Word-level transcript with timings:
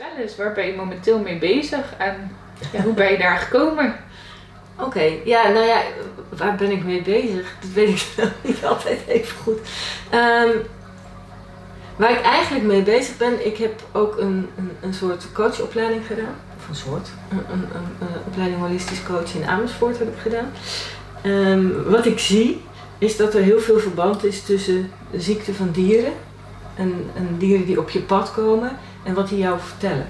Vertel 0.00 0.22
eens, 0.22 0.36
waar 0.36 0.52
ben 0.52 0.66
je 0.66 0.76
momenteel 0.76 1.18
mee 1.18 1.38
bezig 1.38 1.94
en 1.98 2.36
ja, 2.72 2.82
hoe 2.82 2.94
ben 2.94 3.10
je 3.12 3.18
daar 3.18 3.38
gekomen? 3.38 3.96
Oké, 4.78 5.02
ja, 5.24 5.48
nou 5.48 5.66
ja, 5.66 5.82
waar 6.28 6.54
ben 6.54 6.70
ik 6.70 6.84
mee 6.84 7.02
bezig? 7.02 7.54
Dat 7.60 7.70
weet 7.70 7.88
ik 7.88 8.28
niet 8.42 8.64
altijd 8.64 9.00
even 9.06 9.36
goed. 9.36 9.58
Ehm, 10.10 10.48
waar 11.96 12.10
ik 12.10 12.20
eigenlijk 12.20 12.64
mee 12.64 12.82
bezig 12.82 13.16
ben, 13.16 13.46
ik 13.46 13.56
heb 13.56 13.82
ook 13.92 14.18
een, 14.18 14.48
een, 14.56 14.70
een 14.80 14.94
soort 14.94 15.32
coachopleiding 15.32 16.06
gedaan. 16.06 16.36
Of 16.56 16.68
een 16.68 16.74
soort, 16.74 17.08
een, 17.30 17.38
een, 17.38 17.62
een, 17.74 18.06
een 18.08 18.20
opleiding 18.26 18.60
holistisch 18.60 19.02
coach 19.02 19.34
in 19.34 19.44
Amersfoort 19.44 19.98
heb 19.98 20.08
ik 20.08 20.20
gedaan. 20.20 20.52
Ehm, 21.22 21.90
wat 21.90 22.06
ik 22.06 22.18
zie, 22.18 22.62
is 22.98 23.16
dat 23.16 23.34
er 23.34 23.42
heel 23.42 23.60
veel 23.60 23.78
verband 23.78 24.24
is 24.24 24.42
tussen 24.42 24.90
de 25.10 25.20
ziekte 25.20 25.54
van 25.54 25.70
dieren 25.70 26.12
en, 26.74 27.10
en 27.14 27.36
dieren 27.38 27.66
die 27.66 27.80
op 27.80 27.90
je 27.90 28.00
pad 28.00 28.32
komen 28.32 28.78
en 29.02 29.14
wat 29.14 29.28
die 29.28 29.38
jou 29.38 29.58
vertellen. 29.60 30.06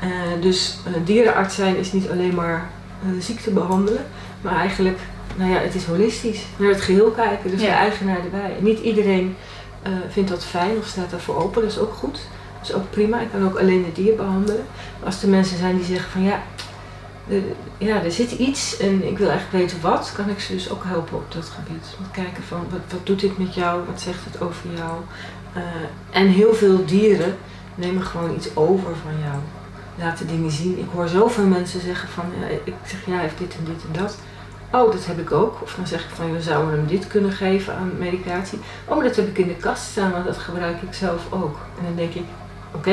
Eh, 0.00 0.08
dus 0.40 0.78
uh, 0.88 0.94
dierenarts 1.04 1.54
zijn 1.54 1.76
is 1.76 1.92
niet 1.92 2.10
alleen 2.10 2.34
maar 2.34 2.70
uh, 3.06 3.14
de 3.14 3.20
ziekte 3.20 3.50
behandelen, 3.50 4.06
maar 4.40 4.56
eigenlijk, 4.56 4.98
nou 5.36 5.50
ja, 5.50 5.58
het 5.58 5.74
is 5.74 5.84
holistisch. 5.84 6.42
Naar 6.56 6.68
het 6.68 6.80
geheel 6.80 7.10
kijken, 7.10 7.50
dus 7.50 7.60
Ja. 7.60 7.66
de 7.66 7.72
eigenaar 7.72 8.18
erbij. 8.24 8.56
Niet 8.60 8.78
iedereen 8.78 9.36
eh, 9.82 9.92
vindt 10.08 10.30
dat 10.30 10.44
fijn 10.44 10.76
of 10.78 10.86
staat 10.86 11.10
daarvoor 11.10 11.36
open, 11.36 11.62
dat 11.62 11.70
is 11.70 11.78
ook 11.78 11.92
goed. 11.94 12.20
Dat 12.58 12.68
is 12.68 12.74
ook 12.74 12.90
prima. 12.90 13.20
Ik 13.20 13.30
kan 13.32 13.44
ook 13.44 13.58
alleen 13.58 13.84
het 13.84 13.94
dier 13.94 14.14
behandelen. 14.16 14.64
Maar 14.98 15.06
als 15.06 15.22
er 15.22 15.28
mensen 15.28 15.58
zijn 15.58 15.76
die 15.76 15.84
zeggen 15.84 16.10
van 16.10 16.22
ja, 16.22 16.42
er, 17.28 17.42
ja, 17.78 18.02
er 18.02 18.12
zit 18.12 18.30
iets 18.30 18.76
en 18.76 19.08
ik 19.08 19.18
wil 19.18 19.28
eigenlijk 19.30 19.64
weten 19.64 19.80
wat, 19.80 20.12
kan 20.16 20.28
ik 20.28 20.40
ze 20.40 20.52
dus 20.52 20.70
ook 20.70 20.84
helpen 20.84 21.16
op 21.16 21.32
dat 21.32 21.44
gebied. 21.44 21.82
Te 21.82 22.20
kijken 22.20 22.42
van 22.42 22.66
wat, 22.70 22.80
wat 22.90 23.06
doet 23.06 23.20
dit 23.20 23.38
met 23.38 23.54
jou, 23.54 23.82
wat 23.86 24.00
zegt 24.00 24.24
het 24.24 24.40
over 24.40 24.68
jou. 24.76 24.98
Eh, 25.52 26.20
en 26.20 26.26
heel 26.26 26.54
veel 26.54 26.84
dieren 26.84 27.36
nemen 27.80 28.02
gewoon 28.02 28.34
iets 28.34 28.56
over 28.56 28.96
van 28.96 29.12
jou. 29.22 29.38
Laten 29.98 30.26
dingen 30.26 30.50
zien. 30.50 30.78
Ik 30.78 30.86
hoor 30.92 31.08
zoveel 31.08 31.44
mensen 31.46 31.80
zeggen 31.80 32.08
van, 32.08 32.24
ja, 32.40 32.46
ik 32.64 32.74
zeg 32.84 33.06
ja, 33.06 33.18
heeft 33.18 33.38
dit 33.38 33.56
en 33.58 33.64
dit 33.64 33.82
en 33.92 34.00
dat. 34.02 34.16
Oh, 34.72 34.92
dat 34.92 35.06
heb 35.06 35.18
ik 35.18 35.32
ook. 35.32 35.62
Of 35.62 35.74
dan 35.74 35.86
zeg 35.86 36.04
ik 36.04 36.10
van, 36.14 36.32
we 36.32 36.42
zouden 36.42 36.74
hem 36.74 36.86
dit 36.86 37.06
kunnen 37.06 37.32
geven 37.32 37.74
aan 37.76 37.92
medicatie. 37.98 38.58
Oh, 38.84 38.96
maar 38.96 39.04
dat 39.06 39.16
heb 39.16 39.28
ik 39.28 39.38
in 39.38 39.48
de 39.48 39.54
kast 39.56 39.82
staan, 39.90 40.10
want 40.10 40.24
dat 40.24 40.38
gebruik 40.38 40.82
ik 40.82 40.94
zelf 40.94 41.32
ook. 41.32 41.56
En 41.78 41.84
dan 41.84 41.96
denk 41.96 42.14
ik, 42.14 42.24
oké, 42.74 42.92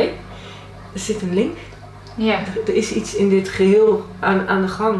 er 0.94 1.00
zit 1.00 1.22
een 1.22 1.34
link. 1.34 1.58
Ja, 2.16 2.40
Er 2.67 2.75
is 2.75 2.92
iets 2.92 3.16
in 3.16 3.30
dit 3.30 3.50
geheel 3.50 4.06
aan, 4.19 4.47
aan 4.47 4.62
de 4.62 4.67
gang 4.67 5.00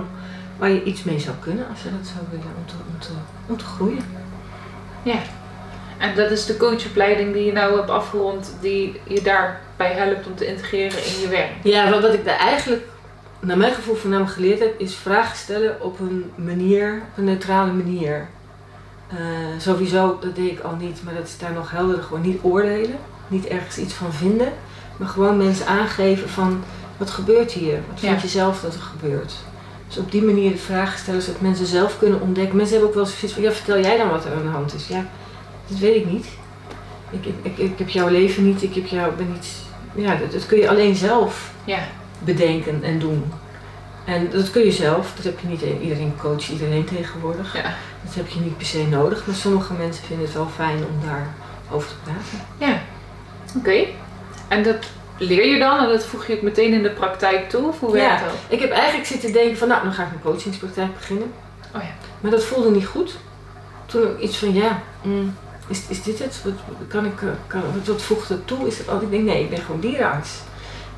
waar 0.58 0.70
je 0.70 0.84
iets 0.84 1.04
mee 1.04 1.20
zou 1.20 1.36
kunnen 1.40 1.68
als 1.70 1.84
je 1.84 1.90
dat 1.98 2.08
zou 2.08 2.26
willen 2.30 2.54
om 2.58 2.66
te, 2.66 2.74
om 2.94 3.00
te, 3.00 3.10
om 3.48 3.58
te 3.58 3.66
groeien. 3.66 4.04
ja. 5.04 5.20
En 5.98 6.16
dat 6.16 6.32
is 6.32 6.46
de 6.46 6.58
coachopleiding 6.58 7.34
die 7.34 7.46
je 7.46 7.52
nou 7.52 7.76
hebt 7.78 7.90
afgerond, 7.90 8.56
die 8.62 9.00
je 9.04 9.22
daarbij 9.22 9.94
helpt 9.94 10.28
om 10.28 10.36
te 10.36 10.46
integreren 10.48 11.06
in 11.06 11.20
je 11.22 11.28
werk. 11.30 11.52
Ja, 11.64 11.90
wat, 11.90 12.02
wat 12.02 12.14
ik 12.14 12.26
daar 12.26 12.38
eigenlijk 12.40 12.84
naar 13.40 13.58
mijn 13.58 13.74
gevoel 13.74 13.96
voornamelijk 13.96 14.34
geleerd 14.36 14.60
heb, 14.60 14.80
is 14.80 14.96
vragen 14.96 15.38
stellen 15.38 15.82
op 15.82 16.00
een 16.00 16.32
manier, 16.36 17.02
op 17.12 17.18
een 17.18 17.24
neutrale 17.24 17.72
manier. 17.72 18.28
Eh, 19.08 19.18
sowieso, 19.58 20.18
dat 20.22 20.36
deed 20.36 20.52
ik 20.52 20.60
al 20.60 20.76
niet, 20.80 21.02
maar 21.04 21.14
dat 21.14 21.28
is 21.28 21.38
daar 21.38 21.52
nog 21.54 21.72
helder. 21.72 22.04
Gewoon 22.04 22.22
niet 22.22 22.40
oordelen, 22.42 22.98
niet 23.28 23.46
ergens 23.48 23.78
iets 23.78 23.94
van 23.94 24.14
vinden, 24.14 24.54
maar 24.98 25.08
gewoon 25.08 25.38
mensen 25.38 25.68
aangeven 25.68 26.30
van 26.30 26.64
wat 26.98 27.10
gebeurt 27.10 27.52
hier? 27.52 27.74
Wat 27.90 28.00
vind 28.00 28.16
Ja. 28.16 28.22
je 28.22 28.28
zelf 28.28 28.62
dat 28.62 28.74
er 28.74 28.80
gebeurt? 28.82 29.34
Dus 29.88 29.98
op 29.98 30.12
die 30.12 30.24
manier 30.24 30.52
de 30.52 30.58
vragen 30.58 31.00
stellen 31.00 31.22
zodat 31.22 31.42
mensen 31.42 31.66
zelf 31.66 31.98
kunnen 32.00 32.22
ontdekken. 32.22 32.56
Mensen 32.56 32.72
hebben 32.76 32.90
ook 32.90 32.96
wel 33.04 33.06
zoiets 33.06 33.34
van, 33.34 33.44
ja 33.44 33.52
vertel 33.52 33.80
jij 33.80 33.98
dan 33.98 34.10
wat 34.10 34.26
er 34.26 34.32
aan 34.32 34.42
de 34.44 34.48
hand 34.50 34.74
is? 34.74 34.88
Ja, 34.88 35.06
dat 35.68 35.78
weet 35.78 35.96
ik 35.96 36.06
niet. 36.12 36.28
Ik, 37.10 37.26
ik, 37.26 37.34
ik, 37.42 37.58
ik 37.58 37.78
heb 37.78 37.90
jouw 37.90 38.08
leven 38.08 38.46
niet, 38.46 38.64
ik 38.64 38.76
heb 38.76 38.86
jou, 38.86 39.12
ben 39.14 39.32
niet, 39.32 39.48
ja 39.96 40.16
dat, 40.16 40.32
dat 40.32 40.46
kun 40.46 40.58
je 40.58 40.70
alleen 40.70 40.96
zelf 40.96 41.52
Ja, 41.66 41.80
bedenken 42.20 42.84
en 42.84 43.00
doen. 43.00 43.32
En 44.06 44.30
dat 44.32 44.52
kun 44.52 44.64
je 44.66 44.72
zelf, 44.72 45.14
dat 45.16 45.26
heb 45.26 45.40
je 45.40 45.48
niet, 45.48 45.62
iedereen 45.82 46.14
coach 46.22 46.50
iedereen 46.50 46.84
tegenwoordig. 46.86 47.56
ja. 47.56 47.74
Dat 48.04 48.16
heb 48.16 48.28
je 48.28 48.40
niet 48.40 48.58
per 48.58 48.66
se 48.66 48.88
nodig, 48.88 49.26
maar 49.26 49.36
sommige 49.36 49.74
mensen 49.74 50.04
vinden 50.06 50.26
het 50.26 50.34
wel 50.36 50.48
fijn 50.56 50.78
om 50.78 51.00
daarover 51.08 51.90
te 51.90 51.96
praten. 52.04 52.48
Ja, 52.58 52.82
oké. 53.58 53.86
En 54.48 54.64
dat 54.64 54.86
leer 55.18 55.46
je 55.48 55.60
dan 55.60 55.78
en 55.80 55.88
dat 55.90 56.06
voeg 56.06 56.28
je 56.28 56.36
ook 56.36 56.42
meteen 56.42 56.74
in 56.74 56.84
de 56.84 56.90
praktijk 56.90 57.50
toe? 57.50 57.68
Of 57.68 57.80
hoe 57.80 57.92
werkt 57.92 58.20
Ja. 58.20 58.26
dat? 58.26 58.36
Ik 58.48 58.60
heb 58.60 58.72
eigenlijk 58.72 59.08
zitten 59.08 59.34
denken 59.34 59.58
van 59.58 59.68
nou, 59.68 59.84
dan 59.84 59.94
ga 59.94 60.04
ik 60.04 60.12
een 60.12 60.22
coachingspraktijk 60.22 60.94
beginnen. 60.94 61.32
Oh 61.76 61.82
ja. 61.82 61.90
Maar 62.22 62.32
dat 62.32 62.44
voelde 62.44 62.72
niet 62.72 62.86
goed. 62.86 63.16
Toen 63.86 64.04
ik 64.04 64.20
iets 64.20 64.38
van 64.38 64.54
ja, 64.54 64.82
mm, 65.04 65.36
is, 65.68 65.82
is 65.88 66.04
dit 66.04 66.20
het? 66.20 66.42
Wat, 66.44 66.54
kan 66.88 67.06
ik, 67.06 67.22
eh, 67.22 67.30
kan, 67.48 67.62
wat, 67.86 68.02
voegt 68.02 68.30
dat 68.30 68.48
toe? 68.48 68.68
Is 68.68 68.78
het 68.78 68.90
altijd? 68.90 69.12
Ik 69.12 69.18
denk 69.18 69.30
nee, 69.36 69.44
ik 69.44 69.50
ben 69.50 69.60
gewoon 69.62 69.82
dierenarts. 69.82 70.32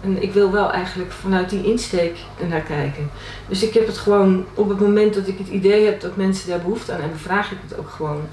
En 0.03 0.21
ik 0.21 0.33
wil 0.33 0.51
wel 0.51 0.71
eigenlijk 0.71 1.11
vanuit 1.11 1.49
die 1.49 1.63
insteek 1.63 2.17
ernaar 2.41 2.61
kijken. 2.61 3.09
Dus 3.47 3.63
ik 3.63 3.73
heb 3.73 3.87
het 3.87 3.97
gewoon 3.97 4.45
op 4.53 4.69
het 4.69 4.79
moment 4.79 5.13
dat 5.13 5.27
ik 5.27 5.37
het 5.37 5.47
idee 5.47 5.85
heb 5.85 6.01
dat 6.01 6.15
mensen 6.15 6.49
daar 6.49 6.59
behoefte 6.59 6.93
aan 6.93 6.99
hebben, 7.01 7.19
vraag 7.19 7.51
ik 7.51 7.57
het 7.67 7.77
ook 7.79 7.89
gewoon. 7.89 8.27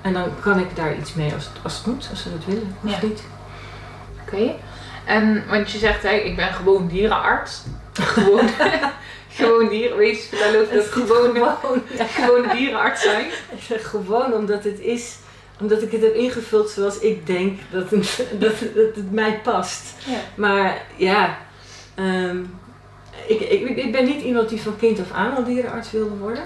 En 0.00 0.12
dan 0.12 0.24
kan 0.40 0.58
ik 0.58 0.76
daar 0.76 0.96
iets 0.96 1.14
mee 1.14 1.32
als 1.34 1.44
het, 1.44 1.52
als 1.62 1.76
het 1.76 1.86
moet, 1.86 2.08
als 2.10 2.22
ze 2.22 2.30
dat 2.30 2.44
willen. 2.44 2.76
Of 2.84 2.90
Ja. 2.90 2.98
niet. 3.02 3.22
Oké. 4.22 4.54
En 5.04 5.44
want 5.48 5.70
je 5.70 5.78
zegt, 5.78 6.04
ik 6.04 6.36
ben 6.36 6.52
gewoon 6.52 6.88
dierenarts. 6.88 7.62
Gewoon, 7.92 8.48
gewoon 9.38 9.68
dieren. 9.68 9.96
Weet 9.96 10.22
je, 10.22 10.28
vertellen 10.28 10.60
over 10.60 10.74
dat 10.74 10.84
Het 10.84 10.92
gewoon, 10.92 11.34
gewoon, 11.34 11.82
ja. 11.98 12.04
gewoon 12.04 12.48
dierenarts 12.56 13.02
zijn. 13.02 13.26
Gewoon 13.90 14.32
omdat 14.32 14.64
het 14.64 14.80
is, 14.80 15.16
omdat 15.60 15.82
ik 15.82 15.92
het 15.92 16.02
heb 16.02 16.14
ingevuld 16.14 16.70
zoals 16.70 16.98
ik 16.98 17.26
denk 17.26 17.58
dat 17.70 17.90
het, 17.90 18.24
dat, 18.40 18.58
het- 18.58 18.74
dat 18.74 18.94
het 18.94 19.12
mij 19.12 19.40
past. 19.42 19.82
Ja. 20.06 20.18
Maar 20.34 20.82
ja, 20.96 21.36
ehm, 21.94 22.36
ik, 23.26 23.40
ik, 23.40 23.76
ik 23.76 23.92
ben 23.92 24.04
niet 24.04 24.22
iemand 24.22 24.48
die 24.48 24.62
van 24.62 24.76
kind 24.76 25.00
af 25.00 25.12
aan 25.12 25.36
al 25.36 25.44
dierenarts 25.44 25.90
wilde 25.90 26.16
worden. 26.16 26.42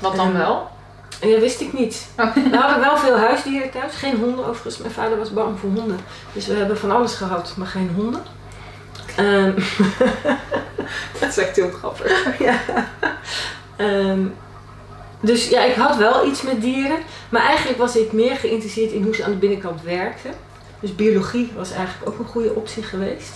Wat 0.00 0.16
dan 0.16 0.26
Ehm, 0.28 0.36
wel? 0.36 0.72
En 1.20 1.30
dat 1.30 1.40
wist 1.40 1.60
ik 1.60 1.72
niet. 1.72 2.06
Oh. 2.18 2.34
We 2.34 2.56
hadden 2.56 2.80
wel 2.80 2.96
veel 2.96 3.16
huisdieren 3.18 3.70
thuis, 3.70 3.94
geen 3.94 4.16
honden 4.16 4.44
overigens. 4.46 4.78
Mijn 4.78 4.92
vader 4.92 5.18
was 5.18 5.32
bang 5.32 5.58
voor 5.58 5.70
honden. 5.70 5.98
Dus 6.32 6.46
we 6.46 6.54
hebben 6.54 6.78
van 6.78 6.90
alles 6.90 7.14
gehad, 7.14 7.54
maar 7.56 7.66
geen 7.66 7.90
honden. 7.96 8.22
Ehm, 9.16 9.52
Dat 11.20 11.28
is 11.28 11.36
echt 11.38 11.56
heel 11.56 11.70
grappig. 11.70 12.38
ja. 12.38 12.58
Dus 15.24 15.48
ja, 15.48 15.64
ik 15.64 15.74
had 15.74 15.96
wel 15.96 16.26
iets 16.26 16.42
met 16.42 16.60
dieren. 16.60 16.98
Maar 17.28 17.42
eigenlijk 17.42 17.78
was 17.78 17.96
ik 17.96 18.12
meer 18.12 18.36
geïnteresseerd 18.36 18.92
in 18.92 19.02
hoe 19.02 19.14
ze 19.14 19.24
aan 19.24 19.30
de 19.30 19.36
binnenkant 19.36 19.82
werkten. 19.82 20.30
Dus 20.80 20.94
biologie 20.94 21.52
was 21.56 21.72
eigenlijk 21.72 22.08
ook 22.08 22.18
een 22.18 22.32
goede 22.32 22.54
optie 22.54 22.82
geweest. 22.82 23.32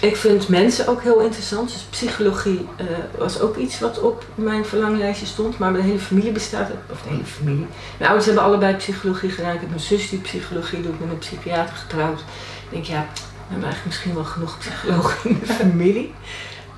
Ik 0.00 0.16
vind 0.16 0.48
mensen 0.48 0.88
ook 0.88 1.02
heel 1.02 1.20
interessant. 1.20 1.72
Dus 1.72 1.86
psychologie 1.90 2.66
eh, 2.76 2.86
was 3.18 3.40
ook 3.40 3.56
iets 3.56 3.80
wat 3.80 4.00
op 4.00 4.24
mijn 4.34 4.64
verlanglijstje 4.64 5.26
stond. 5.26 5.58
Maar 5.58 5.72
mijn 5.72 5.84
hele 5.84 5.98
familie 5.98 6.32
bestaat 6.32 6.70
of 6.90 7.02
de 7.02 7.08
hele 7.08 7.24
familie. 7.24 7.66
Mijn 7.96 8.10
ouders 8.10 8.26
hebben 8.26 8.44
allebei 8.44 8.76
psychologie 8.76 9.30
gedaan. 9.30 9.54
Ik 9.54 9.60
heb 9.60 9.72
een 9.72 9.80
zus 9.80 10.08
die 10.10 10.18
psychologie 10.18 10.82
doet, 10.82 11.00
met 11.00 11.10
een 11.10 11.18
psychiater 11.18 11.76
getrouwd. 11.76 12.20
Ik 12.20 12.70
denk, 12.70 12.84
ja, 12.84 13.06
we 13.14 13.52
hebben 13.52 13.68
eigenlijk 13.68 13.84
misschien 13.84 14.14
wel 14.14 14.24
genoeg 14.24 14.58
psychologen 14.58 15.30
in 15.30 15.40
de 15.40 15.52
familie. 15.52 16.14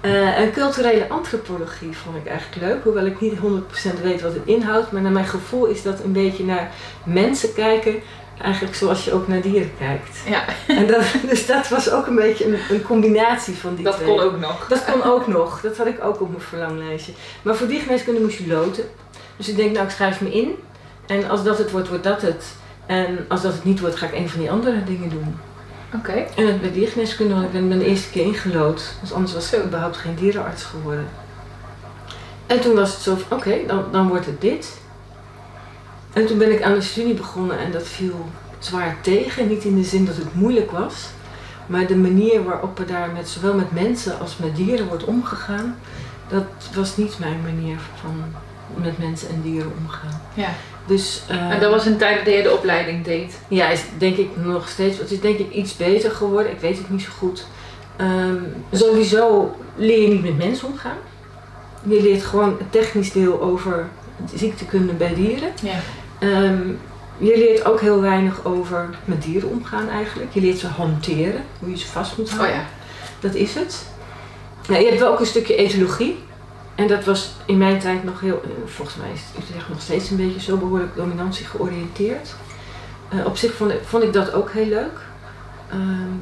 Eh, 0.01 0.39
en 0.39 0.53
culturele 0.53 1.09
antropologie 1.09 1.97
vond 1.97 2.17
ik 2.17 2.27
eigenlijk 2.27 2.63
leuk, 2.63 2.83
hoewel 2.85 3.07
ik 3.07 3.21
niet 3.21 3.39
100% 3.39 4.03
weet 4.03 4.21
wat 4.21 4.35
het 4.35 4.43
inhoudt. 4.45 4.93
Maar 4.93 5.03
naar 5.03 5.13
mijn 5.13 5.27
gevoel 5.27 5.67
is 5.67 5.83
dat 5.83 6.01
een 6.05 6.13
beetje 6.13 6.45
naar 6.45 6.71
mensen 7.05 7.53
kijken, 7.53 7.95
eigenlijk 8.43 8.75
zoals 8.75 9.05
je 9.05 9.13
ook 9.13 9.29
naar 9.29 9.41
dieren 9.41 9.71
kijkt. 9.79 10.19
Ja, 10.27 10.45
En 10.67 10.87
dat, 10.87 11.03
dus 11.29 11.47
dat 11.47 11.69
was 11.69 11.91
ook 11.91 12.07
een 12.07 12.15
beetje 12.15 12.47
een, 12.47 12.59
een 12.71 12.83
combinatie 12.83 13.55
van 13.55 13.75
die 13.75 13.85
dat 13.85 13.97
twee. 13.97 14.09
kon 14.09 14.21
ook 14.21 14.39
nog. 14.39 14.67
Dat 14.69 14.85
kon 14.85 15.03
ook 15.03 15.27
nog, 15.27 15.61
dat 15.61 15.77
had 15.77 15.87
ik 15.87 16.05
ook 16.05 16.21
op 16.21 16.29
mijn 16.29 16.43
verlanglijstje. 16.43 17.13
Maar 17.43 17.57
voor 17.57 17.67
diergeneeskunde 17.67 18.21
moest 18.21 18.39
je 18.39 18.47
loten. 18.47 18.85
Dus 19.37 19.49
ik 19.49 19.57
denk, 19.57 19.73
nou 19.73 19.85
ik 19.85 19.91
schrijf 19.91 20.21
me 20.21 20.33
in. 20.33 20.55
En 21.07 21.29
als 21.31 21.45
dat 21.45 21.59
het 21.59 21.71
wordt, 21.71 21.89
wordt 21.89 22.05
dat 22.05 22.23
het. 22.23 22.45
En 22.87 23.25
als 23.29 23.43
dat 23.43 23.53
het 23.53 23.65
niet 23.65 23.81
wordt, 23.81 23.97
ga 23.97 24.07
ik 24.07 24.15
een 24.15 24.29
van 24.29 24.41
die 24.41 24.51
andere 24.51 24.85
dingen 24.85 25.09
doen. 25.09 25.37
Oké. 25.95 26.13
En 26.13 26.61
bij 26.61 26.73
diergeneeskunde, 26.73 27.35
want 27.35 27.47
ik 27.47 27.53
ben 27.53 27.69
ben 27.69 27.79
de 27.79 27.85
eerste 27.85 28.11
keer 28.11 28.25
ingelood. 28.25 28.95
Dus 29.01 29.13
anders 29.13 29.35
was 29.35 29.53
ik 29.53 29.65
überhaupt 29.65 29.97
geen 29.97 30.15
dierenarts 30.15 30.65
geworden. 30.65 31.09
En 32.47 32.61
toen 32.61 32.75
was 32.75 32.93
het 32.93 33.01
zo 33.01 33.17
van, 33.17 33.39
oké, 33.39 33.59
dan, 33.67 33.85
dan 33.93 34.09
wordt 34.09 34.27
het 34.27 34.41
dit. 34.41 34.81
En 36.13 36.27
toen 36.27 36.39
ben 36.39 36.53
ik 36.53 36.63
aan 36.63 36.75
de 36.75 36.81
studie 36.81 37.15
begonnen 37.15 37.59
en 37.59 37.73
dat 37.73 37.87
viel 37.87 38.29
zwaar 38.59 38.97
tegen. 39.01 39.49
Niet 39.49 39.65
in 39.65 39.77
de 39.77 39.85
zin 39.85 40.05
dat 40.05 40.17
het 40.17 40.35
moeilijk 40.35 40.71
was. 40.71 40.95
Maar 41.67 41.87
de 41.87 41.97
manier 41.97 42.45
waarop 42.45 42.79
er 42.79 42.87
daar 42.87 43.11
met, 43.11 43.29
zowel 43.29 43.55
met 43.55 43.73
mensen 43.73 44.21
als 44.21 44.37
met 44.37 44.57
dieren 44.57 44.87
wordt 44.87 45.05
omgegaan. 45.05 45.79
Dat 46.29 46.45
was 46.75 46.97
niet 46.97 47.19
mijn 47.19 47.43
manier 47.43 47.79
van 48.01 48.25
met 48.75 48.99
mensen 48.99 49.29
en 49.29 49.43
dieren 49.43 49.73
omgaan. 49.79 50.21
Ja. 50.35 50.49
Dus, 50.89 51.23
eh, 51.29 51.51
En 51.51 51.61
dat 51.61 51.71
was 51.71 51.87
een 51.87 51.97
tijd 51.97 52.25
dat 52.25 52.35
je 52.35 52.43
de 52.43 52.53
opleiding 52.53 53.05
deed. 53.05 53.39
ja, 53.49 53.69
is 53.69 53.83
denk 53.99 54.17
ik 54.17 54.29
nog 54.37 54.69
steeds. 54.69 54.99
Het 54.99 55.11
is 55.11 55.21
denk 55.21 55.39
ik 55.39 55.53
iets 55.53 55.77
beter 55.77 56.11
geworden. 56.11 56.53
Ik 56.53 56.61
weet 56.61 56.79
het 56.79 56.91
niet 56.91 57.03
zo 57.03 57.11
goed. 57.19 57.47
Ehm, 57.97 58.37
sowieso 58.73 59.55
leer 59.77 60.03
je 60.03 60.09
niet 60.09 60.23
met 60.23 60.39
mensen 60.39 60.69
omgaan. 60.69 60.97
Je 61.89 62.03
leert 62.03 62.23
gewoon 62.23 62.57
het 62.59 62.73
technisch 62.73 63.13
deel 63.13 63.41
over 63.41 63.89
ziektekunde 64.35 64.93
bij 64.93 65.15
dieren. 65.15 65.49
Ja. 65.63 65.75
Ehm, 66.19 66.69
je 67.19 67.37
leert 67.39 67.65
ook 67.65 67.81
heel 67.81 68.01
weinig 68.01 68.45
over 68.45 68.89
met 69.05 69.23
dieren 69.23 69.49
omgaan 69.49 69.89
eigenlijk. 69.89 70.33
Je 70.33 70.41
leert 70.41 70.59
ze 70.59 70.67
hanteren, 70.67 71.45
hoe 71.59 71.71
je 71.71 71.79
ze 71.79 71.87
vast 71.87 72.17
moet 72.17 72.29
Oh 72.29 72.35
houden. 72.35 72.57
ja. 72.57 72.65
Dat 73.21 73.35
is 73.35 73.55
het. 73.55 73.87
Nou, 74.69 74.81
je 74.83 74.89
hebt 74.89 75.01
wel 75.01 75.13
ook 75.13 75.21
een 75.21 75.27
stukje 75.27 75.57
etologie. 75.57 76.19
En 76.79 76.87
dat 76.87 77.05
was 77.05 77.31
in 77.47 77.59
mijn 77.59 77.79
tijd 77.79 78.05
nog 78.05 78.21
heel, 78.21 78.41
eh, 78.45 78.51
volgens 78.65 78.97
mij 78.97 79.11
is 79.13 79.23
Utrecht 79.43 79.69
nog 79.69 79.81
steeds 79.81 80.11
een 80.11 80.17
beetje 80.17 80.41
zo 80.41 80.57
behoorlijk 80.57 80.97
dominantie 80.97 81.47
georiënteerd. 81.47 82.35
Uh, 83.15 83.27
op 83.27 83.37
zich 83.37 83.55
vond 83.83 84.05
ik, 84.05 84.13
dat 84.13 84.33
ook 84.33 84.51
heel 84.51 84.67
leuk. 84.67 84.99
Ehm, 85.71 86.15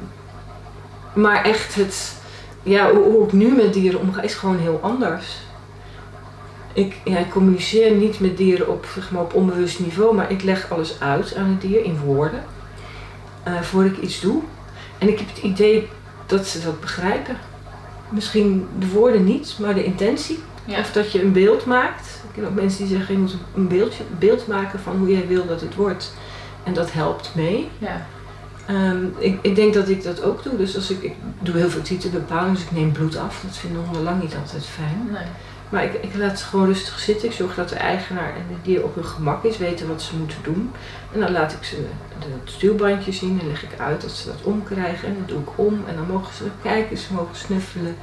maar 1.13 1.43
echt 1.43 1.75
het, 1.75 2.15
ja, 2.63 2.91
hoe, 2.91 3.25
ik 3.25 3.31
nu 3.31 3.55
met 3.55 3.73
dieren 3.73 3.99
omga 3.99 4.21
is 4.21 4.33
gewoon 4.33 4.57
heel 4.57 4.79
anders. 4.81 5.37
Ik, 6.73 6.95
ja, 7.03 7.17
ik 7.17 7.29
communiceer 7.29 7.91
niet 7.91 8.19
met 8.19 8.37
dieren 8.37 8.67
op, 8.67 8.85
zeg 8.93 9.11
maar, 9.11 9.21
op 9.21 9.33
onbewust 9.33 9.79
niveau, 9.79 10.15
maar 10.15 10.31
ik 10.31 10.43
leg 10.43 10.71
alles 10.71 10.99
uit 10.99 11.35
aan 11.35 11.49
het 11.49 11.61
dier 11.61 11.83
in 11.83 11.99
woorden. 11.99 12.43
Uh, 13.47 13.61
voordat 13.61 13.91
ik 13.91 14.01
iets 14.01 14.19
doe. 14.19 14.41
En 14.97 15.07
ik 15.07 15.19
heb 15.19 15.27
het 15.27 15.43
idee 15.43 15.89
dat 16.25 16.47
ze 16.47 16.61
dat 16.61 16.79
begrijpen. 16.79 17.37
Misschien 18.09 18.67
de 18.79 18.87
woorden 18.87 19.23
niet, 19.23 19.55
maar 19.59 19.73
de 19.73 19.83
intentie. 19.83 20.39
Of 20.67 20.91
dat 20.91 21.11
je 21.11 21.21
een 21.21 21.33
beeld 21.33 21.65
maakt. 21.65 22.21
Ik 22.23 22.29
ken 22.33 22.45
ook 22.45 22.55
mensen 22.55 22.87
die 22.87 22.97
zeggen 22.97 23.13
je 23.13 23.21
moet 23.21 23.35
een 23.55 23.67
beeldje, 23.67 24.03
beeld 24.19 24.47
maken 24.47 24.79
van 24.79 24.97
hoe 24.97 25.11
jij 25.11 25.27
wil 25.27 25.47
dat 25.47 25.61
het 25.61 25.75
wordt. 25.75 26.13
En 26.63 26.73
dat 26.73 26.91
helpt 26.91 27.31
mee. 27.35 27.69
Ja. 27.77 28.05
Um, 28.69 29.15
ik, 29.17 29.39
ik, 29.41 29.55
denk 29.55 29.73
dat 29.73 29.89
ik 29.89 30.03
dat 30.03 30.23
ook 30.23 30.43
doe. 30.43 30.57
Dus 30.57 30.75
als 30.75 30.89
ik, 30.89 31.03
ik 31.03 31.13
doe 31.39 31.55
heel 31.55 31.69
veel 31.69 31.81
titelbepalingen, 31.81 32.53
dus 32.53 32.63
ik 32.63 32.71
neem 32.71 32.91
bloed 32.91 33.17
af. 33.17 33.41
Dat 33.45 33.57
vinden 33.57 33.83
honden 33.83 34.03
lang 34.03 34.21
niet 34.21 34.35
altijd 34.35 34.65
fijn. 34.65 35.09
Nee. 35.11 35.25
Maar 35.69 35.83
ik, 35.83 35.93
ik 35.93 36.15
laat 36.15 36.39
ze 36.39 36.45
gewoon 36.45 36.65
rustig 36.65 36.99
zitten. 36.99 37.27
Ik 37.27 37.33
zorg 37.33 37.55
dat 37.55 37.69
de 37.69 37.75
eigenaar 37.75 38.29
en 38.35 38.45
de 38.49 38.55
dier 38.61 38.83
op 38.83 38.95
hun 38.95 39.05
gemak 39.05 39.43
is, 39.43 39.57
weten 39.57 39.87
wat 39.87 40.01
ze 40.01 40.15
moeten 40.15 40.37
doen. 40.43 40.71
En 41.13 41.19
dan 41.19 41.31
laat 41.31 41.53
ik 41.53 41.63
ze 41.63 41.75
het 42.19 42.51
stuurbandje 42.51 43.11
zien 43.11 43.39
en 43.41 43.47
leg 43.47 43.63
ik 43.63 43.79
uit 43.79 44.01
dat 44.01 44.11
ze 44.11 44.27
dat 44.27 44.43
omkrijgen. 44.43 45.07
En 45.07 45.15
dat 45.19 45.27
doe 45.27 45.39
ik 45.39 45.49
om. 45.55 45.83
En 45.87 45.95
dan 45.95 46.07
mogen 46.07 46.33
ze 46.33 46.43
kijken, 46.61 46.97
ze 46.97 47.13
mogen 47.13 47.35
snuffelen. 47.35 47.95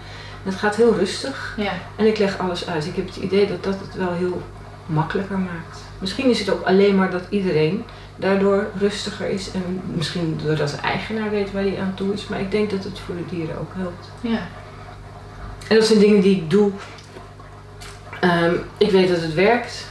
Het 0.44 0.54
gaat 0.54 0.76
heel 0.76 0.94
rustig. 0.94 1.54
Ja. 1.56 1.72
En 1.96 2.06
ik 2.06 2.18
leg 2.18 2.38
alles 2.38 2.66
uit. 2.66 2.86
Ik 2.86 2.96
heb 2.96 3.06
het 3.06 3.16
idee 3.16 3.46
dat 3.46 3.64
dat 3.64 3.74
het 3.80 3.94
wel 3.94 4.12
heel 4.12 4.42
makkelijker 4.86 5.38
maakt. 5.38 5.78
Misschien 5.98 6.30
is 6.30 6.38
het 6.38 6.50
ook 6.50 6.62
alleen 6.62 6.96
maar 6.96 7.10
dat 7.10 7.22
iedereen 7.28 7.84
daardoor 8.16 8.66
rustiger 8.78 9.28
is. 9.28 9.50
En 9.50 9.80
misschien 9.84 10.40
doordat 10.44 10.70
de 10.70 10.76
eigenaar 10.76 11.30
weet 11.30 11.52
waar 11.52 11.62
hij 11.62 11.80
aan 11.80 11.94
toe 11.94 12.12
is. 12.12 12.28
Maar 12.28 12.40
ik 12.40 12.50
denk 12.50 12.70
dat 12.70 12.84
het 12.84 12.98
voor 12.98 13.14
de 13.14 13.36
dieren 13.36 13.58
ook 13.58 13.72
helpt. 13.74 14.10
Ja. 14.20 14.40
En 15.68 15.76
dat 15.76 15.84
zijn 15.84 15.98
dingen 15.98 16.20
die 16.20 16.36
ik 16.36 16.50
doe. 16.50 16.70
Um, 18.24 18.60
ik 18.78 18.90
weet 18.90 19.08
dat 19.08 19.20
het 19.20 19.34
werkt. 19.34 19.86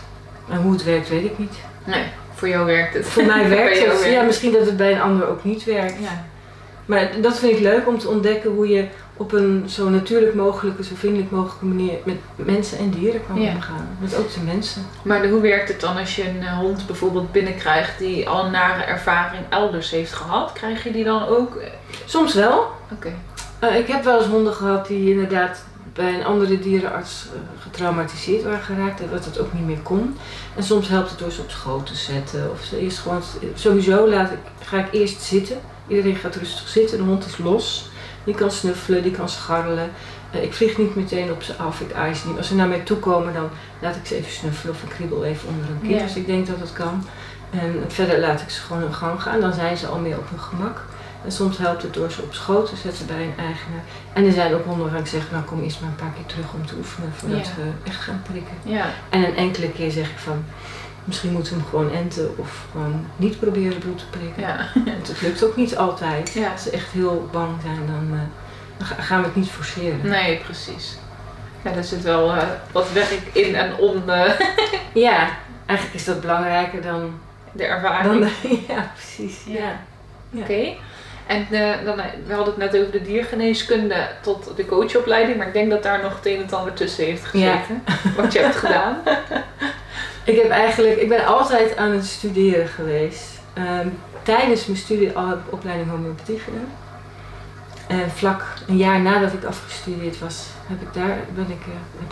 Maar 0.48 0.58
hoe 0.58 0.72
het 0.72 0.84
werkt, 0.84 1.10
weet 1.10 1.26
ik 1.26 1.38
niet. 1.38 1.56
Nee, 1.84 2.04
voor 2.34 2.48
jou 2.48 2.66
werkt 2.66 2.94
het. 2.94 3.06
Voor 3.06 3.26
mij 3.26 3.50
werkt 3.60 3.86
het. 3.86 4.12
Ja, 4.12 4.24
misschien 4.24 4.52
dat 4.52 4.66
het 4.66 4.78
bij 4.78 4.92
een 4.92 5.02
ander 5.02 5.28
ook 5.28 5.44
niet 5.44 5.64
werkt. 5.64 6.00
Ja. 6.00 6.26
Maar 6.86 7.10
dat 7.22 7.40
vind 7.40 7.52
ik 7.52 7.60
leuk 7.60 7.88
om 7.88 7.98
te 7.98 8.10
ontdekken 8.10 8.52
hoe 8.52 8.68
je 8.68 8.88
op 9.18 9.32
een 9.32 9.64
zo 9.70 9.90
natuurlijk 9.90 10.36
mogelijke, 10.36 10.84
zo 10.84 10.96
vriendelijk 10.96 11.32
mogelijke 11.32 11.66
manier 11.66 11.94
met 12.04 12.18
mensen 12.36 12.78
en 12.78 12.90
dieren 12.90 13.22
kan 13.28 13.40
omgaan. 13.40 13.98
Met 14.00 14.16
ook 14.16 14.34
de 14.34 14.40
mensen. 14.40 14.86
Maar 15.04 15.28
hoe 15.28 15.42
werkt 15.42 15.68
het 15.68 15.82
dan 15.82 15.98
als 15.98 16.16
je 16.16 16.30
een 16.30 16.42
eh, 16.42 16.58
hond 16.58 16.88
bijvoorbeeld 16.88 17.32
binnenkrijgt 17.32 18.00
die 18.00 18.30
al 18.30 18.46
een 18.46 18.52
nare 18.52 18.84
ervaring 18.84 19.44
elders 19.50 19.90
heeft 19.92 20.14
gehad? 20.14 20.54
Krijg 20.54 20.84
je 20.84 20.92
die 20.92 21.04
dan 21.04 21.28
ook? 21.28 21.58
Soms 22.06 22.34
wel. 22.34 22.68
Oké. 22.92 23.14
Eh, 23.60 23.78
ik 23.78 23.88
heb 23.88 24.04
wel 24.04 24.18
eens 24.18 24.28
honden 24.28 24.54
gehad 24.54 24.88
die 24.88 25.12
inderdaad 25.12 25.64
bij 25.94 26.14
een 26.14 26.26
andere 26.26 26.60
dierenarts 26.60 27.26
uh, 27.26 27.62
getraumatiseerd 27.62 28.44
waren 28.44 28.64
geraakt 28.64 29.02
en 29.02 29.10
dat 29.12 29.26
het 29.26 29.40
ook 29.40 29.54
niet 29.54 29.66
meer 29.66 29.82
kon. 29.84 30.18
En 30.56 30.64
soms 30.64 30.88
helpt 30.88 31.10
het 31.10 31.20
door 31.20 31.32
ze 31.32 31.42
op 31.42 31.50
schoot 31.50 31.86
te 31.86 31.96
zetten. 31.96 32.52
Of 32.52 32.64
ze 32.64 32.80
eerst 32.80 33.00
gewoon, 33.00 33.22
sowieso 33.54 34.10
laat 34.10 34.32
ik, 34.32 34.38
ga 34.62 34.78
ik 34.78 34.88
eerst 34.92 35.22
zitten. 35.22 35.58
Iedereen 35.88 36.16
gaat 36.16 36.36
rustig 36.36 36.68
zitten, 36.68 36.98
de 36.98 37.04
hond 37.04 37.26
is 37.26 37.38
los. 37.38 37.92
Die 38.24 38.36
kan 38.36 38.52
snuffelen, 38.52 39.04
die 39.04 39.12
kan 39.12 39.30
scharrelen. 39.30 39.92
Uh, 40.36 40.44
ik 40.44 40.54
vlieg 40.54 40.78
niet 40.78 40.96
meteen 40.96 41.32
op 41.32 41.44
ze 41.44 41.56
af, 41.56 41.82
ik 41.82 41.92
ijs 41.92 42.24
niet. 42.24 42.38
Als 42.38 42.48
ze 42.48 42.56
naar 42.56 42.68
mij 42.68 42.80
toe 42.80 42.98
komen, 42.98 43.34
dan 43.34 43.50
laat 43.80 43.96
ik 43.96 44.06
ze 44.06 44.16
even 44.16 44.32
snuffelen 44.32 44.76
of 44.76 44.84
ik 44.84 44.90
kriebel 44.90 45.24
even 45.24 45.50
onder 45.50 45.70
een 45.70 45.88
kind. 45.88 46.00
Dus 46.00 46.16
ik 46.16 46.26
denk 46.26 46.48
dat 46.48 46.60
het 46.60 46.74
kan. 46.74 47.06
En 47.50 47.84
verder 47.88 48.20
laat 48.20 48.42
ik 48.42 48.50
ze 48.50 48.62
gewoon 48.62 48.82
hun 48.82 48.94
gang 48.94 49.22
gaan. 49.22 49.42
Dan 49.42 49.54
zijn 49.54 49.78
ze 49.78 49.88
al 49.88 50.00
meer 50.00 50.18
op 50.18 50.30
hun 50.30 50.40
gemak. 50.40 50.86
En 51.26 51.32
soms 51.32 51.58
helpt 51.58 51.82
het 51.82 51.94
door 51.94 52.12
ze 52.12 52.22
op 52.22 52.34
schoot 52.34 52.70
te 52.70 52.76
zetten 52.76 53.06
bij 53.06 53.24
een 53.24 53.46
eigenaar. 53.46 53.84
En 54.14 54.26
er 54.26 54.32
zijn 54.32 54.54
ook 54.54 54.66
honden 54.66 54.92
waar 54.92 55.00
ik 55.00 55.08
zeg, 55.08 55.32
nou 55.32 55.44
kom 55.44 55.62
eerst 55.62 55.82
maar 55.82 55.90
een 55.90 55.96
paar 55.96 56.14
keer 56.16 56.26
terug 56.26 56.54
om 56.54 56.66
te 56.66 56.76
oefenen 56.78 57.12
voordat 57.16 57.48
we 57.56 57.90
echt 57.90 58.02
gaan 58.02 58.22
prikken. 58.32 58.54
Ja. 58.64 58.86
En 59.10 59.24
een 59.24 59.36
enkele 59.36 59.72
keer 59.72 59.92
zeg 59.92 60.10
ik 60.10 60.18
van, 60.18 60.46
misschien 61.04 61.32
moeten 61.32 61.54
we 61.54 61.60
hem 61.60 61.70
gewoon 61.70 61.92
enten 61.92 62.38
of 62.38 62.66
gewoon 62.72 63.06
niet 63.16 63.40
proberen 63.40 63.78
bloed 63.78 63.98
te 63.98 64.10
prikken. 64.10 64.42
Ja. 64.42 64.68
Want 64.74 65.08
het 65.08 65.22
lukt 65.22 65.44
ook 65.44 65.56
niet 65.56 65.78
altijd. 65.78 66.38
Als 66.52 66.64
ze 66.64 66.70
echt 66.70 66.92
heel 66.92 67.30
bang 67.32 67.62
zijn, 67.62 67.86
dan, 67.88 68.08
uh, 68.12 68.20
dan 68.78 68.88
gaan 68.88 69.20
we 69.20 69.26
het 69.26 69.36
niet 69.36 69.50
forceren. 69.50 70.00
Nee, 70.04 70.38
precies. 70.38 70.98
Ja, 71.64 71.72
er 71.72 71.84
zit 71.84 72.02
wel 72.02 72.36
uh, 72.36 72.44
wat 72.72 72.92
werk 72.92 73.22
in 73.34 73.56
en 73.56 73.76
om. 73.78 74.04
Uh... 74.10 74.32
ja, 75.08 75.30
eigenlijk 75.66 76.00
is 76.00 76.06
dat 76.06 76.22
belangrijker 76.22 76.82
dan 76.82 77.20
de 77.52 77.64
ervaring. 77.64 78.20
Dan, 78.20 78.30
ja, 78.76 78.92
precies. 78.94 79.44
Ja. 79.46 79.80
Oké. 80.34 80.74
En 81.28 81.48
dan, 81.86 81.96
we 82.26 82.34
hadden 82.34 82.54
het 82.60 82.72
net 82.72 82.82
over 82.82 82.92
de 82.92 83.02
diergeneeskunde 83.02 84.08
tot 84.22 84.52
de 84.56 84.66
coachopleiding, 84.66 85.38
maar 85.38 85.48
ik 85.48 85.54
denk 85.54 85.70
dat 85.70 85.84
daar 85.84 86.02
nog 86.02 86.16
het 86.16 86.26
een 86.26 86.44
en 86.48 86.58
ander 86.58 86.74
tussen 86.74 87.06
heeft 87.06 87.26
gezeten. 87.26 87.84
Wat 88.16 88.34
je 88.34 88.40
hebt 88.40 88.56
gedaan. 88.56 88.98
Ik 90.26 90.36
heb 90.36 90.50
eigenlijk, 90.50 90.96
ik 90.96 91.10
ben 91.10 91.26
altijd 91.26 91.78
aan 91.78 91.92
het 91.92 92.06
studeren 92.06 92.68
geweest. 92.68 93.40
Um, 93.58 93.94
tijdens 94.24 94.66
mijn 94.66 94.80
studie 94.80 95.18
al 95.18 95.28
heb 95.28 95.40
ik 95.46 95.54
opleiding 95.54 95.90
homeopathie 95.90 96.40
gedaan. 96.40 96.72
En 97.88 98.12
vlak 98.12 98.44
een 98.68 98.78
jaar 98.78 99.02
nadat 99.02 99.34
ik 99.34 99.44
afgestudeerd 99.44 100.20
was, 100.20 100.46
heb 100.68 100.82
ik 100.82 100.94
daar, 100.94 101.18
ben 101.36 101.48
ik, 101.50 101.66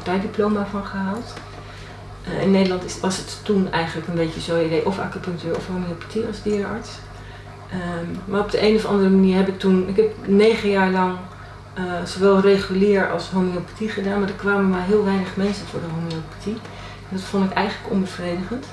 uh, 0.05 0.13
heb 0.21 0.67
van 0.69 0.85
gehaald. 0.85 1.33
Uh, 2.27 2.41
in 2.41 2.51
Nederland 2.51 2.83
is, 2.83 2.99
was 2.99 3.17
het 3.17 3.39
toen 3.43 3.71
eigenlijk 3.71 4.07
een 4.07 4.15
beetje 4.15 4.41
zo 4.41 4.65
idee 4.65 4.85
of 4.85 4.99
acupunctuur 4.99 5.55
of 5.55 5.67
homeopathie 5.67 6.25
als 6.25 6.43
dierenarts. 6.43 6.89
Um, 7.73 8.19
maar 8.25 8.39
op 8.39 8.51
de 8.51 8.67
een 8.67 8.75
of 8.75 8.85
andere 8.85 9.09
manier 9.09 9.35
heb 9.35 9.47
ik 9.47 9.59
toen, 9.59 9.87
ik 9.87 9.95
heb 9.95 10.13
negen 10.25 10.69
jaar 10.69 10.89
lang 10.89 11.17
uh, 11.77 11.83
zowel 12.05 12.39
regulier 12.39 13.11
als 13.11 13.29
homeopathie 13.29 13.89
gedaan, 13.89 14.19
maar 14.19 14.29
er 14.29 14.35
kwamen 14.35 14.69
maar 14.69 14.85
heel 14.85 15.03
weinig 15.03 15.35
mensen 15.35 15.65
voor 15.65 15.79
de 15.79 15.93
homeopathie. 15.93 16.57
Dat 17.11 17.21
vond 17.21 17.49
ik 17.49 17.57
eigenlijk 17.57 17.91
onbevredigend. 17.91 18.65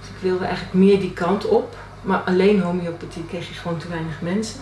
Dus 0.00 0.08
ik 0.08 0.20
wilde 0.20 0.44
eigenlijk 0.44 0.74
meer 0.74 1.00
die 1.00 1.12
kant 1.12 1.46
op. 1.46 1.76
Maar 2.02 2.18
alleen 2.18 2.60
homeopathie 2.60 3.26
kreeg 3.26 3.48
je 3.48 3.54
gewoon 3.54 3.78
te 3.78 3.88
weinig 3.88 4.20
mensen. 4.20 4.60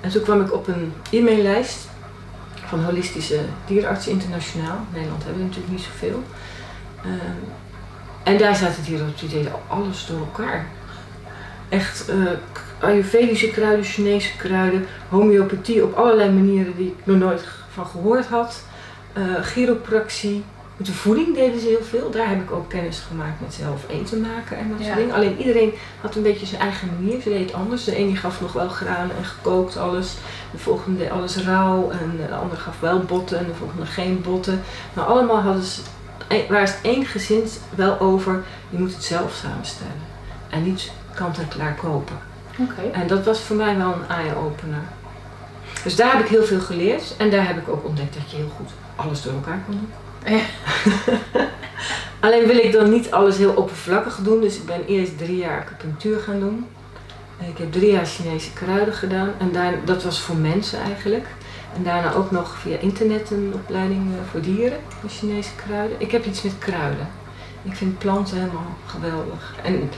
En 0.00 0.10
toen 0.10 0.22
kwam 0.22 0.40
ik 0.40 0.52
op 0.52 0.68
een 0.68 0.92
e-maillijst 1.10 1.88
van 2.66 2.84
Holistische 2.84 3.40
Dierenartsen 3.66 4.12
Internationaal. 4.12 4.76
In 4.76 4.92
Nederland 4.92 5.24
hebben 5.24 5.42
we 5.42 5.48
natuurlijk 5.48 5.72
niet 5.72 5.86
zoveel. 5.92 6.22
Um, 7.04 7.52
en 8.22 8.38
daar 8.38 8.56
zaten 8.56 8.84
dierenartsen 8.84 9.28
die 9.28 9.36
deden 9.36 9.52
alles 9.66 10.06
door 10.06 10.18
elkaar. 10.18 10.66
Echt 11.68 12.10
uh, 12.10 12.30
Ayurvedische 12.80 13.50
kruiden, 13.50 13.84
Chinese 13.84 14.36
kruiden, 14.36 14.86
homeopathie 15.08 15.84
op 15.84 15.94
allerlei 15.94 16.30
manieren 16.30 16.76
die 16.76 16.86
ik 16.86 17.06
nog 17.06 17.16
nooit 17.16 17.44
van 17.72 17.86
gehoord 17.86 18.26
had. 18.26 18.62
Uh, 19.18 19.42
chiropractie, 19.42 20.44
met 20.76 20.86
de 20.86 20.92
voeding 20.92 21.34
deden 21.34 21.60
ze 21.60 21.66
heel 21.66 21.82
veel. 21.82 22.10
Daar 22.10 22.28
heb 22.28 22.42
ik 22.42 22.50
ook 22.50 22.68
kennis 22.68 22.98
gemaakt 23.08 23.40
met 23.40 23.54
zelf 23.54 23.84
eten 23.88 24.20
maken 24.20 24.58
en 24.58 24.68
dat 24.68 24.86
soort 24.86 24.96
dingen. 24.96 25.14
Alleen 25.14 25.38
iedereen 25.38 25.72
had 26.00 26.14
een 26.14 26.22
beetje 26.22 26.46
zijn 26.46 26.60
eigen 26.60 26.88
manier. 26.98 27.20
Ze 27.20 27.28
deed 27.28 27.44
het 27.44 27.54
anders. 27.54 27.84
De 27.84 27.96
ene 27.96 28.16
gaf 28.16 28.40
nog 28.40 28.52
wel 28.52 28.68
granen 28.68 29.16
en 29.16 29.24
gekookt 29.24 29.76
alles. 29.76 30.14
De 30.50 30.58
volgende 30.58 30.98
deed 30.98 31.10
alles 31.10 31.36
rauw. 31.36 31.90
En 31.90 32.16
de 32.16 32.34
andere 32.34 32.60
gaf 32.60 32.80
wel 32.80 33.00
botten 33.00 33.38
en 33.38 33.46
de 33.46 33.54
volgende 33.54 33.86
geen 33.86 34.22
botten. 34.22 34.62
Maar 34.92 35.04
allemaal 35.04 35.40
hadden 35.40 35.62
ze, 35.62 35.80
e- 36.28 36.46
waar 36.48 36.62
is 36.62 36.70
het 36.70 36.80
één 36.82 37.04
gezin 37.04 37.44
wel 37.74 38.00
over. 38.00 38.44
Je 38.70 38.78
moet 38.78 38.94
het 38.94 39.04
zelf 39.04 39.32
samenstellen. 39.34 40.10
En 40.50 40.62
niet 40.62 40.92
kant-en-klaar 41.14 41.74
kopen. 41.74 42.16
Okay. 42.58 42.90
En 42.90 43.06
dat 43.06 43.24
was 43.24 43.40
voor 43.40 43.56
mij 43.56 43.76
wel 43.76 43.92
een 43.92 44.16
eye-opener. 44.16 44.82
Dus 45.82 45.96
daar 45.96 46.12
heb 46.12 46.20
ik 46.20 46.28
heel 46.28 46.44
veel 46.44 46.60
geleerd. 46.60 47.14
En 47.18 47.30
daar 47.30 47.46
heb 47.46 47.58
ik 47.58 47.68
ook 47.68 47.84
ontdekt 47.86 48.14
dat 48.14 48.30
je 48.30 48.36
heel 48.36 48.52
goed 48.56 48.70
alles 48.96 49.22
door 49.22 49.32
elkaar 49.32 49.62
kon 49.66 49.74
doen. 49.74 49.90
Alleen 52.20 52.46
wil 52.46 52.56
ik 52.56 52.72
dan 52.72 52.90
niet 52.90 53.10
alles 53.10 53.36
heel 53.36 53.52
oppervlakkig 53.52 54.16
doen, 54.16 54.40
dus 54.40 54.56
ik 54.56 54.64
ben 54.64 54.84
eerst 54.86 55.18
drie 55.18 55.36
jaar 55.36 55.60
acupunctuur 55.60 56.18
gaan 56.18 56.40
doen. 56.40 56.66
Ik 57.38 57.58
heb 57.58 57.72
drie 57.72 57.92
jaar 57.92 58.06
Chinese 58.06 58.52
kruiden 58.52 58.94
gedaan 58.94 59.30
en 59.38 59.52
daar, 59.52 59.74
dat 59.84 60.02
was 60.02 60.20
voor 60.20 60.36
mensen 60.36 60.80
eigenlijk. 60.80 61.26
En 61.76 61.82
daarna 61.82 62.12
ook 62.12 62.30
nog 62.30 62.58
via 62.58 62.78
internet 62.78 63.30
een 63.30 63.52
opleiding 63.54 64.00
eh, 64.00 64.30
voor 64.30 64.40
dieren, 64.40 64.78
voor 65.00 65.10
Chinese 65.10 65.50
kruiden. 65.66 65.96
Ik 66.00 66.10
heb 66.10 66.24
iets 66.24 66.42
met 66.42 66.58
kruiden. 66.58 67.08
Ik 67.62 67.74
vind 67.74 67.98
planten 67.98 68.36
helemaal 68.36 68.76
geweldig. 68.86 69.54
En 69.62 69.90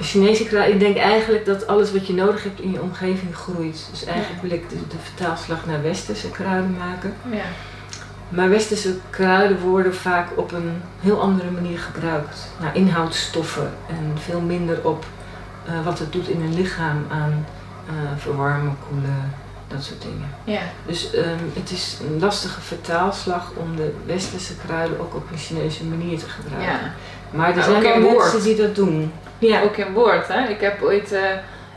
Chinese 0.00 0.44
kruiden, 0.44 0.74
ik 0.74 0.80
denk 0.80 0.96
eigenlijk 0.96 1.44
dat 1.44 1.66
alles 1.66 1.92
wat 1.92 2.06
je 2.06 2.14
nodig 2.14 2.42
hebt 2.42 2.60
in 2.60 2.72
je 2.72 2.80
omgeving 2.80 3.36
groeit. 3.36 3.88
Dus 3.90 4.04
eigenlijk 4.04 4.42
wil 4.42 4.50
ik 4.50 4.68
de, 4.68 4.76
de 4.88 4.96
vertaalslag 5.02 5.66
naar 5.66 5.82
westerse 5.82 6.30
kruiden 6.30 6.76
maken. 6.78 7.14
Ja. 7.30 7.44
Maar 8.28 8.48
westerse 8.48 8.94
kruiden 9.10 9.58
worden 9.60 9.94
vaak 9.94 10.28
op 10.34 10.52
een 10.52 10.82
heel 11.00 11.20
andere 11.20 11.50
manier 11.50 11.78
gebruikt. 11.78 12.48
Naar 12.60 12.76
inhoudstoffen 12.76 13.70
en 13.88 14.12
veel 14.18 14.40
minder 14.40 14.78
op 14.82 15.04
uh, 15.68 15.84
wat 15.84 15.98
het 15.98 16.12
doet 16.12 16.28
in 16.28 16.40
een 16.40 16.54
lichaam 16.54 17.06
aan 17.10 17.46
uh, 17.90 17.92
verwarmen, 18.16 18.76
koelen, 18.88 19.32
Dat 19.68 19.84
soort 19.84 20.02
dingen. 20.02 20.28
Ja. 20.44 20.60
Dus 20.86 21.10
ehm, 21.12 21.38
het 21.54 21.70
is 21.70 21.98
een 22.08 22.20
lastige 22.20 22.60
vertaalslag 22.60 23.52
om 23.56 23.76
de 23.76 23.94
westerse 24.06 24.56
kruiden 24.66 25.00
ook 25.00 25.14
op 25.14 25.30
een 25.32 25.38
Chinese 25.38 25.84
manier 25.84 26.18
te 26.18 26.28
gebruiken. 26.28 26.72
ja. 26.72 26.78
Maar 27.30 27.48
er 27.48 27.54
Maar 27.54 27.64
zijn 27.64 27.76
ook 27.76 27.82
mensen 27.82 28.02
woord. 28.12 28.42
die 28.42 28.56
dat 28.56 28.74
doen. 28.74 29.12
Ja, 29.38 29.62
Ook 29.62 29.76
in 29.76 29.92
woord, 29.92 30.28
hè. 30.28 30.48
Ik 30.48 30.60
heb 30.60 30.82
ooit 30.82 31.12
eh 31.12 31.20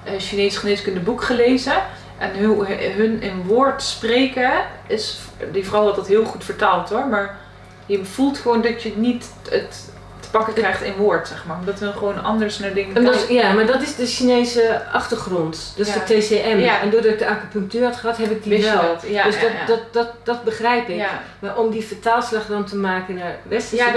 een 0.06 0.20
Chinees 0.20 0.58
geneeskunde 0.58 1.00
boek 1.00 1.24
gelezen. 1.24 1.74
En 2.20 2.46
hoe 2.46 2.66
hun 2.66 3.22
in 3.22 3.44
woord 3.44 3.82
spreken 3.82 4.52
is... 4.88 5.20
Die 5.52 5.66
vrouw 5.66 5.84
had 5.86 5.96
dat 5.96 6.08
heel 6.08 6.26
goed 6.26 6.44
vertaald 6.44 6.90
hoor. 6.90 7.08
Maar 7.08 7.38
je 7.86 8.06
voelt 8.06 8.38
gewoon 8.38 8.62
dat 8.62 8.84
je 8.84 8.98
niet 8.98 9.32
het 9.50 9.92
te 10.32 10.38
pakken 10.38 10.54
krijgt 10.54 10.82
in 10.84 10.94
woord, 10.96 11.28
zeg 11.28 11.46
maar. 11.46 11.58
Omdat 11.60 11.80
we 11.80 11.92
gewoon 11.92 12.24
anders 12.24 12.60
naar 12.60 12.74
dingen 12.74 13.04
dat 13.04 13.16
kijken. 13.16 13.34
ja, 13.36 13.54
maar 13.54 13.66
dat 13.66 13.82
is 13.82 13.96
de 13.96 14.06
Chinese 14.06 14.82
achtergrond. 14.92 15.74
Dat 15.78 15.88
is 15.88 15.94
Ja. 15.94 16.00
de 16.06 16.20
TCM. 16.20 16.58
Ja. 16.60 16.82
En 16.82 16.90
doordat 16.90 17.12
ik 17.12 17.20
de 17.20 17.28
acupunctuur 17.28 17.84
had 17.84 17.96
gehad, 17.96 18.18
heb 18.18 18.32
ik 18.32 18.44
die 18.44 18.52
Wist 18.58 18.74
wel. 18.74 18.82
dat? 18.82 19.04
Ja, 19.08 19.24
dus 19.24 19.36
ja, 19.36 19.42
dat, 19.42 19.52
ja. 19.52 19.66
Dat, 19.66 19.80
dat, 19.94 20.10
dat 20.24 20.44
begrijp 20.44 20.88
ik. 20.90 20.96
ja. 20.96 21.22
Maar 21.40 21.58
om 21.58 21.70
die 21.72 21.84
vertaalslag 21.84 22.46
dan 22.48 22.66
te 22.66 22.76
maken 22.76 23.16
naar 23.16 23.36
westerse 23.48 23.76
ja, 23.84 23.92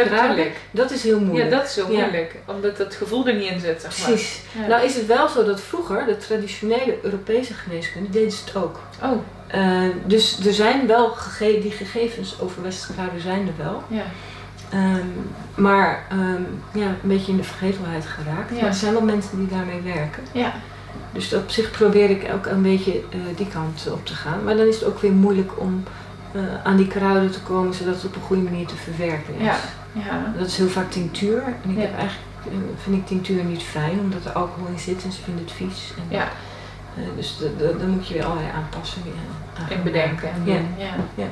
dat 0.70 0.90
is 0.90 1.02
heel 1.02 1.18
Ja, 1.18 1.24
moeilijk. 1.24 1.50
dat 1.50 1.64
is 1.64 1.74
Ja. 1.74 1.84
moeilijk. 1.86 2.34
Omdat 2.46 2.76
dat 2.76 2.94
gevoel 2.94 3.26
er 3.26 3.34
niet 3.34 3.50
in 3.50 3.60
zit, 3.60 3.80
zeg 3.80 3.98
maar. 3.98 4.06
Precies. 4.08 4.40
Ja. 4.60 4.66
Nou 4.66 4.84
is 4.84 4.94
het 4.94 5.06
wel 5.06 5.28
zo 5.28 5.44
dat 5.44 5.60
vroeger, 5.60 6.06
de 6.06 6.16
traditionele 6.16 6.98
Europese 7.02 7.54
geneeskunde, 7.54 8.10
deden 8.10 8.30
ze 8.32 8.42
het 8.44 8.56
ook. 8.56 8.80
Oh, 9.02 9.10
Eh, 9.46 9.82
dus 10.04 10.46
er 10.46 10.52
zijn 10.52 10.86
wel 10.86 11.08
gege 11.08 11.60
die 11.60 11.70
gegevens 11.70 12.36
over 12.40 12.62
westerse 12.62 12.92
kruiden 12.92 13.20
zijn 13.20 13.46
er 13.56 13.64
wel. 13.64 13.82
ja. 13.88 14.02
Ehm, 14.72 15.06
maar 15.54 16.02
ehm, 16.10 16.42
ja, 16.72 16.86
een 16.86 16.96
beetje 17.08 17.32
in 17.32 17.36
de 17.38 17.44
vergetelheid 17.44 18.06
geraakt. 18.06 18.50
Ja. 18.50 18.56
Maar 18.60 18.64
er 18.68 18.74
zijn 18.74 18.92
wel 18.92 19.02
mensen 19.02 19.38
die 19.38 19.48
daarmee 19.48 19.80
werken. 19.80 20.22
Ja. 20.32 20.52
Dus 21.12 21.34
op 21.34 21.50
zich 21.50 21.70
probeer 21.70 22.10
ik 22.10 22.30
ook 22.34 22.46
een 22.46 22.62
beetje 22.62 22.92
eh, 22.92 23.18
die 23.36 23.46
kant 23.48 23.88
op 23.92 24.06
te 24.06 24.14
gaan. 24.14 24.44
Maar 24.44 24.56
dan 24.56 24.66
is 24.66 24.74
het 24.74 24.84
ook 24.84 24.98
weer 24.98 25.12
moeilijk 25.12 25.60
om 25.60 25.82
eh, 26.32 26.40
aan 26.64 26.76
die 26.76 26.86
kruiden 26.86 27.30
te 27.30 27.40
komen 27.40 27.74
zodat 27.74 27.94
het 27.94 28.04
op 28.04 28.14
een 28.14 28.22
goede 28.22 28.42
manier 28.42 28.66
te 28.66 28.76
verwerken 28.76 29.34
is. 29.34 29.44
Ja. 29.44 29.56
Ja. 29.92 30.32
Dat 30.38 30.46
is 30.46 30.56
heel 30.56 30.68
vaak 30.68 30.90
tinctuur. 30.90 31.42
En 31.64 31.70
ik 31.70 31.76
Ja. 31.76 31.80
heb 31.82 31.98
eigenlijk, 31.98 32.26
eh, 32.44 32.52
vind 32.82 32.96
ik 32.96 33.06
tinctuur 33.06 33.44
niet 33.44 33.62
fijn 33.62 34.00
omdat 34.00 34.24
er 34.24 34.32
alcohol 34.32 34.66
in 34.72 34.78
zit 34.78 35.04
en 35.04 35.12
ze 35.12 35.22
vinden 35.22 35.44
het 35.44 35.52
vies. 35.52 35.92
En, 35.96 36.16
Ja. 36.16 36.28
dus 37.16 37.38
dan 37.78 37.90
moet 37.90 38.08
je 38.08 38.14
weer 38.14 38.24
allerlei 38.24 38.48
aanpassingen 38.54 39.12
aan 39.58 39.66
gaan 39.66 39.82
bedenken. 39.82 40.28
Ja. 40.44 40.54
Ja. 40.78 40.94
Ja. 41.14 41.24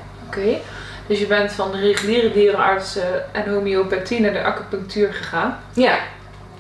Dus 1.11 1.19
je 1.19 1.27
bent 1.27 1.53
van 1.53 1.73
de 1.73 1.79
reguliere 1.79 2.33
dierenarts 2.33 2.97
eh, 2.97 3.05
en 3.33 3.53
homeopathie 3.53 4.21
naar 4.21 4.33
de 4.33 4.43
acupunctuur 4.43 5.13
gegaan. 5.13 5.59
Ja, 5.73 5.99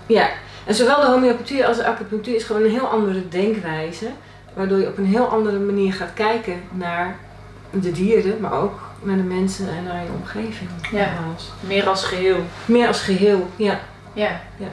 ja. 0.06 0.28
En 0.66 0.74
zowel 0.74 1.00
de 1.00 1.06
homeopathie 1.06 1.66
als 1.66 1.76
de 1.76 1.86
acupunctuur 1.86 2.34
is 2.34 2.44
gewoon 2.44 2.62
een 2.62 2.70
heel 2.70 2.86
andere 2.86 3.28
denkwijze. 3.28 4.06
Waardoor 4.54 4.78
je 4.78 4.86
op 4.86 4.98
een 4.98 5.06
heel 5.06 5.26
andere 5.26 5.58
manier 5.58 5.92
gaat 5.92 6.12
kijken 6.14 6.62
naar 6.70 7.16
de 7.70 7.92
dieren, 7.92 8.40
maar 8.40 8.52
ook 8.52 8.80
naar 9.02 9.16
de 9.16 9.22
mensen 9.22 9.68
en 9.68 9.84
naar 9.84 10.02
je 10.02 10.10
omgeving. 10.20 10.70
Ja. 10.92 11.12
nogmaals. 11.12 11.50
Meer 11.60 11.88
als 11.88 12.04
geheel. 12.04 12.38
Meer 12.64 12.86
als 12.86 13.00
geheel, 13.00 13.48
ja. 13.56 13.80
Ja. 14.12 14.40
Ja. 14.56 14.68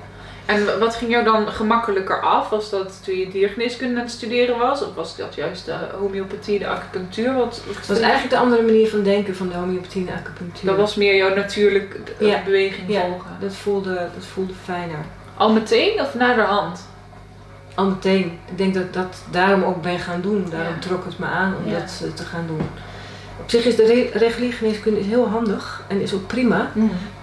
En 0.47 0.79
wat 0.79 0.95
ging 0.95 1.11
jou 1.11 1.23
dan 1.23 1.47
gemakkelijker 1.47 2.21
af? 2.21 2.49
Was 2.49 2.69
dat 2.69 3.03
toen 3.03 3.15
je 3.17 3.29
diergeneeskunde 3.29 3.95
aan 3.95 4.01
het 4.05 4.11
studeren 4.11 4.57
was? 4.57 4.81
Of 4.83 4.95
was 4.95 5.15
dat 5.17 5.35
juist 5.35 5.65
de 5.65 5.75
homeopathie, 5.99 6.59
de 6.59 6.67
acupunctuur? 6.67 7.33
Wat, 7.33 7.61
wat 7.65 7.75
Dat 7.75 7.87
was 7.87 7.99
eigenlijk 7.99 8.29
de 8.29 8.37
andere 8.39 8.61
manier 8.61 8.89
van 8.89 9.03
denken 9.03 9.35
van 9.35 9.47
de 9.49 9.55
homeopathie 9.55 10.01
en 10.01 10.13
de 10.13 10.19
acupunctuur. 10.19 10.69
dat 10.69 10.77
was 10.77 10.95
meer 10.95 11.15
jouw 11.15 11.35
natuurlijk 11.35 11.99
Ja. 12.19 12.41
beweging 12.45 12.89
Ja. 12.89 13.01
volgen. 13.01 13.37
dat, 13.39 13.53
voelde, 13.55 13.93
dat 13.93 14.25
voelde 14.25 14.53
fijner. 14.63 14.99
Al 15.37 15.51
meteen 15.53 16.01
of 16.01 16.13
na 16.13 16.33
de 16.33 16.41
hand? 16.41 16.87
Al 17.75 17.85
meteen. 17.89 18.39
Ik 18.51 18.57
denk 18.57 18.73
dat 18.73 18.83
ik 18.83 18.93
dat 18.93 19.23
daarom 19.31 19.63
ook 19.63 19.81
ben 19.81 19.99
gaan 19.99 20.21
doen. 20.21 20.47
Daarom 20.49 20.73
Ja. 20.73 20.79
trok 20.79 21.05
het 21.05 21.19
me 21.19 21.25
aan 21.25 21.55
om 21.65 21.71
dat 21.71 22.01
eh, 22.03 22.11
te 22.13 22.23
gaan 22.23 22.43
doen. 22.47 22.61
Op 23.41 23.49
zich 23.49 23.65
is 23.65 23.75
de 23.75 23.85
re 23.85 24.09
reguliere 24.19 24.55
geneeskunde 24.55 24.99
heel 24.99 25.27
handig 25.29 25.83
en 25.87 26.01
is 26.01 26.13
ook 26.13 26.27
prima. 26.27 26.71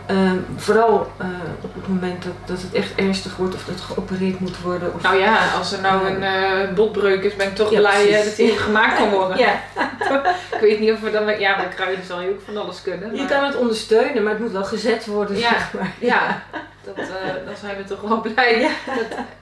Ehm, 0.06 0.36
vooral 0.56 1.12
eh, 1.18 1.26
op 1.60 1.74
het 1.74 1.88
moment 1.88 2.22
dat, 2.22 2.32
dat 2.44 2.62
het 2.62 2.72
echt 2.72 2.94
ernstig 2.94 3.36
wordt 3.36 3.54
of 3.54 3.64
dat 3.64 3.80
geopereerd 3.80 4.40
moet 4.40 4.60
worden. 4.60 4.94
Of... 4.94 5.02
Nou 5.02 5.16
ja, 5.16 5.38
als 5.58 5.72
er 5.72 5.80
nou 5.80 6.06
een 6.06 6.22
eh, 6.22 6.74
botbreuk 6.74 7.22
is, 7.22 7.36
ben 7.36 7.46
ik 7.46 7.54
toch 7.54 7.70
Ja, 7.70 7.78
blij 7.78 8.00
eh, 8.00 8.20
precies. 8.20 8.24
dat 8.26 8.36
die 8.36 8.56
gemaakt 8.58 8.96
kan 8.96 9.10
worden. 9.10 9.38
Ja, 9.38 9.60
Ik 10.54 10.60
weet 10.60 10.80
niet 10.80 10.92
of 10.92 11.00
we 11.00 11.10
dan... 11.10 11.38
Ja, 11.38 11.56
met 11.56 11.74
kruiden 11.74 12.04
zal 12.04 12.20
je 12.20 12.28
ook 12.30 12.40
van 12.44 12.56
alles 12.56 12.82
kunnen. 12.82 13.16
je 13.16 13.26
kan 13.26 13.44
het 13.44 13.56
ondersteunen, 13.56 14.22
maar 14.22 14.32
het 14.32 14.42
moet 14.42 14.52
wel 14.52 14.64
gezet 14.64 15.06
worden. 15.06 15.36
Ja. 15.36 15.48
Zeg 15.48 15.72
maar. 15.72 15.92
Ja, 15.98 16.42
dat, 16.84 16.98
eh, 16.98 17.04
dan 17.46 17.54
zijn 17.60 17.76
we 17.76 17.84
toch 17.84 18.00
wel 18.00 18.20
blij. 18.34 18.60
Ja. 18.60 18.70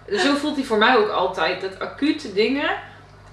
Dat, 0.07 0.21
zo 0.21 0.35
voelt 0.35 0.57
hij 0.57 0.65
voor 0.65 0.79
mij 0.79 0.97
ook 0.97 1.09
altijd. 1.09 1.61
Dat 1.61 1.79
acute 1.79 2.33
dingen, 2.33 2.71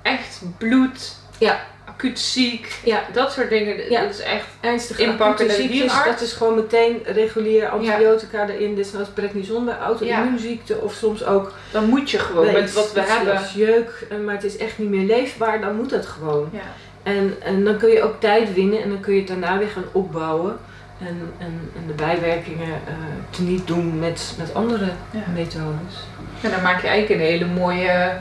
echt 0.01 0.41
bloed, 0.57 1.15
Ja. 1.37 1.59
Acuut 1.89 2.19
ziek, 2.19 2.79
Ja. 2.85 3.01
dat 3.13 3.31
soort 3.31 3.49
dingen. 3.49 3.89
Ja. 3.89 4.01
Dat 4.01 4.09
is 4.09 4.19
echt... 4.21 4.45
Ernstige 4.59 5.01
Inpakken 5.03 5.51
ziektes, 5.51 5.67
dierenarts. 5.71 6.05
dat 6.05 6.21
is 6.21 6.33
gewoon 6.33 6.55
meteen 6.55 6.99
regulier 7.05 7.67
antibiotica 7.69 8.47
erin. 8.49 8.75
Dit 8.75 8.85
is 8.85 8.91
zoals 8.91 9.07
prednison 9.07 9.65
bij 9.65 9.77
auto-immuunziekte 9.77 10.77
of 10.77 10.93
soms 10.93 11.25
ook 11.25 11.53
Dan 11.71 11.85
moet 11.89 12.11
je 12.11 12.19
gewoon 12.19 12.51
met 12.51 12.73
wat 12.73 12.93
we 12.93 13.01
hebben. 13.01 13.37
als 13.37 13.53
jeuk, 13.53 14.05
eh, 14.09 14.17
maar 14.25 14.33
het 14.35 14.43
is 14.43 14.57
echt 14.57 14.77
niet 14.77 14.89
meer 14.89 15.05
leefbaar, 15.05 15.61
dan 15.61 15.75
moet 15.75 15.89
dat 15.89 16.05
gewoon. 16.05 16.49
Ja. 16.53 16.59
En, 17.03 17.35
en 17.43 17.63
dan 17.63 17.77
kun 17.77 17.89
je 17.89 18.03
ook 18.03 18.19
tijd 18.19 18.53
winnen 18.53 18.81
en 18.83 18.89
dan 18.89 18.99
kun 18.99 19.13
je 19.13 19.19
het 19.19 19.27
daarna 19.27 19.57
weer 19.57 19.67
gaan 19.67 19.85
opbouwen. 19.91 20.57
En, 20.99 21.31
en, 21.37 21.71
en 21.75 21.83
de 21.87 21.93
bijwerkingen 21.93 22.67
eh 22.87 22.93
te 23.29 23.41
niet 23.41 23.67
doen 23.67 23.99
met, 23.99 24.33
met 24.37 24.53
andere 24.53 24.85
Ja. 25.11 25.23
methodes. 25.33 25.95
En 26.41 26.51
dan 26.51 26.61
maak 26.61 26.81
je 26.81 26.87
eigenlijk 26.87 27.21
een 27.21 27.27
hele 27.27 27.45
mooie, 27.45 28.11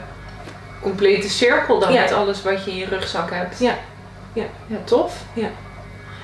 complete 0.81 1.29
cirkel 1.29 1.79
dan 1.79 1.93
Ja. 1.93 2.01
met 2.01 2.11
alles 2.13 2.43
wat 2.43 2.63
je 2.65 2.71
in 2.71 2.77
je 2.77 2.85
rugzak 2.85 3.29
hebt. 3.31 3.59
Ja. 3.59 3.73
Ja. 4.33 4.43
Ja, 4.67 4.77
tof. 4.83 5.15
Ja. 5.33 5.47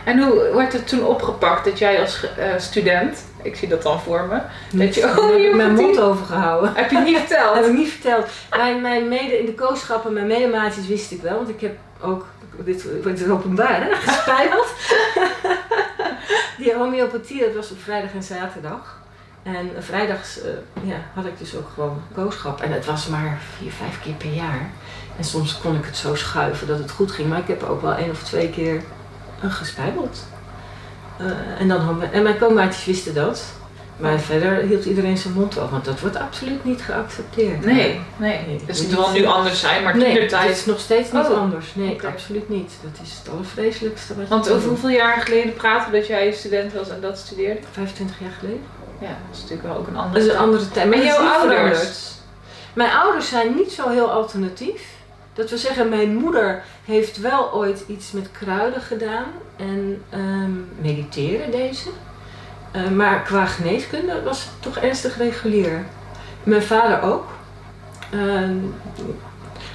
En 0.03 0.23
hoe 0.23 0.51
werd 0.55 0.73
het 0.73 0.87
toen 0.87 1.05
opgepakt 1.05 1.65
dat 1.65 1.79
jij 1.79 1.99
als 2.01 2.25
eh, 2.37 2.45
student, 2.57 3.25
ik 3.43 3.55
zie 3.55 3.67
dat 3.67 3.81
dan 3.83 3.99
voor 4.01 4.23
me, 4.29 4.39
Niet- 4.71 4.95
je- 4.95 5.03
oh, 5.03 5.15
heb 5.15 5.35
ik 5.37 5.41
je 5.49 5.55
mijn 5.55 5.73
mond 5.81 5.99
over 5.99 6.25
gehouden. 6.25 6.71
heb 6.75 6.91
je 6.91 6.97
niet 6.97 7.13
Dat 7.17 7.25
verteld? 7.27 7.55
heb 7.55 7.65
ik 7.65 7.73
niet 7.73 7.89
verteld. 7.89 8.25
Mijn, 8.49 8.81
mijn 8.81 9.07
mede 9.07 9.39
in 9.39 9.45
de 9.45 9.53
kooschappen, 9.53 10.13
mijn 10.13 10.27
medemaatjes 10.27 10.87
wist 10.87 11.11
ik 11.11 11.21
wel, 11.21 11.35
want 11.35 11.49
ik 11.49 11.61
heb 11.61 11.75
ook, 12.01 12.25
dit 12.57 12.85
wordt 13.03 13.19
het 13.19 13.29
openbaar 13.29 13.83
hè, 13.83 13.95
gespijbeld. 13.95 14.67
Die 16.57 16.73
homeopathie, 16.75 17.39
dat 17.39 17.55
was 17.55 17.71
op 17.71 17.77
vrijdag 17.83 18.13
en 18.13 18.23
zaterdag. 18.23 18.99
En 19.45 19.69
vrijdags 19.79 20.41
eh, 20.41 20.49
ja, 20.89 20.95
had 21.13 21.25
ik 21.25 21.37
dus 21.37 21.55
ook 21.55 21.69
gewoon 21.73 22.01
kooschap. 22.13 22.61
En 22.61 22.71
het 22.71 22.85
was 22.85 23.07
maar 23.07 23.39
vier, 23.57 23.71
vijf 23.71 24.01
keer 24.01 24.13
per 24.13 24.33
jaar. 24.33 24.69
En 25.17 25.23
soms 25.23 25.57
kon 25.57 25.75
ik 25.75 25.85
het 25.85 25.97
zo 25.97 26.15
schuiven 26.15 26.67
dat 26.67 26.77
het 26.77 26.91
goed 26.91 27.11
ging. 27.11 27.29
Maar 27.29 27.39
ik 27.39 27.47
heb 27.47 27.63
ook 27.63 27.81
wel 27.81 27.93
één 27.93 28.09
of 28.11 28.23
twee 28.23 28.49
keer 28.49 28.81
gespijbeld. 29.41 30.25
Eh, 31.17 31.25
en, 31.59 31.67
dan, 31.67 32.03
en 32.11 32.23
mijn 32.23 32.37
koomaatjes 32.37 32.85
wisten 32.85 33.13
dat. 33.13 33.43
Maar 33.97 34.19
verder 34.19 34.57
hield 34.57 34.85
iedereen 34.85 35.17
zijn 35.17 35.33
mond 35.33 35.57
over, 35.57 35.71
want 35.71 35.85
dat 35.85 35.99
wordt 35.99 36.15
absoluut 36.15 36.63
niet 36.63 36.81
geaccepteerd. 36.81 37.65
Nee, 37.65 37.99
Nee, 38.17 38.39
nee. 38.47 38.61
Dus 38.65 38.81
moet 38.81 38.91
het 38.91 38.99
zal 38.99 39.11
nu 39.11 39.25
anders 39.25 39.59
zijn, 39.59 39.83
maar 39.83 39.97
Nee, 39.97 40.13
de 40.13 40.19
het 40.19 40.29
tijd. 40.29 40.49
is 40.57 40.65
nog 40.65 40.79
steeds 40.79 41.11
niet 41.11 41.25
Oh, 41.25 41.37
anders. 41.37 41.75
Nee, 41.75 41.99
absoluut 42.07 42.49
niet. 42.49 42.71
Dat 42.81 42.99
is 43.03 43.17
het 43.17 43.29
allervreselijkste 43.33 44.15
wat 44.15 44.23
je 44.23 44.29
Want 44.29 44.49
over 44.49 44.69
hoeveel 44.69 44.89
jaar 44.89 45.21
geleden 45.21 45.53
praten 45.53 45.91
dat 45.91 46.07
jij 46.07 46.31
student 46.31 46.73
was 46.73 46.89
en 46.89 47.01
dat 47.01 47.17
studeerde? 47.17 47.59
25 47.71 48.19
jaar 48.19 48.31
geleden. 48.39 48.63
Ja, 48.99 49.07
dat 49.07 49.35
is 49.35 49.41
natuurlijk 49.41 49.67
wel 49.67 49.77
ook 49.77 49.87
een 49.87 49.93
Dat 49.93 50.03
andere 50.03 50.19
is 50.19 50.25
een 50.25 50.31
tijd. 50.31 50.43
andere 50.43 50.71
tijd. 50.71 50.89
Maar 50.89 51.03
jouw 51.03 51.21
niet 51.21 51.31
ouders? 51.31 52.13
Mijn 52.73 52.91
ouders 52.91 53.29
zijn 53.29 53.55
niet 53.55 53.71
zo 53.71 53.89
heel 53.89 54.11
alternatief. 54.11 54.93
Dat 55.33 55.49
wil 55.49 55.57
zeggen, 55.57 55.89
mijn 55.89 56.15
moeder 56.15 56.63
heeft 56.85 57.17
wel 57.17 57.53
ooit 57.53 57.83
iets 57.87 58.11
met 58.11 58.31
kruiden 58.31 58.81
gedaan. 58.81 59.25
En 59.55 60.03
ehm, 60.09 60.51
mediteren 60.81 61.51
deze. 61.51 61.89
Eh, 62.71 62.87
maar 62.87 63.21
qua 63.21 63.45
geneeskunde 63.45 64.23
was 64.23 64.43
het 64.43 64.51
toch 64.59 64.77
ernstig 64.77 65.17
regulier. 65.17 65.85
Mijn 66.43 66.63
vader 66.63 67.01
ook. 67.01 67.25
Ehm, 68.11 68.55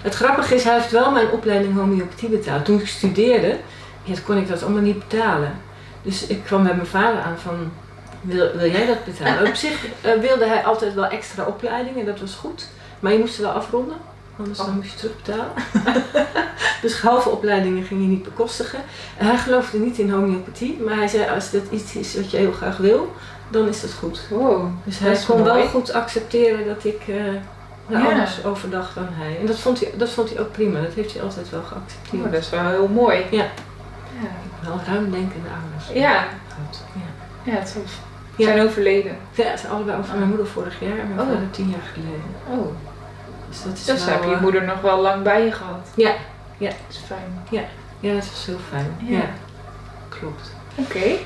het 0.03 0.15
grappige 0.15 0.55
is, 0.55 0.65
hij 0.65 0.75
heeft 0.75 0.91
wel 0.91 1.11
mijn 1.11 1.31
opleiding 1.31 1.77
homeopathie 1.77 2.29
betaald. 2.29 2.65
Toen 2.65 2.81
ik 2.81 2.87
studeerde, 2.87 3.59
ja, 4.03 4.15
kon 4.25 4.37
ik 4.37 4.49
dat 4.49 4.62
allemaal 4.62 4.83
niet 4.83 5.09
betalen. 5.09 5.53
Dus 6.03 6.27
ik 6.27 6.45
kwam 6.45 6.62
bij 6.62 6.75
mijn 6.75 6.87
vader 6.87 7.21
aan 7.21 7.39
van, 7.39 7.73
wil, 8.21 8.50
wil 8.57 8.71
jij 8.71 8.87
dat 8.87 9.05
betalen? 9.05 9.49
Op 9.49 9.55
zich 9.55 9.87
eh, 10.00 10.12
wilde 10.21 10.47
hij 10.47 10.65
altijd 10.65 10.95
wel 10.95 11.07
extra 11.07 11.45
opleidingen, 11.45 12.07
dat 12.07 12.21
was 12.21 12.35
goed. 12.35 12.69
Maar 13.00 13.12
je 13.12 13.19
moest 13.19 13.35
ze 13.35 13.43
wel 13.43 13.50
afronden, 13.50 13.97
anders 14.39 14.59
dan 14.59 14.67
Oh. 14.69 14.75
moest 14.75 14.91
je 14.93 14.97
terugbetalen. 14.99 15.53
dus 16.83 17.00
halve 17.00 17.29
opleidingen 17.29 17.85
ging 17.85 18.00
je 18.00 18.07
niet 18.09 18.23
bekostigen. 18.23 18.79
En 19.19 19.27
hij 19.27 19.37
geloofde 19.37 19.79
niet 19.79 19.99
in 19.99 20.11
homeopathie, 20.11 20.81
maar 20.85 20.97
hij 20.97 21.09
zei 21.09 21.29
als 21.29 21.50
dat 21.50 21.62
iets 21.71 21.95
is 21.97 22.15
wat 22.17 22.31
je 22.31 22.37
heel 22.37 22.53
graag 22.53 22.77
wil, 22.77 23.12
dan 23.50 23.69
is 23.69 23.81
dat 23.81 23.93
goed. 23.93 24.21
Wow. 24.31 24.67
Dus 24.85 24.99
hij 24.99 25.19
kon 25.27 25.39
mooi. 25.41 25.53
wel 25.53 25.67
goed 25.67 25.93
accepteren 25.93 26.67
dat 26.67 26.85
ik 26.85 27.00
nou, 27.87 28.03
Ja. 28.05 28.11
anders 28.11 28.45
overdag 28.45 28.93
dan 28.95 29.09
hij. 29.11 29.37
En 29.41 29.47
dat 29.47 29.59
vond, 29.59 29.81
hij, 29.81 29.93
dat 29.97 30.11
vond 30.11 30.31
hij 30.31 30.41
ook 30.41 30.53
prima, 30.53 30.81
dat 30.81 30.93
heeft 30.93 31.12
hij 31.12 31.23
altijd 31.23 31.50
wel 31.50 31.62
geaccepteerd. 31.62 32.25
Oh, 32.25 32.33
dat 32.33 32.41
is 32.41 32.50
wel 32.50 32.69
heel 32.69 32.89
mooi. 32.89 33.25
Ja. 33.31 33.45
Ja, 34.23 34.29
Wel 34.69 34.81
ruimdenkende 34.87 35.49
ouders. 35.62 36.00
Ja. 36.03 36.25
Gehad, 36.49 36.83
ja. 37.45 37.53
ja 37.53 37.62
Ja. 38.41 38.47
zijn 38.53 38.67
overleden. 38.67 39.17
Ja, 39.35 39.51
ze 39.51 39.59
zijn 39.59 39.73
allebei 39.73 39.99
over 39.99 40.15
mijn 40.17 40.29
moeder 40.29 40.47
vorig 40.47 40.81
jaar 40.81 40.99
en 40.99 41.15
mijn 41.15 41.21
Oh. 41.29 41.35
vader 41.35 41.51
tien 41.51 41.71
jaar 41.71 41.89
geleden. 41.93 42.23
Oh. 42.49 42.67
Dus 43.49 43.63
dat 43.63 43.73
is 43.73 43.85
Dus 43.85 44.05
wel, 44.05 44.15
heb 44.15 44.25
je 44.25 44.35
eh, 44.35 44.41
moeder 44.41 44.65
nog 44.65 44.81
wel 44.81 45.01
lang 45.01 45.23
bij 45.23 45.45
je 45.45 45.53
gehad. 45.53 45.89
Ja. 45.95 46.13
Ja. 46.59 46.69
Dat 46.69 46.77
is 46.89 47.01
fijn. 47.07 47.43
Ja, 47.51 47.63
dat 48.15 48.29
was 48.31 48.47
heel 48.47 48.59
fijn. 48.71 48.97
Ja. 48.99 49.17
Ja, 49.19 49.29
klopt. 50.09 50.51
Oké. 50.75 51.17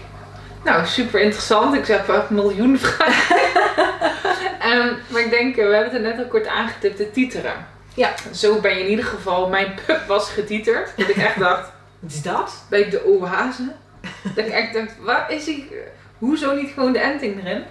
Nou, 0.65 0.87
super 0.87 1.21
interessant. 1.21 1.75
Ik 1.75 1.87
heb 1.87 2.09
een 2.09 2.23
miljoen 2.35 2.79
vragen. 2.87 3.37
Ehm, 4.61 4.93
maar 5.09 5.21
ik 5.21 5.31
denk, 5.31 5.57
eh, 5.57 5.67
we 5.67 5.75
hebben 5.75 5.93
het 5.93 6.03
er 6.05 6.09
net 6.11 6.19
al 6.19 6.27
kort 6.31 6.47
aangetipt, 6.47 6.99
de 6.99 7.11
titeren. 7.11 7.67
Ja. 7.95 8.11
Zo 8.33 8.61
ben 8.61 8.75
je 8.75 8.81
in 8.85 8.89
ieder 8.91 9.05
geval, 9.05 9.49
mijn 9.49 9.75
pup 9.87 10.07
was 10.07 10.31
getiterd. 10.31 10.93
Dat 10.97 11.09
ik 11.09 11.17
echt 11.17 11.39
dacht, 11.39 11.71
Wat 12.01 12.11
is 12.13 12.23
dat? 12.23 12.65
bij 12.69 12.91
de 12.91 13.05
oase. 13.07 13.73
dat 14.35 14.47
ik 14.47 14.53
echt 14.53 14.73
dacht, 14.75 14.93
waar 15.01 15.31
is 15.33 15.47
hij? 15.47 15.69
Hoezo 16.25 16.55
niet 16.55 16.71
gewoon 16.75 16.93
de 16.93 16.99
enting 16.99 17.45
erin? 17.45 17.63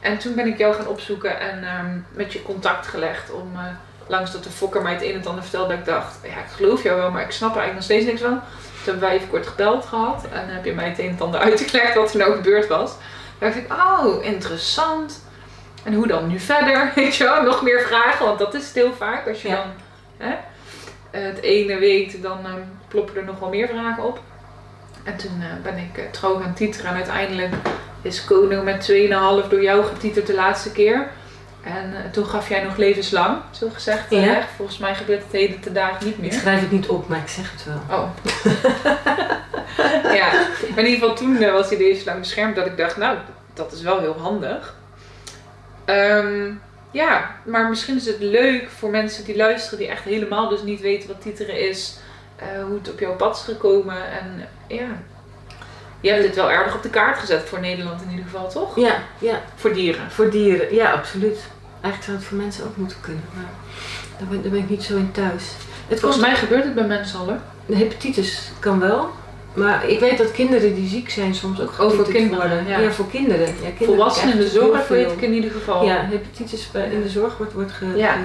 En 0.00 0.18
toen 0.18 0.34
ben 0.34 0.46
ik 0.46 0.58
jou 0.58 0.74
gaan 0.74 0.86
opzoeken 0.86 1.40
en 1.40 1.64
ehm, 1.64 1.98
met 2.12 2.32
je 2.32 2.42
contact 2.42 2.86
gelegd 2.86 3.30
om 3.32 3.50
eh, 3.54 3.60
langs 4.06 4.32
dat 4.32 4.44
de 4.44 4.50
fokker 4.50 4.82
mij 4.82 4.92
het 4.92 5.02
een 5.02 5.10
en 5.10 5.16
het 5.16 5.26
ander 5.26 5.42
vertelde. 5.42 5.68
Dat 5.68 5.78
ik 5.78 5.84
dacht, 5.84 6.18
ja, 6.22 6.28
ik 6.28 6.50
geloof 6.56 6.82
jou 6.82 6.96
wel, 6.96 7.10
maar 7.10 7.22
ik 7.22 7.30
snap 7.30 7.54
er 7.54 7.60
eigenlijk 7.60 7.74
nog 7.88 7.98
steeds 7.98 8.06
niks 8.06 8.20
van. 8.20 8.40
Toen 8.40 8.84
hebben 8.84 9.02
wij 9.08 9.16
even 9.16 9.28
kort 9.28 9.46
gebeld 9.46 9.84
gehad 9.86 10.24
en 10.32 10.48
heb 10.48 10.64
je 10.64 10.72
mij 10.72 10.88
het 10.88 10.98
een 10.98 11.04
en 11.04 11.10
het 11.12 11.20
ander 11.20 11.40
uitgelegd 11.50 11.94
wat 11.94 12.12
er 12.12 12.18
nou 12.18 12.34
gebeurd 12.34 12.66
was. 12.66 12.90
Toen 12.90 13.48
dacht 13.48 13.56
ik, 13.56 13.72
oh, 13.72 14.24
interessant. 14.24 15.24
En 15.84 15.94
hoe 15.94 16.06
dan 16.06 16.26
nu 16.26 16.38
verder? 16.38 16.90
Weet 16.94 17.16
je 17.16 17.24
wel, 17.24 17.42
nog 17.42 17.62
meer 17.62 17.80
vragen, 17.80 18.26
want 18.26 18.38
dat 18.38 18.54
is 18.54 18.72
heel 18.74 18.92
vaak. 18.92 19.28
Als 19.28 19.42
je 19.42 19.48
Ja. 19.48 19.54
dan 19.54 19.72
hè, 20.16 20.34
eh, 21.10 21.26
het 21.26 21.40
ene 21.40 21.78
weet, 21.78 22.22
dan 22.22 22.38
ehm, 22.44 22.60
ploppen 22.88 23.16
er 23.16 23.24
nog 23.24 23.38
wel 23.38 23.48
meer 23.48 23.68
vragen 23.68 24.04
op. 24.04 24.20
En 25.04 25.16
toen 25.16 25.40
eh, 25.42 25.62
ben 25.62 25.78
ik 25.78 25.98
eh, 25.98 26.10
trouw 26.10 26.40
gaan 26.40 26.54
titeren 26.54 26.90
en 26.90 26.96
uiteindelijk 26.96 27.54
is 28.02 28.24
Kono 28.24 28.62
met 28.62 28.90
2,5 29.44 29.48
door 29.48 29.62
jou 29.62 29.84
getiterd 29.84 30.26
de 30.26 30.34
laatste 30.34 30.72
keer. 30.72 31.08
En 31.62 31.94
eh, 31.94 32.10
toen 32.12 32.26
gaf 32.26 32.48
jij 32.48 32.62
nog 32.62 32.76
levenslang, 32.76 33.38
zo 33.50 33.68
gezegd. 33.72 34.12
eh, 34.12 34.24
Ja. 34.26 34.42
Volgens 34.56 34.78
mij 34.78 34.94
gebeurt 34.94 35.22
het 35.22 35.32
heden 35.32 35.60
te 35.60 35.72
dagen 35.72 36.04
niet 36.06 36.14
Ik 36.14 36.20
meer. 36.20 36.32
schrijf 36.32 36.60
het 36.60 36.70
niet 36.70 36.86
op, 36.88 37.08
maar 37.08 37.18
ik 37.18 37.28
zeg 37.28 37.52
het 37.52 37.64
wel. 37.64 37.98
Oh. 37.98 38.08
ja, 40.20 40.32
maar 40.70 40.84
in 40.84 40.90
ieder 40.90 40.98
geval 41.00 41.14
toen 41.14 41.42
eh, 41.42 41.52
was 41.52 41.68
hij 41.68 41.78
levenslang 41.78 42.18
beschermd 42.18 42.56
dat 42.56 42.66
ik 42.66 42.76
dacht, 42.76 42.96
nou, 42.96 43.18
dat 43.54 43.72
is 43.72 43.82
wel 43.82 44.00
heel 44.00 44.16
handig. 44.20 44.74
Ehm, 45.84 46.50
ja, 46.90 47.30
maar 47.44 47.68
misschien 47.68 47.96
is 47.96 48.06
het 48.06 48.20
leuk 48.20 48.68
voor 48.78 48.90
mensen 48.90 49.24
die 49.24 49.36
luisteren 49.36 49.78
die 49.78 49.88
echt 49.88 50.04
helemaal 50.04 50.48
dus 50.48 50.62
niet 50.62 50.80
weten 50.80 51.08
wat 51.08 51.20
titeren 51.22 51.68
is, 51.68 51.96
hoe 52.66 52.74
het 52.78 52.90
op 52.90 52.98
jouw 53.00 53.16
pad 53.16 53.36
is 53.36 53.42
gekomen. 53.42 53.96
En 54.10 54.48
ja, 54.66 54.86
je 56.00 56.10
hebt 56.10 56.22
dit 56.22 56.34
wel 56.34 56.50
erg 56.50 56.74
op 56.74 56.82
de 56.82 56.88
kaart 56.90 57.18
gezet 57.18 57.42
voor 57.48 57.60
Nederland 57.60 58.02
in 58.02 58.10
ieder 58.10 58.24
geval, 58.24 58.48
toch? 58.50 58.76
Ja, 58.78 58.94
ja, 59.18 59.40
Voor 59.54 59.72
dieren. 59.72 60.10
voor 60.10 60.30
dieren. 60.30 60.74
Ja, 60.74 60.92
absoluut. 60.92 61.38
Eigenlijk 61.80 62.04
zou 62.04 62.16
het 62.16 62.26
voor 62.26 62.36
mensen 62.36 62.64
ook 62.64 62.76
moeten 62.76 62.96
kunnen, 63.00 63.22
maar 63.34 63.44
daar 64.18 64.28
ben, 64.28 64.42
daar 64.42 64.50
ben 64.50 64.60
ik 64.60 64.68
niet 64.70 64.82
zo 64.82 64.96
in 64.96 65.12
thuis. 65.12 65.44
Het 65.88 66.00
Volgens 66.00 66.20
mij 66.22 66.34
gebeurt 66.34 66.64
het 66.64 66.74
bij 66.74 66.86
mensen 66.86 67.18
al, 67.18 67.28
hè? 67.28 67.34
de 67.66 67.76
hepatitis 67.76 68.50
kan 68.58 68.80
wel, 68.80 69.10
maar 69.54 69.88
ik 69.88 70.00
weet 70.00 70.18
dat 70.18 70.32
kinderen 70.32 70.74
die 70.74 70.88
ziek 70.88 71.10
zijn 71.10 71.34
soms 71.34 71.60
ook 71.60 71.70
Oh, 71.80 71.90
voor 71.90 72.04
kinderen, 72.08 72.48
worden. 72.48 72.66
ja. 72.82 72.90
voor 72.90 73.10
kinderen. 73.10 73.46
Ja, 73.46 73.52
kinderen 73.62 73.86
Volwassenen 73.86 74.32
in 74.34 74.40
de 74.40 74.44
krijgen 74.48 74.68
zorg 74.70 74.88
weet 74.88 75.12
ik 75.12 75.20
in 75.20 75.32
ieder 75.32 75.50
geval. 75.50 75.84
Ja, 75.84 76.04
hepatitis 76.10 76.70
in 76.92 77.02
de 77.02 77.08
zorg 77.08 77.36
wordt, 77.36 77.52
wordt 77.52 77.72
ge- 77.72 77.96
Ja. 77.96 78.16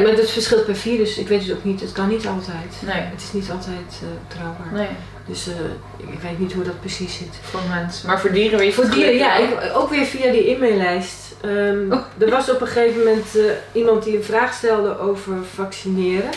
maar 0.00 0.16
dat 0.16 0.30
verschilt 0.30 0.64
per 0.64 0.76
virus. 0.76 1.18
Ik 1.18 1.28
weet 1.28 1.42
het 1.46 1.56
ook 1.56 1.64
niet. 1.64 1.80
Het 1.80 1.92
kan 1.92 2.08
niet 2.08 2.26
altijd. 2.26 2.74
Nee, 2.86 3.00
Het 3.00 3.22
is 3.22 3.32
niet 3.32 3.50
altijd 3.50 4.00
eh 4.02 4.08
betrouwbaar. 4.28 4.66
nee, 4.72 4.88
Dus 5.26 5.48
eh, 5.48 5.54
ik 6.12 6.20
weet 6.20 6.38
niet 6.38 6.52
hoe 6.52 6.64
dat 6.64 6.80
precies 6.80 7.16
zit. 7.16 7.38
voor 7.42 7.60
mensen. 7.68 8.06
Maar 8.06 8.20
voor 8.20 8.32
dieren 8.32 8.58
weet 8.58 8.74
je 8.74 8.74
Voor 8.74 8.90
dieren, 8.90 9.14
ja, 9.14 9.36
ik, 9.36 9.70
ook 9.74 9.90
weer 9.90 10.04
via 10.04 10.32
die 10.32 10.54
e-maillijst. 10.54 11.34
Ehm, 11.40 11.92
Oh. 11.92 12.00
Er 12.18 12.30
was 12.30 12.50
op 12.50 12.60
een 12.60 12.66
gegeven 12.66 12.98
moment 12.98 13.36
eh, 13.36 13.42
iemand 13.72 14.04
die 14.04 14.16
een 14.16 14.24
vraag 14.24 14.52
stelde 14.54 14.98
over 14.98 15.34
vaccineren. 15.54 16.30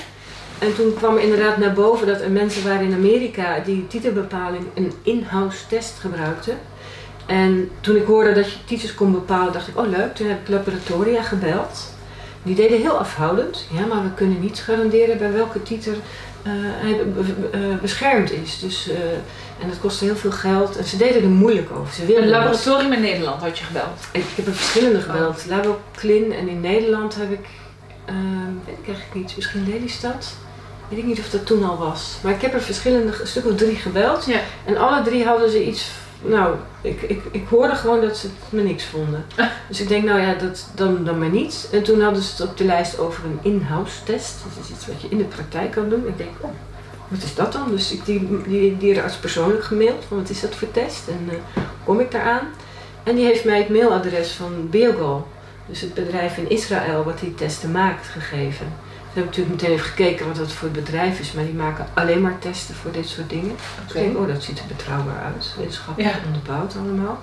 En 0.60 0.76
toen 0.76 0.94
kwam 0.94 1.16
er 1.16 1.24
inderdaad 1.24 1.58
naar 1.58 1.74
boven 1.74 2.08
dat 2.08 2.22
er 2.22 2.32
mensen 2.32 2.64
waren 2.64 2.88
in 2.88 2.94
Amerika 2.94 3.60
die 3.60 3.88
titelbepaling 3.88 4.64
een 4.76 4.94
in-house 5.04 5.68
test 5.68 5.94
gebruikten. 6.00 6.58
En 7.26 7.70
toen 7.82 7.96
ik 7.96 8.06
hoorde 8.06 8.34
dat 8.34 8.52
je 8.52 8.58
titels 8.66 8.94
kon 8.94 9.12
bepalen, 9.12 9.54
dacht 9.54 9.68
ik, 9.68 9.78
oh 9.78 9.88
leuk. 9.90 10.16
Toen 10.16 10.28
heb 10.28 10.42
ik 10.42 10.48
laboratoria 10.48 11.22
gebeld. 11.22 11.94
Die 12.44 12.56
deden 12.56 12.80
heel 12.80 12.98
afhoudend. 12.98 13.68
Ja, 13.72 13.86
maar 13.86 14.04
we 14.04 14.14
kunnen 14.14 14.40
niet 14.40 14.60
garanderen 14.60 15.18
bij 15.18 15.32
welke 15.32 15.64
titel 15.64 15.92
eh, 15.92 15.98
hij 16.44 17.04
be- 17.16 17.50
eh, 17.58 17.60
beschermd 17.82 18.32
is. 18.32 18.60
Dus, 18.60 18.90
eh, 18.90 18.96
en 19.62 19.68
dat 19.70 19.80
kostte 19.80 20.06
heel 20.06 20.16
veel 20.16 20.32
geld. 20.32 20.78
En 20.78 20.84
ze 20.86 20.98
deden 20.98 21.22
er 21.24 21.30
moeilijk 21.30 21.70
over. 21.72 21.94
Ze 21.94 22.02
Een 22.02 22.08
wilden 22.08 22.28
dat. 22.30 22.32
laboratorium 22.40 22.92
in 22.94 23.02
Nederland 23.02 23.42
had 23.42 23.58
je 23.58 23.64
gebeld. 23.66 24.00
Ik, 24.12 24.22
ik 24.22 24.36
heb 24.36 24.48
er 24.48 24.54
verschillende 24.54 25.02
gebeld. 25.02 25.46
Laboclin 25.48 26.34
en 26.34 26.48
in 26.50 26.62
Nederland 26.62 27.16
heb 27.16 27.32
ik, 27.32 27.46
ehm 28.06 28.18
weet 28.66 28.78
ik 28.82 28.88
eigenlijk 28.88 29.14
niet, 29.16 29.34
misschien 29.36 29.68
Lelystad. 29.70 30.34
Weet 30.90 31.00
ik 31.00 31.06
niet 31.06 31.20
of 31.20 31.30
dat 31.30 31.46
toen 31.46 31.64
al 31.70 31.78
was. 31.78 32.18
Maar 32.24 32.34
ik 32.34 32.42
heb 32.42 32.54
er 32.54 32.62
verschillende, 32.62 33.14
een 33.22 33.28
stuk 33.28 33.46
of 33.46 33.56
drie 33.56 33.76
gebeld. 33.76 34.26
Ja. 34.26 34.40
En 34.66 34.78
alle 34.78 35.02
drie 35.02 35.26
hadden 35.26 35.50
ze 35.50 35.66
iets, 35.66 35.90
nou, 36.22 36.56
ik, 36.82 37.02
ik, 37.02 37.22
ik 37.32 37.48
hoorde 37.48 37.76
gewoon 37.76 38.02
dat 38.02 38.18
ze 38.18 38.28
het 38.28 38.52
me 38.52 38.62
niks 38.62 38.86
vonden. 38.86 39.26
Dus 39.68 39.82
ik 39.82 39.88
denk, 39.88 40.04
nou 40.04 40.20
ja, 40.22 40.34
dat, 40.34 40.68
dan, 40.76 41.04
dan 41.04 41.20
maar 41.20 41.30
niet. 41.30 41.70
En 41.72 41.84
toen 41.84 42.02
hadden 42.02 42.24
ze 42.24 42.32
het 42.32 42.52
op 42.52 42.58
de 42.58 42.64
lijst 42.66 43.00
over 43.00 43.26
een 43.26 43.40
in-house 43.42 44.04
test. 44.04 44.36
Dat 44.44 44.64
is 44.66 44.72
iets 44.72 44.88
wat 44.88 45.02
je 45.02 45.08
in 45.10 45.18
de 45.18 45.24
praktijk 45.24 45.72
kan 45.72 45.90
doen. 45.90 46.08
Ik 46.08 46.18
denk, 46.18 46.30
oh, 46.40 46.50
wat 47.08 47.24
is 47.24 47.36
dat 47.36 47.54
dan? 47.54 47.70
Dus 47.70 47.92
ik 47.92 48.06
die, 48.06 48.42
die 48.48 48.78
dierenarts 48.78 49.16
persoonlijk 49.16 49.64
gemaild 49.64 50.06
van 50.08 50.18
wat 50.18 50.30
is 50.30 50.42
dat 50.42 50.56
voor 50.56 50.72
test 50.72 51.08
en 51.08 51.30
hoe 51.30 51.64
kom 51.84 52.00
ik 52.00 52.12
daaraan? 52.12 52.48
En 53.04 53.16
die 53.16 53.26
heeft 53.26 53.46
mij 53.46 53.58
het 53.58 53.70
mailadres 53.70 54.32
van 54.32 54.70
Beogal, 54.70 55.28
dus 55.66 55.82
het 55.82 55.94
bedrijf 55.94 56.38
in 56.38 56.50
Israël 56.50 57.04
wat 57.04 57.20
die 57.20 57.36
testen 57.36 57.72
maakt, 57.72 58.08
gegeven. 58.08 58.74
Toen 59.20 59.28
heb 59.28 59.38
ik 59.38 59.40
natuurlijk 59.48 59.62
meteen 59.62 59.78
even 59.78 60.06
gekeken 60.06 60.28
wat 60.28 60.36
dat 60.36 60.52
voor 60.52 60.68
het 60.68 60.84
bedrijf 60.84 61.20
is, 61.20 61.32
maar 61.32 61.44
die 61.44 61.54
maken 61.54 61.88
alleen 61.94 62.22
maar 62.22 62.40
testen 62.40 62.76
voor 62.76 62.92
dit 62.92 63.08
soort 63.08 63.30
dingen. 63.30 63.56
Dus 63.86 63.96
ik 63.96 64.02
denk, 64.04 64.18
oh 64.18 64.28
dat 64.28 64.44
ziet 64.44 64.60
er 64.60 64.66
betrouwbaar 64.68 65.24
uit, 65.24 65.54
wetenschappelijk 65.58 66.14
Ja. 66.14 66.20
onderbouwd 66.26 66.76
allemaal. 66.76 67.20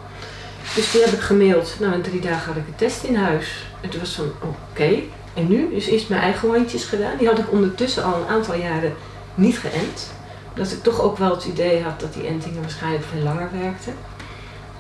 Dus 0.75 0.91
die 0.91 1.01
heb 1.01 1.13
ik 1.13 1.21
gemaild. 1.21 1.77
Nou, 1.81 1.93
in 1.95 2.03
drie 2.03 2.21
dagen 2.21 2.47
had 2.47 2.57
ik 2.57 2.67
een 2.67 2.75
test 2.75 3.03
in 3.03 3.15
huis. 3.17 3.67
En 3.81 3.89
toen 3.89 4.01
was 4.01 4.15
van, 4.15 4.33
oké. 4.41 4.95
En 5.35 5.49
nu? 5.49 5.69
Dus 5.71 5.87
eerst 5.87 6.09
mijn 6.09 6.21
eigen 6.23 6.49
hondjes 6.49 6.85
gedaan. 6.85 7.17
Die 7.19 7.29
had 7.29 7.39
ik 7.39 7.53
ondertussen 7.53 8.05
al 8.05 8.21
een 8.21 8.27
aantal 8.29 8.55
jaren 8.55 8.95
niet 9.35 9.59
geënt. 9.59 10.11
Omdat 10.55 10.73
ik 10.73 10.83
toch 10.83 11.01
ook 11.01 11.19
wel 11.19 11.31
het 11.31 11.45
idee 11.45 11.83
had 11.83 12.01
dat 12.01 12.13
die 12.13 12.27
entingen 12.27 12.61
waarschijnlijk 12.61 13.05
veel 13.13 13.23
langer 13.23 13.49
werkten. 13.61 13.95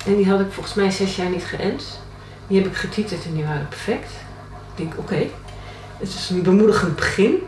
En 0.06 0.16
die 0.16 0.28
had 0.28 0.40
ik 0.40 0.52
volgens 0.52 0.74
mij 0.74 0.90
zes 0.90 1.16
jaar 1.16 1.30
niet 1.30 1.44
geënt. 1.44 2.00
Die 2.46 2.58
heb 2.58 2.66
ik 2.66 2.76
getiteld 2.76 3.24
en 3.24 3.34
die 3.34 3.44
waren 3.44 3.68
perfect. 3.68 4.10
Ik 4.74 4.76
denk, 4.76 4.92
oké. 4.98 5.26
Het 5.98 6.08
is 6.08 6.30
een 6.30 6.42
bemoedigend 6.42 6.96
begin. 6.96 7.42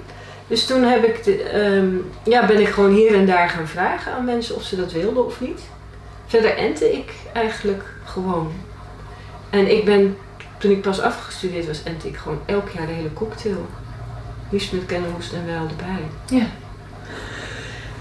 Dus 0.47 0.67
toen 0.67 0.83
heb 0.83 1.05
ik 1.05 1.25
de, 1.25 1.43
ehm, 1.43 1.89
ja, 2.31 2.47
ben 2.47 2.61
ik 2.61 2.69
gewoon 2.69 2.93
hier 2.93 3.15
en 3.15 3.27
daar 3.27 3.49
gaan 3.49 3.67
vragen 3.67 4.13
aan 4.13 4.25
mensen 4.25 4.57
of 4.57 4.63
ze 4.63 4.77
dat 4.77 4.93
wilden 4.93 5.27
of 5.27 5.41
niet. 5.41 5.61
Verder 6.27 6.57
entte 6.57 6.93
ik 6.93 7.13
eigenlijk 7.33 7.85
gewoon. 8.05 8.53
En 9.51 9.71
ik 9.77 9.85
ben, 9.85 10.17
toen 10.59 10.71
ik 10.71 10.83
pas 10.83 11.01
afgestudeerd 11.01 11.67
was, 11.67 11.83
entte 11.83 12.09
ik 12.09 12.17
gewoon 12.17 12.41
elk 12.47 12.69
jaar 12.69 12.87
de 12.87 12.93
hele 12.93 13.13
cocktail. 13.13 13.67
Liefst 14.51 14.73
met 14.73 14.87
kennenhoest 14.87 15.33
en 15.33 15.47
wel 15.47 15.67
erbij. 15.69 16.39
Ja. 16.39 16.47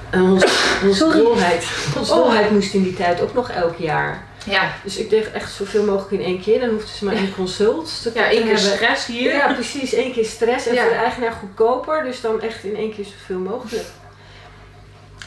En 0.09 0.21
onze, 0.21 1.11
dolheid, 1.23 1.67
onze 1.97 2.13
Oh. 2.13 2.23
dolheid 2.23 2.51
moest 2.51 2.73
in 2.73 2.83
die 2.83 2.93
tijd 2.93 3.21
ook 3.21 3.33
nog 3.33 3.49
elk 3.49 3.75
jaar. 3.75 4.26
Ja, 4.49 4.71
Dus 4.83 4.97
ik 4.97 5.09
deed 5.09 5.31
echt 5.31 5.51
zoveel 5.51 5.83
mogelijk 5.85 6.11
in 6.11 6.21
één 6.23 6.41
keer. 6.41 6.59
Dan 6.59 6.69
hoefden 6.69 6.95
ze 6.95 7.05
maar 7.05 7.13
één 7.15 7.33
consult 7.35 8.01
te 8.01 8.11
ja 8.13 8.23
één 8.29 8.43
keer 8.43 8.55
hebben. 8.55 8.59
stress 8.59 9.05
hier. 9.05 9.33
Ja, 9.35 9.53
precies. 9.53 9.93
Eén 9.95 10.11
keer 10.13 10.25
stress 10.25 10.67
en 10.67 10.73
Ja. 10.73 10.81
voor 10.81 10.91
de 10.91 10.97
eigenaar 10.97 11.31
goedkoper. 11.31 12.03
Dus 12.03 12.21
dan 12.21 12.41
echt 12.41 12.63
in 12.63 12.75
één 12.75 12.93
keer 12.95 13.05
zoveel 13.05 13.39
mogelijk. 13.39 13.85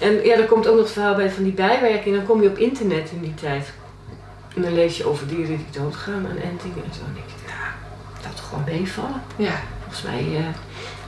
En 0.00 0.24
ja, 0.24 0.36
er 0.36 0.44
komt 0.46 0.66
ook 0.66 0.74
nog 0.74 0.84
het 0.84 0.92
verhaal 0.92 1.14
bij 1.14 1.30
van 1.30 1.42
die 1.42 1.52
bijwerking. 1.52 2.16
Dan 2.16 2.26
kom 2.26 2.42
je 2.42 2.48
op 2.48 2.58
internet 2.58 3.10
in 3.12 3.20
die 3.20 3.34
tijd. 3.34 3.72
En 4.56 4.62
dan 4.62 4.74
lees 4.74 4.96
je 4.96 5.04
over 5.06 5.26
dieren 5.26 5.46
die 5.56 5.80
doodgaan 5.82 6.26
aan 6.30 6.36
entingen 6.36 6.84
en 6.84 6.94
zo. 6.94 7.00
En 7.06 7.16
ik 7.16 7.46
nou, 7.46 7.58
dat 8.22 8.36
toch 8.36 8.48
gewoon 8.48 8.64
meevallen. 8.66 9.22
Ja. 9.36 9.60
Volgens 9.80 10.02
mij... 10.02 10.36
eh, 10.36 10.44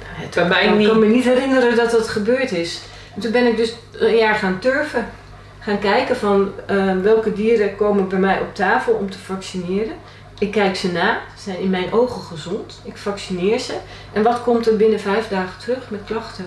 het, 0.03 0.35
Bij 0.35 0.46
mij 0.48 0.64
ik 0.64 0.75
niet. 0.77 0.88
kan 0.88 0.98
me 0.98 1.07
niet 1.07 1.25
herinneren 1.25 1.77
dat 1.77 1.90
dat 1.90 2.09
gebeurd 2.09 2.53
is. 2.53 2.81
En 3.14 3.20
toen 3.20 3.33
ben 3.33 3.46
ik 3.46 3.57
dus 3.57 3.75
een 3.92 4.16
jaar 4.16 4.35
gaan 4.35 4.59
turven. 4.59 5.11
Gaan 5.62 5.79
kijken 5.79 6.16
van 6.16 6.53
eh, 6.66 6.96
welke 6.96 7.33
dieren 7.33 7.77
komen 7.77 8.09
bij 8.09 8.18
mij 8.18 8.40
op 8.40 8.55
tafel 8.55 8.92
om 8.92 9.11
te 9.11 9.18
vaccineren. 9.18 9.94
Ik 10.38 10.51
kijk 10.51 10.77
ze 10.77 10.92
na. 10.92 11.20
Ze 11.37 11.42
zijn 11.42 11.59
in 11.59 11.70
mijn 11.70 11.92
ogen 11.92 12.22
gezond. 12.22 12.81
Ik 12.85 12.96
vaccineer 12.96 13.59
ze. 13.59 13.75
En 14.12 14.22
wat 14.22 14.42
komt 14.42 14.66
er 14.66 14.77
binnen 14.77 15.01
vijf 15.01 15.29
dagen 15.29 15.61
terug 15.61 15.90
met 15.90 16.01
klachten? 16.07 16.46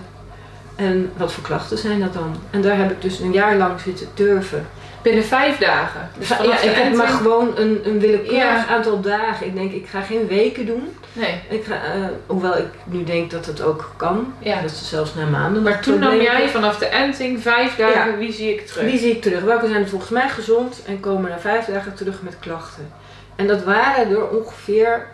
En 0.75 1.11
wat 1.17 1.31
voor 1.31 1.43
klachten 1.43 1.77
zijn 1.77 1.99
dat 1.99 2.13
dan? 2.13 2.35
En 2.49 2.61
daar 2.61 2.77
heb 2.77 2.91
ik 2.91 3.01
dus 3.01 3.19
een 3.19 3.31
jaar 3.31 3.55
lang 3.55 3.79
zitten 3.79 4.07
turven. 4.13 4.67
Binnen 5.05 5.23
vijf 5.23 5.57
dagen. 5.57 6.09
Dus 6.17 6.27
ja, 6.27 6.59
ik 6.61 6.75
heb 6.75 6.95
maar 6.95 7.07
gewoon 7.07 7.57
een, 7.57 7.81
een 7.83 7.99
willekeurig 7.99 8.39
Ja. 8.39 8.67
aantal 8.67 9.01
dagen. 9.01 9.45
Ik 9.45 9.55
denk, 9.55 9.71
ik 9.71 9.87
ga 9.87 10.01
geen 10.01 10.27
weken 10.27 10.65
doen. 10.65 10.97
Nee. 11.13 11.41
Ik 11.49 11.63
ga, 11.63 11.73
eh, 11.73 12.07
hoewel 12.25 12.57
ik 12.57 12.67
nu 12.83 13.03
denk 13.03 13.31
dat 13.31 13.45
het 13.45 13.61
ook 13.61 13.91
kan. 13.97 14.33
Ja. 14.39 14.61
Dat 14.61 14.71
ze 14.71 14.85
zelfs 14.85 15.13
na 15.13 15.25
maanden 15.25 15.63
Maar 15.63 15.81
toen 15.81 15.99
nam 15.99 16.21
jij 16.21 16.49
vanaf 16.49 16.77
de 16.77 16.85
enting 16.85 17.41
vijf 17.41 17.75
dagen, 17.75 18.17
wie 18.17 18.31
zie 18.33 18.53
ik 18.53 18.67
terug? 18.67 18.89
Die 18.89 18.99
zie 18.99 19.11
ik 19.11 19.21
terug. 19.21 19.41
Welke 19.41 19.67
zijn 19.67 19.87
volgens 19.89 20.11
mij 20.11 20.29
gezond 20.29 20.81
en 20.85 20.99
komen 20.99 21.29
na 21.29 21.39
vijf 21.39 21.65
dagen 21.65 21.93
terug 21.95 22.21
met 22.21 22.35
klachten. 22.39 22.91
En 23.35 23.47
dat 23.47 23.63
waren 23.63 24.09
er 24.09 24.27
ongeveer 24.29 25.05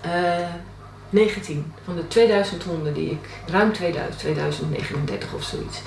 eh 0.00 0.10
19 1.10 1.72
van 1.84 1.96
de 1.96 2.08
2000 2.08 2.62
honden 2.62 2.92
die 2.94 3.10
ik, 3.10 3.28
ruim 3.52 3.72
2000, 3.72 4.18
2039 4.18 5.34
of 5.34 5.42
zoiets. 5.42 5.82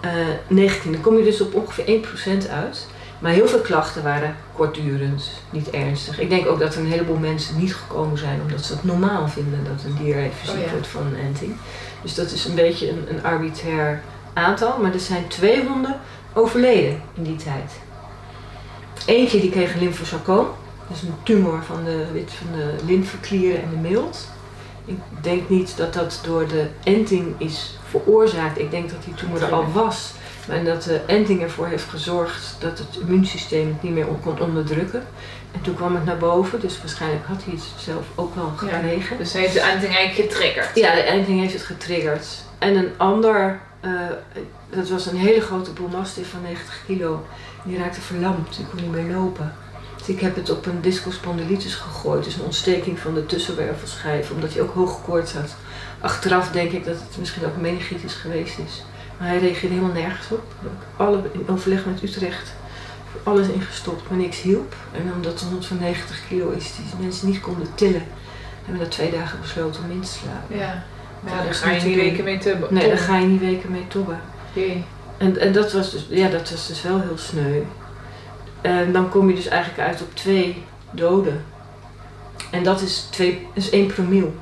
Eh 0.00 0.10
19, 0.46 0.92
dan 0.92 1.00
kom 1.00 1.16
je 1.16 1.24
dus 1.24 1.40
op 1.40 1.54
ongeveer 1.54 1.84
1% 1.84 2.50
uit. 2.50 2.86
Maar 3.18 3.32
heel 3.32 3.48
veel 3.48 3.60
klachten 3.60 4.02
waren 4.02 4.36
kortdurend, 4.52 5.30
niet 5.50 5.70
ernstig. 5.70 6.20
Ik 6.20 6.28
denk 6.30 6.46
ook 6.46 6.58
dat 6.58 6.74
er 6.74 6.80
een 6.80 6.90
heleboel 6.90 7.16
mensen 7.16 7.58
niet 7.58 7.74
gekomen 7.74 8.18
zijn 8.18 8.40
omdat 8.40 8.64
ze 8.64 8.72
het 8.72 8.84
normaal 8.84 9.28
vinden 9.28 9.64
dat 9.64 9.84
een 9.84 10.04
dier 10.04 10.16
even 10.16 10.46
ziek 10.46 10.56
Oh 10.56 10.62
ja. 10.64 10.70
wordt 10.70 10.86
van 10.86 11.06
een 11.06 11.16
enting. 11.16 11.56
Dus 12.02 12.14
dat 12.14 12.30
is 12.30 12.44
een 12.44 12.54
beetje 12.54 12.90
een, 12.90 13.04
een 13.08 13.24
arbitrair 13.24 14.02
aantal. 14.34 14.78
Maar 14.78 14.92
er 14.92 15.00
zijn 15.00 15.28
twee 15.28 15.66
honden 15.66 16.00
overleden 16.32 17.00
in 17.14 17.22
die 17.22 17.36
tijd. 17.36 17.72
Eentje 19.06 19.40
die 19.40 19.50
kreeg 19.50 19.74
een 19.74 19.80
lymfosarcoom. 19.80 20.46
Dat 20.88 20.96
is 20.96 21.02
een 21.02 21.14
tumor 21.22 21.62
van 21.62 21.84
de, 21.84 22.04
wit 22.12 22.32
van 22.32 22.58
de 22.58 22.74
lymfeklieren 22.86 23.62
en 23.62 23.70
de 23.70 23.88
milt. 23.88 24.28
Ik 24.84 24.98
denk 25.20 25.48
niet 25.48 25.76
dat 25.76 25.94
dat 25.94 26.20
door 26.22 26.48
de 26.48 26.66
enting 26.82 27.34
is 27.38 27.77
veroorzaakt. 27.90 28.58
Ik 28.58 28.70
denk 28.70 28.90
dat 28.90 29.04
die 29.04 29.14
tumor 29.14 29.42
er 29.42 29.52
al 29.52 29.72
was. 29.72 30.12
En 30.48 30.64
dat 30.64 30.82
de 30.82 31.00
enting 31.06 31.42
ervoor 31.42 31.66
heeft 31.66 31.84
gezorgd 31.88 32.56
dat 32.58 32.78
het 32.78 32.98
immuunsysteem 33.00 33.68
het 33.68 33.82
niet 33.82 33.92
meer 33.92 34.06
on- 34.08 34.20
kon 34.20 34.40
onderdrukken. 34.40 35.02
En 35.52 35.60
toen 35.60 35.74
kwam 35.74 35.94
het 35.94 36.04
naar 36.04 36.16
boven, 36.18 36.60
dus 36.60 36.78
waarschijnlijk 36.78 37.26
had 37.26 37.44
hij 37.44 37.54
het 37.54 37.62
zelf 37.76 38.04
ook 38.14 38.34
wel 38.34 38.52
Ja. 38.66 38.68
gekregen. 38.76 39.18
Dus 39.18 39.32
hij 39.32 39.42
heeft 39.42 39.52
de 39.54 39.60
enting 39.60 39.94
eigenlijk 39.96 40.30
getriggerd. 40.30 40.70
Ja, 40.74 40.94
de 40.94 41.00
enting 41.00 41.40
heeft 41.40 41.52
het 41.52 41.62
getriggerd. 41.62 42.26
En 42.58 42.76
een 42.76 42.90
ander, 42.96 43.60
eh, 43.80 43.90
dat 44.70 44.88
was 44.88 45.06
een 45.06 45.16
hele 45.16 45.40
grote 45.40 45.70
boelmastiff 45.72 46.30
van 46.30 46.42
90 46.42 46.80
kilo. 46.86 47.26
Die 47.64 47.78
raakte 47.78 48.00
verlamd, 48.00 48.56
die 48.56 48.66
kon 48.66 48.80
niet 48.82 48.92
meer 49.04 49.14
lopen. 49.16 49.54
Dus 49.98 50.08
ik 50.08 50.20
heb 50.20 50.36
het 50.36 50.50
op 50.50 50.66
een 50.66 50.80
discospondylitis 50.80 51.74
gegooid. 51.74 52.24
Dus 52.24 52.34
een 52.34 52.44
ontsteking 52.44 52.98
van 52.98 53.14
de 53.14 53.26
tussenwervelschijf, 53.26 54.30
omdat 54.30 54.52
hij 54.52 54.62
ook 54.62 54.74
hoge 54.74 55.00
koorts 55.02 55.32
had. 55.32 55.54
Achteraf 56.00 56.50
denk 56.50 56.70
ik 56.70 56.84
dat 56.84 56.94
het 56.94 57.18
misschien 57.18 57.44
ook 57.46 57.56
meningitis 57.56 58.14
geweest 58.14 58.58
is. 58.58 58.84
Maar 59.18 59.28
hij 59.28 59.38
reageerde 59.38 59.74
helemaal 59.74 59.94
nergens 59.94 60.30
op. 60.30 60.42
Ik 60.60 60.68
heb 60.68 61.06
alle, 61.06 61.22
in 61.32 61.48
overleg 61.48 61.84
met 61.86 62.02
Utrecht 62.02 62.52
alles 63.22 63.48
ingestopt, 63.48 64.08
maar 64.08 64.18
niks 64.18 64.42
hielp. 64.42 64.74
En 64.92 65.12
omdat 65.14 65.32
het 65.32 65.42
190 65.42 66.20
kilo 66.28 66.50
is, 66.50 66.74
die 66.76 67.04
mensen 67.04 67.28
niet 67.28 67.40
konden 67.40 67.68
tillen, 67.74 68.02
hebben 68.64 68.78
we 68.78 68.84
na 68.84 68.88
twee 68.88 69.10
dagen 69.10 69.40
besloten 69.40 69.84
om 69.84 69.90
in 69.90 70.00
te 70.00 70.08
slapen. 70.08 70.56
Ja. 70.56 70.84
Maar 71.20 71.36
ja, 71.36 71.42
daar 71.44 71.54
ga 71.54 71.70
je 71.70 71.82
niet 71.82 71.96
weken 71.96 72.24
mee 72.24 72.38
te 72.38 72.66
Nee, 72.70 72.88
daar 72.88 72.98
ga 72.98 73.16
je 73.16 73.26
niet 73.26 73.40
weken 73.40 73.70
mee 73.70 73.86
tobben. 73.88 74.20
Jee. 74.52 74.84
En, 75.16 75.38
en 75.38 75.52
dat, 75.52 75.72
was 75.72 75.90
dus, 75.90 76.06
ja, 76.08 76.28
dat 76.28 76.50
was 76.50 76.66
dus 76.66 76.82
wel 76.82 77.00
heel 77.00 77.18
sneu. 77.18 77.62
En 78.60 78.92
dan 78.92 79.08
kom 79.08 79.28
je 79.28 79.34
dus 79.34 79.46
eigenlijk 79.46 79.88
uit 79.88 80.02
op 80.02 80.14
twee 80.14 80.64
doden. 80.90 81.44
En 82.50 82.62
dat 82.62 82.80
is, 82.80 83.08
twee, 83.10 83.46
is 83.52 83.70
1 83.70 83.86
promiel. 83.86 84.34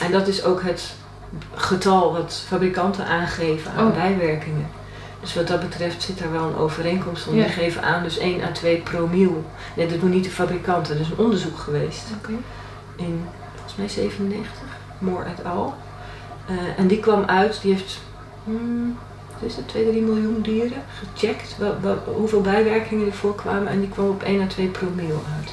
En 0.00 0.12
dat 0.12 0.28
is 0.28 0.44
ook 0.44 0.62
het 0.62 0.92
getal 1.54 2.12
wat 2.12 2.44
fabrikanten 2.48 3.06
aangeven 3.06 3.72
aan 3.72 3.86
Oh. 3.86 3.94
bijwerkingen. 3.94 4.66
Dus 5.20 5.34
wat 5.34 5.46
dat 5.48 5.60
betreft 5.60 6.02
zit 6.02 6.18
daar 6.18 6.32
wel 6.32 6.48
een 6.48 6.56
overeenkomst. 6.56 7.24
Ja. 7.24 7.30
Die 7.32 7.42
geven 7.44 7.82
aan 7.82 8.02
dus 8.02 8.18
1 8.18 8.42
à 8.42 8.50
2 8.52 8.76
promiel. 8.80 9.44
Nee, 9.76 9.86
dat 9.88 10.00
doen 10.00 10.10
niet 10.10 10.24
de 10.24 10.30
fabrikanten. 10.30 10.94
Er 10.94 11.00
is 11.00 11.10
een 11.10 11.18
onderzoek 11.24 11.58
geweest 11.58 12.02
in 12.96 13.24
volgens 13.54 13.76
mij 13.76 13.88
97, 13.88 14.50
Moore 14.98 15.24
et 15.24 15.44
al. 15.44 15.74
Eh, 16.46 16.54
en 16.76 16.86
die 16.86 17.00
kwam 17.00 17.24
uit, 17.24 17.58
die 17.62 17.72
heeft, 17.72 17.98
hmm, 18.44 18.98
wat 19.32 19.48
is 19.50 19.56
het, 19.56 19.68
2, 19.68 19.88
3 19.90 20.02
miljoen 20.02 20.40
dieren 20.42 20.82
gecheckt, 21.14 21.56
wel, 21.58 21.74
wel- 21.80 22.02
hoeveel 22.16 22.40
bijwerkingen 22.40 23.06
er 23.06 23.12
voorkwamen 23.12 23.68
en 23.68 23.80
die 23.80 23.88
kwam 23.88 24.08
op 24.08 24.22
1 24.22 24.40
à 24.42 24.46
2 24.46 24.66
promiel 24.66 25.22
uit. 25.38 25.52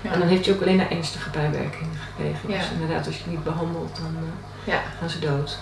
Ja. 0.00 0.12
En 0.12 0.18
dan 0.18 0.28
heeft 0.28 0.46
hij 0.46 0.54
ook 0.54 0.60
alleen 0.60 0.76
naar 0.76 0.90
ernstige 0.90 1.30
bijwerkingen 1.30 1.90
gekregen. 2.16 2.48
Dus 2.48 2.70
inderdaad, 2.80 3.06
als 3.06 3.18
je 3.18 3.30
niet 3.30 3.44
behandelt, 3.44 3.96
dan 3.96 4.16
eh, 4.16 4.72
Ja. 4.72 4.80
gaan 4.98 5.10
ze 5.10 5.18
dood. 5.18 5.58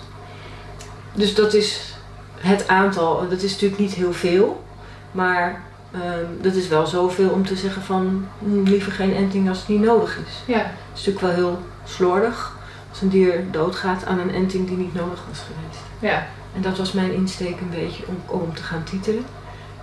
Dus 1.13 1.35
dat 1.35 1.53
is 1.53 1.93
het 2.37 2.67
aantal, 2.67 3.29
dat 3.29 3.41
is 3.41 3.51
natuurlijk 3.51 3.81
niet 3.81 3.93
heel 3.93 4.13
veel, 4.13 4.63
maar 5.11 5.61
ehm, 5.91 6.25
dat 6.41 6.53
is 6.53 6.67
wel 6.67 6.85
zoveel 6.87 7.29
om 7.29 7.45
te 7.45 7.55
zeggen 7.55 7.81
van 7.81 8.27
hmm, 8.39 8.63
liever 8.63 8.91
geen 8.91 9.15
enting 9.15 9.49
als 9.49 9.57
het 9.59 9.67
niet 9.67 9.81
nodig 9.81 10.17
is. 10.27 10.33
Ja. 10.45 10.57
Het 10.57 10.65
is 10.93 11.05
natuurlijk 11.05 11.25
wel 11.25 11.35
heel 11.35 11.59
slordig 11.85 12.57
als 12.89 13.01
een 13.01 13.09
dier 13.09 13.43
doodgaat 13.51 14.05
aan 14.05 14.19
een 14.19 14.33
enting 14.33 14.67
die 14.67 14.77
niet 14.77 14.93
nodig 14.93 15.23
was 15.29 15.39
geweest. 15.39 15.83
Ja. 15.99 16.27
En 16.55 16.61
dat 16.61 16.77
was 16.77 16.91
mijn 16.91 17.13
insteek 17.13 17.59
een 17.61 17.69
beetje 17.69 18.03
om, 18.07 18.39
om 18.41 18.53
te 18.53 18.63
gaan 18.63 18.83
titelen. 18.83 19.25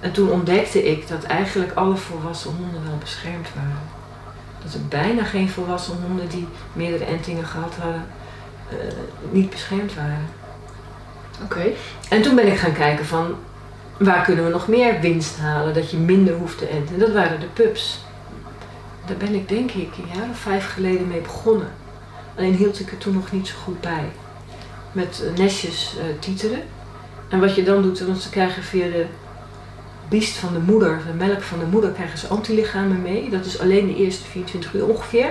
En 0.00 0.12
toen 0.12 0.30
ontdekte 0.30 0.90
ik 0.90 1.08
dat 1.08 1.22
eigenlijk 1.22 1.72
alle 1.74 1.96
volwassen 1.96 2.50
honden 2.50 2.84
wel 2.84 2.98
beschermd 2.98 3.48
waren. 3.54 3.78
Dat 4.64 4.74
er 4.74 4.86
bijna 4.88 5.24
geen 5.24 5.48
volwassen 5.48 5.96
honden 6.06 6.28
die 6.28 6.48
meerdere 6.72 7.04
entingen 7.04 7.44
gehad 7.44 7.74
hadden, 7.74 8.06
eh, 8.68 8.76
niet 9.30 9.50
beschermd 9.50 9.94
waren. 9.94 10.26
Oké. 11.44 11.72
En 12.08 12.22
toen 12.22 12.34
ben 12.34 12.46
ik 12.46 12.58
gaan 12.58 12.72
kijken 12.72 13.06
van 13.06 13.34
waar 13.98 14.24
kunnen 14.24 14.44
we 14.44 14.50
nog 14.50 14.68
meer 14.68 15.00
winst 15.00 15.38
halen, 15.38 15.74
dat 15.74 15.90
je 15.90 15.96
minder 15.96 16.34
hoeft 16.34 16.58
te 16.58 16.66
enten. 16.66 16.94
En 16.94 17.00
dat 17.00 17.12
waren 17.12 17.40
de 17.40 17.46
pups. 17.46 18.00
Daar 19.06 19.16
ben 19.16 19.34
ik 19.34 19.48
denk 19.48 19.70
ik 19.70 19.96
een 19.96 20.18
jaar 20.18 20.28
of 20.30 20.38
vijf 20.38 20.72
geleden 20.72 21.08
mee 21.08 21.20
begonnen. 21.20 21.68
Alleen 22.36 22.54
hield 22.54 22.80
ik 22.80 22.90
er 22.90 22.98
toen 22.98 23.14
nog 23.14 23.32
niet 23.32 23.48
zo 23.48 23.54
goed 23.64 23.80
bij. 23.80 24.04
Met 24.92 25.22
eh, 25.24 25.38
nestjes 25.38 25.96
eh 25.98 26.04
titeren. 26.18 26.62
En 27.28 27.40
wat 27.40 27.54
je 27.54 27.62
dan 27.62 27.82
doet, 27.82 28.00
want 28.00 28.22
ze 28.22 28.30
krijgen 28.30 28.62
via 28.62 28.86
de 28.86 29.06
biest 30.12 30.36
van 30.36 30.52
de 30.52 30.58
moeder, 30.58 31.00
de 31.06 31.24
melk 31.26 31.42
van 31.42 31.58
de 31.58 31.64
moeder, 31.64 31.90
krijgen 31.90 32.18
ze 32.18 32.26
antilichamen 32.26 33.02
mee. 33.02 33.28
Dat 33.30 33.44
is 33.44 33.58
alleen 33.60 33.86
de 33.86 33.96
eerste 33.96 34.24
24 34.24 34.74
uur 34.74 34.86
ongeveer. 34.86 35.30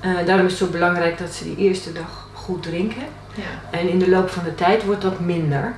Eh, 0.00 0.10
daarom 0.26 0.46
is 0.46 0.52
het 0.52 0.60
zo 0.60 0.66
belangrijk 0.66 1.18
dat 1.18 1.32
ze 1.32 1.44
die 1.44 1.56
eerste 1.56 1.92
dag 1.92 2.28
goed 2.32 2.62
drinken. 2.62 3.02
Ja. 3.34 3.78
En 3.78 3.88
in 3.88 3.98
de 3.98 4.08
loop 4.08 4.28
van 4.30 4.44
de 4.44 4.54
tijd 4.54 4.84
wordt 4.84 5.02
dat 5.02 5.20
minder. 5.20 5.74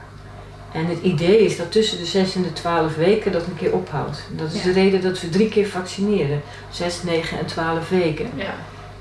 En 0.72 0.87
het 0.87 0.98
idee 1.03 1.38
is 1.44 1.57
dat 1.57 1.72
tussen 1.72 1.98
de 1.98 2.07
6 2.07 2.35
en 2.35 2.42
de 2.42 2.53
12 2.53 2.94
weken 2.96 3.33
dat 3.33 3.46
een 3.46 3.57
keer 3.57 3.72
ophoudt. 3.72 4.22
Dat 4.31 4.53
is 4.53 4.59
Ja. 4.59 4.64
de 4.64 4.72
reden 4.72 5.01
dat 5.03 5.20
we 5.20 5.29
drie 5.29 5.48
keer 5.48 5.66
vaccineren. 5.66 6.40
6, 6.70 7.03
9 7.03 7.38
en 7.38 7.46
12 7.46 7.88
weken. 7.88 8.31
Ja. 8.35 8.55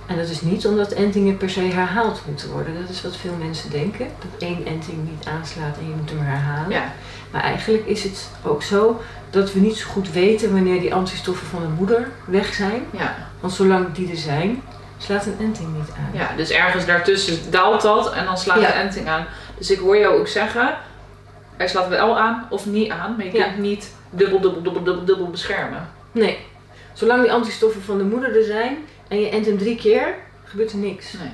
En 0.06 0.17
dat 0.17 0.30
is 0.30 0.41
niet 0.41 0.65
omdat 0.67 0.91
entingen 0.91 1.38
per 1.38 1.50
se 1.50 1.60
herhaald 1.62 2.21
moeten 2.26 2.52
worden. 2.52 2.73
Dat 2.82 2.89
is 2.89 3.02
wat 3.02 3.15
veel 3.15 3.36
mensen 3.39 3.69
denken. 3.71 4.08
Dat 4.19 4.41
één 4.50 4.65
enting 4.65 4.97
niet 5.10 5.28
aanslaat 5.28 5.78
en 5.80 5.86
je 5.89 5.93
moet 6.00 6.10
hem 6.10 6.19
herhalen. 6.21 6.69
Ja. 6.69 6.93
Maar 7.31 7.41
eigenlijk 7.41 7.85
is 7.85 8.03
het 8.03 8.29
ook 8.43 8.63
zo 8.63 9.01
dat 9.29 9.53
we 9.53 9.59
niet 9.59 9.75
zo 9.77 9.89
goed 9.89 10.11
weten 10.11 10.53
wanneer 10.53 10.79
die 10.79 10.93
antistoffen 10.93 11.47
van 11.47 11.61
de 11.61 11.67
moeder 11.67 12.07
weg 12.25 12.53
zijn. 12.53 12.85
Ja. 12.91 13.15
Want 13.39 13.53
zolang 13.53 13.91
die 13.91 14.09
er 14.11 14.17
zijn, 14.17 14.61
slaat 14.97 15.25
een 15.25 15.35
enting 15.39 15.73
niet 15.77 15.89
aan. 15.97 16.09
Ja, 16.13 16.29
dus 16.35 16.49
ergens 16.51 16.85
daartussen 16.85 17.51
daalt 17.51 17.81
dat 17.81 18.13
en 18.13 18.25
dan 18.25 18.37
slaat 18.37 18.61
Ja. 18.61 18.67
de 18.67 18.73
enting 18.73 19.07
aan. 19.07 19.25
Dus 19.57 19.71
ik 19.71 19.79
hoor 19.79 19.97
jou 19.97 20.19
ook 20.19 20.27
zeggen, 20.27 20.77
hij 21.57 21.67
slaat 21.67 21.87
wel 21.87 22.17
aan 22.17 22.47
of 22.49 22.65
niet 22.65 22.91
aan, 22.91 23.15
maar 23.17 23.25
je 23.25 23.31
Ja. 23.33 23.43
kunt 23.43 23.57
niet 23.57 23.91
dubbel, 24.09 24.39
dubbel, 24.41 24.61
dubbel, 24.63 24.83
dubbel, 24.83 25.05
dubbel 25.05 25.29
beschermen. 25.29 25.89
Nee. 26.11 26.37
Zolang 26.93 27.21
die 27.21 27.31
antistoffen 27.31 27.81
van 27.81 27.97
de 27.97 28.03
moeder 28.03 28.37
er 28.37 28.43
zijn 28.43 28.77
en 29.07 29.19
je 29.19 29.29
ent 29.29 29.45
hem 29.45 29.57
drie 29.57 29.75
keer, 29.75 30.15
gebeurt 30.43 30.71
er 30.71 30.77
niks. 30.77 31.13
Nee. 31.13 31.31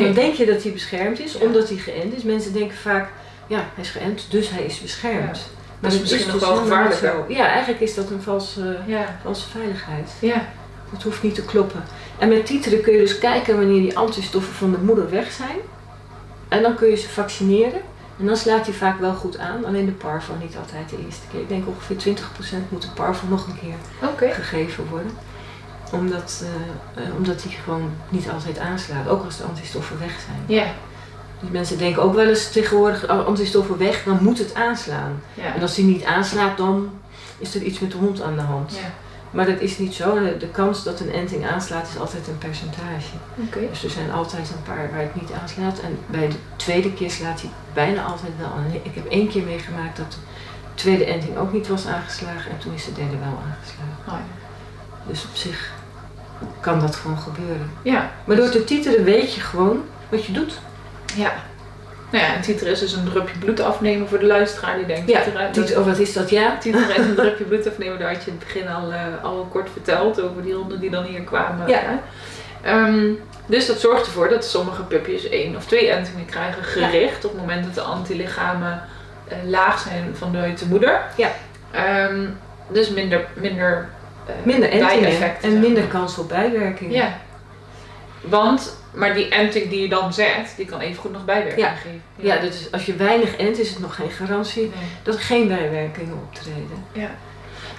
En 0.00 0.04
dan 0.06 0.14
denk 0.14 0.34
je 0.34 0.46
dat 0.46 0.62
hij 0.62 0.72
beschermd 0.72 1.20
is, 1.20 1.32
Ja. 1.32 1.46
omdat 1.46 1.68
hij 1.68 1.76
geënt 1.78 2.16
is. 2.16 2.22
Mensen 2.22 2.52
denken 2.52 2.76
vaak, 2.76 3.08
ja, 3.46 3.56
hij 3.74 3.84
is 3.84 3.90
geënt, 3.90 4.26
dus 4.30 4.50
hij 4.50 4.62
is 4.64 4.80
beschermd. 4.80 5.36
Ja. 5.36 5.42
Maar 5.80 5.90
is 5.90 5.96
dat 5.96 6.02
misschien 6.10 6.26
nog 6.32 6.38
dus 6.40 6.48
wel 6.48 6.58
helemaal 6.58 6.84
niet 6.84 6.94
gevaarlijker. 6.94 7.34
zo. 7.34 7.40
Ja, 7.42 7.46
eigenlijk 7.48 7.80
is 7.80 7.94
dat 7.94 8.10
een 8.10 8.22
valse, 8.22 8.78
Ja. 8.86 9.18
valse 9.22 9.48
veiligheid. 9.48 10.10
Ja. 10.20 10.48
Dat 10.92 11.02
hoeft 11.02 11.22
niet 11.22 11.34
te 11.34 11.42
kloppen. 11.44 11.82
En 12.18 12.28
met 12.28 12.46
titeren 12.46 12.80
kun 12.80 12.92
je 12.92 12.98
dus 12.98 13.18
kijken 13.18 13.56
wanneer 13.56 13.80
die 13.80 13.98
antistoffen 13.98 14.54
van 14.54 14.70
de 14.70 14.78
moeder 14.78 15.10
weg 15.10 15.32
zijn. 15.32 15.56
En 16.48 16.62
dan 16.62 16.74
kun 16.74 16.88
je 16.88 16.96
ze 16.96 17.08
vaccineren. 17.08 17.80
En 18.18 18.26
dan 18.26 18.36
slaat 18.36 18.66
hij 18.66 18.74
vaak 18.74 19.00
wel 19.00 19.14
goed 19.14 19.38
aan. 19.38 19.64
Alleen 19.64 19.86
de 19.86 19.92
parvo 19.92 20.32
niet 20.40 20.56
altijd 20.56 20.88
de 20.90 20.96
eerste 21.04 21.26
keer. 21.30 21.40
Ik 21.40 21.48
denk 21.48 21.66
ongeveer 21.66 21.96
20% 21.96 22.70
moet 22.70 22.82
de 22.82 22.88
parvo 22.94 23.26
nog 23.26 23.46
een 23.46 23.58
keer 24.18 24.34
gegeven 24.34 24.86
worden. 24.90 25.10
Omdat, 25.92 26.44
eh, 26.94 27.02
omdat 27.16 27.42
die 27.42 27.50
gewoon 27.64 27.90
niet 28.08 28.28
altijd 28.30 28.58
aanslaat. 28.58 29.08
Ook 29.08 29.24
als 29.24 29.36
de 29.36 29.44
antistoffen 29.44 29.98
weg 29.98 30.12
zijn. 30.26 30.58
Ja. 30.58 30.66
Dus 31.40 31.50
mensen 31.50 31.78
denken 31.78 32.02
ook 32.02 32.14
wel 32.14 32.26
eens 32.28 32.50
tegenwoordig 32.50 33.10
"Oh, 33.10 33.26
antistoffen 33.26 33.78
weg, 33.78 34.02
dan 34.04 34.18
moet 34.22 34.38
het 34.38 34.54
aanslaan. 34.54 35.22
Ja. 35.34 35.54
En 35.54 35.62
als 35.62 35.74
die 35.74 35.84
niet 35.84 36.04
aanslaat, 36.04 36.56
dan 36.56 36.90
is 37.38 37.54
er 37.54 37.62
iets 37.62 37.78
met 37.78 37.90
de 37.90 37.96
hond 37.96 38.22
aan 38.22 38.34
de 38.36 38.40
hand. 38.42 38.72
Ja. 38.74 38.90
Maar 39.30 39.46
dat 39.46 39.60
is 39.60 39.78
niet 39.78 39.94
zo. 39.94 40.14
De- 40.24 40.36
De 40.36 40.48
kans 40.48 40.84
dat 40.84 41.00
een 41.00 41.12
enting 41.12 41.46
aanslaat 41.48 41.88
is 41.88 41.98
altijd 42.00 42.28
een 42.28 42.38
percentage. 42.38 43.08
Dus 43.70 43.84
er 43.84 43.90
zijn 43.90 44.12
altijd 44.12 44.50
een 44.50 44.62
paar 44.74 44.88
waar 44.90 45.00
het 45.00 45.14
niet 45.20 45.30
aanslaat. 45.42 45.78
En 45.80 45.98
bij 46.06 46.28
de 46.28 46.36
tweede 46.56 46.92
keer 46.92 47.10
slaat 47.10 47.40
hij 47.40 47.50
bijna 47.74 48.04
altijd 48.04 48.32
wel 48.38 48.46
aan. 48.48 48.64
Ik 48.82 48.94
heb 48.94 49.06
één 49.06 49.28
keer 49.28 49.42
meegemaakt 49.44 49.96
dat 49.96 50.10
de 50.12 50.16
tweede 50.74 51.04
enting 51.04 51.36
ook 51.36 51.52
niet 51.52 51.68
was 51.68 51.86
aangeslagen. 51.86 52.50
En 52.50 52.58
toen 52.58 52.74
is 52.74 52.84
de 52.84 52.92
derde 52.92 53.16
wel 53.18 53.38
aangeslagen. 53.48 53.96
Oh, 54.08 55.08
Dus 55.08 55.24
op 55.24 55.34
zich 55.36 55.72
kan 56.60 56.80
dat 56.80 56.96
gewoon 56.96 57.18
gebeuren. 57.18 57.70
ja. 57.82 58.10
Maar 58.24 58.36
door 58.36 58.48
te 58.48 58.64
titelen 58.64 59.04
weet 59.04 59.34
je 59.34 59.40
gewoon 59.40 59.80
wat 60.08 60.24
je 60.24 60.32
doet. 60.32 60.58
Ja. 61.14 61.32
Nou 62.10 62.24
ja, 62.24 62.34
en 62.34 62.40
titer 62.40 62.66
is 62.66 62.78
dus 62.78 62.92
een 62.92 63.04
drupje 63.04 63.38
bloed 63.38 63.60
afnemen 63.60 64.08
voor 64.08 64.18
de 64.18 64.26
luisteraar 64.26 64.76
die 64.76 64.86
denkt, 64.86 65.10
Ja, 65.10 65.20
titer, 65.50 65.78
oh, 65.78 65.86
wat 65.86 65.98
is 65.98 66.12
dat? 66.12 66.30
Ja? 66.30 66.58
Titer 66.58 66.90
is 66.90 66.96
een 66.96 67.14
drupje 67.24 67.44
bloed 67.44 67.68
afnemen, 67.68 67.98
daar 67.98 68.12
had 68.12 68.24
je 68.24 68.30
in 68.30 68.36
het 68.36 68.46
begin 68.46 68.68
al, 68.68 68.92
eh, 68.92 69.00
al 69.22 69.46
kort 69.50 69.68
verteld 69.72 70.20
over 70.20 70.42
die 70.42 70.54
honden 70.54 70.80
die 70.80 70.90
dan 70.90 71.04
hier 71.04 71.20
kwamen. 71.20 71.68
Ja. 71.68 72.00
Ehm, 72.62 73.12
dus 73.46 73.66
dat 73.66 73.80
zorgt 73.80 74.06
ervoor 74.06 74.28
dat 74.28 74.44
sommige 74.44 74.82
pupjes 74.82 75.28
één 75.28 75.56
of 75.56 75.66
twee 75.66 75.90
entingen 75.90 76.26
krijgen 76.26 76.64
gericht 76.64 77.24
op 77.24 77.30
het 77.30 77.40
moment 77.40 77.64
dat 77.64 77.74
de 77.74 77.80
antilichamen 77.80 78.82
eh, 79.28 79.36
laag 79.44 79.78
zijn 79.78 80.14
vanuit 80.16 80.58
de 80.58 80.66
moeder. 80.66 81.00
Ja. 81.16 81.30
Ehm, 81.70 82.26
dus 82.68 82.90
minder, 82.90 83.26
minder, 83.34 83.88
eh, 84.26 84.34
Minder 84.42 84.70
entingen 84.70 85.42
en 85.42 85.60
minder 85.60 85.84
kans 85.84 86.18
op 86.18 86.28
bijwerkingen. 86.28 86.92
Ja. 86.92 87.18
Want, 88.20 88.76
maar 88.94 89.14
die 89.14 89.28
enting 89.28 89.70
die 89.70 89.80
je 89.82 89.88
dan 89.88 90.12
zet, 90.12 90.54
die 90.56 90.66
kan 90.66 90.80
evengoed 90.80 91.12
nog 91.12 91.24
bijwerkingen 91.24 91.70
Ja. 91.70 91.74
geven. 91.76 92.02
Ja, 92.16 92.36
dus 92.36 92.72
als 92.72 92.86
je 92.86 92.94
weinig 92.96 93.36
ent, 93.36 93.58
is 93.58 93.68
het 93.70 93.78
nog 93.78 93.94
geen 93.94 94.10
garantie 94.10 94.62
Nee. 94.62 94.70
dat 95.02 95.14
er 95.14 95.20
geen 95.20 95.48
bijwerkingen 95.48 96.14
optreden. 96.26 96.84
Ja. 96.92 97.10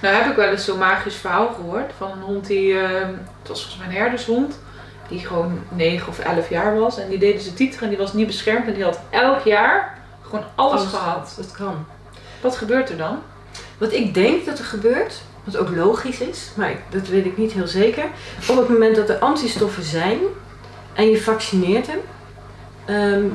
Nou 0.01 0.15
heb 0.15 0.25
ik 0.29 0.35
wel 0.35 0.49
eens 0.49 0.65
zo'n 0.65 0.77
magisch 0.77 1.15
verhaal 1.15 1.47
gehoord 1.55 1.91
van 1.97 2.11
een 2.11 2.21
hond 2.21 2.47
die, 2.47 2.79
eh, 2.79 2.89
het 3.39 3.47
was 3.47 3.61
volgens 3.61 3.77
mij 3.77 3.87
een 3.87 4.01
herdershond, 4.01 4.59
die 5.09 5.19
gewoon 5.27 5.59
9 5.69 6.07
of 6.07 6.19
11 6.19 6.49
jaar 6.49 6.79
was. 6.79 6.99
En 6.99 7.09
die 7.09 7.17
deden 7.17 7.41
ze 7.41 7.53
titeren 7.53 7.83
en 7.83 7.89
die 7.89 7.97
was 7.97 8.13
niet 8.13 8.27
beschermd 8.27 8.67
en 8.67 8.73
die 8.73 8.83
had 8.83 8.99
elk 9.09 9.43
jaar 9.43 9.97
gewoon 10.21 10.45
alles, 10.55 10.83
gehad. 10.85 11.33
Dat 11.37 11.51
kan. 11.51 11.85
Wat 12.41 12.57
gebeurt 12.57 12.89
er 12.89 12.97
dan? 12.97 13.21
Wat 13.77 13.93
ik 13.93 14.13
denk 14.13 14.45
dat 14.45 14.59
er 14.59 14.65
gebeurt, 14.65 15.21
wat 15.51 15.57
ook 15.57 15.75
logisch 15.75 16.19
is, 16.19 16.49
maar 16.55 16.69
ik- 16.69 16.81
dat 16.89 17.07
weet 17.07 17.25
ik 17.25 17.37
niet 17.37 17.51
heel 17.51 17.67
zeker. 17.67 18.03
Op 18.49 18.57
het 18.57 18.69
moment 18.69 18.95
dat 18.95 19.09
er 19.09 19.17
antistoffen 19.19 19.83
zijn 19.83 20.17
en 20.93 21.09
je 21.09 21.21
vaccineert 21.21 21.87
hem, 21.87 21.99
ehm, 22.85 23.25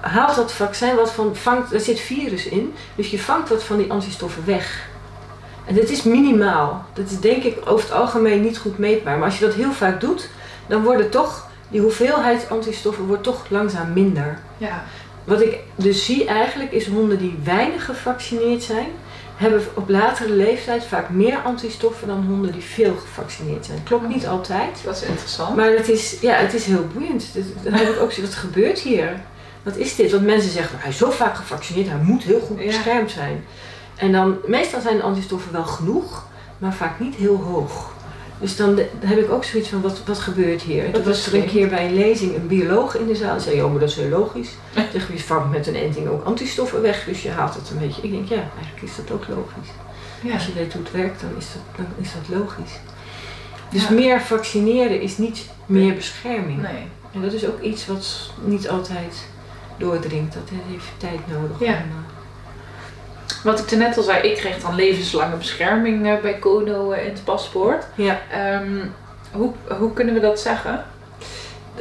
haalt 0.00 0.36
dat 0.36 0.52
vaccin 0.52 0.94
wat 0.96 1.12
van, 1.12 1.36
vangt, 1.36 1.72
er 1.72 1.80
zit 1.80 2.00
virus 2.00 2.46
in, 2.46 2.74
dus 2.94 3.10
je 3.10 3.18
vangt 3.20 3.48
wat 3.48 3.62
van 3.64 3.76
die 3.76 3.92
antistoffen 3.92 4.42
weg. 4.46 4.88
En 5.66 5.74
dat 5.74 5.88
is 5.88 6.02
minimaal. 6.02 6.84
Dat 6.92 7.10
is 7.10 7.20
denk 7.20 7.42
ik 7.42 7.56
over 7.64 7.84
het 7.84 7.94
algemeen 7.94 8.42
niet 8.42 8.58
goed 8.58 8.78
meetbaar. 8.78 9.16
Maar 9.16 9.24
als 9.28 9.38
je 9.38 9.44
dat 9.44 9.54
heel 9.54 9.72
vaak 9.72 10.00
doet, 10.00 10.28
dan 10.66 10.82
wordt 10.82 11.10
toch, 11.10 11.46
die 11.68 11.80
hoeveelheid 11.80 12.46
antistoffen 12.50 13.06
wordt 13.06 13.22
toch 13.22 13.44
langzaam 13.48 13.92
minder. 13.92 14.38
Ja. 14.58 14.84
Wat 15.24 15.40
ik 15.40 15.58
dus 15.74 16.04
zie 16.04 16.24
eigenlijk 16.26 16.72
is 16.72 16.86
honden 16.88 17.18
die 17.18 17.38
weinig 17.44 17.84
gevaccineerd 17.84 18.62
zijn, 18.62 18.86
hebben 19.36 19.62
op 19.74 19.88
latere 19.88 20.32
leeftijd 20.32 20.84
vaak 20.84 21.10
meer 21.10 21.38
antistoffen 21.38 22.08
dan 22.08 22.24
honden 22.26 22.52
die 22.52 22.62
veel 22.62 22.96
gevaccineerd 22.96 23.66
zijn. 23.66 23.82
Klopt 23.82 24.08
niet 24.08 24.26
altijd, 24.26 24.80
Dat 24.84 24.96
is 24.96 25.02
interessant. 25.02 25.56
maar 25.56 25.70
het 25.70 25.88
is, 25.88 26.20
ja, 26.20 26.34
het 26.34 26.54
is 26.54 26.64
heel 26.64 26.86
boeiend. 26.92 27.26
Dan 27.62 27.72
heb 27.72 27.88
ik 27.88 28.00
ook 28.00 28.16
wat 28.16 28.34
gebeurt 28.34 28.78
hier? 28.78 29.20
Wat 29.62 29.76
is 29.76 29.96
dit? 29.96 30.10
Want 30.10 30.24
mensen 30.24 30.50
zeggen, 30.50 30.78
hij 30.78 30.90
is 30.90 30.96
zo 30.96 31.10
vaak 31.10 31.34
gevaccineerd, 31.34 31.88
hij 31.88 31.98
moet 32.02 32.22
heel 32.22 32.40
goed 32.40 32.56
beschermd 32.56 33.10
zijn. 33.10 33.44
En 33.94 34.12
dan, 34.12 34.36
meestal 34.46 34.80
zijn 34.80 34.96
de 34.96 35.02
antistoffen 35.02 35.52
wel 35.52 35.64
genoeg, 35.64 36.26
maar 36.58 36.74
vaak 36.74 37.00
niet 37.00 37.14
heel 37.14 37.36
hoog. 37.36 37.93
Dus 38.44 38.56
dan, 38.56 38.78
heb 39.00 39.18
ik 39.18 39.30
ook 39.30 39.44
zoiets 39.44 39.68
van, 39.68 39.80
wat, 39.80 40.00
wat 40.06 40.18
gebeurt 40.18 40.62
hier? 40.62 40.84
En 40.84 40.92
Dat 40.92 41.02
toen 41.02 41.12
was 41.12 41.26
er 41.26 41.34
een 41.34 41.46
keer 41.46 41.68
bij 41.68 41.86
een 41.86 41.94
lezing 41.94 42.34
een 42.34 42.46
bioloog 42.46 42.96
in 42.98 43.06
de 43.06 43.14
zaal. 43.14 43.40
Zei, 43.40 43.56
ja, 43.56 43.66
maar 43.66 43.80
dat 43.80 43.88
is 43.88 43.94
heel 43.96 44.08
logisch. 44.08 44.50
Zeg, 44.92 45.12
je 45.12 45.18
vangt 45.18 45.50
met 45.50 45.66
een 45.66 45.74
enting 45.74 46.08
ook 46.08 46.24
antistoffen 46.24 46.82
weg, 46.82 47.04
dus 47.04 47.22
je 47.22 47.30
haalt 47.30 47.54
het 47.54 47.70
een 47.70 47.78
beetje. 47.78 48.02
Ik 48.02 48.10
denk, 48.10 48.28
ja, 48.28 48.36
eigenlijk 48.56 48.82
is 48.82 48.96
dat 48.96 49.10
ook 49.10 49.24
logisch. 49.28 49.70
Ja. 50.22 50.32
Als 50.34 50.46
je 50.46 50.52
weet 50.52 50.72
hoe 50.72 50.82
het 50.82 50.92
werkt, 50.92 51.20
dan 51.20 51.30
is 51.38 51.46
dat, 51.52 51.76
dan 51.76 51.86
is 52.04 52.12
dat 52.12 52.38
logisch. 52.38 52.72
Dus 53.70 53.82
Ja. 53.82 53.90
meer 53.90 54.20
vaccineren 54.20 55.00
is 55.00 55.18
niet 55.18 55.46
meer 55.66 55.94
bescherming. 55.94 56.62
Nee. 56.62 56.86
En 57.12 57.22
dat 57.22 57.32
is 57.32 57.46
ook 57.46 57.60
iets 57.60 57.86
wat 57.86 58.30
niet 58.44 58.68
altijd 58.68 59.26
doordringt. 59.78 60.34
Dat 60.34 60.48
heeft 60.68 60.86
tijd 60.96 61.20
nodig. 61.32 61.60
Ja. 61.60 61.72
om, 61.72 61.74
eh, 61.74 62.03
Wat 63.42 63.58
ik 63.58 63.78
net 63.78 63.96
al 63.96 64.02
zei, 64.02 64.28
ik 64.28 64.36
kreeg 64.36 64.60
dan 64.60 64.74
levenslange 64.74 65.36
bescherming 65.36 66.06
eh, 66.06 66.20
bij 66.22 66.38
Kono 66.38 66.90
eh, 66.90 67.06
in 67.06 67.12
het 67.12 67.24
paspoort. 67.24 67.86
ja. 67.94 68.20
Ehm, 68.30 68.86
hoe, 69.32 69.52
hoe 69.78 69.92
kunnen 69.92 70.14
we 70.14 70.20
dat 70.20 70.40
zeggen? 70.40 70.84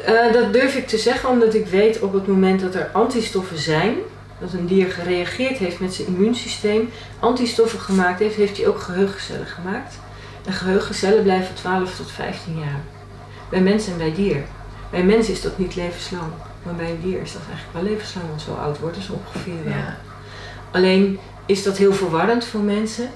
Eh, 0.05 0.33
dat 0.33 0.53
durf 0.53 0.75
ik 0.75 0.87
te 0.87 0.97
zeggen 0.97 1.29
omdat 1.29 1.53
ik 1.53 1.67
weet 1.67 1.99
op 1.99 2.13
het 2.13 2.27
moment 2.27 2.61
dat 2.61 2.75
er 2.75 2.89
antistoffen 2.93 3.57
zijn, 3.57 3.95
dat 4.39 4.53
een 4.53 4.67
dier 4.67 4.91
gereageerd 4.91 5.57
heeft 5.57 5.79
met 5.79 5.93
zijn 5.93 6.07
immuunsysteem, 6.07 6.89
antistoffen 7.19 7.79
gemaakt 7.79 8.19
heeft, 8.19 8.35
heeft 8.35 8.57
hij 8.57 8.67
ook 8.67 8.79
geheugencellen 8.79 9.47
gemaakt. 9.47 9.99
En 10.45 10.53
geheugencellen 10.53 11.23
blijven 11.23 11.55
12 11.55 11.95
tot 11.95 12.11
15 12.11 12.59
jaar. 12.59 12.79
Bij 13.49 13.61
mens 13.61 13.87
en 13.87 13.97
bij 13.97 14.13
dier. 14.13 14.43
Bij 14.89 15.03
mens 15.03 15.29
is 15.29 15.41
dat 15.41 15.57
niet 15.57 15.75
levenslang, 15.75 16.31
maar 16.63 16.75
bij 16.75 16.89
een 16.89 17.01
dier 17.01 17.21
is 17.21 17.33
dat 17.33 17.41
eigenlijk 17.47 17.73
wel 17.73 17.93
levenslang, 17.93 18.27
want 18.27 18.41
zo 18.41 18.53
oud 18.53 18.79
worden 18.79 19.01
ze 19.01 19.13
ongeveer 19.13 19.63
wel. 19.63 19.73
Ja. 19.73 19.97
Alleen 20.71 21.19
is 21.45 21.63
dat 21.63 21.77
heel 21.77 21.93
verwarrend 21.93 22.45
voor 22.45 22.61
mensen. 22.61 23.09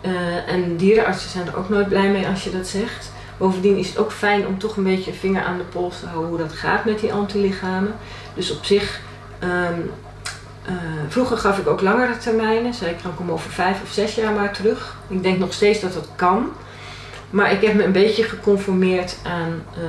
Eh, 0.00 0.48
en 0.48 0.76
dierenartsen 0.76 1.30
zijn 1.30 1.46
er 1.46 1.56
ook 1.56 1.68
nooit 1.68 1.88
blij 1.88 2.10
mee 2.10 2.26
als 2.26 2.44
je 2.44 2.50
dat 2.50 2.66
zegt. 2.66 3.12
Bovendien 3.36 3.76
is 3.76 3.88
het 3.88 3.98
ook 3.98 4.12
fijn 4.12 4.46
om 4.46 4.58
toch 4.58 4.76
een 4.76 4.84
beetje 4.84 5.10
een 5.10 5.16
vinger 5.16 5.42
aan 5.42 5.58
de 5.58 5.64
pols 5.64 6.00
te 6.00 6.06
houden 6.06 6.28
hoe 6.28 6.38
dat 6.38 6.52
gaat 6.52 6.84
met 6.84 7.00
die 7.00 7.12
antilichamen. 7.12 7.94
Dus 8.34 8.56
op 8.56 8.64
zich, 8.64 9.00
ehm, 9.38 9.80
eh, 10.64 10.74
vroeger 11.08 11.36
gaf 11.38 11.58
ik 11.58 11.66
ook 11.66 11.80
langere 11.80 12.16
termijnen. 12.18 12.74
Zei 12.74 12.90
ik, 12.90 13.02
dan 13.02 13.14
kom 13.14 13.30
over 13.30 13.50
vijf 13.50 13.82
of 13.82 13.90
zes 13.90 14.14
jaar 14.14 14.32
maar 14.32 14.52
terug. 14.52 14.96
Ik 15.08 15.22
denk 15.22 15.38
nog 15.38 15.52
steeds 15.52 15.80
dat 15.80 15.92
dat 15.92 16.08
kan. 16.16 16.52
Maar 17.30 17.52
ik 17.52 17.60
heb 17.60 17.74
me 17.74 17.84
een 17.84 17.92
beetje 17.92 18.22
geconformeerd 18.22 19.16
aan 19.22 19.62
eh, 19.72 19.80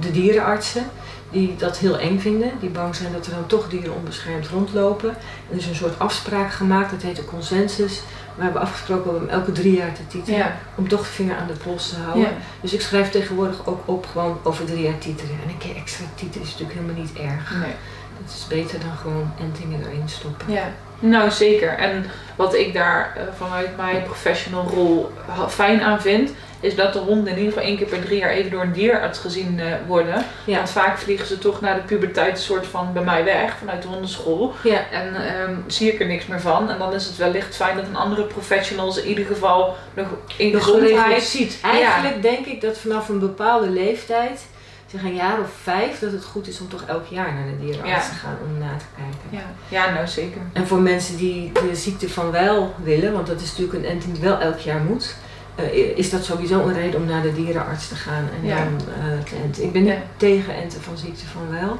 de 0.00 0.10
dierenartsen. 0.10 0.90
Die 1.30 1.56
dat 1.56 1.78
heel 1.78 1.98
eng 1.98 2.18
vinden. 2.18 2.50
Die 2.60 2.70
bang 2.70 2.94
zijn 2.94 3.12
dat 3.12 3.26
er 3.26 3.32
dan 3.32 3.46
toch 3.46 3.68
dieren 3.68 3.94
onbeschermd 3.94 4.48
rondlopen. 4.48 5.08
Er 5.50 5.56
is 5.56 5.66
een 5.66 5.74
soort 5.74 5.98
afspraak 5.98 6.52
gemaakt, 6.52 6.90
dat 6.90 7.02
heet 7.02 7.16
de 7.16 7.24
consensus. 7.24 8.02
We 8.34 8.42
hebben 8.44 8.62
afgesproken 8.62 9.16
om 9.16 9.28
elke 9.28 9.52
drie 9.52 9.76
jaar 9.76 9.92
te 9.92 10.06
titelen. 10.06 10.38
Ja. 10.38 10.56
Om 10.74 10.88
toch 10.88 11.00
de 11.00 11.06
vinger 11.06 11.36
aan 11.36 11.46
de 11.46 11.52
pols 11.52 11.88
te 11.88 11.96
houden. 11.96 12.22
Ja. 12.22 12.36
Dus 12.60 12.72
ik 12.72 12.80
schrijf 12.80 13.10
tegenwoordig 13.10 13.66
ook 13.66 13.80
op 13.84 14.06
gewoon 14.06 14.38
over 14.42 14.64
drie 14.64 14.82
jaar 14.82 14.98
titelen. 14.98 15.36
En 15.44 15.48
een 15.48 15.58
keer 15.58 15.76
extra 15.76 16.04
titelen 16.14 16.46
is 16.46 16.52
natuurlijk 16.52 16.78
helemaal 16.78 17.02
niet 17.02 17.16
erg. 17.16 17.56
Nee. 17.60 17.74
Het 18.22 18.34
is 18.34 18.46
beter 18.46 18.80
dan 18.80 18.96
gewoon 18.96 19.32
entingen 19.40 19.80
erin 19.80 20.08
stoppen. 20.08 20.52
Ja, 20.52 20.72
nou 20.98 21.30
zeker. 21.30 21.68
En 21.68 22.04
wat 22.36 22.54
ik 22.54 22.72
daar 22.72 23.16
eh, 23.16 23.22
vanuit 23.36 23.76
mijn 23.76 24.02
professional 24.02 24.68
rol 24.68 25.12
fijn 25.48 25.82
aan 25.82 26.00
vind, 26.00 26.30
is 26.60 26.76
dat 26.76 26.92
de 26.92 26.98
honden 26.98 27.32
in 27.32 27.38
ieder 27.38 27.52
geval 27.52 27.68
één 27.68 27.76
keer 27.76 27.86
per 27.86 28.00
drie 28.00 28.18
jaar 28.18 28.30
even 28.30 28.50
door 28.50 28.62
een 28.62 28.72
dierarts 28.72 29.18
gezien 29.18 29.60
eh, 29.60 29.66
worden. 29.86 30.24
Ja. 30.44 30.56
Want 30.56 30.70
vaak 30.70 30.98
vliegen 30.98 31.26
ze 31.26 31.38
toch 31.38 31.60
na 31.60 31.74
de 31.74 31.80
puberteit 31.80 32.36
een 32.36 32.42
soort 32.42 32.66
van 32.66 32.92
bij 32.92 33.02
mij 33.02 33.24
weg, 33.24 33.56
vanuit 33.58 33.82
de 33.82 33.88
hondenschool. 33.88 34.54
Ja. 34.62 34.90
En 34.90 35.14
ehm, 35.14 35.54
zie 35.66 35.92
ik 35.92 36.00
er 36.00 36.06
niks 36.06 36.26
meer 36.26 36.40
van. 36.40 36.70
En 36.70 36.78
dan 36.78 36.94
is 36.94 37.06
het 37.06 37.16
wellicht 37.16 37.56
fijn 37.56 37.76
dat 37.76 37.86
een 37.86 37.96
andere 37.96 38.24
professional 38.24 38.92
ze 38.92 39.02
in 39.02 39.08
ieder 39.08 39.26
geval 39.26 39.76
nog 39.94 40.06
in 40.36 40.52
De 40.52 40.60
gezondheid... 40.60 41.22
ziet. 41.22 41.58
Eigenlijk 41.62 42.22
denk 42.22 42.46
ik 42.46 42.60
dat 42.60 42.78
vanaf 42.78 43.08
een 43.08 43.18
bepaalde 43.18 43.70
leeftijd, 43.70 44.46
zeg 44.86 45.02
een 45.02 45.14
jaar 45.14 45.40
of 45.40 45.50
vijf, 45.62 45.98
dat 45.98 46.12
het 46.12 46.24
goed 46.24 46.48
is 46.48 46.60
om 46.60 46.68
toch 46.68 46.82
elk 46.86 47.06
jaar 47.06 47.34
naar 47.34 47.46
de 47.46 47.64
dierenarts 47.64 48.06
Ja. 48.06 48.12
te 48.12 48.14
gaan 48.14 48.38
om 48.46 48.58
na 48.58 48.76
te 48.76 48.84
kijken. 48.96 49.28
Ja, 49.30 49.44
ja, 49.68 49.94
nou 49.94 50.06
zeker. 50.06 50.40
En 50.52 50.66
voor 50.66 50.80
mensen 50.80 51.16
die 51.16 51.52
de 51.52 51.74
ziekte 51.74 52.08
van 52.08 52.30
wel 52.30 52.74
willen, 52.82 53.12
want 53.12 53.26
dat 53.26 53.40
is 53.40 53.48
natuurlijk 53.50 53.78
een 53.78 53.90
enting 53.90 54.12
die 54.14 54.22
wel 54.22 54.38
elk 54.40 54.58
jaar 54.58 54.80
moet, 54.80 55.14
eh, 55.58 55.96
is 55.98 56.10
dat 56.10 56.24
sowieso 56.24 56.60
een 56.66 56.74
reden 56.74 57.00
om 57.00 57.06
naar 57.06 57.22
de 57.22 57.34
dierenarts 57.34 57.88
te 57.88 57.94
gaan 57.94 58.24
en 58.40 58.46
Ja. 58.48 58.56
dan 58.56 58.76
eh, 58.76 59.24
te 59.24 59.34
enten. 59.44 59.62
Ik 59.64 59.72
ben 59.72 59.82
niet 59.82 59.92
Ja. 59.92 60.02
tegen 60.16 60.54
enten 60.56 60.80
van 60.82 60.96
ziekte 60.96 61.26
van 61.26 61.58
wel. 61.60 61.78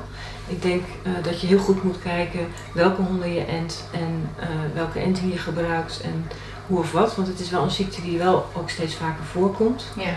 Ik 0.49 0.62
denk 0.62 0.83
eh, 1.03 1.12
dat 1.23 1.41
je 1.41 1.47
heel 1.47 1.59
goed 1.59 1.83
moet 1.85 1.99
kijken 2.03 2.41
welke 2.73 3.03
honden 3.03 3.35
je 3.35 3.45
ent 3.45 3.85
en 3.93 4.29
welke 4.75 4.99
enting 4.99 5.33
je 5.33 5.38
gebruikt 5.38 6.01
en 6.01 6.27
hoe 6.67 6.79
of 6.79 6.93
wat. 6.93 7.14
Want 7.17 7.29
het 7.29 7.41
is 7.41 7.51
wel 7.51 7.62
een 7.62 7.71
ziekte 7.71 8.03
die 8.03 8.19
wel 8.19 8.47
ook 8.57 8.71
steeds 8.71 8.95
vaker 8.95 9.25
voorkomt. 9.25 9.85
Ja, 9.97 10.14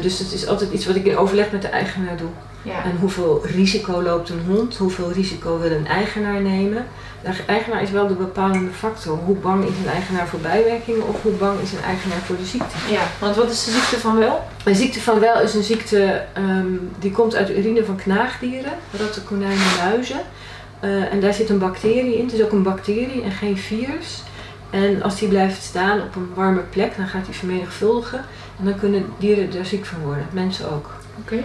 dus 0.00 0.18
het 0.18 0.32
is 0.32 0.46
altijd 0.46 0.72
iets 0.72 0.86
wat 0.86 0.96
ik 0.96 1.04
in 1.04 1.16
overleg 1.16 1.52
met 1.52 1.62
de 1.62 1.68
eigenaar 1.68 2.16
doe. 2.16 2.28
ja. 2.62 2.84
En 2.84 2.96
hoeveel 3.00 3.40
risico 3.46 4.02
loopt 4.02 4.28
een 4.28 4.42
hond? 4.46 4.76
Hoeveel 4.76 5.12
risico 5.12 5.58
wil 5.58 5.70
een 5.70 5.86
eigenaar 5.86 6.40
nemen? 6.40 6.86
De 7.22 7.44
eigenaar 7.46 7.82
is 7.82 7.90
wel 7.90 8.06
de 8.06 8.14
bepalende 8.14 8.70
factor. 8.70 9.18
Hoe 9.18 9.36
bang 9.36 9.64
is 9.64 9.76
een 9.84 9.90
eigenaar 9.92 10.26
voor 10.28 10.38
bijwerkingen 10.38 11.08
of 11.08 11.22
hoe 11.22 11.32
bang 11.32 11.60
is 11.60 11.72
een 11.72 11.82
eigenaar 11.82 12.18
voor 12.18 12.36
de 12.36 12.44
ziekte? 12.44 12.76
ja, 12.90 13.02
want 13.18 13.36
wat 13.36 13.50
is 13.50 13.64
de 13.64 13.70
ziekte 13.70 13.98
van 13.98 14.18
wel? 14.18 14.44
Een 14.64 14.74
ziekte 14.74 15.00
van 15.00 15.20
wel 15.20 15.40
is 15.40 15.54
een 15.54 15.62
ziekte 15.62 16.24
ehm, 16.32 16.66
die 16.98 17.10
komt 17.10 17.34
uit 17.34 17.46
de 17.46 17.58
urine 17.58 17.84
van 17.84 17.96
knaagdieren, 17.96 18.72
ratten, 18.98 19.24
konijnen, 19.24 19.76
muizen. 19.84 20.20
Eh, 20.80 21.12
en 21.12 21.20
daar 21.20 21.34
zit 21.34 21.48
een 21.50 21.58
bacterie 21.58 22.16
in. 22.18 22.24
Het 22.24 22.32
is 22.32 22.42
ook 22.42 22.52
een 22.52 22.62
bacterie 22.62 23.22
en 23.22 23.30
geen 23.30 23.56
virus. 23.58 24.22
En 24.70 25.02
als 25.02 25.18
die 25.18 25.28
blijft 25.28 25.62
staan 25.62 26.00
op 26.02 26.16
een 26.16 26.30
warme 26.34 26.60
plek, 26.60 26.96
dan 26.96 27.06
gaat 27.06 27.24
die 27.24 27.34
vermenigvuldigen. 27.34 28.24
En 28.58 28.64
dan 28.64 28.78
kunnen 28.78 29.06
dieren 29.18 29.58
er 29.58 29.64
ziek 29.64 29.84
van 29.84 30.00
worden, 30.00 30.26
mensen 30.32 30.72
ook. 30.72 30.90
Oké. 31.20 31.44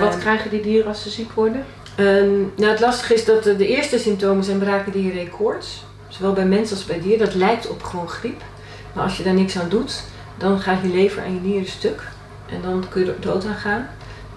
Wat 0.00 0.12
Ehm, 0.12 0.18
krijgen 0.18 0.50
die 0.50 0.62
dieren 0.62 0.86
als 0.86 1.02
ze 1.02 1.10
ziek 1.10 1.32
worden? 1.32 1.64
Ehm, 1.96 2.40
nou, 2.56 2.70
het 2.70 2.80
lastige 2.80 3.14
is 3.14 3.24
dat 3.24 3.42
de, 3.42 3.56
de 3.56 3.66
eerste 3.66 3.98
symptomen 3.98 4.44
zijn 4.44 4.58
brakendiarree 4.58 5.28
koorts. 5.28 5.84
Zowel 6.08 6.32
bij 6.32 6.46
mensen 6.46 6.76
als 6.76 6.84
bij 6.84 7.00
dieren. 7.00 7.26
Dat 7.26 7.34
lijkt 7.34 7.68
op 7.68 7.82
gewoon 7.82 8.08
griep. 8.08 8.42
Maar 8.92 9.04
als 9.04 9.16
je 9.16 9.22
daar 9.22 9.34
niks 9.34 9.58
aan 9.58 9.68
doet, 9.68 10.02
dan 10.38 10.60
gaat 10.60 10.82
je 10.82 10.88
lever 10.88 11.22
en 11.22 11.34
je 11.34 11.40
nieren 11.40 11.68
stuk. 11.68 12.02
En 12.46 12.62
dan 12.62 12.84
kun 12.88 13.04
je 13.04 13.12
er 13.12 13.20
dood 13.20 13.46
aan 13.46 13.54
gaan. 13.54 13.88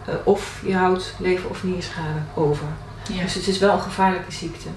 Eh, 0.05 0.13
of 0.23 0.61
je 0.65 0.75
houdt 0.75 1.13
lever- 1.19 1.49
of 1.49 1.63
nierschade 1.63 2.19
over. 2.35 2.67
Ja. 3.13 3.21
Dus 3.23 3.33
het 3.33 3.47
is 3.47 3.57
wel 3.57 3.73
een 3.73 3.81
gevaarlijke 3.81 4.31
ziekte. 4.31 4.67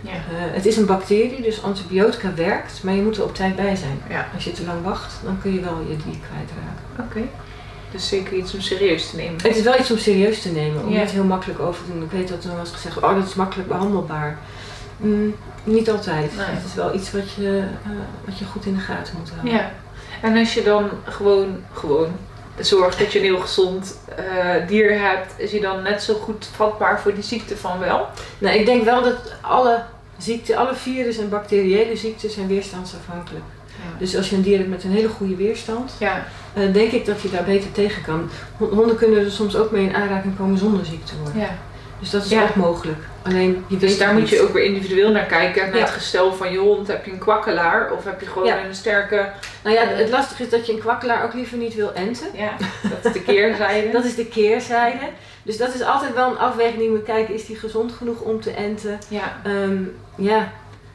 Ja. 0.00 0.10
Eh, 0.10 0.18
het 0.30 0.66
is 0.66 0.76
een 0.76 0.86
bacterie, 0.86 1.42
dus 1.42 1.62
antibiotica 1.62 2.34
werkt. 2.34 2.82
Maar 2.82 2.94
je 2.94 3.02
moet 3.02 3.16
er 3.16 3.24
op 3.24 3.34
tijd 3.34 3.56
bij 3.56 3.76
zijn. 3.76 4.02
Ja. 4.08 4.28
Als 4.34 4.44
je 4.44 4.52
te 4.52 4.64
lang 4.64 4.82
wacht, 4.84 5.14
dan 5.24 5.38
kun 5.42 5.54
je 5.54 5.60
wel 5.60 5.80
je 5.80 5.96
dier 5.96 6.18
kwijtraken. 6.28 6.84
Oké. 6.98 7.28
Dus 7.92 8.08
zeker 8.08 8.32
iets 8.36 8.54
om 8.54 8.60
serieus 8.60 9.10
te 9.10 9.16
nemen. 9.16 9.42
Het 9.42 9.56
is 9.56 9.62
wel 9.62 9.78
iets 9.78 9.90
om 9.90 9.98
serieus 9.98 10.42
te 10.42 10.48
nemen, 10.52 10.82
om 10.84 10.92
Ja. 10.92 11.00
niet 11.00 11.10
heel 11.10 11.24
makkelijk 11.24 11.60
over 11.60 11.84
te 11.84 11.92
doen. 11.92 12.02
Ik 12.02 12.10
weet 12.10 12.28
dat 12.28 12.44
er 12.44 12.58
eens 12.58 12.70
gezegd 12.70 12.96
oh 12.96 13.14
dat 13.14 13.26
is 13.26 13.34
makkelijk 13.34 13.68
behandelbaar. 13.68 14.38
Mm, 14.96 15.34
niet 15.64 15.90
altijd. 15.90 16.36
Nee. 16.36 16.46
Het 16.46 16.64
is 16.66 16.74
wel 16.74 16.94
iets 16.94 17.12
wat 17.12 17.32
je, 17.32 17.58
eh, 17.84 17.90
wat 18.24 18.38
je 18.38 18.44
goed 18.44 18.66
in 18.66 18.74
de 18.74 18.80
gaten 18.80 19.14
moet 19.18 19.30
houden. 19.30 19.52
Ja. 19.52 19.70
En 20.22 20.36
als 20.36 20.54
je 20.54 20.62
dan 20.62 20.90
gewoon, 21.04 21.62
gewoon 21.72 22.08
zorgt 22.58 22.98
dat 22.98 23.12
je 23.12 23.18
een 23.18 23.24
heel 23.24 23.40
gezond 23.40 23.98
eh, 24.16 24.66
dier 24.66 24.98
hebt, 25.00 25.32
is 25.36 25.50
je 25.50 25.60
dan 25.60 25.82
net 25.82 26.02
zo 26.02 26.14
goed 26.14 26.48
vatbaar 26.56 27.00
voor 27.00 27.14
die 27.14 27.22
ziekte 27.22 27.56
van 27.56 27.78
wel? 27.78 28.06
Nou, 28.38 28.58
ik 28.58 28.66
denk 28.66 28.84
wel 28.84 29.02
dat 29.02 29.34
alle 29.40 29.82
ziekten, 30.18 30.56
alle 30.56 30.74
virus- 30.74 31.18
en 31.18 31.28
bacteriële 31.28 31.96
ziekten 31.96 32.30
zijn 32.30 32.46
weerstandsafhankelijk. 32.46 33.44
Dus 34.00 34.16
als 34.16 34.30
je 34.30 34.36
een 34.36 34.42
dier 34.42 34.56
hebt 34.58 34.70
met 34.70 34.84
een 34.84 34.90
hele 34.90 35.08
goede 35.08 35.36
weerstand, 35.36 35.92
Ja, 35.98 36.24
eh, 36.52 36.72
denk 36.72 36.92
ik 36.92 37.06
dat 37.06 37.20
je 37.20 37.30
daar 37.30 37.44
beter 37.44 37.72
tegen 37.72 38.02
kan. 38.02 38.30
Hon- 38.56 38.70
Honden 38.70 38.96
kunnen 38.96 39.24
er 39.24 39.30
soms 39.30 39.56
ook 39.56 39.70
mee 39.70 39.84
in 39.86 39.94
aanraking 39.94 40.36
komen 40.36 40.58
zonder 40.58 40.84
ziek 40.86 41.04
te 41.06 41.12
worden. 41.22 41.40
ja. 41.42 41.48
Dus 42.00 42.10
dat 42.10 42.24
is 42.24 42.30
Ja. 42.30 42.42
ook 42.42 42.54
mogelijk. 42.54 42.98
Alleen 43.22 43.64
je 43.68 43.76
Dus 43.76 43.98
daar 43.98 44.14
moet 44.14 44.28
je 44.28 44.40
ook 44.42 44.52
weer 44.52 44.64
individueel 44.64 45.10
naar 45.10 45.24
kijken. 45.26 45.64
Naar 45.66 45.74
Ja. 45.76 45.80
het 45.84 45.90
gestel 45.90 46.32
van 46.34 46.52
je 46.52 46.58
hond. 46.58 46.86
Heb 46.88 47.04
je 47.04 47.12
een 47.12 47.18
kwakkelaar 47.18 47.92
of 47.92 48.04
heb 48.04 48.20
je 48.20 48.26
gewoon 48.26 48.46
Ja. 48.46 48.64
een 48.64 48.74
sterke... 48.74 49.28
Nou 49.62 49.76
ja, 49.76 49.82
het 49.86 50.10
lastige 50.10 50.42
is 50.42 50.48
dat 50.50 50.66
je 50.66 50.72
een 50.72 50.78
kwakkelaar 50.78 51.24
ook 51.24 51.34
liever 51.34 51.58
niet 51.58 51.74
wil 51.74 51.92
enten. 51.92 52.26
Ja, 52.34 52.50
dat 52.82 53.04
is 53.04 53.12
de 53.12 53.22
keerzijde. 53.22 53.90
Dat 53.98 54.04
is 54.04 54.14
de 54.14 54.26
keerzijde. 54.26 54.98
Dus 55.42 55.56
dat 55.58 55.74
is 55.74 55.82
altijd 55.82 56.14
wel 56.14 56.30
een 56.30 56.38
afweging 56.38 56.78
die 56.78 56.90
we 56.90 57.02
kijken, 57.02 57.34
is 57.34 57.46
die 57.46 57.56
gezond 57.56 57.92
genoeg 57.92 58.20
om 58.20 58.40
te 58.40 58.50
enten? 58.50 58.98
Ja, 59.08 59.40
Ehm, 59.44 59.82
ja, 60.16 60.52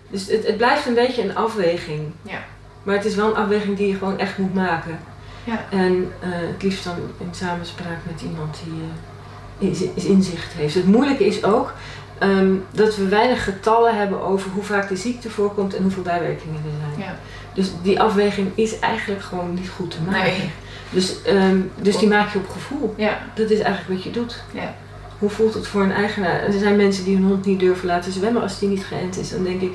dus 0.10 0.28
het, 0.28 0.48
het 0.48 0.58
blijft 0.58 0.86
een 0.86 0.94
beetje 0.94 1.22
een 1.24 1.36
afweging. 1.36 2.12
Ja. 2.22 2.44
Maar 2.86 2.96
het 2.96 3.06
is 3.06 3.16
wel 3.16 3.28
een 3.28 3.36
afweging 3.36 3.78
die 3.78 3.88
je 3.88 3.96
gewoon 3.96 4.20
echt 4.20 4.38
moet 4.38 4.54
maken. 4.54 5.00
Ja. 5.44 5.66
En 5.70 6.12
eh, 6.20 6.30
het 6.32 6.64
liefst 6.64 6.84
dan 6.84 6.96
in 7.18 7.28
samenspraak 7.32 7.98
met 8.12 8.22
iemand 8.22 8.58
die 8.64 9.72
eh, 9.96 10.10
inzicht 10.10 10.54
heeft. 10.54 10.74
Het 10.76 10.88
moeilijke 10.88 11.26
is 11.26 11.44
ook 11.44 11.74
ehm, 12.18 12.54
dat 12.72 12.96
we 12.96 13.08
weinig 13.08 13.44
getallen 13.44 13.98
hebben 13.98 14.22
over 14.22 14.52
hoe 14.52 14.64
vaak 14.64 14.90
de 14.90 14.96
ziekte 14.96 15.30
voorkomt 15.30 15.76
en 15.76 15.82
hoeveel 15.82 16.04
bijwerkingen 16.04 16.56
er 16.56 16.96
zijn. 16.96 17.08
Ja. 17.08 17.16
Dus 17.54 17.72
die 17.82 18.02
afweging 18.02 18.52
is 18.56 18.80
eigenlijk 18.80 19.22
gewoon 19.22 19.54
niet 19.54 19.70
goed 19.70 19.92
te 19.92 19.98
maken. 20.06 20.32
nee. 20.32 20.52
Dus, 20.90 21.22
ehm, 21.22 21.58
dus 21.82 21.98
die 21.98 22.08
maak 22.08 22.34
je 22.34 22.38
op 22.40 22.50
gevoel. 22.50 22.94
Ja, 22.98 23.18
Dat 23.34 23.50
is 23.50 23.60
eigenlijk 23.60 23.94
wat 23.94 24.04
je 24.04 24.20
doet. 24.20 24.44
Ja. 24.52 24.76
Hoe 25.20 25.30
voelt 25.30 25.54
het 25.54 25.68
voor 25.68 25.82
een 25.82 25.92
eigenaar? 25.92 26.44
Er 26.44 26.60
zijn 26.60 26.76
mensen 26.76 27.04
die 27.04 27.16
hun 27.16 27.26
hond 27.26 27.46
niet 27.46 27.60
durven 27.60 27.88
laten 27.88 28.12
zwemmen 28.12 28.42
als 28.42 28.60
die 28.60 28.70
niet 28.70 28.86
geënt 28.86 29.18
is. 29.18 29.30
Dan 29.30 29.44
denk 29.44 29.62
ik, 29.62 29.74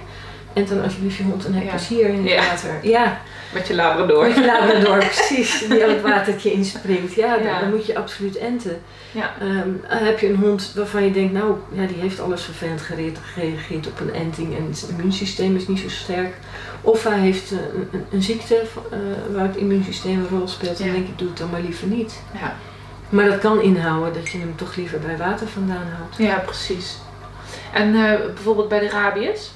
ent 0.61 0.68
dan 0.68 0.83
alsjeblieft 0.83 1.16
je 1.16 1.23
hond 1.23 1.46
en 1.46 1.53
heb 1.55 1.64
Ja. 1.64 1.68
plezier 1.70 2.09
in 2.09 2.27
het 2.27 2.46
water. 2.46 2.79
Ja, 2.83 3.20
met 3.53 3.66
je 3.66 3.75
labrador. 3.75 4.27
met 4.27 4.35
je 4.37 4.44
labrador, 4.44 4.99
precies. 4.99 5.59
Die 5.68 5.83
op 5.83 5.88
het 5.88 6.01
watertje 6.03 6.53
inspringt. 6.53 7.14
Ja, 7.14 7.37
dan, 7.61 7.70
moet 7.70 7.87
je 7.87 7.96
absoluut 7.99 8.37
enten. 8.37 8.81
Ja. 9.12 9.35
Ehm, 9.40 9.68
heb 10.05 10.18
je 10.18 10.29
een 10.29 10.37
hond 10.37 10.73
waarvan 10.77 11.05
je 11.05 11.11
denkt, 11.12 11.33
nou, 11.33 11.55
ja, 11.73 11.87
die 11.87 11.96
heeft 12.01 12.20
alles 12.20 12.42
vervelend 12.42 12.81
gere- 12.81 13.12
gereageerd 13.35 13.87
op 13.87 14.01
een 14.01 14.14
enting 14.14 14.57
en 14.57 14.66
het 14.70 14.87
immuunsysteem 14.90 15.57
is 15.57 15.68
niet 15.68 15.79
zo 15.79 15.88
sterk. 15.88 16.35
Of 16.81 17.05
hij 17.05 17.18
heeft 17.18 17.53
eh, 17.53 17.59
een, 17.59 17.88
een, 17.92 18.05
een 18.12 18.23
ziekte 18.23 18.55
eh, 18.90 18.99
waar 19.35 19.46
het 19.46 19.57
immuunsysteem 19.57 20.18
een 20.18 20.38
rol 20.38 20.49
speelt. 20.49 20.79
Dan 20.79 20.87
Ja. 20.87 20.92
denk 20.92 21.09
ik, 21.09 21.18
doe 21.18 21.29
het 21.29 21.38
dan 21.38 21.51
maar 21.51 21.61
liever 21.61 21.87
niet. 21.87 22.20
Ja. 22.40 22.55
Maar 23.09 23.25
dat 23.25 23.38
kan 23.38 23.61
inhouden 23.62 24.12
dat 24.14 24.29
je 24.31 24.38
hem 24.38 24.57
toch 24.57 24.77
liever 24.77 24.99
bij 24.99 25.16
water 25.16 25.46
vandaan 25.49 25.87
houdt. 25.96 26.16
ja, 26.16 26.35
precies. 26.44 26.96
En 27.73 27.94
eh, 27.94 28.25
bijvoorbeeld 28.35 28.68
bij 28.68 28.79
de 28.81 28.88
rabies? 28.88 29.51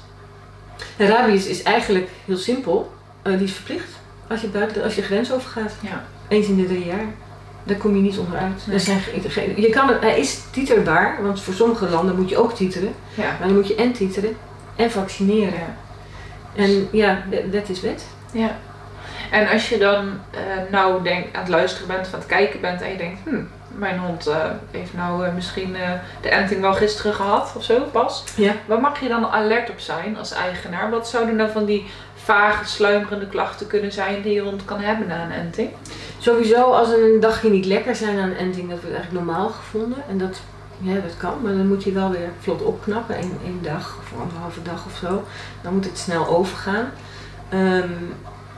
En 0.97 1.07
rabies 1.07 1.45
is 1.47 1.63
eigenlijk 1.63 2.07
heel 2.25 2.37
simpel. 2.37 2.93
Eh, 3.21 3.33
die 3.33 3.43
is 3.43 3.53
verplicht 3.53 3.89
als 4.29 4.41
je, 4.41 4.47
buiten, 4.47 4.83
als 4.83 4.95
je 4.95 5.01
grens 5.01 5.31
overgaat. 5.31 5.73
Ja. 5.79 6.03
Eens 6.27 6.47
in 6.47 6.55
de 6.55 6.65
drie 6.65 6.85
jaar. 6.85 7.05
Daar 7.63 7.77
kom 7.77 7.95
je 7.95 8.01
niet 8.01 8.17
onderuit. 8.17 8.63
Nee. 8.67 8.79
Zijn 8.79 8.99
je 9.55 9.69
kan, 9.69 9.87
het- 9.87 10.01
hij 10.01 10.19
is 10.19 10.39
titerbaar, 10.51 11.17
want 11.23 11.41
voor 11.41 11.53
sommige 11.53 11.89
landen 11.89 12.15
moet 12.15 12.29
je 12.29 12.37
ook 12.37 12.53
titeren. 12.53 12.93
Ja. 13.13 13.23
Maar 13.39 13.47
dan 13.47 13.55
moet 13.55 13.67
je 13.67 13.75
en 13.75 13.91
titeren 13.93 14.37
en 14.75 14.91
vaccineren. 14.91 15.53
Ja. 15.53 15.75
En 16.55 16.87
ja, 16.91 17.23
dat 17.51 17.69
is 17.69 17.81
wet. 17.81 18.05
ja. 18.31 18.57
En 19.31 19.47
als 19.49 19.69
je 19.69 19.77
dan 19.77 20.07
eh, 20.31 20.39
nou 20.71 21.03
denk, 21.03 21.25
aan 21.35 21.41
het 21.41 21.49
luisteren 21.49 21.87
bent 21.87 22.05
aan 22.13 22.19
het 22.19 22.25
kijken 22.27 22.61
bent 22.61 22.81
en 22.81 22.89
je 22.91 22.97
denkt, 22.97 23.19
hm, 23.23 23.41
mijn 23.77 23.99
hond 23.99 24.27
eh, 24.27 24.49
heeft 24.71 24.93
nou 24.93 25.25
eh, 25.25 25.33
misschien 25.33 25.75
eh, 25.75 25.89
de 26.21 26.29
enting 26.29 26.61
wel 26.61 26.73
gisteren 26.73 27.13
gehad 27.13 27.53
of 27.55 27.63
zo 27.63 27.79
pas. 27.91 28.23
Ja. 28.35 28.53
Waar 28.65 28.81
mag 28.81 28.99
je 28.99 29.07
dan 29.07 29.25
alert 29.25 29.69
op 29.69 29.79
zijn 29.79 30.17
als 30.17 30.31
eigenaar? 30.31 30.89
Wat 30.89 31.07
zouden 31.07 31.35
nou 31.35 31.51
van 31.51 31.65
die 31.65 31.85
vage, 32.15 32.65
sluimerende 32.65 33.27
klachten 33.27 33.67
kunnen 33.67 33.91
zijn 33.91 34.21
die 34.21 34.33
je 34.33 34.41
hond 34.41 34.65
kan 34.65 34.79
hebben 34.79 35.07
na 35.07 35.23
een 35.23 35.31
enting? 35.31 35.69
Sowieso, 36.17 36.71
als 36.71 36.89
er 36.89 37.13
een 37.13 37.19
dagje 37.19 37.49
niet 37.49 37.65
lekker 37.65 37.95
zijn 37.95 38.19
aan 38.19 38.29
een 38.29 38.37
enting, 38.37 38.69
dat 38.69 38.81
wordt 38.81 38.95
eigenlijk 38.95 39.25
normaal 39.25 39.49
gevonden. 39.49 39.97
En 40.09 40.17
dat, 40.17 40.41
ja, 40.77 40.93
dat 40.93 41.17
kan, 41.17 41.41
maar 41.41 41.51
dan 41.51 41.67
moet 41.67 41.83
je 41.83 41.91
wel 41.91 42.09
weer 42.09 42.29
vlot 42.39 42.61
opknappen. 42.61 43.17
Eén 43.17 43.37
één 43.43 43.59
dag 43.61 43.97
of 43.99 44.19
anderhalve 44.19 44.61
dag 44.61 44.85
of 44.85 44.97
zo. 44.97 45.23
Dan 45.61 45.73
moet 45.73 45.85
het 45.85 45.97
snel 45.97 46.27
overgaan. 46.27 46.89
Ehm, 47.49 47.89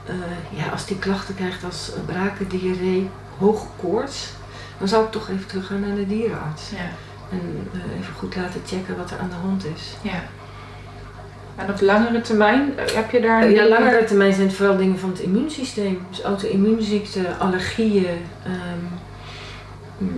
eh, 0.06 0.58
ja, 0.58 0.70
als 0.72 0.86
die 0.86 0.98
klachten 0.98 1.34
krijgt 1.34 1.64
als 1.64 1.92
braken, 2.06 2.48
diarree, 2.48 3.10
hoge 3.38 3.66
koorts, 3.80 4.32
dan 4.78 4.88
zou 4.88 5.04
ik 5.04 5.10
toch 5.10 5.28
even 5.28 5.46
teruggaan 5.46 5.80
naar 5.80 5.94
de 5.96 6.06
dierenarts. 6.06 6.70
Ja. 6.70 6.88
En 7.30 7.68
eh, 7.72 7.98
even 8.00 8.14
goed 8.14 8.36
laten 8.36 8.60
checken 8.66 8.96
wat 8.96 9.10
er 9.10 9.18
aan 9.18 9.28
de 9.28 9.34
hand 9.34 9.64
is. 9.76 9.96
ja. 10.02 10.22
En 11.56 11.70
op 11.70 11.80
langere 11.80 12.20
termijn 12.20 12.78
eh, 12.78 12.94
heb 12.94 13.10
je 13.10 13.20
daar... 13.20 13.42
Eh, 13.42 13.52
Ja, 13.54 13.68
langere 13.68 14.04
termijn 14.04 14.32
zijn 14.32 14.46
het 14.46 14.56
vooral 14.56 14.76
dingen 14.76 14.98
van 14.98 15.08
het 15.10 15.18
immuunsysteem. 15.18 16.02
Dus 16.10 16.22
auto-immuunziekten, 16.22 17.38
allergieën. 17.38 18.06
ehm, 18.44 18.84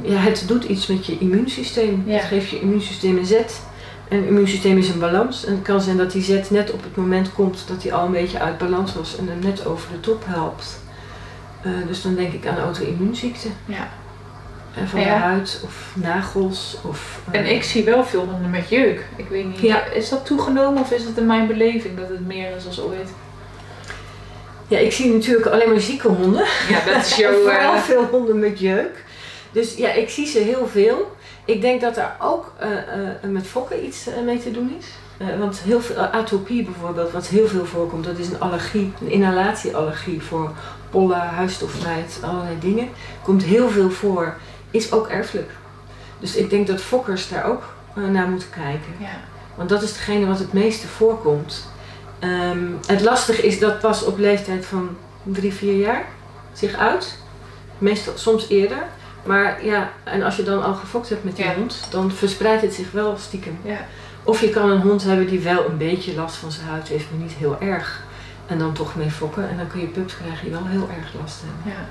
ja, 0.02 0.16
het 0.18 0.44
doet 0.46 0.64
iets 0.64 0.86
met 0.86 1.06
je 1.06 1.18
immuunsysteem. 1.18 2.02
Ja. 2.06 2.12
Het 2.12 2.24
geeft 2.24 2.48
je 2.48 2.60
immuunsysteem 2.60 3.16
een 3.16 3.26
zet. 3.26 3.60
En 4.08 4.16
het 4.16 4.26
immuunsysteem 4.26 4.78
is 4.78 4.88
een 4.88 4.98
balans. 4.98 5.44
En 5.44 5.52
het 5.54 5.62
kan 5.62 5.80
zijn 5.80 5.96
dat 5.96 6.12
die 6.12 6.22
zet 6.22 6.50
net 6.50 6.72
op 6.72 6.82
het 6.82 6.96
moment 6.96 7.32
komt 7.32 7.64
dat 7.68 7.82
hij 7.82 7.92
al 7.92 8.04
een 8.06 8.12
beetje 8.12 8.40
uit 8.40 8.58
balans 8.58 8.94
was 8.94 9.16
en 9.16 9.28
hem 9.28 9.38
net 9.38 9.66
over 9.66 9.88
de 9.92 10.00
top 10.00 10.24
helpt. 10.26 10.80
Dus 11.86 12.02
dan 12.02 12.14
denk 12.14 12.32
ik 12.32 12.46
aan 12.46 12.58
auto-immuunziekten. 12.58 13.50
Ja. 13.64 13.88
En 14.74 14.88
van 14.88 15.00
Ja. 15.00 15.06
de 15.06 15.10
huid 15.10 15.60
of 15.64 15.92
nagels. 15.94 16.76
Of, 16.82 17.20
eh, 17.30 17.40
En 17.40 17.46
ik 17.54 17.62
zie 17.62 17.84
wel 17.84 18.04
veel 18.04 18.24
honden 18.24 18.50
met 18.50 18.68
jeuk. 18.68 19.04
Ik 19.16 19.28
weet 19.28 19.44
niet, 19.46 19.60
Ja. 19.60 19.84
is 19.84 20.08
dat 20.08 20.26
toegenomen 20.26 20.80
of 20.82 20.90
is 20.90 21.04
het 21.04 21.16
in 21.16 21.26
mijn 21.26 21.46
beleving 21.46 21.98
dat 21.98 22.08
het 22.08 22.26
meer 22.26 22.56
is 22.56 22.66
als 22.66 22.80
ooit? 22.80 23.08
Ja, 24.68 24.78
ik 24.78 24.92
zie 24.92 25.12
natuurlijk 25.12 25.46
alleen 25.46 25.68
maar 25.70 25.80
zieke 25.80 26.08
honden. 26.08 26.44
Ja, 26.68 26.92
dat 26.92 27.04
is 27.04 27.16
jouw... 27.16 27.32
vooral 27.44 27.74
eh, 27.74 27.80
veel 27.80 28.04
honden 28.04 28.38
met 28.38 28.58
jeuk. 28.58 29.04
Dus 29.52 29.76
ja, 29.76 29.92
ik 29.92 30.08
zie 30.10 30.26
ze 30.26 30.38
heel 30.38 30.66
veel. 30.68 31.16
Ik 31.44 31.60
denk 31.60 31.80
dat 31.80 31.94
daar 31.94 32.16
ook 32.20 32.52
eh, 32.58 32.70
eh, 32.70 32.76
met 33.22 33.46
fokken 33.46 33.84
iets 33.86 34.06
eh, 34.06 34.22
mee 34.24 34.38
te 34.38 34.50
doen 34.50 34.76
is. 34.78 34.86
Eh, 35.18 35.38
want 35.38 35.60
heel 35.60 35.80
veel, 35.80 35.96
atopie 35.96 36.62
bijvoorbeeld, 36.64 37.10
wat 37.12 37.26
heel 37.26 37.46
veel 37.48 37.64
voorkomt, 37.64 38.04
dat 38.04 38.18
is 38.18 38.28
een 38.28 38.40
allergie, 38.40 38.92
een 39.00 39.10
inhalatieallergie 39.10 40.22
voor 40.22 40.50
pollen, 40.90 41.18
huisstofmijt, 41.20 42.18
allerlei 42.22 42.56
dingen. 42.60 42.88
Komt 43.22 43.42
heel 43.42 43.68
veel 43.68 43.90
voor, 43.90 44.34
is 44.70 44.92
ook 44.92 45.08
erfelijk. 45.08 45.50
Dus 46.18 46.34
ik 46.34 46.50
denk 46.50 46.66
dat 46.66 46.80
fokkers 46.80 47.28
daar 47.28 47.44
ook 47.44 47.62
eh, 47.96 48.04
naar 48.04 48.28
moeten 48.28 48.50
kijken. 48.50 48.92
ja. 48.98 49.20
Want 49.54 49.68
dat 49.68 49.82
is 49.82 49.92
degene 49.92 50.26
wat 50.26 50.38
het 50.38 50.52
meeste 50.52 50.86
voorkomt. 50.86 51.68
Ehm, 52.18 52.58
het 52.86 53.00
lastige 53.00 53.42
is 53.42 53.58
dat 53.58 53.80
pas 53.80 54.04
op 54.04 54.18
leeftijd 54.18 54.66
van 54.66 54.96
drie, 55.22 55.52
vier 55.52 55.76
jaar 55.76 56.04
zich 56.52 56.74
uit. 56.74 57.18
Meestal, 57.78 58.12
soms 58.16 58.48
eerder. 58.48 58.82
Maar 59.24 59.64
ja, 59.64 59.90
en 60.04 60.22
als 60.22 60.36
je 60.36 60.42
dan 60.42 60.62
al 60.64 60.74
gefokt 60.74 61.08
hebt 61.08 61.24
met 61.24 61.36
die 61.36 61.44
Ja. 61.44 61.54
hond, 61.54 61.86
dan 61.90 62.10
verspreidt 62.12 62.62
het 62.62 62.74
zich 62.74 62.90
wel 62.90 63.16
stiekem. 63.18 63.58
Ja. 63.62 63.78
Of 64.24 64.40
je 64.40 64.50
kan 64.50 64.70
een 64.70 64.80
hond 64.80 65.04
hebben 65.04 65.26
die 65.26 65.40
wel 65.40 65.68
een 65.68 65.76
beetje 65.78 66.14
last 66.14 66.36
van 66.36 66.52
zijn 66.52 66.66
huid 66.68 66.88
heeft, 66.88 67.10
maar 67.10 67.20
niet 67.20 67.32
heel 67.32 67.56
erg. 67.60 68.02
En 68.46 68.58
dan 68.58 68.72
toch 68.72 68.96
mee 68.96 69.10
fokken. 69.10 69.48
En 69.48 69.56
dan 69.56 69.66
kun 69.66 69.80
je 69.80 69.86
pups 69.86 70.16
krijgen 70.16 70.42
die 70.44 70.52
wel 70.52 70.66
heel 70.66 70.88
erg 70.98 71.14
last 71.20 71.40
hebben. 71.44 71.72
Ja. 71.80 71.88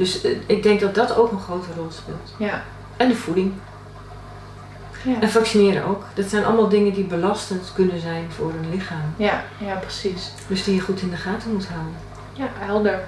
Dus 0.00 0.22
eh, 0.22 0.30
ik 0.46 0.62
denk 0.62 0.80
dat 0.80 0.94
dat 0.94 1.16
ook 1.16 1.32
een 1.32 1.40
grote 1.40 1.68
rol 1.76 1.90
speelt. 1.90 2.34
Ja. 2.36 2.62
En 2.96 3.08
de 3.08 3.14
voeding. 3.14 3.52
Ja. 5.04 5.20
En 5.20 5.30
vaccineren 5.30 5.84
ook. 5.84 6.04
Dat 6.14 6.26
zijn 6.28 6.44
allemaal 6.44 6.68
dingen 6.68 6.92
die 6.92 7.04
belastend 7.04 7.72
kunnen 7.74 8.00
zijn 8.00 8.24
voor 8.36 8.50
een 8.62 8.70
lichaam. 8.70 9.14
Ja, 9.16 9.42
ja, 9.58 9.74
precies. 9.74 10.30
Dus 10.46 10.64
die 10.64 10.74
je 10.74 10.80
goed 10.80 11.00
in 11.00 11.10
de 11.10 11.16
gaten 11.16 11.52
moet 11.52 11.68
houden. 11.68 11.94
Ja, 12.32 12.46
helder. 12.58 13.00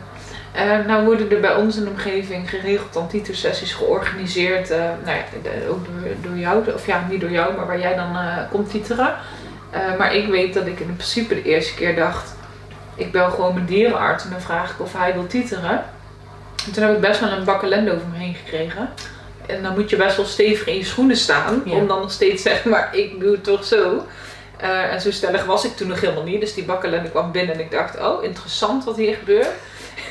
Eh, 0.53 0.87
nou 0.87 1.05
worden 1.05 1.31
er 1.31 1.41
bij 1.41 1.55
ons 1.55 1.77
in 1.77 1.85
de 1.85 1.91
omgeving 1.91 2.51
geregeld 2.51 2.93
dan 2.93 3.09
titersessies 3.09 3.73
georganiseerd. 3.75 4.71
eh, 4.71 4.79
nou 4.79 5.17
ja, 5.17 5.23
de- 5.43 5.67
ook 5.71 5.85
door, 5.85 6.11
door 6.23 6.37
jou, 6.39 6.73
of 6.75 6.87
ja, 6.87 7.07
niet 7.11 7.21
door 7.21 7.31
jou, 7.31 7.57
maar 7.57 7.67
waar 7.67 7.79
jij 7.81 7.95
dan 7.95 8.17
komt 8.51 8.71
titeren. 8.71 9.15
Maar 9.99 10.15
ik 10.15 10.29
weet 10.29 10.55
dat 10.55 10.67
ik 10.67 10.81
in 10.81 10.97
principe 10.97 11.35
de 11.35 11.43
eerste 11.43 11.75
keer 11.75 11.97
dacht, 11.97 12.35
ik 12.95 13.13
bel 13.13 13.31
gewoon 13.31 13.55
mijn 13.55 13.67
dierenarts 13.67 14.25
en 14.25 14.31
dan 14.31 14.41
vraag 14.41 14.71
ik 14.71 14.81
of 14.81 14.93
hij 14.93 15.13
wil 15.13 15.27
titeren. 15.27 15.85
En 16.67 16.73
toen 16.73 16.83
heb 16.83 16.95
ik 16.95 17.01
best 17.01 17.21
wel 17.21 17.31
een 17.31 17.45
bak 17.45 17.63
ellende 17.63 17.95
over 17.95 18.07
me 18.07 18.19
heen 18.19 18.35
gekregen. 18.35 18.89
En 19.47 19.63
dan 19.63 19.75
moet 19.75 19.91
je 19.91 19.97
best 19.97 20.17
wel 20.17 20.27
stevig 20.27 20.67
in 20.67 20.77
je 20.77 20.85
schoenen 20.85 21.17
staan, 21.17 21.63
Ja. 21.65 21.73
om 21.73 21.87
dan 21.87 22.01
nog 22.01 22.13
steeds 22.13 22.43
te 22.43 22.49
zeggen, 22.49 22.71
maar 22.71 22.97
ik 22.97 23.21
doe 23.21 23.33
het 23.33 23.45
toch 23.45 23.65
zo. 23.65 24.07
Eh, 24.57 24.93
en 24.93 25.01
zo 25.01 25.11
stellig 25.11 25.45
was 25.45 25.65
ik 25.65 25.77
toen 25.77 25.89
nog 25.89 26.01
helemaal 26.01 26.23
niet. 26.25 26.41
Dus 26.41 26.55
die 26.55 26.65
bak 26.65 26.85
ellende 26.85 27.11
kwam 27.11 27.33
binnen 27.33 27.55
en 27.55 27.61
ik 27.61 27.71
dacht, 27.71 28.01
oh, 28.01 28.25
interessant 28.25 28.85
wat 28.85 28.97
hier 28.97 29.15
gebeurt. 29.17 29.49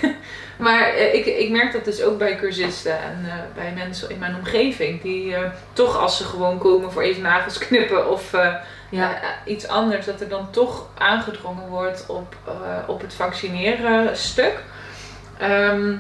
Maar 0.58 0.82
eh, 0.90 1.14
ik, 1.14 1.26
ik 1.26 1.50
merk 1.50 1.74
dat 1.74 1.86
dus 1.86 2.02
ook 2.04 2.18
bij 2.18 2.36
cursisten 2.36 2.92
en 2.92 3.26
eh, 3.26 3.34
bij 3.56 3.74
mensen 3.76 4.10
in 4.10 4.18
mijn 4.20 4.36
omgeving. 4.36 5.02
Die 5.02 5.36
toch 5.74 5.98
als 5.98 6.18
ze 6.18 6.24
gewoon 6.24 6.58
komen 6.58 6.92
voor 6.92 7.02
even 7.02 7.22
nagels 7.22 7.58
knippen 7.58 8.10
of 8.10 8.32
Ja. 8.90 9.20
iets 9.46 9.68
anders. 9.68 10.06
Dat 10.06 10.22
er 10.22 10.30
dan 10.30 10.52
toch 10.52 10.88
aangedrongen 10.98 11.68
wordt 11.68 12.06
op, 12.08 12.36
op 12.88 13.02
het 13.02 13.14
vaccineren 13.14 14.18
stuk. 14.18 14.54
Ehm, 15.38 15.94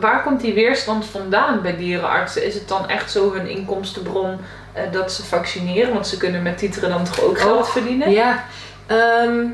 waar 0.00 0.22
komt 0.22 0.40
die 0.40 0.54
weerstand 0.54 1.04
vandaan 1.04 1.62
bij 1.62 1.76
dierenartsen? 1.76 2.44
Is 2.44 2.54
het 2.54 2.68
dan 2.68 2.88
echt 2.88 3.10
zo 3.10 3.32
hun 3.32 3.46
inkomstenbron 3.48 4.38
eh, 4.72 4.82
dat 4.92 5.12
ze 5.12 5.24
vaccineren? 5.24 5.92
Want 5.92 6.06
ze 6.06 6.16
kunnen 6.16 6.42
met 6.42 6.58
titeren 6.58 6.90
dan 6.90 7.04
toch 7.04 7.20
ook 7.20 7.40
geld 7.40 7.68
verdienen? 7.68 8.10
Ja, 8.10 8.44
ehm, 8.86 9.44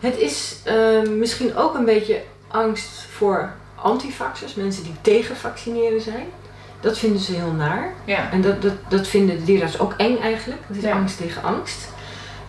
het 0.00 0.18
is 0.18 0.56
ehm, 0.64 1.18
misschien 1.18 1.56
ook 1.56 1.74
een 1.74 1.84
beetje 1.84 2.20
angst 2.48 3.06
voor 3.10 3.52
antivaxers, 3.74 4.54
mensen 4.54 4.82
die 4.82 4.94
tegen 5.00 5.36
vaccineren 5.36 6.00
zijn. 6.00 6.26
Dat 6.80 6.98
vinden 6.98 7.20
ze 7.20 7.32
heel 7.32 7.52
naar. 7.52 7.92
Ja. 8.04 8.30
En 8.32 8.40
dat, 8.40 8.62
dat, 8.62 8.72
dat 8.88 9.06
vinden 9.06 9.38
de 9.38 9.44
dierenartsen 9.44 9.80
ook 9.80 9.94
eng 9.96 10.18
eigenlijk. 10.18 10.60
Het 10.66 10.76
is 10.76 10.82
Ja. 10.82 10.92
angst 10.92 11.16
tegen 11.16 11.42
angst. 11.42 11.88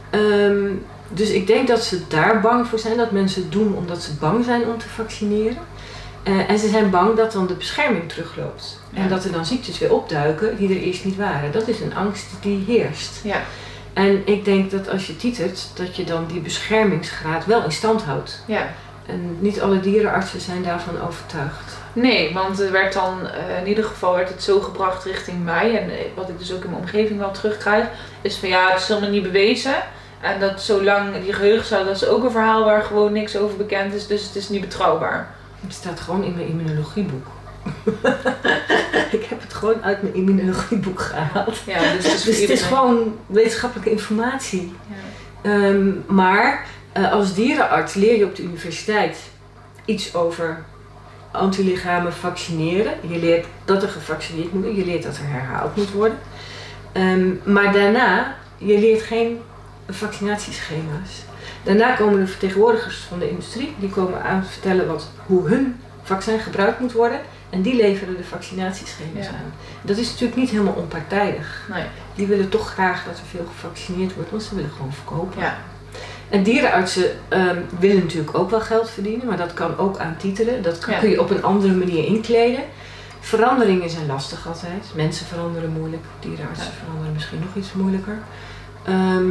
Ehm, 0.10 0.70
dus 1.08 1.30
ik 1.30 1.47
denk 1.47 1.68
dat 1.68 1.84
ze 1.84 2.08
daar 2.08 2.41
bang 2.41 2.68
voor 2.68 2.80
zijn, 2.80 2.97
dat 2.97 3.12
mensen 3.12 3.41
het 3.41 3.51
doen 3.51 3.76
omdat 3.76 4.01
ze 4.01 4.14
bang 4.14 4.45
zijn 4.45 4.66
om 4.66 4.78
te 4.78 4.89
vaccineren. 4.89 5.58
Eh, 6.26 6.50
en 6.50 6.60
ze 6.60 6.70
zijn 6.70 6.90
bang 6.90 7.16
dat 7.16 7.32
dan 7.32 7.48
de 7.48 7.54
bescherming 7.54 8.10
terugloopt. 8.10 8.80
Ja. 8.90 9.02
En 9.02 9.10
dat 9.10 9.24
er 9.24 9.32
dan 9.32 9.46
ziektes 9.46 9.80
weer 9.80 9.94
opduiken 9.94 10.58
die 10.58 10.70
er 10.70 10.82
eerst 10.82 11.06
niet 11.06 11.16
waren. 11.16 11.52
Dat 11.52 11.68
is 11.68 11.80
een 11.80 11.96
angst 11.96 12.26
die 12.42 12.64
heerst. 12.68 13.20
Ja. 13.24 13.42
En 13.94 14.22
ik 14.26 14.46
denk 14.46 14.72
dat 14.72 14.90
als 14.90 15.08
je 15.08 15.18
titert, 15.18 15.68
dat 15.74 15.96
je 15.96 16.04
dan 16.04 16.26
die 16.28 16.40
beschermingsgraad 16.40 17.46
wel 17.46 17.64
in 17.64 17.72
stand 17.72 18.04
houdt. 18.04 18.44
ja. 18.46 18.68
En 19.06 19.38
niet 19.40 19.62
alle 19.62 19.80
dierenartsen 19.80 20.42
zijn 20.42 20.64
daarvan 20.64 21.02
overtuigd. 21.08 21.78
Nee, 21.94 22.34
want 22.34 22.60
er 22.60 22.72
werd 22.72 22.94
dan, 22.94 23.28
eh, 23.28 23.60
in 23.62 23.68
ieder 23.68 23.84
geval 23.84 24.16
werd 24.16 24.30
het 24.30 24.44
zo 24.44 24.60
gebracht 24.60 25.04
richting 25.04 25.44
mij. 25.44 25.82
En 25.82 25.90
eh, 25.90 25.96
wat 26.16 26.30
ik 26.30 26.40
dus 26.40 26.54
ook 26.54 26.64
in 26.64 26.70
mijn 26.70 26.82
omgeving 26.82 27.20
wel 27.20 27.32
terugkrijg, 27.32 27.88
is 28.22 28.38
van 28.38 28.50
ja, 28.50 28.72
het 28.72 28.82
is 28.82 28.88
helemaal 28.88 29.10
niet 29.10 29.24
bewezen. 29.24 29.76
En 30.22 30.40
dat 30.40 30.62
zolang 30.62 31.24
die 31.24 31.34
geheugencel, 31.34 31.86
dat 31.86 31.96
is 31.96 32.06
ook 32.06 32.24
een 32.24 32.32
verhaal 32.32 32.64
waar 32.64 32.84
gewoon 32.84 33.12
niks 33.12 33.38
over 33.38 33.58
bekend 33.58 33.94
is, 33.94 34.08
dus 34.08 34.24
het 34.24 34.36
is 34.36 34.50
niet 34.50 34.62
betrouwbaar. 34.62 35.35
Het 35.66 35.74
staat 35.74 35.99
gewoon 35.99 36.24
in 36.24 36.36
mijn 36.36 36.47
immunologieboek. 36.47 37.28
ik 39.18 39.24
heb 39.30 39.41
het 39.41 39.53
gewoon 39.53 39.84
uit 39.84 40.01
mijn 40.01 40.13
immunologieboek 40.16 40.99
gehaald. 41.01 41.57
Ja, 41.66 41.80
dus 41.80 41.91
het 41.91 42.05
is, 42.05 42.11
Dus 42.11 42.24
het 42.24 42.28
is 42.34 42.39
iedereen- 42.39 42.63
gewoon 42.63 43.16
wetenschappelijke 43.28 43.91
informatie. 43.91 44.74
Ja. 44.88 45.51
Ehm, 45.51 45.89
maar 46.07 46.66
eh, 46.91 47.11
als 47.11 47.34
dierenarts 47.34 47.93
leer 47.93 48.18
je 48.18 48.26
op 48.26 48.36
de 48.36 48.43
universiteit 48.43 49.18
iets 49.86 50.16
over 50.16 50.63
antilichamen 51.32 52.13
vaccineren. 52.13 52.93
Je 53.07 53.20
leert 53.20 53.45
dat 53.66 53.84
er 53.84 53.89
gevaccineerd 53.89 54.53
moet 54.53 54.63
worden. 54.63 54.80
Je 54.80 54.86
leert 54.86 55.03
dat 55.03 55.18
er 55.18 55.28
herhaald 55.28 55.76
moet 55.76 55.91
worden. 55.91 56.18
Ehm, 56.91 57.30
maar 57.43 57.74
daarna, 57.74 58.36
je 58.57 58.80
leert 58.80 59.01
geen 59.01 59.39
vaccinatieschema's. 59.89 61.24
Daarna 61.66 61.95
komen 61.95 62.20
de 62.20 62.28
vertegenwoordigers 62.28 62.97
van 63.09 63.20
de 63.20 63.30
industrie. 63.30 63.76
Die 63.80 63.89
komen 63.89 64.24
aan 64.24 64.45
vertellen 64.45 64.88
wat, 64.88 65.09
hoe 65.26 65.47
hun 65.47 65.76
vaccin 66.03 66.39
gebruikt 66.39 66.80
moet 66.80 66.91
worden. 66.91 67.20
En 67.49 67.61
die 67.61 67.76
leveren 67.76 68.18
de 68.18 68.24
vaccinatieschema's 68.24 69.26
Ja. 69.26 69.32
aan. 69.32 69.53
Dat 69.82 69.97
is 69.97 70.09
natuurlijk 70.09 70.36
niet 70.39 70.49
helemaal 70.49 70.74
onpartijdig. 70.74 71.61
Nee. 71.74 71.84
Die 72.16 72.28
willen 72.28 72.49
toch 72.49 72.70
graag 72.74 73.03
dat 73.05 73.18
er 73.18 73.26
veel 73.26 73.45
gevaccineerd 73.45 74.16
wordt, 74.16 74.30
want 74.30 74.43
ze 74.43 74.55
willen 74.55 74.70
gewoon 74.72 74.93
verkopen. 74.93 75.41
Ja. 75.41 75.57
En 76.30 76.43
dierenartsen 76.43 77.05
ehm, 77.28 77.57
willen 77.80 78.03
natuurlijk 78.03 78.38
ook 78.38 78.49
wel 78.49 78.61
geld 78.61 78.89
verdienen, 78.89 79.26
maar 79.28 79.38
dat 79.38 79.53
kan 79.53 79.78
ook 79.78 79.97
aan 79.97 80.16
titelen. 80.18 80.61
Dat 80.61 80.80
kan- 80.80 80.93
Ja. 80.93 80.99
kun 80.99 81.09
je 81.09 81.22
op 81.22 81.30
een 81.30 81.43
andere 81.43 81.74
manier 81.74 82.05
inkleden. 82.05 82.63
Veranderingen 83.20 83.89
zijn 83.89 84.05
lastig 84.05 84.47
altijd. 84.47 84.86
Mensen 84.95 85.26
veranderen 85.26 85.70
moeilijk, 85.72 86.03
dierenartsen 86.20 86.72
veranderen 86.80 87.13
misschien 87.13 87.39
nog 87.39 87.55
iets 87.55 87.74
moeilijker. 87.74 88.18
Ehm, 88.84 89.28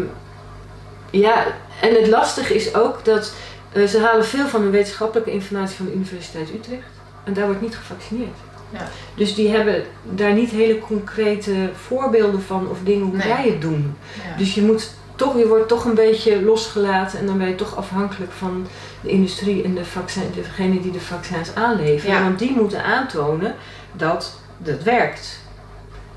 ja, 1.18 1.46
en 1.80 1.94
het 1.94 2.06
lastige 2.06 2.54
is 2.54 2.74
ook 2.74 3.04
dat 3.04 3.32
eh, 3.72 3.84
ze 3.84 4.00
halen 4.00 4.24
veel 4.24 4.46
van 4.46 4.60
hun 4.62 4.70
wetenschappelijke 4.70 5.30
informatie 5.30 5.76
van 5.76 5.86
de 5.86 5.92
Universiteit 5.94 6.48
Utrecht. 6.54 6.86
En 7.24 7.32
daar 7.32 7.46
wordt 7.46 7.60
niet 7.60 7.76
gevaccineerd. 7.76 8.36
Ja. 8.70 8.88
Dus 9.14 9.34
die 9.34 9.48
hebben 9.48 9.84
daar 10.02 10.32
niet 10.32 10.50
hele 10.50 10.78
concrete 10.78 11.52
voorbeelden 11.86 12.42
van 12.42 12.68
of 12.70 12.78
dingen 12.84 13.06
hoe 13.06 13.16
Nee. 13.16 13.26
zij 13.26 13.44
het 13.48 13.60
doen. 13.60 13.96
Ja. 14.14 14.36
Dus 14.36 14.54
je 14.54 14.62
moet 14.62 14.90
toch, 15.16 15.38
je 15.38 15.46
wordt 15.46 15.68
toch 15.68 15.84
een 15.84 15.94
beetje 15.94 16.42
losgelaten 16.42 17.18
en 17.18 17.26
dan 17.26 17.38
ben 17.38 17.48
je 17.48 17.54
toch 17.54 17.76
afhankelijk 17.76 18.32
van 18.32 18.66
de 19.00 19.08
industrie 19.08 19.64
en 19.64 19.74
de 19.74 19.84
vaccin, 19.84 20.22
degene 20.34 20.80
die 20.80 20.92
de 20.92 21.00
vaccins 21.00 21.54
aanleveren. 21.54 22.14
Ja. 22.16 22.22
Want 22.22 22.38
die 22.38 22.52
moeten 22.52 22.84
aantonen 22.84 23.54
dat 23.92 24.38
dat 24.58 24.82
werkt. 24.82 25.38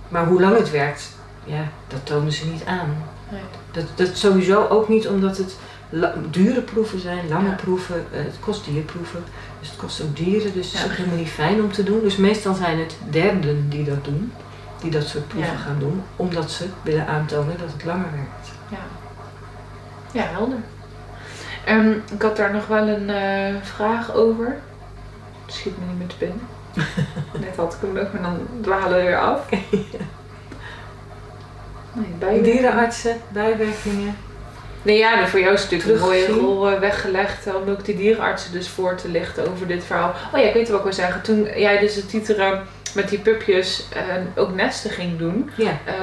Maar 0.07 0.25
hoe 0.25 0.41
lang 0.41 0.57
het 0.57 0.71
werkt, 0.71 1.09
ja, 1.43 1.67
dat 1.87 1.99
tonen 2.03 2.31
ze 2.31 2.47
niet 2.47 2.65
aan. 2.65 3.03
Nee. 3.31 3.41
Dat, 3.71 3.83
dat 3.95 4.17
sowieso 4.17 4.67
ook 4.67 4.87
niet 4.89 5.07
omdat 5.07 5.37
het 5.37 5.55
dure 6.31 6.61
proeven 6.61 6.99
zijn, 6.99 7.27
lange 7.29 7.49
Ja. 7.49 7.55
proeven. 7.55 8.05
eh, 8.11 8.23
het 8.23 8.35
kost 8.39 8.65
dierproeven, 8.65 9.23
dus 9.59 9.69
het 9.69 9.77
kost 9.77 10.01
ook 10.01 10.15
dieren. 10.15 10.53
Dus 10.53 10.65
het 10.65 10.73
is 10.73 10.79
Ja. 10.81 10.85
ook 10.85 10.91
helemaal 10.97 11.17
niet 11.17 11.29
fijn 11.29 11.61
om 11.61 11.71
te 11.71 11.83
doen. 11.83 11.99
Dus 12.01 12.15
meestal 12.15 12.53
zijn 12.53 12.79
het 12.79 12.95
derden 13.09 13.69
die 13.69 13.83
dat 13.83 14.03
doen, 14.05 14.31
die 14.81 14.91
dat 14.91 15.03
soort 15.03 15.27
proeven 15.27 15.51
Ja. 15.53 15.57
gaan 15.59 15.79
doen, 15.79 16.03
omdat 16.15 16.51
ze 16.51 16.65
willen 16.81 17.07
aantonen 17.07 17.57
dat 17.57 17.71
het 17.73 17.83
langer 17.85 18.11
werkt. 18.11 18.49
Ja, 18.69 18.77
ja 20.11 20.23
helder. 20.27 20.57
Ehm, 21.65 21.91
ik 22.13 22.21
had 22.21 22.35
daar 22.37 22.53
nog 22.53 22.67
wel 22.67 22.87
een 22.87 23.09
eh, 23.09 23.55
vraag 23.61 24.13
over. 24.13 24.57
Schiet 25.45 25.77
me 25.79 25.85
niet 25.85 25.97
meer 25.97 26.07
te 26.07 26.15
binnen. 26.19 26.39
Net 27.39 27.55
had 27.55 27.73
ik 27.73 27.79
hem 27.81 27.93
nog, 27.93 28.13
maar 28.13 28.21
dan 28.21 28.37
dwalen 28.61 28.97
we 28.97 29.03
weer 29.03 29.19
af. 29.19 29.49
Nee, 31.97 32.07
bij 32.19 32.41
Dierenartsen, 32.41 33.17
bijwerkingen. 33.29 34.15
Nee, 34.81 34.97
ja, 34.97 35.27
voor 35.27 35.39
jou 35.39 35.53
is 35.53 35.61
het 35.61 35.71
natuurlijk 35.71 35.99
een 36.01 36.05
mooie 36.07 36.27
rol 36.27 36.69
eh, 36.69 36.79
weggelegd 36.79 37.47
om 37.55 37.69
ook 37.69 37.85
die 37.85 37.95
dierenartsen 37.95 38.51
dus 38.51 38.67
voor 38.69 38.95
te 38.95 39.09
lichten 39.09 39.51
over 39.51 39.67
dit 39.67 39.83
verhaal. 39.83 40.13
Oh 40.33 40.39
ja, 40.39 40.45
ik 40.47 40.53
weet 40.53 40.69
wat 40.69 40.77
ik 40.77 40.83
wil 40.83 40.93
zeggen. 40.93 41.21
Toen 41.21 41.43
jij 41.55 41.79
dus 41.79 41.95
het 41.95 42.09
titeren 42.09 42.61
met 42.95 43.09
die 43.09 43.19
pupjes 43.19 43.85
en 43.93 44.31
ook 44.35 44.55
nesten 44.55 44.89
ging 44.91 45.17
doen, 45.17 45.49
Ja. 45.55 45.77
eh, 45.85 45.93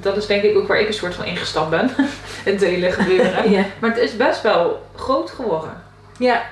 dat 0.00 0.16
is 0.16 0.26
denk 0.26 0.42
ik 0.42 0.56
ook 0.56 0.66
waar 0.68 0.80
ik 0.80 0.86
een 0.86 0.94
soort 0.94 1.14
van 1.14 1.24
ingestapt 1.24 1.70
ben. 1.70 1.90
het 2.50 2.60
hele 2.64 2.90
gebeuren. 2.92 3.50
ja. 3.50 3.64
Maar 3.78 3.90
het 3.90 3.98
is 3.98 4.16
best 4.16 4.42
wel 4.42 4.86
groot 4.94 5.30
geworden. 5.30 5.82
Ja. 6.18 6.42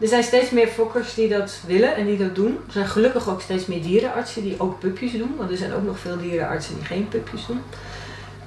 Er 0.00 0.08
zijn 0.08 0.22
steeds 0.22 0.50
meer 0.50 0.66
fokkers 0.66 1.14
die 1.14 1.28
dat 1.28 1.60
willen 1.66 1.96
en 1.96 2.06
die 2.06 2.18
dat 2.18 2.34
doen. 2.34 2.58
Er 2.66 2.72
zijn 2.72 2.86
gelukkig 2.86 3.28
ook 3.28 3.40
steeds 3.40 3.66
meer 3.66 3.82
dierenartsen 3.82 4.42
die 4.42 4.54
ook 4.58 4.78
pupjes 4.80 5.12
doen. 5.12 5.34
Want 5.38 5.50
er 5.50 5.56
zijn 5.56 5.74
ook 5.74 5.82
nog 5.84 5.98
veel 5.98 6.16
dierenartsen 6.18 6.74
die 6.74 6.84
geen 6.84 7.08
pupjes 7.08 7.46
doen. 7.46 7.62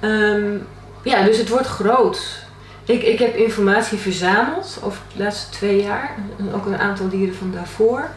Ehm, 0.06 0.56
ja, 1.02 1.22
dus 1.22 1.38
het 1.38 1.48
wordt 1.48 1.66
groot. 1.66 2.44
Ik, 2.84 3.02
ik 3.02 3.18
heb 3.18 3.36
informatie 3.36 3.98
verzameld 3.98 4.78
over 4.82 5.00
de 5.16 5.22
laatste 5.22 5.50
twee 5.50 5.82
jaar. 5.82 6.14
En 6.38 6.54
ook 6.54 6.66
een 6.66 6.78
aantal 6.78 7.08
dieren 7.08 7.34
van 7.34 7.50
daarvoor. 7.52 8.08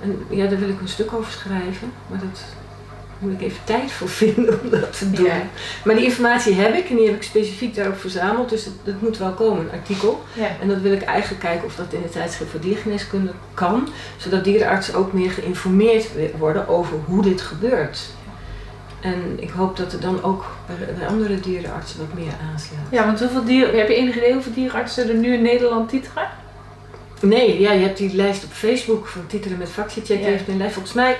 En 0.00 0.26
ja, 0.30 0.46
daar 0.46 0.58
wil 0.58 0.68
ik 0.68 0.80
een 0.80 0.88
stuk 0.88 1.12
over 1.12 1.32
schrijven. 1.32 1.92
Maar 2.06 2.18
dat 2.18 2.44
moet 3.18 3.32
ik 3.32 3.40
even 3.40 3.64
tijd 3.64 3.92
voor 3.92 4.08
vinden 4.08 4.60
om 4.62 4.70
dat 4.70 4.98
te 4.98 5.10
doen. 5.10 5.24
Ja. 5.24 5.42
Maar 5.84 5.94
die 5.94 6.04
informatie 6.04 6.54
heb 6.54 6.74
ik 6.74 6.88
en 6.88 6.96
die 6.96 7.06
heb 7.06 7.14
ik 7.14 7.22
specifiek 7.22 7.74
daarop 7.74 7.98
verzameld. 7.98 8.48
Dus 8.48 8.68
het 8.84 9.02
moet 9.02 9.18
wel 9.18 9.32
komen, 9.32 9.64
een 9.64 9.78
artikel. 9.78 10.22
Ja. 10.32 10.48
En 10.60 10.68
dat 10.68 10.80
wil 10.80 10.92
ik 10.92 11.02
eigenlijk 11.02 11.42
kijken 11.42 11.66
of 11.66 11.74
dat 11.74 11.92
in 11.92 12.02
het 12.02 12.12
tijdschrift 12.12 12.50
voor 12.50 12.60
diergeneeskunde 12.60 13.32
kan. 13.54 13.88
Zodat 14.16 14.44
dierenartsen 14.44 14.94
ook 14.94 15.12
meer 15.12 15.30
geïnformeerd 15.30 16.06
worden 16.38 16.68
over 16.68 16.96
hoe 17.06 17.22
dit 17.22 17.40
gebeurt. 17.40 18.16
En 19.00 19.42
ik 19.42 19.50
hoop 19.50 19.76
dat 19.76 19.92
er 19.92 20.00
dan 20.00 20.22
ook 20.22 20.44
bij, 20.98 21.06
andere 21.06 21.40
dierenartsen 21.40 21.98
wat 21.98 22.14
meer 22.14 22.32
aanslaat. 22.52 22.80
Ja, 22.90 23.06
want 23.06 23.20
hoeveel 23.20 23.44
dieren, 23.44 23.78
heb 23.78 23.88
je 23.88 23.94
enig 23.94 24.16
idee 24.16 24.32
hoeveel 24.32 24.52
dierenartsen 24.52 25.08
er 25.08 25.14
nu 25.14 25.34
in 25.34 25.42
Nederland 25.42 25.88
titeren? 25.88 26.28
Nee, 27.20 27.60
ja, 27.60 27.72
je 27.72 27.82
hebt 27.84 27.98
die 27.98 28.14
lijst 28.14 28.44
op 28.44 28.52
Facebook 28.52 29.06
van 29.06 29.26
Titelen 29.26 29.58
met 29.58 29.68
Vaccicheck. 29.68 30.16
Ja. 30.16 30.16
Die 30.16 30.24
heeft 30.24 30.48
een 30.48 30.56
lijst. 30.56 30.74
Volgens 30.74 30.94
mij 30.94 31.16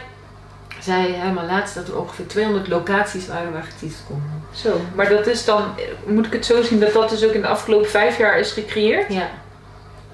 zei 0.81 1.13
helemaal 1.13 1.47
laatst 1.47 1.75
dat 1.75 1.89
er 1.89 1.99
ongeveer 1.99 2.27
200 2.27 2.69
locaties 2.69 3.27
waren 3.27 3.53
waar 3.53 3.63
getiteld 3.63 4.03
kon 4.07 4.17
worden. 4.17 4.43
Zo, 4.51 4.81
maar 4.95 5.09
dat 5.09 5.27
is 5.27 5.45
dan, 5.45 5.65
moet 6.07 6.27
ik 6.27 6.33
het 6.33 6.47
zo 6.47 6.63
zien 6.63 6.81
dat 6.81 6.93
dat 6.93 7.11
dus 7.11 7.25
ook 7.25 7.33
in 7.33 7.41
de 7.41 7.47
afgelopen 7.47 7.91
vijf 7.91 8.19
jaar 8.19 8.39
is 8.39 8.53
gecreëerd? 8.53 9.13
Ja. 9.13 9.29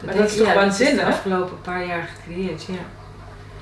Maar 0.04 0.16
dat 0.16 0.30
is 0.30 0.36
toch 0.36 0.46
ja, 0.46 0.54
waanzinnig? 0.54 0.94
Dat 0.94 1.08
is 1.08 1.14
de 1.14 1.18
afgelopen 1.18 1.60
paar 1.62 1.86
jaar 1.86 2.08
gecreëerd, 2.16 2.64
ja. 2.64 3.03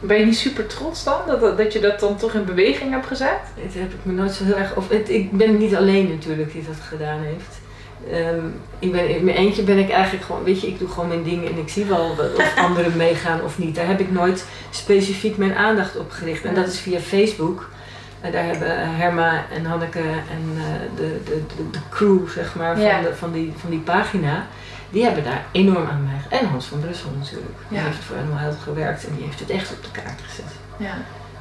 Ben 0.03 0.19
je 0.19 0.25
niet 0.25 0.39
super 0.39 0.67
trots 0.67 1.05
dan, 1.05 1.21
dat, 1.27 1.57
dat, 1.59 1.73
je 1.73 1.81
dat 1.81 2.01
dan 2.01 2.17
toch 2.17 2.35
in 2.35 2.45
beweging 2.45 2.91
hebt 2.91 3.07
gezet? 3.07 3.41
Het 3.61 3.75
heb 3.75 3.93
ik 3.93 3.99
me 4.03 4.13
nooit 4.13 4.33
zo 4.33 4.45
heel 4.45 4.57
erg. 4.57 4.77
Of 4.77 4.89
het, 4.89 5.11
ik 5.11 5.33
ben 5.33 5.57
niet 5.59 5.75
alleen 5.75 6.09
natuurlijk 6.09 6.53
die 6.53 6.65
dat 6.67 6.77
gedaan 6.89 7.21
heeft. 7.21 7.61
Ehm, 8.11 8.47
ik 8.79 8.93
ben, 8.93 9.09
in 9.09 9.25
mijn 9.25 9.37
eentje 9.37 9.63
ben 9.63 9.79
ik 9.79 9.91
eigenlijk 9.91 10.25
gewoon, 10.25 10.45
weet 10.45 10.61
je, 10.61 10.67
ik 10.67 10.79
doe 10.79 10.89
gewoon 10.89 11.09
mijn 11.09 11.23
dingen 11.23 11.51
en 11.53 11.59
ik 11.59 11.69
zie 11.69 11.85
wel 11.85 12.17
of 12.37 12.57
anderen 12.67 12.97
meegaan 12.97 13.43
of 13.43 13.59
niet. 13.59 13.75
Daar 13.75 13.87
heb 13.87 14.01
ik 14.01 14.11
nooit 14.11 14.45
specifiek 14.71 15.37
mijn 15.37 15.55
aandacht 15.55 15.97
op 15.97 16.11
gericht. 16.11 16.45
En 16.45 16.55
dat 16.55 16.67
is 16.67 16.79
via 16.79 16.99
Facebook. 16.99 17.69
En 18.21 18.33
daar 18.33 18.45
hebben 18.45 18.95
Herma 18.97 19.45
en 19.55 19.65
Hanneke 19.65 19.99
en 19.99 20.57
eh, 20.57 20.97
de, 20.97 21.21
de, 21.25 21.43
de, 21.57 21.71
de 21.71 21.79
crew, 21.91 22.29
zeg 22.29 22.55
maar, 22.55 22.75
van, 22.75 22.85
Ja. 22.85 23.01
de, 23.01 23.15
van, 23.15 23.33
die, 23.33 23.53
van 23.57 23.71
die 23.71 23.79
pagina. 23.79 24.47
Die 24.93 25.05
hebben 25.05 25.25
daar 25.25 25.45
enorm 25.53 25.87
aan 25.89 26.05
mij. 26.05 26.39
En 26.39 26.47
Hans 26.47 26.67
van 26.67 26.81
Brussel 26.81 27.11
natuurlijk. 27.19 27.55
Die 27.69 27.79
Ja. 27.79 27.85
heeft 27.85 27.99
voor 28.05 28.17
Animal 28.17 28.39
Health 28.39 28.59
gewerkt 28.63 29.07
en 29.07 29.15
die 29.17 29.25
heeft 29.25 29.41
het 29.41 29.51
echt 29.51 29.71
op 29.73 29.83
de 29.85 29.91
kaart 30.01 30.21
gezet. 30.29 30.45
Ja. 30.77 30.95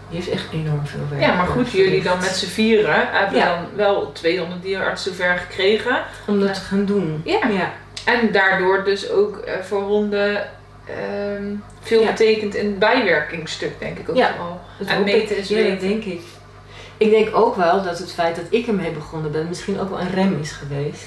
Die 0.10 0.20
heeft 0.20 0.32
echt 0.32 0.46
enorm 0.54 0.86
veel 0.88 1.00
werk. 1.10 1.22
ja, 1.22 1.34
maar 1.36 1.48
goed, 1.48 1.72
jullie 1.72 2.04
dan 2.04 2.18
met 2.18 2.30
z'n 2.36 2.46
vieren 2.48 3.08
hebben 3.12 3.40
Ja. 3.40 3.46
dan 3.56 3.66
wel 3.76 4.12
200 4.12 4.62
dierenartsen 4.62 5.12
zover 5.16 5.38
gekregen. 5.38 6.02
Om 6.28 6.40
dat 6.40 6.54
te 6.54 6.60
gaan 6.62 6.86
doen. 6.86 7.22
Ja. 7.26 7.48
ja. 7.48 7.72
En 8.06 8.32
daardoor 8.32 8.84
dus 8.84 9.10
ook 9.10 9.38
eh, 9.38 9.54
voor 9.64 9.82
honden 9.82 10.48
ehm, 10.86 11.44
veel 11.82 12.02
Ja. 12.02 12.08
betekent 12.08 12.56
in 12.56 12.66
het 12.66 12.80
bijwerkingsstuk, 12.80 13.80
denk 13.80 13.98
ik 13.98 14.10
ook 14.10 14.16
Ja. 14.16 14.32
vooral. 14.32 14.60
Dat 14.80 14.88
En 14.88 15.04
meten 15.04 15.38
is 15.38 15.50
weten. 15.50 15.80
denk 15.90 16.04
ik. 16.04 16.22
Ik 16.98 17.10
denk 17.10 17.36
ook 17.36 17.56
wel 17.56 17.84
dat 17.84 17.98
het 18.00 18.12
feit 18.14 18.36
dat 18.36 18.46
ik 18.50 18.68
ermee 18.68 18.92
begonnen 18.92 19.32
ben 19.32 19.48
misschien 19.48 19.80
ook 19.80 19.90
wel 19.90 20.00
een 20.00 20.14
rem 20.14 20.40
is 20.42 20.52
geweest. 20.52 21.04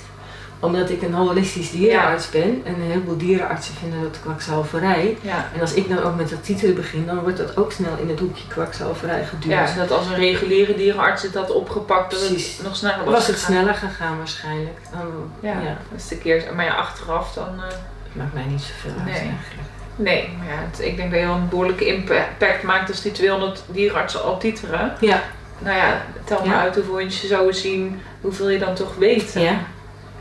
Omdat 0.65 0.91
ik 0.91 1.03
een 1.03 1.15
holistisch 1.15 1.71
dierenarts 1.71 2.31
ben 2.31 2.63
en 2.65 2.75
een 2.75 2.81
heleboel 2.91 3.17
dierenartsen 3.17 3.75
vinden 3.75 4.03
dat 4.03 4.21
kwakzalverij. 4.23 5.19
Ja. 5.21 5.49
En 5.55 5.61
als 5.61 5.75
ik 5.75 5.89
dan 5.89 6.03
ook 6.03 6.17
met 6.17 6.31
dat 6.31 6.45
titelen 6.45 6.75
begin, 6.75 7.07
dan 7.07 7.19
wordt 7.19 7.37
dat 7.37 7.57
ook 7.57 7.73
snel 7.73 7.97
in 8.01 8.09
het 8.09 8.19
hoekje 8.21 8.47
kwakzalverij 8.49 9.25
geduwd. 9.25 9.45
ja, 9.53 9.75
dat 9.77 9.91
als 9.91 10.07
een 10.07 10.15
reguliere 10.15 10.75
dierenarts 10.75 11.23
het 11.23 11.35
had 11.35 11.53
opgepakt, 11.53 12.11
dat 12.11 12.27
Precies. 12.29 12.57
het 12.57 12.67
nog 12.67 12.77
sneller 12.77 12.97
was. 12.97 13.05
Dan 13.05 13.15
was 13.15 13.27
het 13.27 13.37
gegaan. 13.37 13.53
sneller 13.55 13.75
gegaan 13.75 14.17
waarschijnlijk. 14.19 14.79
Dan, 14.93 15.31
Ja, 15.41 15.61
ja. 15.61 15.77
dat 15.91 16.01
is 16.01 16.09
de 16.09 16.19
keer. 16.19 16.45
Maar 16.55 16.65
ja, 16.65 16.75
achteraf 16.75 17.33
dan. 17.33 17.49
eh, 17.57 17.63
Het 17.69 18.23
maakt 18.23 18.35
mij 18.35 18.45
niet 18.49 18.63
zoveel 18.63 18.91
uit 18.99 19.05
Nee. 19.05 19.15
eigenlijk. 19.15 19.63
nee, 19.97 20.29
maar 20.39 20.47
ja, 20.47 20.61
het- 20.71 20.81
ik 20.87 20.97
denk 20.97 21.11
dat 21.11 21.21
je 21.21 21.27
wel 21.27 21.35
een 21.35 21.49
behoorlijke 21.49 21.87
impact 21.87 22.63
maakt 22.63 22.89
als 22.91 23.03
die 23.03 23.13
200 23.13 23.63
dierenartsen 23.67 24.23
al 24.25 24.39
titeren. 24.39 24.95
Ja, 25.01 25.23
Nou 25.59 25.77
ja, 25.77 26.03
tel 26.25 26.45
maar 26.47 26.57
uit 26.59 26.75
hoeveel 26.75 26.99
je 26.99 27.11
zou 27.11 27.53
zien, 27.53 28.01
hoeveel 28.21 28.49
je 28.51 28.59
dan 28.59 28.75
toch 28.75 28.95
weet. 28.97 29.33
ja, 29.33 29.59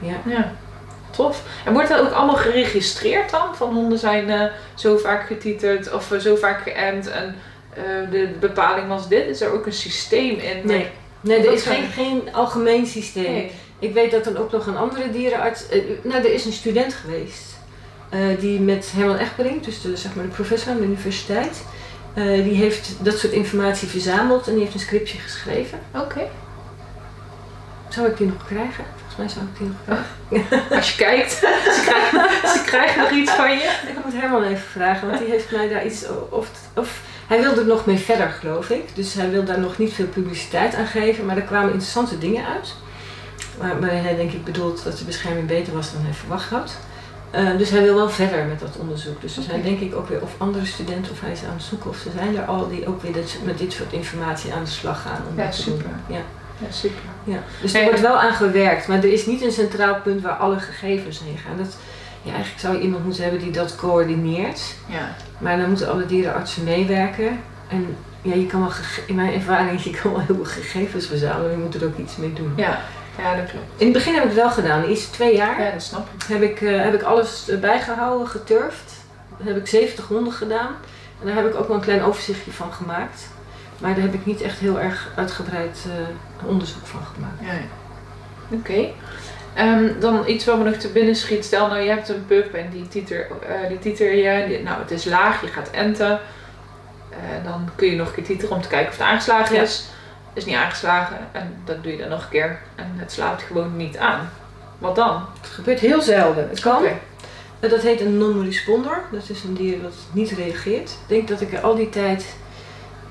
ja. 0.04 0.32
Ja, 0.32 0.54
tof. 1.14 1.44
En 1.66 1.74
wordt 1.74 1.90
dat 1.90 2.00
ook 2.00 2.12
allemaal 2.12 2.36
geregistreerd 2.36 3.32
dan? 3.32 3.56
Van 3.56 3.74
honden 3.74 4.00
zijn 4.00 4.30
eh, 4.30 4.46
zo 4.74 4.98
vaak 4.98 5.28
getiteld 5.28 5.94
of 5.94 6.12
eh, 6.12 6.20
zo 6.20 6.36
vaak 6.36 6.62
geënt 6.62 7.08
en 7.08 7.36
eh, 7.70 7.84
de 8.12 8.30
bepaling 8.40 8.88
was 8.88 9.08
dit. 9.08 9.28
Is 9.28 9.42
er 9.42 9.54
ook 9.54 9.66
een 9.66 9.74
systeem 9.74 10.38
in? 10.38 10.62
Nee, 10.64 10.88
nee 11.22 11.38
er 11.38 11.44
Dat 11.44 11.54
is 11.54 11.64
geen, 11.64 11.86
geen 11.86 12.34
algemeen 12.34 12.86
systeem. 12.86 13.32
Nee. 13.32 13.52
Ik 13.80 13.94
weet 13.94 14.12
dat 14.12 14.24
dan 14.24 14.38
ook 14.38 14.52
nog 14.52 14.68
een 14.68 14.78
andere 14.78 15.12
dierenarts. 15.12 15.64
nou, 16.02 16.24
er 16.24 16.34
is 16.34 16.46
een 16.46 16.54
student 16.54 16.94
geweest. 16.94 17.58
die 18.40 18.60
met 18.60 18.92
Herman 18.96 19.18
Echtbering, 19.18 19.64
dus 19.64 19.82
de, 19.82 19.98
zeg 19.98 20.16
maar 20.16 20.24
de 20.24 20.30
professor 20.30 20.72
aan 20.72 20.78
de 20.78 20.84
universiteit. 20.84 21.64
die 22.44 22.56
heeft 22.56 22.96
dat 23.00 23.18
soort 23.18 23.34
informatie 23.34 23.88
verzameld 23.88 24.48
en 24.48 24.54
die 24.54 24.62
heeft 24.62 24.74
een 24.74 24.80
scriptje 24.80 25.18
geschreven. 25.18 25.80
Oké. 25.96 26.30
Zou 27.90 28.08
ik 28.08 28.18
die 28.18 28.28
nog 28.28 28.46
krijgen? 28.46 28.84
Volgens 29.16 29.36
mij 29.36 29.44
zou 29.44 29.46
ik 29.46 29.58
die 29.58 29.72
krijgen. 29.86 30.70
Als 30.78 30.92
je 30.92 30.98
kijkt, 31.04 31.32
ze 32.54 32.62
krijgen, 32.66 32.94
ze 32.94 33.00
nog 33.00 33.12
iets 33.12 33.32
van 33.32 33.52
je. 33.52 33.80
Ik 33.88 34.04
moet 34.06 34.14
Herman 34.22 34.44
even 34.44 34.68
vragen, 34.72 35.08
want 35.08 35.20
die 35.20 35.30
heeft 35.30 35.52
mij 35.52 35.68
daar 35.70 35.86
iets. 35.86 36.06
Of, 36.30 36.50
of 36.76 37.02
hij 37.28 37.42
wilde 37.42 37.62
er 37.62 37.68
nog 37.68 37.86
mee 37.86 37.98
verder, 37.98 38.30
geloof 38.30 38.70
ik. 38.70 38.96
Dus 38.96 39.14
hij 39.14 39.30
wil 39.30 39.44
daar 39.44 39.60
nog 39.60 39.78
niet 39.78 39.94
veel 39.94 40.08
publiciteit 40.08 40.76
aan 40.76 40.86
geven, 40.88 41.26
maar 41.26 41.36
er 41.38 41.42
kwamen 41.44 41.70
interessante 41.72 42.18
dingen 42.18 42.46
uit. 42.46 42.74
Maar, 43.60 43.76
maar 43.76 43.90
hij 43.92 44.16
denk 44.16 44.32
ik 44.32 44.44
bedoelt 44.44 44.84
dat 44.84 44.98
de 44.98 45.04
bescherming 45.06 45.48
beter 45.48 45.74
was 45.74 45.94
dan 45.94 46.02
hij 46.04 46.14
verwacht 46.14 46.50
had. 46.50 46.76
Eh, 47.32 47.58
dus 47.58 47.70
hij 47.70 47.82
wil 47.82 47.96
wel 47.96 48.10
verder 48.10 48.46
met 48.46 48.60
dat 48.60 48.78
onderzoek. 48.80 49.22
Dus 49.22 49.38
er 49.38 49.44
zijn 49.44 49.60
Oké. 49.60 49.68
denk 49.70 49.80
ik 49.80 49.96
ook 49.96 50.08
weer 50.10 50.22
of 50.22 50.32
andere 50.38 50.66
studenten 50.66 51.12
of 51.12 51.22
hij 51.22 51.32
is 51.32 51.44
aan 51.44 51.54
het 51.56 51.64
zoeken 51.64 51.90
of 51.90 51.98
ze 51.98 52.10
zijn 52.16 52.38
er 52.38 52.46
al 52.46 52.70
die 52.70 52.88
ook 52.88 53.02
weer 53.02 53.14
dit, 53.14 53.38
met 53.46 53.58
dit 53.58 53.74
soort 53.74 53.94
informatie 53.94 54.54
aan 54.54 54.64
de 54.64 54.70
slag 54.70 55.02
gaan. 55.02 55.22
Om 55.30 55.38
Ja, 55.38 55.44
dat 55.44 55.56
te 55.56 55.62
super. 55.62 55.84
doen. 55.84 56.16
Ja, 56.16 56.22
Ja, 56.58 56.72
super. 56.72 57.02
ja. 57.24 57.38
Dus 57.62 57.74
er 57.74 57.84
wordt 57.84 58.02
wel 58.02 58.20
aan 58.20 58.34
gewerkt, 58.34 58.88
maar 58.88 58.98
er 58.98 59.14
is 59.14 59.26
niet 59.26 59.42
een 59.42 59.52
centraal 59.52 60.02
punt 60.04 60.22
waar 60.22 60.34
alle 60.36 60.60
gegevens 60.60 61.20
heen 61.20 61.38
gaan. 61.38 61.58
Dat, 61.58 61.76
ja, 62.22 62.32
eigenlijk 62.32 62.62
zou 62.62 62.76
je 62.76 62.82
iemand 62.82 63.06
moeten 63.06 63.24
hebben 63.24 63.42
die 63.42 63.52
dat 63.52 63.76
coördineert. 63.76 64.62
Ja. 64.88 65.16
Maar 65.38 65.58
dan 65.58 65.68
moeten 65.70 65.92
alle 65.92 66.06
dierenartsen 66.06 66.64
meewerken. 66.64 67.40
En 67.68 67.96
ja, 68.22 68.34
je 68.36 68.46
kan 68.46 68.60
wel, 68.60 68.72
in 69.08 69.16
mijn 69.16 69.34
ervaring, 69.34 69.82
je 69.84 70.00
kan 70.02 70.12
wel 70.12 70.22
heel 70.22 70.36
veel 70.36 70.46
gegevens 70.46 71.06
verzamelen. 71.06 71.52
Je 71.52 71.58
moet 71.58 71.76
er 71.76 71.86
ook 71.86 71.98
iets 71.98 72.16
mee 72.16 72.34
doen. 72.34 72.54
Ja. 72.56 72.82
ja, 73.18 73.36
dat 73.36 73.50
klopt. 73.50 73.66
In 73.78 73.86
het 73.86 73.94
begin 73.94 74.14
heb 74.14 74.24
ik 74.24 74.30
het 74.30 74.38
wel 74.38 74.52
gedaan. 74.52 74.82
De 74.82 74.88
eerste 74.88 75.12
twee 75.12 75.36
jaar 75.36 75.62
Ja, 75.62 75.72
dat 75.72 75.84
snap 75.84 76.08
ik. 76.18 76.24
heb, 76.28 76.42
ik, 76.42 76.62
eh, 76.62 76.82
heb 76.84 76.94
ik 76.94 77.02
alles 77.02 77.50
eh, 77.50 77.60
bijgehouden, 77.60 78.28
geturfd. 78.28 78.94
Heb 79.44 79.58
ik 79.58 79.68
70 79.68 80.08
honden 80.08 80.34
gedaan. 80.34 80.76
En 81.20 81.26
daar 81.28 81.36
heb 81.36 81.48
ik 81.48 81.56
ook 81.56 81.68
wel 81.68 81.76
een 81.76 81.82
klein 81.82 82.04
overzichtje 82.04 82.52
van 82.52 82.74
gemaakt. 82.74 83.28
Maar 83.80 83.94
daar 83.94 84.04
heb 84.04 84.14
ik 84.14 84.26
niet 84.26 84.42
echt 84.42 84.60
heel 84.60 84.80
erg 84.80 85.12
uitgebreid 85.16 85.86
eh, 85.86 85.92
onderzoek 86.46 86.86
van 86.86 87.02
gemaakt. 87.14 87.40
Ja, 87.42 87.52
ja. 87.54 88.58
Oké. 88.58 88.88
Ehm, 89.54 90.00
dan 90.00 90.24
iets 90.28 90.46
wat 90.46 90.58
me 90.58 90.64
nog 90.64 90.74
te 90.76 90.88
binnen 90.88 91.16
schiet. 91.16 91.46
Stel 91.46 91.68
nou, 91.68 91.80
je 91.80 91.90
hebt 91.90 92.10
een 92.10 92.26
pup 92.26 92.54
en 92.54 92.70
die 92.72 92.88
titer, 92.88 93.28
eh, 93.48 93.68
die 93.68 93.80
titer 93.80 94.16
je. 94.16 94.48
Die- 94.48 94.64
nou, 94.64 94.80
het 94.80 94.92
is 94.92 95.06
laag, 95.06 95.42
je 95.42 95.48
gaat 95.48 95.70
enten. 95.70 96.20
Eh, 97.10 97.44
dan 97.44 97.70
kun 97.76 97.88
je 97.90 97.96
nog 97.96 98.08
een 98.08 98.14
keer 98.14 98.24
titeren 98.24 98.56
om 98.56 98.62
te 98.62 98.68
kijken 98.68 98.92
of 98.92 98.98
het 98.98 99.08
aangeslagen 99.08 99.56
Ja. 99.56 99.62
is. 99.62 99.86
Is 100.34 100.46
niet 100.46 100.56
aangeslagen 100.56 101.18
en 101.32 101.54
dat 101.66 101.84
doe 101.84 101.92
je 101.92 101.98
dan 101.98 102.10
nog 102.10 102.24
een 102.24 102.30
keer. 102.30 102.60
En 102.76 102.92
het 102.96 103.12
slaat 103.12 103.42
gewoon 103.42 103.78
niet 103.78 103.98
aan. 103.98 104.30
Wat 104.78 104.96
dan? 104.96 105.26
Het 105.42 105.50
gebeurt 105.50 105.80
heel 105.80 106.02
zelden. 106.02 106.50
Het 106.50 106.60
kan. 106.60 106.78
Oké. 106.78 106.88
Eh, 107.60 107.70
Dat 107.70 107.82
heet 107.82 108.02
een 108.02 108.18
non-responder. 108.18 109.02
Dat 109.12 109.30
is 109.30 109.44
een 109.44 109.54
dier 109.54 109.82
dat 109.82 109.94
niet 110.12 110.32
reageert. 110.32 110.90
Ik 110.90 110.98
denk 111.08 111.28
dat 111.28 111.42
ik 111.42 111.54
er 111.54 111.62
al 111.62 111.76
die 111.76 111.90
tijd 111.90 112.36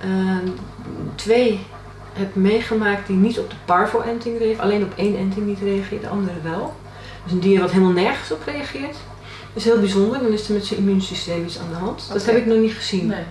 eh, 0.01 0.09
twee 1.15 1.67
heb 2.13 2.35
meegemaakt 2.35 3.07
die 3.07 3.17
niet 3.17 3.39
op 3.39 3.51
de 3.51 3.57
parvo-enting 3.65 4.39
reageert. 4.39 4.61
Alleen 4.61 4.83
op 4.83 4.93
één 4.97 5.17
enting 5.17 5.47
niet 5.47 5.59
reageert, 5.63 6.03
de 6.03 6.09
andere 6.09 6.41
wel. 6.43 6.75
Dus 7.23 7.33
een 7.33 7.41
dier 7.41 7.61
wat 7.61 7.71
helemaal 7.71 7.93
nergens 7.93 8.33
op 8.33 8.43
reageert. 8.45 8.97
Dat 9.53 9.63
is 9.63 9.65
heel 9.65 9.81
bijzonder. 9.81 10.23
Dan 10.23 10.33
is 10.33 10.49
er 10.49 10.55
met 10.55 10.67
zijn 10.67 10.81
immuunsysteem 10.81 11.45
iets 11.45 11.59
aan 11.59 11.69
de 11.69 11.75
hand. 11.75 12.09
Dat 12.13 12.27
heb 12.27 12.37
ik 12.37 12.47
nog 12.47 12.59
niet 12.59 12.73
gezien. 12.73 13.07
Nee. 13.07 13.25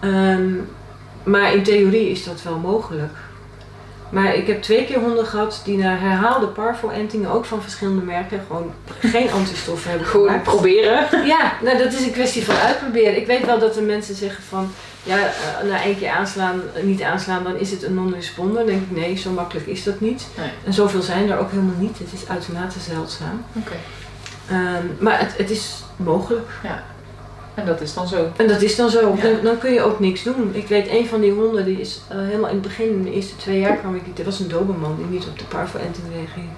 Ehm, 0.00 0.50
maar 1.22 1.54
in 1.54 1.62
theorie 1.62 2.10
is 2.10 2.24
dat 2.24 2.42
wel 2.42 2.58
mogelijk. 2.58 3.12
Maar 4.10 4.34
ik 4.34 4.46
heb 4.46 4.62
twee 4.62 4.84
keer 4.84 4.98
honden 4.98 5.26
gehad 5.26 5.60
die 5.64 5.78
na 5.78 5.96
herhaalde 5.96 6.46
parvo-entingen, 6.46 7.30
ook 7.30 7.44
van 7.44 7.62
verschillende 7.62 8.02
merken, 8.02 8.40
gewoon 8.46 8.72
geen 9.00 9.30
antistoffen 9.30 9.90
hebben 9.90 10.08
Gewoon 10.08 10.26
gemaakt. 10.26 10.44
proberen. 10.44 11.26
Ja, 11.26 11.52
nou 11.62 11.78
dat 11.78 11.92
is 11.92 12.04
een 12.04 12.12
kwestie 12.12 12.44
van 12.44 12.54
uitproberen. 12.54 13.16
Ik 13.16 13.26
weet 13.26 13.46
wel 13.46 13.58
dat 13.58 13.76
er 13.76 13.82
mensen 13.82 14.14
zeggen 14.14 14.42
van, 14.48 14.72
ja, 15.02 15.16
eh, 15.18 15.68
na 15.68 15.82
één 15.82 15.98
keer 15.98 16.10
aanslaan, 16.10 16.60
eh, 16.74 16.82
niet 16.82 17.02
aanslaan, 17.02 17.44
dan 17.44 17.56
is 17.56 17.70
het 17.70 17.82
een 17.82 17.94
non-responder. 17.94 18.56
Dan 18.56 18.66
denk 18.66 18.82
ik, 18.82 18.96
nee, 18.96 19.16
zo 19.16 19.30
makkelijk 19.30 19.66
is 19.66 19.84
dat 19.84 20.00
niet. 20.00 20.26
Nee. 20.36 20.50
En 20.64 20.72
zoveel 20.72 21.02
zijn 21.02 21.30
er 21.30 21.38
ook 21.38 21.50
helemaal 21.50 21.78
niet. 21.78 21.98
Het 21.98 22.12
is 22.12 22.28
uitermate 22.28 22.80
zeldzaam. 22.80 23.44
Oké. 23.52 23.74
Ehm, 24.48 24.86
maar 24.98 25.18
het, 25.18 25.36
het 25.36 25.50
is 25.50 25.82
mogelijk. 25.96 26.48
En 27.54 27.66
dat 27.66 27.80
is 27.80 27.94
dan 27.94 28.08
zo. 28.08 28.28
En 28.36 28.46
dat 28.48 28.62
is 28.62 28.76
dan 28.76 28.90
zo. 28.90 29.14
Ja. 29.16 29.22
Dan, 29.22 29.36
dan 29.42 29.58
kun 29.58 29.72
je 29.72 29.82
ook 29.82 30.00
niks 30.00 30.22
doen. 30.22 30.50
Ik 30.54 30.66
weet, 30.68 30.88
een 30.88 31.06
van 31.06 31.20
die 31.20 31.32
honden, 31.32 31.64
die 31.64 31.80
is 31.80 32.00
eh, 32.08 32.16
helemaal 32.18 32.48
in 32.48 32.54
het 32.54 32.62
begin, 32.62 32.88
in 32.88 33.02
de 33.02 33.12
eerste 33.12 33.36
twee 33.36 33.60
jaar 33.60 33.76
kwam 33.76 33.94
ik, 33.94 34.18
er 34.18 34.24
was 34.24 34.40
een 34.40 34.48
doberman 34.48 34.96
die 34.96 35.06
niet 35.06 35.26
op 35.26 35.38
de 35.38 35.44
parvo-enting 35.44 36.06
reageerde. 36.12 36.48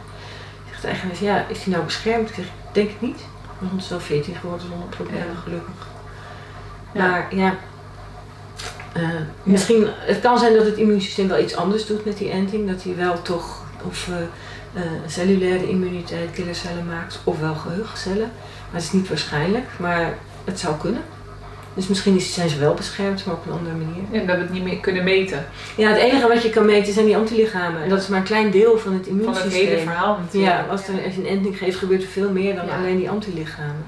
Ik 0.66 0.72
zeg 0.80 0.84
eigenlijk, 0.84 1.20
ja, 1.20 1.46
is 1.48 1.62
hij 1.64 1.72
nou 1.72 1.84
beschermd? 1.84 2.28
Ik 2.28 2.34
zeg, 2.34 2.44
ik 2.44 2.50
denk 2.72 2.88
het 2.90 3.00
niet. 3.00 3.20
Mijn 3.58 3.70
hond 3.70 3.82
is 3.82 3.88
wel 3.88 4.00
14 4.00 4.34
geworden 4.34 4.66
zonder 4.68 4.88
problemen, 4.88 5.26
Ja. 5.34 5.40
gelukkig. 5.44 5.74
Ja. 6.92 7.00
Maar 7.08 7.26
ja, 7.34 7.56
eh, 8.92 9.08
misschien, 9.42 9.86
het 9.88 10.20
kan 10.20 10.38
zijn 10.38 10.54
dat 10.54 10.64
het 10.64 10.76
immuunsysteem 10.76 11.28
wel 11.28 11.38
iets 11.42 11.56
anders 11.56 11.86
doet 11.86 12.04
met 12.04 12.18
die 12.18 12.30
enting. 12.30 12.70
Dat 12.70 12.82
hij 12.82 12.96
wel 12.96 13.22
toch 13.22 13.62
of 13.86 14.08
eh, 14.08 14.82
cellulaire 15.06 15.68
immuniteit, 15.68 16.30
killercellen 16.30 16.86
maakt, 16.86 17.20
of 17.24 17.40
wel 17.40 17.54
geheugencellen. 17.54 18.30
Maar 18.70 18.80
het 18.80 18.82
is 18.82 18.92
niet 18.92 19.08
waarschijnlijk, 19.08 19.66
maar 19.78 20.18
het 20.44 20.60
zou 20.60 20.76
kunnen. 20.76 21.02
Dus 21.74 21.86
misschien 21.88 22.16
is- 22.16 22.34
zijn 22.34 22.48
ze 22.48 22.58
wel 22.58 22.74
beschermd, 22.74 23.24
maar 23.26 23.34
op 23.34 23.46
een 23.46 23.52
andere 23.52 23.74
manier. 23.76 24.02
En 24.20 24.26
dat 24.26 24.36
we 24.36 24.42
het 24.42 24.52
niet 24.52 24.62
meer 24.64 24.76
kunnen 24.78 25.04
meten. 25.04 25.46
Ja, 25.76 25.88
het 25.88 25.98
enige 25.98 26.28
wat 26.28 26.42
je 26.42 26.50
kan 26.50 26.66
meten 26.66 26.92
zijn 26.92 27.06
die 27.06 27.16
antilichamen. 27.16 27.82
En 27.82 27.88
dat 27.88 28.00
is 28.02 28.08
maar 28.08 28.18
een 28.18 28.24
klein 28.24 28.50
deel 28.50 28.78
van 28.78 28.92
het 28.92 29.06
Van 29.06 29.16
het 29.16 29.26
immuunsysteem. 29.26 29.66
hele 29.66 29.78
verhaal 29.80 30.18
natuurlijk. 30.18 30.52
Ja, 30.52 30.66
als, 30.70 30.88
er, 30.88 31.04
als 31.04 31.14
je 31.14 31.20
een 31.20 31.26
enting 31.36 31.58
geeft, 31.58 31.78
gebeurt 31.78 32.02
er 32.02 32.08
veel 32.08 32.30
meer 32.30 32.54
dan 32.56 32.66
Ja. 32.66 32.76
alleen 32.76 32.96
die 32.96 33.10
antilichamen. 33.10 33.84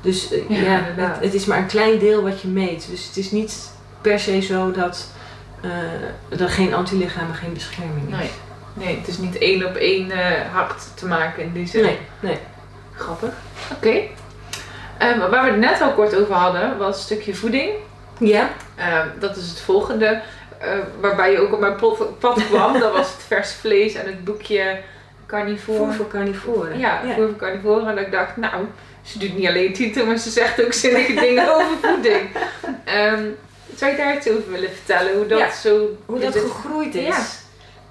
Dus 0.00 0.32
eh, 0.32 0.62
Ja, 0.62 0.80
het, 0.96 1.20
het 1.20 1.34
is 1.34 1.44
maar 1.44 1.58
een 1.58 1.66
klein 1.66 1.98
deel 1.98 2.22
wat 2.22 2.40
je 2.40 2.48
meet. 2.48 2.86
Dus 2.90 3.06
het 3.06 3.16
is 3.16 3.30
niet 3.30 3.70
per 4.00 4.18
se 4.18 4.40
zo 4.40 4.70
dat 4.70 5.08
eh, 5.60 6.40
er 6.40 6.48
geen 6.48 6.74
antilichamen, 6.74 7.34
geen 7.34 7.52
bescherming 7.52 8.08
is. 8.08 8.16
Nee. 8.16 8.30
nee, 8.74 8.96
het 8.96 9.08
is 9.08 9.18
niet 9.18 9.38
één 9.38 9.66
op 9.66 9.74
één 9.74 10.10
eh, 10.10 10.52
hard 10.52 10.82
te 10.94 11.06
maken 11.06 11.42
in 11.42 11.52
die 11.52 11.66
zin. 11.66 11.82
nee. 11.82 11.98
nee. 12.20 12.38
Grappig. 12.94 13.32
Oké. 13.76 14.00
Ehm, 15.10 15.30
waar 15.30 15.44
we 15.44 15.50
het 15.50 15.58
net 15.60 15.80
al 15.80 15.92
kort 15.92 16.16
over 16.16 16.34
hadden, 16.34 16.78
was 16.78 16.96
een 16.96 17.02
stukje 17.02 17.34
voeding. 17.34 17.70
Ja, 18.18 18.48
Ehm, 18.76 19.08
dat 19.18 19.36
is 19.36 19.48
het 19.48 19.60
volgende. 19.60 20.20
eh, 20.58 20.70
waarbij 21.00 21.32
je 21.32 21.38
ook 21.38 21.52
op 21.52 21.60
mijn 21.60 21.76
pad 22.18 22.46
kwam. 22.48 22.78
dat 22.80 22.92
was 22.92 23.12
het 23.12 23.22
vers 23.26 23.52
vlees 23.52 23.94
en 23.94 24.06
het 24.06 24.24
boekje 24.24 24.78
carnivore. 25.26 25.78
voer 25.78 25.92
voor 25.92 26.08
carnivoren. 26.08 26.78
Ja, 26.78 27.00
voer 27.14 27.26
voor 27.28 27.36
carnivore. 27.36 27.90
En 27.90 27.98
ik 27.98 28.12
dacht, 28.12 28.36
nou, 28.36 28.64
ze 29.02 29.18
doet 29.18 29.36
niet 29.36 29.46
alleen 29.48 29.72
titel, 29.72 30.06
maar 30.06 30.16
ze 30.16 30.30
zegt 30.30 30.64
ook 30.64 30.72
zinnige 30.72 31.14
dingen 31.14 31.54
over 31.54 31.66
voeding. 31.82 32.28
Ehm, 32.84 33.22
zou 33.76 33.90
je 33.90 33.96
daar 33.96 34.16
iets 34.16 34.28
over 34.28 34.50
willen 34.50 34.70
vertellen? 34.70 35.16
Hoe 35.16 35.26
dat 35.26 35.38
Ja, 35.38 35.50
zo... 35.50 35.88
Hoe 36.06 36.18
dat 36.18 36.36
gegroeid 36.36 36.94
is. 36.94 37.06
Ja. 37.06 37.18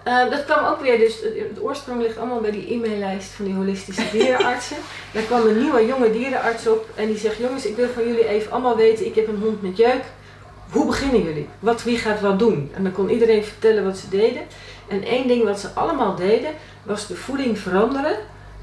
Uh, 0.08 0.30
dat 0.30 0.46
kwam 0.46 0.66
ook 0.66 0.82
weer, 0.82 0.98
dus 0.98 1.22
het 1.22 1.62
oorsprong 1.62 2.02
ligt 2.02 2.18
allemaal 2.18 2.40
bij 2.40 2.52
die 2.52 2.74
e-maillijst 2.74 3.30
van 3.30 3.46
die 3.46 3.54
holistische 3.54 4.10
dierenartsen. 4.12 4.78
Daar 5.14 5.24
kwam 5.24 5.48
een 5.48 5.62
nieuwe 5.62 5.86
jonge 5.86 6.12
dierenarts 6.12 6.68
op 6.68 6.90
en 6.96 7.08
die 7.08 7.18
zegt: 7.18 7.38
Jongens, 7.38 7.66
ik 7.66 7.76
wil 7.76 7.88
van 7.94 8.08
jullie 8.08 8.28
even 8.28 8.52
allemaal 8.52 8.76
weten: 8.76 9.06
ik 9.06 9.16
heb 9.16 9.28
een 9.28 9.42
hond 9.42 9.62
met 9.62 9.78
jeuk. 9.78 10.04
Hoe 10.70 10.86
beginnen 10.86 11.24
jullie? 11.24 11.48
Wat, 11.60 11.84
wie 11.84 11.98
gaat 11.98 12.22
wat 12.22 12.40
doen? 12.40 12.72
En 12.74 12.84
dan 12.84 12.92
kon 12.92 13.10
iedereen 13.10 13.44
vertellen 13.44 13.84
wat 13.84 13.98
ze 13.98 14.10
deden. 14.10 14.42
En 14.88 15.04
één 15.04 15.28
ding 15.28 15.44
wat 15.44 15.60
ze 15.60 15.68
allemaal 15.74 16.16
deden, 16.16 16.52
was 16.84 17.08
de 17.08 17.16
voeding 17.16 17.60
veranderen 17.60 18.16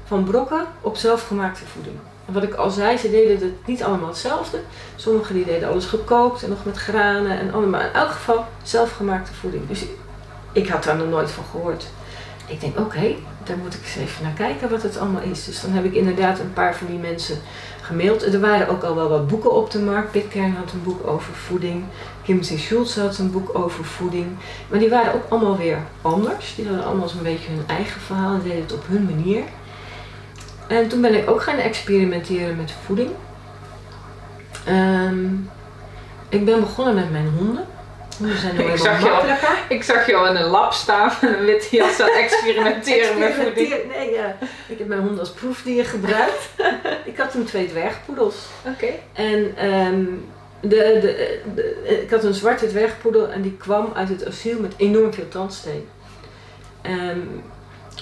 van 0.05 0.23
brokken 0.23 0.65
op 0.81 0.97
zelfgemaakte 0.97 1.65
voeding. 1.65 1.95
En 2.25 2.33
wat 2.33 2.43
ik 2.43 2.53
al 2.53 2.69
zei, 2.69 2.97
ze 2.97 3.09
deden 3.09 3.47
het 3.47 3.67
niet 3.67 3.83
allemaal 3.83 4.07
hetzelfde. 4.07 4.57
Sommigen 4.95 5.35
die 5.35 5.45
deden 5.45 5.69
alles 5.69 5.85
gekookt 5.85 6.43
en 6.43 6.49
nog 6.49 6.65
met 6.65 6.77
granen 6.77 7.39
en 7.39 7.53
allemaal. 7.53 7.81
In 7.81 7.93
elk 7.93 8.11
geval 8.11 8.45
zelfgemaakte 8.63 9.33
voeding. 9.33 9.67
Dus 9.67 9.85
ik 10.51 10.67
had 10.67 10.83
daar 10.83 10.97
nog 10.97 11.09
nooit 11.09 11.31
van 11.31 11.43
gehoord. 11.51 11.87
Ik 12.47 12.61
denk, 12.61 12.79
oké, 12.79 13.15
daar 13.43 13.57
moet 13.57 13.73
ik 13.73 13.81
eens 13.83 13.95
even 13.95 14.23
naar 14.23 14.33
kijken 14.33 14.69
wat 14.69 14.83
het 14.83 14.97
allemaal 14.97 15.21
is. 15.21 15.45
Dus 15.45 15.61
dan 15.61 15.71
heb 15.71 15.85
ik 15.85 15.93
inderdaad 15.93 16.39
een 16.39 16.53
paar 16.53 16.75
van 16.75 16.87
die 16.87 16.97
mensen 16.97 17.37
gemaild. 17.81 18.23
Er 18.23 18.39
waren 18.39 18.67
ook 18.67 18.83
al 18.83 18.95
wel 18.95 19.09
wat 19.09 19.27
boeken 19.27 19.53
op 19.53 19.71
de 19.71 19.79
markt. 19.79 20.11
Pitcairn 20.11 20.55
had 20.55 20.71
een 20.71 20.83
boek 20.83 21.07
over 21.07 21.33
voeding. 21.33 21.83
Kimsey 22.23 22.57
Schultz 22.57 22.97
had 22.97 23.17
een 23.17 23.31
boek 23.31 23.57
over 23.57 23.85
voeding. 23.85 24.27
Maar 24.67 24.79
die 24.79 24.89
waren 24.89 25.13
ook 25.13 25.25
allemaal 25.29 25.57
weer 25.57 25.77
anders. 26.01 26.55
Die 26.55 26.67
hadden 26.67 26.85
allemaal 26.85 27.09
zo'n 27.09 27.23
beetje 27.23 27.49
hun 27.49 27.63
eigen 27.67 28.01
verhaal 28.01 28.33
en 28.33 28.41
deden 28.43 28.61
het 28.61 28.73
op 28.73 28.87
hun 28.87 29.05
manier. 29.05 29.43
En 30.67 30.87
toen 30.87 31.01
ben 31.01 31.15
ik 31.15 31.29
ook 31.29 31.41
gaan 31.41 31.57
experimenteren 31.57 32.57
met 32.57 32.73
voeding. 32.85 33.09
Ehm, 34.65 35.25
ik 36.29 36.45
ben 36.45 36.59
begonnen 36.59 36.95
met 36.95 37.11
mijn 37.11 37.29
honden. 37.37 37.65
Zijn 38.27 38.59
ik 38.59 38.77
zag, 38.77 39.01
je 39.01 39.57
ik 39.69 39.83
zag 39.83 40.05
je 40.05 40.15
al 40.15 40.27
in 40.27 40.35
een 40.35 40.49
lab 40.49 40.73
staan 40.73 41.11
met 41.21 41.37
een 41.37 41.45
witte 41.45 41.75
jas 41.75 41.99
aan 41.99 42.09
experimenteren 42.09 43.19
met 43.19 43.33
voeding. 43.33 43.69
Nee, 43.95 44.11
ja. 44.11 44.37
ik 44.67 44.77
heb 44.77 44.87
mijn 44.87 44.99
honden 44.99 45.19
als 45.19 45.31
proefdier 45.31 45.85
gebruikt. 45.85 46.49
ik 47.11 47.17
had 47.17 47.31
toen 47.31 47.45
twee 47.45 47.67
dwergpoedels. 47.67 48.35
Oké. 48.65 48.89
En 49.13 49.67
um, 49.67 50.25
de, 50.61 50.99
de, 51.55 52.01
ik 52.03 52.09
had 52.09 52.23
een 52.23 52.33
zwarte 52.33 52.67
dwergpoedel 52.67 53.27
en 53.27 53.41
die 53.41 53.57
kwam 53.57 53.91
uit 53.95 54.09
het 54.09 54.27
asiel 54.27 54.59
met 54.59 54.73
enorm 54.77 55.13
veel 55.13 55.27
tandsteen. 55.27 55.87
Um, 56.85 57.43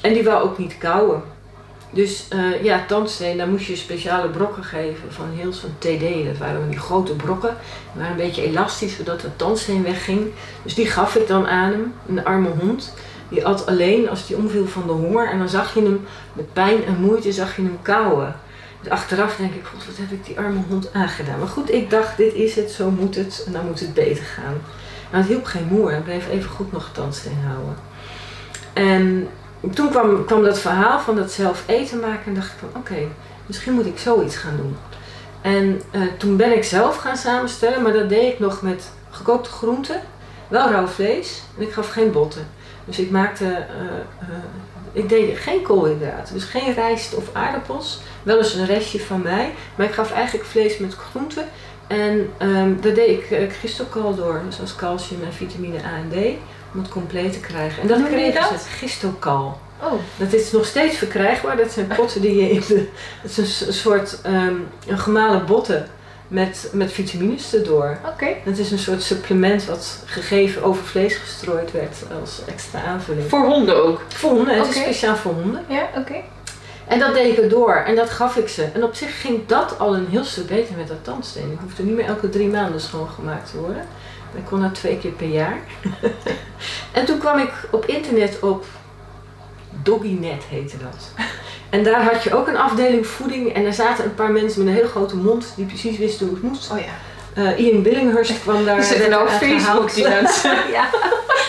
en 0.02 0.14
die 0.14 0.24
wou 0.24 0.44
ook 0.44 0.58
niet 0.58 0.78
kauwen. 0.78 1.24
Dus 1.92 2.28
uh, 2.34 2.64
ja, 2.64 2.86
tandsteen, 2.88 3.38
daar 3.38 3.48
moest 3.48 3.66
je 3.66 3.76
speciale 3.76 4.30
brokken 4.30 4.64
geven 4.64 5.14
van 5.14 5.26
Heels 5.36 5.60
van 5.60 5.70
TD. 5.78 6.26
Dat 6.26 6.38
waren 6.38 6.70
die 6.70 6.80
grote 6.80 7.14
brokken. 7.14 7.56
Die 7.94 8.02
waren 8.02 8.12
een 8.12 8.26
beetje 8.26 8.44
elastisch, 8.44 8.96
zodat 8.96 9.22
de 9.22 9.36
tandsteen 9.36 9.84
wegging. 9.84 10.32
Dus 10.64 10.74
die 10.74 10.86
gaf 10.86 11.16
ik 11.16 11.28
dan 11.28 11.48
aan 11.48 11.72
hem, 11.72 11.94
een 12.08 12.26
arme 12.26 12.50
hond. 12.50 12.94
Die 13.30 13.46
at 13.46 13.66
alleen 13.66 14.10
als 14.10 14.28
hij 14.28 14.38
omviel 14.38 14.68
van 14.68 14.88
de 14.88 14.92
honger. 14.92 15.30
En 15.30 15.38
dan 15.38 15.50
zag 15.50 15.74
je 15.74 15.82
hem 15.82 16.06
met 16.34 16.54
pijn 16.54 16.86
en 16.86 17.02
moeite 17.02 17.32
zag 17.32 17.56
je 17.56 17.62
hem 17.62 17.80
kauwen. 17.82 18.36
Dus 18.82 18.92
achteraf 18.92 19.36
denk 19.36 19.54
ik, 19.54 19.66
god, 19.66 19.86
wat 19.86 19.98
heb 19.98 20.12
ik 20.12 20.26
die 20.26 20.38
arme 20.38 20.60
hond 20.70 20.94
aangedaan. 20.94 21.40
Maar 21.40 21.48
goed, 21.48 21.74
ik 21.74 21.90
dacht, 21.90 22.18
dit 22.18 22.34
is 22.34 22.56
het, 22.56 22.72
zo 22.72 22.92
moet 22.92 23.16
het. 23.16 23.44
En 23.46 23.52
dan 23.52 23.66
moet 23.66 23.80
het 23.80 23.94
beter 23.94 24.24
gaan. 24.24 24.58
Maar 25.12 25.20
het 25.20 25.30
hielp 25.30 25.46
geen 25.46 25.68
moer. 25.70 25.92
Hij 25.92 26.02
bleef 26.02 26.30
even 26.30 26.50
goed 26.50 26.72
nog 26.72 26.90
tandsteen 26.94 27.44
houden. 27.46 27.76
En 28.74 29.28
toen 29.74 29.90
kwam, 29.90 30.26
kwam 30.26 30.44
dat 30.44 30.60
verhaal 30.60 31.00
van 31.00 31.16
dat 31.16 31.32
zelf 31.32 31.64
eten 31.66 32.00
maken 32.00 32.26
en 32.26 32.34
dacht 32.34 32.52
ik 32.52 32.60
van 32.60 32.82
oké, 32.82 33.08
misschien 33.46 33.74
moet 33.74 33.86
ik 33.86 34.00
zoiets 34.00 34.36
gaan 34.36 34.58
doen. 34.58 34.78
En 35.42 35.82
uh, 35.92 36.02
toen 36.18 36.38
ben 36.38 36.56
ik 36.56 36.64
zelf 36.64 36.96
gaan 36.96 37.18
samenstellen, 37.18 37.82
maar 37.82 37.94
dat 37.94 38.10
deed 38.10 38.34
ik 38.34 38.40
nog 38.40 38.62
met 38.62 38.92
gekookte 39.10 39.50
groenten, 39.50 40.02
wel 40.48 40.70
rauw 40.70 40.88
vlees 40.88 41.42
en 41.58 41.64
ik 41.64 41.74
gaf 41.74 41.90
geen 41.90 42.12
botten. 42.12 42.48
Dus 42.86 43.00
ik 43.00 43.12
maakte, 43.12 43.46
uh, 43.46 43.52
uh, 44.22 44.36
ik 44.92 45.10
deed 45.10 45.38
geen 45.38 45.62
koolhydraten, 45.62 46.34
dus 46.34 46.44
geen 46.44 46.74
rijst 46.74 47.16
of 47.16 47.24
aardappels, 47.34 48.02
wel 48.24 48.38
eens 48.38 48.54
een 48.54 48.66
restje 48.66 49.00
van 49.00 49.22
mij, 49.22 49.54
maar 49.76 49.86
ik 49.86 49.94
gaf 49.94 50.12
eigenlijk 50.12 50.46
vlees 50.46 50.78
met 50.78 50.94
groenten 50.94 51.46
en 51.88 52.30
um, 52.42 52.82
daar 52.82 52.94
deed 52.94 53.10
ik 53.10 53.52
uh, 53.96 54.16
door, 54.16 54.42
zoals 54.50 54.76
calcium 54.76 55.24
en 55.24 55.34
vitamine 55.34 55.78
A 55.78 55.96
en 55.96 56.10
D 56.10 56.38
om 56.74 56.80
het 56.80 56.90
compleet 56.90 57.34
te 57.34 57.40
krijgen. 57.40 57.82
En 57.82 57.88
dat 57.88 58.08
kreeg 58.08 58.34
je 58.34 58.40
dat? 58.40 58.68
Gistokal. 58.78 59.60
Oh. 59.84 59.94
Dat 60.18 60.34
is 60.34 60.52
nog 60.52 60.66
steeds 60.66 60.98
verkrijgbaar. 60.98 61.58
Dat 61.58 61.72
zijn 61.72 61.88
potten 61.88 62.22
die 62.22 62.36
je 62.36 62.50
in 62.50 62.64
de. 62.68 62.88
Het 63.22 63.38
is 63.38 63.62
een, 63.62 63.74
soort 63.74 64.20
um, 64.26 64.68
een 64.88 65.00
gemalen 65.00 65.46
botten 65.46 65.88
met, 66.28 66.70
met 66.74 66.92
vitamines 66.92 67.54
erdoor. 67.54 67.98
Oké. 68.04 68.12
Okay. 68.12 68.42
Dat 68.46 68.58
is 68.58 68.72
een 68.72 68.80
soort 68.80 69.04
supplement 69.04 69.66
wat 69.66 70.04
gegeven 70.06 70.64
over 70.64 70.84
vlees 70.84 71.16
gestrooid 71.16 71.72
werd 71.72 71.98
als 72.22 72.42
extra 72.48 72.84
aanvulling. 72.84 73.30
Voor 73.30 73.46
honden 73.46 73.84
ook? 73.84 74.02
Voor 74.08 74.30
honden, 74.30 74.58
het 74.58 74.68
is 74.68 74.82
speciaal 74.82 75.16
voor 75.16 75.34
honden. 75.34 75.66
Ja, 75.68 75.90
oké. 75.98 76.16
En 76.88 77.00
dat 77.00 77.14
deed 77.14 77.38
ik 77.38 77.44
erdoor 77.44 77.76
en 77.76 77.96
dat 77.96 78.10
gaf 78.10 78.36
ik 78.36 78.48
ze. 78.48 78.64
En 78.74 78.84
op 78.84 78.96
zich 78.96 79.22
ging 79.22 79.46
dat 79.46 79.80
al 79.80 79.96
een 79.96 80.08
heel 80.10 80.24
stuk 80.24 80.48
beter 80.48 80.76
met 80.78 80.88
dat 80.88 81.04
tandsteen. 81.04 81.52
Ik 81.52 81.58
hoefde 81.62 81.84
niet 81.84 81.96
meer 81.96 82.06
elke 82.06 82.30
drie 82.30 82.48
maanden 82.48 82.82
schoongemaakt 82.82 83.52
te 83.52 83.58
worden. 83.58 83.86
Ik 84.36 84.46
kon 84.46 84.62
dat 84.62 84.76
twee 84.76 84.98
keer 84.98 85.12
per 85.12 85.28
jaar. 85.28 85.58
en 86.92 87.06
toen 87.06 87.20
kwam 87.20 87.38
ik 87.38 87.52
op 87.72 87.86
internet 87.86 88.40
op 88.40 88.66
Doggynet 89.84 90.44
heette 90.44 90.78
dat. 90.78 91.14
En 91.70 91.84
daar 91.84 92.04
had 92.04 92.24
je 92.24 92.36
ook 92.36 92.48
een 92.48 92.58
afdeling 92.58 93.08
voeding 93.08 93.54
en 93.54 93.66
er 93.66 93.74
zaten 93.74 94.06
een 94.06 94.16
paar 94.16 94.32
mensen 94.32 94.60
met 94.60 94.70
een 94.70 94.80
hele 94.80 94.90
grote 94.90 95.16
mond 95.16 95.54
die 95.56 95.66
precies 95.66 95.98
wisten 95.98 96.26
hoe 96.26 96.36
het 96.36 96.44
moest. 96.44 96.72
Oh 96.72 96.80
ja. 96.80 96.94
Uh, 97.38 97.60
Ian 97.60 97.82
Billinghurst 97.82 98.42
kwam 98.42 98.66
daar. 98.66 98.76
Die 98.76 98.86
zitten 98.86 99.10
nou 99.10 99.24
op 99.24 99.30
Facebook, 99.30 99.94
die 99.94 100.08
mensen. 100.08 100.52
ja, 100.78 100.90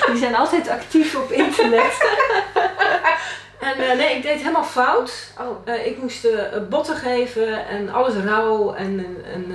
die 0.06 0.16
zijn 0.16 0.36
altijd 0.36 0.68
actief 0.68 1.16
op 1.16 1.30
internet. 1.30 1.98
en 3.68 3.74
uh, 3.78 3.96
nee, 3.96 4.16
ik 4.16 4.22
deed 4.22 4.38
helemaal 4.38 4.64
fout. 4.64 5.32
Oh. 5.38 5.68
Uh, 5.68 5.86
ik 5.86 5.98
moest 6.00 6.26
botten 6.68 6.96
geven 6.96 7.66
en 7.68 7.88
alles 7.88 8.14
rauw 8.14 8.74
en, 8.74 9.06
en 9.34 9.54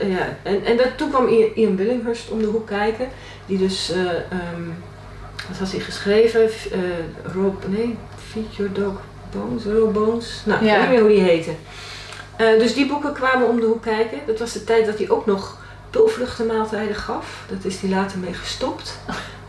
ja, 0.00 0.36
en, 0.42 0.64
en 0.64 0.76
dat, 0.76 0.88
toen 0.96 1.10
kwam 1.10 1.28
Ian 1.54 1.76
Billinghurst 1.76 2.30
om 2.30 2.38
de 2.38 2.46
hoek 2.46 2.66
kijken, 2.66 3.08
die 3.46 3.58
dus, 3.58 3.90
uh, 3.90 3.96
um, 3.96 4.74
wat 5.48 5.58
had 5.58 5.70
hij 5.70 5.80
geschreven? 5.80 6.42
Uh, 6.42 6.78
Rob, 7.34 7.54
nee, 7.66 7.96
Feed 8.30 8.56
Your 8.56 8.72
Dog 8.72 9.00
Bones, 9.32 9.64
Raw 9.64 9.92
Bones, 9.92 10.42
nou, 10.44 10.64
ik 10.64 10.70
weet 10.70 10.80
niet 10.80 10.88
meer 10.88 11.00
hoe 11.00 11.08
die 11.08 11.20
heette. 11.20 11.50
Uh, 12.40 12.58
dus 12.58 12.74
die 12.74 12.86
boeken 12.86 13.12
kwamen 13.12 13.48
om 13.48 13.60
de 13.60 13.66
hoek 13.66 13.82
kijken. 13.82 14.18
Dat 14.26 14.38
was 14.38 14.52
de 14.52 14.64
tijd 14.64 14.86
dat 14.86 14.98
hij 14.98 15.10
ook 15.10 15.26
nog 15.26 15.58
pulvruchtenmaaltijden 15.90 16.94
gaf. 16.94 17.44
Dat 17.48 17.64
is 17.64 17.80
hij 17.80 17.90
later 17.90 18.18
mee 18.18 18.34
gestopt. 18.34 18.98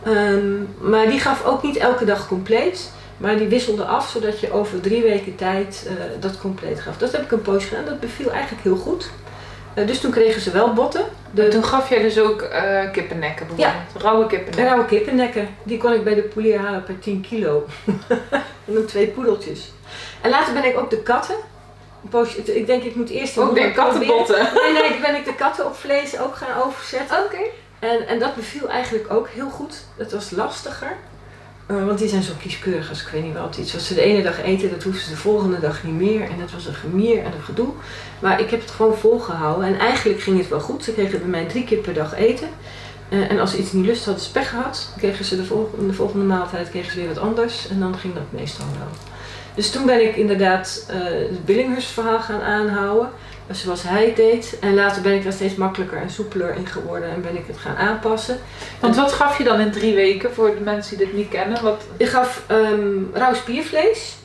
Um, 0.06 0.68
maar 0.80 1.06
die 1.06 1.20
gaf 1.20 1.44
ook 1.44 1.62
niet 1.62 1.76
elke 1.76 2.04
dag 2.04 2.28
compleet. 2.28 2.90
Maar 3.16 3.36
die 3.36 3.48
wisselde 3.48 3.84
af, 3.84 4.08
zodat 4.08 4.40
je 4.40 4.52
over 4.52 4.80
drie 4.80 5.02
weken 5.02 5.36
tijd 5.36 5.90
dat 6.20 6.38
compleet 6.38 6.80
gaf. 6.80 6.96
Dat 6.96 7.12
heb 7.12 7.22
ik 7.22 7.32
een 7.32 7.42
poosje 7.42 7.68
gedaan. 7.68 7.84
Dat 7.84 8.00
beviel 8.00 8.30
eigenlijk 8.30 8.62
heel 8.62 8.76
goed. 8.76 9.10
Uh, 9.76 9.86
dus 9.86 10.00
toen 10.00 10.10
kregen 10.10 10.40
ze 10.40 10.50
wel 10.50 10.72
botten. 10.72 11.04
De... 11.30 11.48
Toen 11.48 11.64
gaf 11.64 11.88
jij 11.88 12.02
dus 12.02 12.20
ook 12.20 12.42
uh, 12.42 12.90
kippennekken 12.92 13.46
bijvoorbeeld? 13.46 13.92
Ja. 13.94 14.00
Rauwe 14.00 14.26
kippennekken? 14.26 14.64
Rauwe 14.64 14.84
kippennekken. 14.84 15.48
Die 15.62 15.78
kon 15.78 15.92
ik 15.92 16.04
bij 16.04 16.14
de 16.14 16.22
poelier 16.22 16.58
halen 16.58 16.82
per 16.82 16.98
10 16.98 17.20
kilo. 17.20 17.66
en 18.66 18.74
dan 18.74 18.84
twee 18.86 19.06
poedeltjes. 19.06 19.72
En 20.20 20.30
later 20.30 20.52
ben 20.52 20.64
ik 20.64 20.78
ook 20.78 20.90
de 20.90 21.02
katten. 21.02 21.36
Ik 22.44 22.66
denk 22.66 22.82
ik 22.82 22.94
moet 22.94 23.10
eerst... 23.10 23.38
Ook 23.38 23.54
de 23.54 23.72
kattenbotten? 23.72 24.48
Nee, 24.62 24.72
nee, 24.72 24.90
toen 24.90 25.00
ben 25.00 25.14
ik 25.14 25.24
de 25.24 25.34
katten 25.34 25.66
op 25.66 25.76
vlees 25.76 26.18
ook 26.18 26.36
gaan 26.36 26.62
overzetten. 26.62 27.18
Oké. 27.18 27.34
Okay. 27.34 27.50
En, 27.78 28.06
en 28.06 28.18
dat 28.18 28.34
beviel 28.34 28.68
eigenlijk 28.68 29.12
ook 29.12 29.28
heel 29.28 29.50
goed. 29.50 29.84
Dat 29.96 30.12
was 30.12 30.30
lastiger. 30.30 30.96
Uh, 31.70 31.84
want 31.86 31.98
die 31.98 32.08
zijn 32.08 32.22
zo 32.22 32.32
kieskeurig 32.40 32.88
als 32.88 33.02
ik 33.02 33.08
weet 33.08 33.22
niet 33.22 33.34
wat. 33.34 33.56
Iets 33.56 33.72
wat 33.72 33.82
ze 33.82 33.94
de 33.94 34.00
ene 34.00 34.22
dag 34.22 34.42
eten, 34.42 34.70
dat 34.70 34.82
hoeven 34.82 35.02
ze 35.02 35.10
de 35.10 35.16
volgende 35.16 35.60
dag 35.60 35.84
niet 35.84 35.94
meer. 35.94 36.22
En 36.22 36.38
dat 36.38 36.50
was 36.50 36.66
een 36.66 36.74
gemier 36.74 37.18
en 37.18 37.32
een 37.32 37.42
gedoe. 37.42 37.68
Maar 38.18 38.40
ik 38.40 38.50
heb 38.50 38.60
het 38.60 38.70
gewoon 38.70 38.96
volgehouden. 38.96 39.66
En 39.66 39.78
eigenlijk 39.78 40.20
ging 40.20 40.38
het 40.38 40.48
wel 40.48 40.60
goed. 40.60 40.84
Ze 40.84 40.92
kregen 40.92 41.18
bij 41.18 41.28
mij 41.28 41.44
drie 41.44 41.64
keer 41.64 41.78
per 41.78 41.94
dag 41.94 42.14
eten. 42.14 42.48
Uh, 43.08 43.30
en 43.30 43.40
als 43.40 43.50
ze 43.50 43.58
iets 43.58 43.72
niet 43.72 43.86
lust 43.86 44.04
hadden, 44.04 44.24
pech 44.32 44.48
gehad. 44.48 44.92
Kregen 44.96 45.24
ze 45.24 45.36
de 45.36 45.44
volgende, 45.44 45.86
de 45.86 45.92
volgende 45.92 46.24
maaltijd 46.24 46.70
kregen 46.70 46.92
ze 46.92 46.98
weer 46.98 47.08
wat 47.08 47.18
anders. 47.18 47.68
En 47.68 47.80
dan 47.80 47.98
ging 47.98 48.14
dat 48.14 48.22
meestal 48.30 48.66
wel. 48.78 48.88
Dus 49.54 49.70
toen 49.70 49.86
ben 49.86 50.08
ik 50.08 50.16
inderdaad 50.16 50.86
uh, 50.90 51.04
het 51.04 51.44
Billinghurst 51.44 51.88
verhaal 51.88 52.20
gaan 52.20 52.40
aanhouden 52.40 53.10
zoals 53.50 53.82
hij 53.82 54.04
het 54.04 54.16
deed. 54.16 54.58
En 54.60 54.74
later 54.74 55.02
ben 55.02 55.14
ik 55.14 55.22
daar 55.22 55.32
steeds 55.32 55.54
makkelijker 55.54 55.98
en 55.98 56.10
soepeler 56.10 56.54
in 56.54 56.66
geworden 56.66 57.10
en 57.10 57.22
ben 57.22 57.36
ik 57.36 57.46
het 57.46 57.58
gaan 57.58 57.76
aanpassen. 57.76 58.38
Want 58.80 58.96
wat 58.96 59.12
gaf 59.12 59.38
je 59.38 59.44
dan 59.44 59.60
in 59.60 59.70
drie 59.70 59.94
weken 59.94 60.34
voor 60.34 60.54
de 60.54 60.60
mensen 60.60 60.96
die 60.96 61.06
dit 61.06 61.16
niet 61.16 61.28
kennen? 61.28 61.62
Wat... 61.62 61.84
Ik 61.96 62.08
gaf 62.08 62.44
um, 62.50 63.10
rauw 63.12 63.34
spiervlees. 63.34 64.16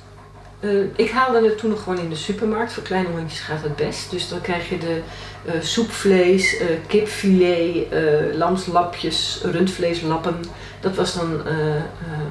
Uh, 0.59 0.86
ik 0.95 1.09
haalde 1.11 1.43
het 1.43 1.57
toen 1.57 1.69
nog 1.69 1.84
gewoon 1.84 1.99
in 1.99 2.09
de 2.09 2.15
supermarkt. 2.15 2.74
Voor 2.74 2.84
kleine 2.84 3.09
hondjes 3.09 3.39
gaat 3.39 3.63
het 3.63 3.76
best. 3.76 4.11
Dus 4.11 4.30
dan 4.30 4.41
krijg 4.41 4.69
je 4.69 4.78
de 4.78 5.01
uh, 5.45 5.51
soepvlees, 5.61 6.61
uh, 6.61 6.67
kipfilet, 6.88 7.88
lamslapjes, 8.34 9.41
rundvleeslappen. 9.43 10.39
Dat 10.80 10.95
was 10.95 11.13
dan 11.13 11.41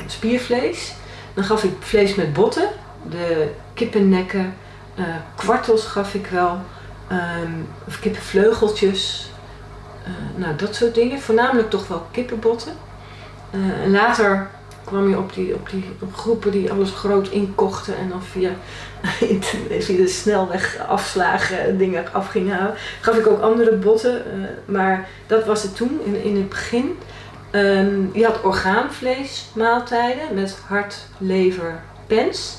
spiervlees. 0.06 0.94
Dan 1.34 1.44
gaf 1.44 1.64
ik 1.64 1.72
vlees 1.78 2.14
met 2.14 2.32
botten, 2.32 2.68
de 3.10 3.48
kippennekken, 3.74 4.54
kwartels 5.36 5.84
gaf 5.84 6.14
ik 6.14 6.26
wel. 6.26 6.60
Um, 7.12 7.68
of 7.86 8.00
kippenvleugeltjes. 8.00 9.30
Uh, 10.02 10.40
nou, 10.40 10.56
dat 10.56 10.74
soort 10.74 10.94
dingen. 10.94 11.20
Voornamelijk 11.20 11.70
toch 11.70 11.88
wel 11.88 12.06
kippenbotten. 12.10 12.72
En 13.82 13.90
later 13.90 14.50
kwam 14.90 15.08
je 15.08 15.18
op 15.18 15.34
die, 15.34 15.54
op 15.54 15.70
die 15.70 15.84
groepen 16.12 16.50
die 16.50 16.70
alles 16.72 16.90
groot 16.90 17.28
inkochten 17.28 17.96
en 17.96 18.08
dan 18.08 18.22
via, 18.22 18.50
via 19.86 19.96
de 19.96 20.08
snelweg 20.08 20.78
afslagen 20.88 21.78
dingen 21.78 22.12
af 22.12 22.28
gingen 22.28 22.56
halen. 22.56 22.74
Gaf 23.00 23.16
ik 23.16 23.26
ook 23.26 23.40
andere 23.40 23.76
botten, 23.76 24.24
eh, 24.24 24.48
maar 24.64 25.08
dat 25.26 25.44
was 25.44 25.62
het 25.62 25.76
toen 25.76 26.00
in, 26.04 26.22
in 26.22 26.36
het 26.36 26.48
begin. 26.48 26.98
Ehm, 27.50 28.00
je 28.12 28.24
had 28.24 28.42
orgaanvlees 28.42 29.48
maaltijden 29.54 30.34
met 30.34 30.58
hart, 30.66 30.96
lever, 31.18 31.82
pens. 32.06 32.58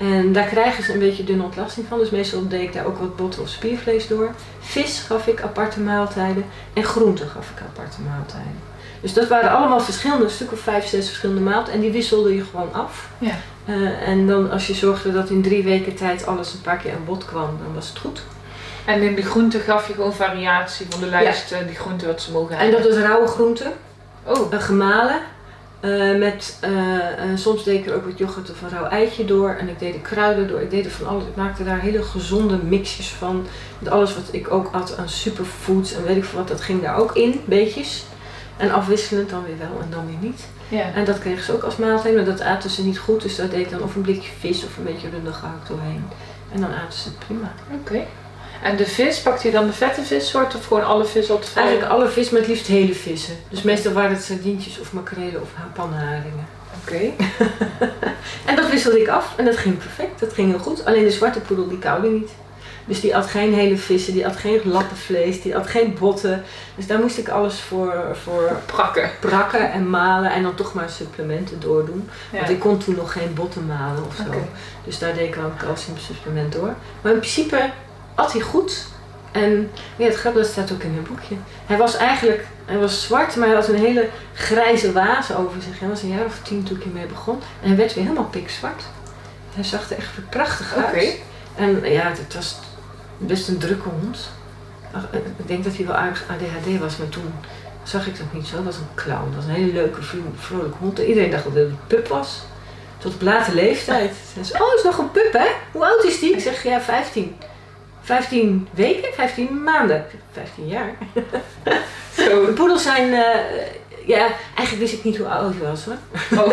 En 0.00 0.32
daar 0.32 0.46
krijgen 0.46 0.84
ze 0.84 0.92
een 0.92 0.98
beetje 0.98 1.24
dunne 1.24 1.42
ontlasting 1.42 1.86
van. 1.86 1.98
Dus 1.98 2.10
meestal 2.10 2.48
deed 2.48 2.62
ik 2.62 2.72
daar 2.72 2.86
ook 2.86 2.98
wat 2.98 3.16
botten 3.16 3.42
of 3.42 3.48
spiervlees 3.48 4.08
door. 4.08 4.30
Vis 4.60 5.00
gaf 5.00 5.26
ik 5.26 5.42
aparte 5.42 5.80
maaltijden. 5.80 6.44
En 6.72 6.84
groenten 6.84 7.28
gaf 7.28 7.50
ik 7.50 7.62
aparte 7.68 8.00
maaltijden. 8.00 8.58
Dus 9.00 9.12
dat 9.12 9.28
waren 9.28 9.50
allemaal 9.50 9.80
verschillende, 9.80 10.24
een 10.24 10.30
stuk 10.30 10.52
of 10.52 10.60
vijf, 10.60 10.86
zes 10.86 11.06
verschillende 11.06 11.40
maaltijden. 11.40 11.74
En 11.74 11.80
die 11.80 11.90
wisselde 11.90 12.34
je 12.34 12.44
gewoon 12.44 12.72
af. 12.72 13.08
Ja. 13.18 13.34
Uh, 13.64 14.08
en 14.08 14.26
dan 14.26 14.50
als 14.50 14.66
je 14.66 14.74
zorgde 14.74 15.12
dat 15.12 15.30
in 15.30 15.42
drie 15.42 15.62
weken 15.62 15.94
tijd 15.94 16.26
alles 16.26 16.52
een 16.52 16.60
paar 16.60 16.76
keer 16.76 16.92
aan 16.92 17.04
bod 17.04 17.24
kwam, 17.24 17.58
dan 17.64 17.74
was 17.74 17.88
het 17.88 17.98
goed. 17.98 18.22
En 18.84 19.02
in 19.02 19.14
de 19.14 19.22
groenten 19.22 19.60
gaf 19.60 19.88
je 19.88 19.94
gewoon 19.94 20.14
variatie 20.14 20.86
van 20.88 21.00
de 21.00 21.06
lijst, 21.06 21.50
ja. 21.50 21.62
die 21.62 21.74
groenten 21.74 22.06
wat 22.06 22.22
ze 22.22 22.32
mogen 22.32 22.56
hebben. 22.56 22.76
En 22.76 22.82
dat 22.82 22.94
was 22.94 23.02
rauwe 23.02 23.26
groenten. 23.26 23.72
Oh. 24.22 24.50
Uh, 25.80 25.90
gemalen. 25.90 26.12
Uh, 26.12 26.18
met, 26.18 26.58
soms 27.34 27.64
deed 27.64 27.78
ik 27.80 27.86
er 27.86 27.94
ook 27.94 28.04
wat 28.04 28.18
yoghurt 28.18 28.50
of 28.50 28.62
een 28.62 28.68
rauw 28.68 28.84
eitje 28.84 29.24
door. 29.24 29.50
En 29.50 29.68
ik 29.68 29.78
deed 29.78 29.92
de 29.92 30.00
kruiden 30.00 30.48
door. 30.48 30.60
Ik 30.60 30.70
deed 30.70 30.84
er 30.84 30.90
van 30.90 31.06
alles. 31.06 31.24
Ik 31.24 31.36
maakte 31.36 31.64
daar 31.64 31.80
hele 31.80 32.02
gezonde 32.02 32.56
mixjes 32.56 33.08
van. 33.08 33.46
Met 33.78 33.92
alles 33.92 34.14
wat 34.14 34.28
ik 34.30 34.52
ook 34.52 34.68
at 34.72 34.96
aan 34.98 35.08
superfoods 35.08 35.94
en 35.94 36.04
weet 36.04 36.16
ik 36.16 36.24
veel 36.24 36.38
wat. 36.38 36.48
Dat 36.48 36.60
ging 36.60 36.82
daar 36.82 36.96
ook 36.96 37.16
in, 37.16 37.40
beetjes. 37.44 38.04
En 38.56 38.70
afwisselend 38.70 39.30
dan 39.30 39.44
weer 39.44 39.58
wel 39.58 39.80
en 39.82 39.90
dan 39.90 40.06
weer 40.06 40.30
niet. 40.30 40.46
Ja. 40.68 40.92
En 40.94 41.04
dat 41.04 41.18
kregen 41.18 41.44
ze 41.44 41.52
ook 41.52 41.62
als 41.62 41.76
maaltijd, 41.76 42.14
maar 42.14 42.24
dat 42.24 42.40
aten 42.40 42.70
ze 42.70 42.84
niet 42.84 42.98
goed. 42.98 43.22
Dus 43.22 43.36
daar 43.36 43.48
deed 43.48 43.60
ik 43.60 43.70
dan 43.70 43.82
of 43.82 43.94
een 43.94 44.02
blikje 44.02 44.30
vis 44.38 44.64
of 44.64 44.76
een 44.76 44.84
beetje 44.84 45.10
runde 45.10 45.32
gehakt 45.32 45.68
doorheen. 45.68 46.04
En 46.52 46.60
dan 46.60 46.70
aten 46.70 46.98
ze 46.98 47.08
het 47.08 47.18
prima. 47.18 47.52
Oké. 47.72 47.90
Okay. 47.90 48.06
En 48.62 48.76
de 48.76 48.86
vis, 48.86 49.20
pakte 49.20 49.46
je 49.46 49.52
dan 49.52 49.66
de 49.66 49.72
vette 49.72 50.02
vissoort 50.02 50.54
of 50.54 50.66
gewoon 50.66 50.84
alle 50.84 51.04
vis 51.04 51.30
op 51.30 51.42
de 51.42 51.60
Eigenlijk 51.60 51.90
alle 51.90 52.08
vis, 52.08 52.30
maar 52.30 52.40
het 52.40 52.48
liefst 52.48 52.66
hele 52.66 52.94
vissen. 52.94 53.36
Dus 53.48 53.62
meestal 53.62 53.92
waren 53.92 54.10
het 54.10 54.24
sardientjes 54.24 54.80
of 54.80 54.92
makrelen 54.92 55.40
of 55.42 55.48
panharingen. 55.74 56.46
Oké. 56.82 56.94
Okay. 56.94 57.14
en 58.48 58.56
dat 58.56 58.70
wisselde 58.70 59.00
ik 59.00 59.08
af 59.08 59.34
en 59.36 59.44
dat 59.44 59.56
ging 59.56 59.78
perfect. 59.78 60.20
Dat 60.20 60.32
ging 60.32 60.50
heel 60.50 60.58
goed. 60.58 60.84
Alleen 60.84 61.04
de 61.04 61.10
zwarte 61.10 61.40
poedel 61.40 61.68
die 61.68 61.78
koude 61.78 62.08
niet. 62.08 62.30
Dus 62.84 63.00
die 63.00 63.16
at 63.16 63.26
geen 63.26 63.54
hele 63.54 63.76
vissen, 63.76 64.12
die 64.12 64.26
at 64.26 64.36
geen 64.36 64.60
lappenvlees, 64.64 65.42
die 65.42 65.56
at 65.56 65.66
geen 65.66 65.96
botten. 65.98 66.44
Dus 66.76 66.86
daar 66.86 66.98
moest 66.98 67.18
ik 67.18 67.28
alles 67.28 67.60
voor, 67.60 68.16
voor 68.22 68.60
prakken. 68.66 69.10
prakken 69.20 69.72
en 69.72 69.90
malen 69.90 70.32
en 70.32 70.42
dan 70.42 70.54
toch 70.54 70.74
maar 70.74 70.90
supplementen 70.90 71.60
doordoen. 71.60 72.08
Ja. 72.32 72.38
Want 72.38 72.50
ik 72.50 72.58
kon 72.58 72.78
toen 72.78 72.94
nog 72.94 73.12
geen 73.12 73.34
botten 73.34 73.66
malen 73.66 74.04
of 74.06 74.16
zo. 74.16 74.46
Dus 74.84 74.98
daar 74.98 75.14
deed 75.14 75.28
ik 75.28 75.34
wel 75.34 75.44
een 75.44 75.56
calciumsupplement 75.56 76.52
door. 76.52 76.74
Maar 77.02 77.12
in 77.12 77.18
principe 77.18 77.70
at 78.20 78.32
hij 78.32 78.40
goed. 78.40 78.86
En 79.32 79.70
ja, 79.96 80.04
het 80.04 80.16
grappige 80.16 80.44
dat 80.44 80.52
staat 80.52 80.72
ook 80.72 80.82
in 80.82 80.92
mijn 80.92 81.06
boekje. 81.08 81.34
Hij 81.66 81.76
was 81.76 81.96
eigenlijk, 81.96 82.46
hij 82.64 82.78
was 82.78 83.02
zwart, 83.02 83.36
maar 83.36 83.46
hij 83.46 83.56
had 83.56 83.68
een 83.68 83.74
hele 83.74 84.08
grijze 84.34 84.92
waas 84.92 85.34
over 85.34 85.62
zich. 85.62 85.78
Hij 85.78 85.88
was 85.88 86.02
een 86.02 86.08
jaar 86.08 86.24
of 86.24 86.38
tien 86.42 86.62
toen 86.62 86.76
ik 86.76 86.82
hiermee 86.82 87.06
begon. 87.06 87.38
En 87.62 87.68
hij 87.68 87.76
werd 87.76 87.94
weer 87.94 88.04
helemaal 88.04 88.28
pikzwart. 88.28 88.82
Hij 89.54 89.64
zag 89.64 89.90
er 89.90 89.96
echt 89.96 90.28
prachtig 90.28 90.74
uit. 90.76 91.18
En 91.54 91.90
ja, 91.90 92.08
het 92.08 92.34
was 92.34 92.58
best 93.18 93.48
een 93.48 93.58
drukke 93.58 93.88
hond. 93.88 94.30
Ach, 94.92 95.02
Ik 95.12 95.46
denk 95.46 95.64
dat 95.64 95.76
hij 95.76 95.86
wel 95.86 95.94
aardig 95.94 96.24
ADHD 96.28 96.78
was, 96.80 96.96
maar 96.96 97.08
toen 97.08 97.32
zag 97.82 98.06
ik 98.06 98.18
dat 98.18 98.32
niet 98.32 98.46
zo. 98.46 98.56
Het 98.56 98.64
was 98.64 98.76
een 98.76 98.94
clown. 98.94 99.26
Het 99.26 99.34
was 99.34 99.44
een 99.44 99.50
hele 99.50 99.72
leuke, 99.72 100.00
vrolijke 100.36 100.78
hond. 100.78 100.98
Iedereen 100.98 101.30
dacht 101.30 101.44
dat 101.44 101.54
het 101.54 101.64
een 101.64 101.78
pup 101.86 102.08
was. 102.08 102.42
Tot 102.98 103.14
op 103.14 103.22
late 103.22 103.54
leeftijd. 103.54 104.14
Ze 104.44 104.54
oh, 104.62 104.74
is 104.76 104.82
nog 104.82 104.98
een 104.98 105.10
pup, 105.10 105.32
hè? 105.32 105.46
Hoe 105.72 105.84
oud 105.84 106.04
is 106.04 106.18
die? 106.18 106.32
Ik 106.32 106.40
zeg, 106.40 106.62
ja, 106.62 106.80
15. 106.80 107.36
15 108.10 108.68
weken? 108.74 109.12
15 109.14 109.62
maanden? 109.62 110.04
15 110.32 110.66
jaar. 110.66 110.94
Zo. 112.16 112.46
De 112.46 112.52
poedels 112.52 112.82
zijn, 112.82 113.08
uh, 113.08 114.06
ja, 114.06 114.28
eigenlijk 114.54 114.78
wist 114.78 114.92
ik 114.92 115.04
niet 115.04 115.16
hoe 115.16 115.28
oud 115.28 115.54
hij 115.54 115.68
was 115.68 115.84
hoor. 115.84 115.96
Oh. 116.30 116.52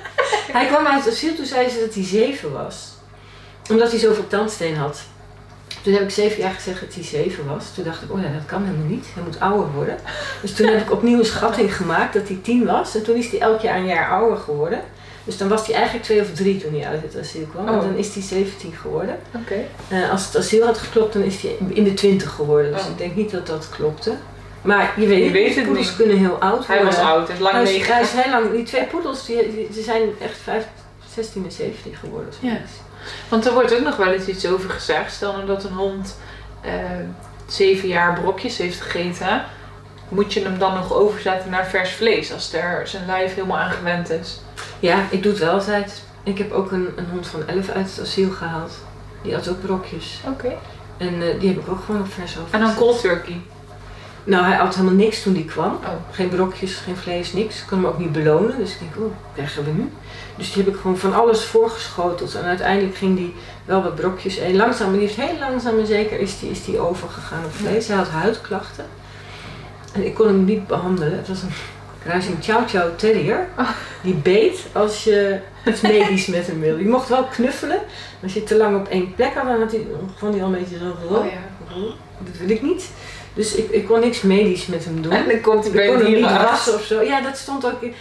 hij 0.56 0.66
kwam 0.66 0.86
uit 0.86 1.04
het 1.04 1.14
asiel, 1.14 1.34
toen 1.34 1.44
zei 1.44 1.68
ze 1.68 1.80
dat 1.80 1.94
hij 1.94 2.04
7 2.04 2.52
was. 2.52 2.88
Omdat 3.70 3.90
hij 3.90 4.00
zoveel 4.00 4.26
tandsteen 4.26 4.76
had. 4.76 5.02
Toen 5.82 5.92
heb 5.92 6.02
ik 6.02 6.10
zeven 6.10 6.38
jaar 6.38 6.52
gezegd 6.52 6.80
dat 6.80 6.94
hij 6.94 7.04
zeven 7.04 7.46
was. 7.46 7.74
Toen 7.74 7.84
dacht 7.84 8.02
ik, 8.02 8.12
oh 8.12 8.22
ja, 8.22 8.32
dat 8.32 8.46
kan 8.46 8.64
helemaal 8.64 8.86
niet. 8.86 9.06
Hij 9.14 9.22
moet 9.22 9.40
ouder 9.40 9.72
worden. 9.72 9.98
Dus 10.40 10.54
toen 10.54 10.66
heb 10.66 10.80
ik 10.80 10.92
opnieuw 10.92 11.18
een 11.18 11.24
schatting 11.24 11.76
gemaakt 11.76 12.14
dat 12.14 12.28
hij 12.28 12.38
tien 12.42 12.64
was. 12.66 12.94
En 12.94 13.02
toen 13.02 13.16
is 13.16 13.30
hij 13.30 13.40
elk 13.40 13.60
jaar 13.60 13.76
een 13.76 13.86
jaar 13.86 14.10
ouder 14.10 14.36
geworden. 14.36 14.80
Dus 15.24 15.36
dan 15.36 15.48
was 15.48 15.66
hij 15.66 15.74
eigenlijk 15.74 16.04
twee 16.04 16.20
of 16.20 16.32
drie 16.32 16.56
toen 16.58 16.78
hij 16.80 16.88
uit 16.88 17.02
het 17.02 17.16
asiel 17.20 17.46
kwam. 17.50 17.68
En 17.68 17.74
Oh. 17.74 17.80
dan 17.80 17.96
is 17.96 18.14
hij 18.14 18.22
17 18.22 18.72
geworden. 18.80 19.18
Oké. 19.34 19.54
Eh, 19.88 20.10
als 20.10 20.24
het 20.26 20.36
asiel 20.36 20.64
had 20.66 20.78
geklopt, 20.78 21.12
dan 21.12 21.22
is 21.22 21.42
hij 21.42 21.56
in 21.68 21.84
de 21.84 21.94
20 21.94 22.30
geworden. 22.30 22.72
Dus 22.72 22.80
Oh. 22.82 22.90
ik 22.90 22.98
denk 22.98 23.14
niet 23.14 23.30
dat 23.30 23.46
dat 23.46 23.68
klopte. 23.68 24.12
Maar 24.62 24.92
je 24.96 25.06
weet, 25.06 25.24
Je 25.24 25.30
weet 25.30 25.54
het 25.54 25.64
poedels 25.64 25.86
niet. 25.86 25.96
kunnen 25.96 26.18
heel 26.18 26.34
oud 26.40 26.66
worden. 26.66 26.76
Hij 26.76 26.84
was 26.84 26.96
oud 26.98 27.38
lang 27.38 27.54
Hij 27.54 27.74
is, 27.74 27.86
hij 27.86 28.02
is 28.02 28.10
heel 28.12 28.30
lang. 28.30 28.50
Die 28.52 28.62
twee 28.64 28.84
poedels, 28.84 29.26
die, 29.26 29.54
die, 29.54 29.68
die 29.70 29.82
zijn 29.82 30.02
echt 30.22 30.36
vijf, 30.42 30.66
16 31.14 31.44
en 31.44 31.52
17 31.52 31.96
geworden. 31.96 32.32
Ja. 32.40 32.56
Want 33.28 33.46
er 33.46 33.52
wordt 33.52 33.74
ook 33.74 33.80
nog 33.84 33.96
wel 33.96 34.12
eens 34.12 34.26
iets 34.26 34.46
over 34.46 34.70
gezegd. 34.70 35.12
Stel 35.12 35.32
nou 35.32 35.46
dat 35.46 35.64
een 35.64 35.72
hond 35.72 36.18
eh, 36.60 36.72
zeven 37.46 37.88
jaar 37.88 38.20
brokjes 38.20 38.56
heeft 38.58 38.80
gegeten. 38.80 39.44
Moet 40.08 40.32
je 40.32 40.42
hem 40.42 40.58
dan 40.58 40.74
nog 40.74 40.92
overzetten 40.92 41.50
naar 41.50 41.66
vers 41.66 41.90
vlees 41.90 42.32
als 42.32 42.52
er 42.52 42.88
zijn 42.88 43.06
lijf 43.06 43.34
helemaal 43.34 43.58
aan 43.58 43.70
gewend 43.72 44.10
is? 44.10 44.40
Ja, 44.80 45.06
ik 45.10 45.22
doe 45.22 45.32
het 45.32 45.40
wel 45.40 45.52
altijd. 45.52 46.02
Ik 46.22 46.38
heb 46.38 46.52
ook 46.52 46.70
een, 46.70 46.88
een 46.96 47.06
hond 47.10 47.26
van 47.26 47.46
11 47.46 47.68
uit 47.68 47.90
het 47.90 48.00
asiel 48.00 48.30
gehaald. 48.30 48.72
Die 49.22 49.34
had 49.34 49.48
ook 49.48 49.60
brokjes. 49.60 50.20
Oké. 50.26 50.52
En 50.96 51.22
eh, 51.22 51.40
die 51.40 51.48
heb 51.48 51.58
ik 51.58 51.68
ook 51.68 51.84
gewoon 51.84 52.00
op 52.00 52.12
vers 52.12 52.38
over. 52.38 52.54
En 52.54 52.60
dan 52.60 52.74
cold 52.74 53.00
turkey. 53.00 53.40
Nou, 54.24 54.44
hij 54.44 54.60
at 54.60 54.74
helemaal 54.74 54.94
niks 54.94 55.22
toen 55.22 55.32
die 55.32 55.44
kwam. 55.44 55.72
Oh. 55.72 55.88
Geen 56.10 56.28
brokjes, 56.28 56.74
geen 56.74 56.96
vlees, 56.96 57.32
niks. 57.32 57.60
Ik 57.60 57.66
kon 57.66 57.78
hem 57.78 57.86
ook 57.86 57.98
niet 57.98 58.12
belonen. 58.12 58.58
Dus 58.58 58.72
ik 58.72 58.78
denk, 58.78 58.94
wat 58.94 59.10
krijgen 59.34 59.64
we 59.64 59.70
nu? 59.70 59.90
Dus 60.36 60.52
die 60.52 60.64
heb 60.64 60.74
ik 60.74 60.80
gewoon 60.80 60.98
van 60.98 61.14
alles 61.14 61.44
voorgeschoteld. 61.44 62.34
En 62.34 62.44
uiteindelijk 62.44 62.96
ging 62.96 63.16
die 63.16 63.34
wel 63.64 63.82
wat 63.82 63.94
brokjes 63.94 64.36
eten. 64.36 64.56
Langzaam, 64.56 64.90
maar 64.90 65.00
liefst 65.00 65.16
heel 65.16 65.38
langzaam 65.38 65.78
en 65.78 65.86
zeker 65.86 66.20
is 66.20 66.38
die, 66.38 66.50
is 66.50 66.64
die 66.64 66.78
overgegaan 66.78 67.44
op 67.44 67.54
vlees. 67.54 67.86
Hij 67.86 67.96
had 67.96 68.08
huidklachten. 68.08 68.84
En 69.92 70.06
ik 70.06 70.14
kon 70.14 70.26
hem 70.26 70.44
niet 70.44 70.66
behandelen. 70.66 71.16
Het 71.16 71.28
was 71.28 71.42
een 71.42 71.52
kruising 72.04 72.36
Chow 72.40 72.68
Chow 72.68 72.96
Terrier. 72.96 73.46
Oh. 73.58 73.70
Die 74.02 74.14
beet 74.14 74.60
als 74.72 75.04
je 75.04 75.38
iets 75.64 75.80
medisch 75.80 76.26
met 76.26 76.46
hem 76.46 76.60
wilde. 76.60 76.82
Je 76.82 76.88
mocht 76.88 77.08
wel 77.08 77.24
knuffelen. 77.24 77.76
maar 77.76 78.22
Als 78.22 78.34
je 78.34 78.44
te 78.44 78.56
lang 78.56 78.76
op 78.76 78.88
één 78.88 79.14
plek 79.14 79.34
had, 79.34 79.44
dan 79.44 79.60
had 79.60 79.72
hij, 79.72 79.86
al 80.20 80.52
een 80.52 80.58
beetje 80.58 80.78
zo... 80.78 81.14
Oh 81.14 81.24
ja. 81.24 81.40
Dat 82.18 82.36
wil 82.38 82.50
ik 82.50 82.62
niet. 82.62 82.90
Dus 83.34 83.54
ik, 83.54 83.70
ik 83.70 83.86
kon 83.86 84.00
niks 84.00 84.22
medisch 84.22 84.66
met 84.66 84.84
hem 84.84 85.02
doen. 85.02 85.12
En 85.12 85.28
dan 85.28 85.40
komt 85.40 85.64
hij 85.64 85.68
Ik 85.68 85.72
bij 85.72 85.86
kon 85.86 85.96
een 85.96 86.02
hem 86.02 86.12
niet 86.12 86.42
wassen 86.42 86.74
of 86.74 86.84
zo. 86.84 87.02
Ja, 87.02 87.20
dat 87.20 87.36
stond 87.36 87.66
ook 87.66 87.82
in, 87.82 87.94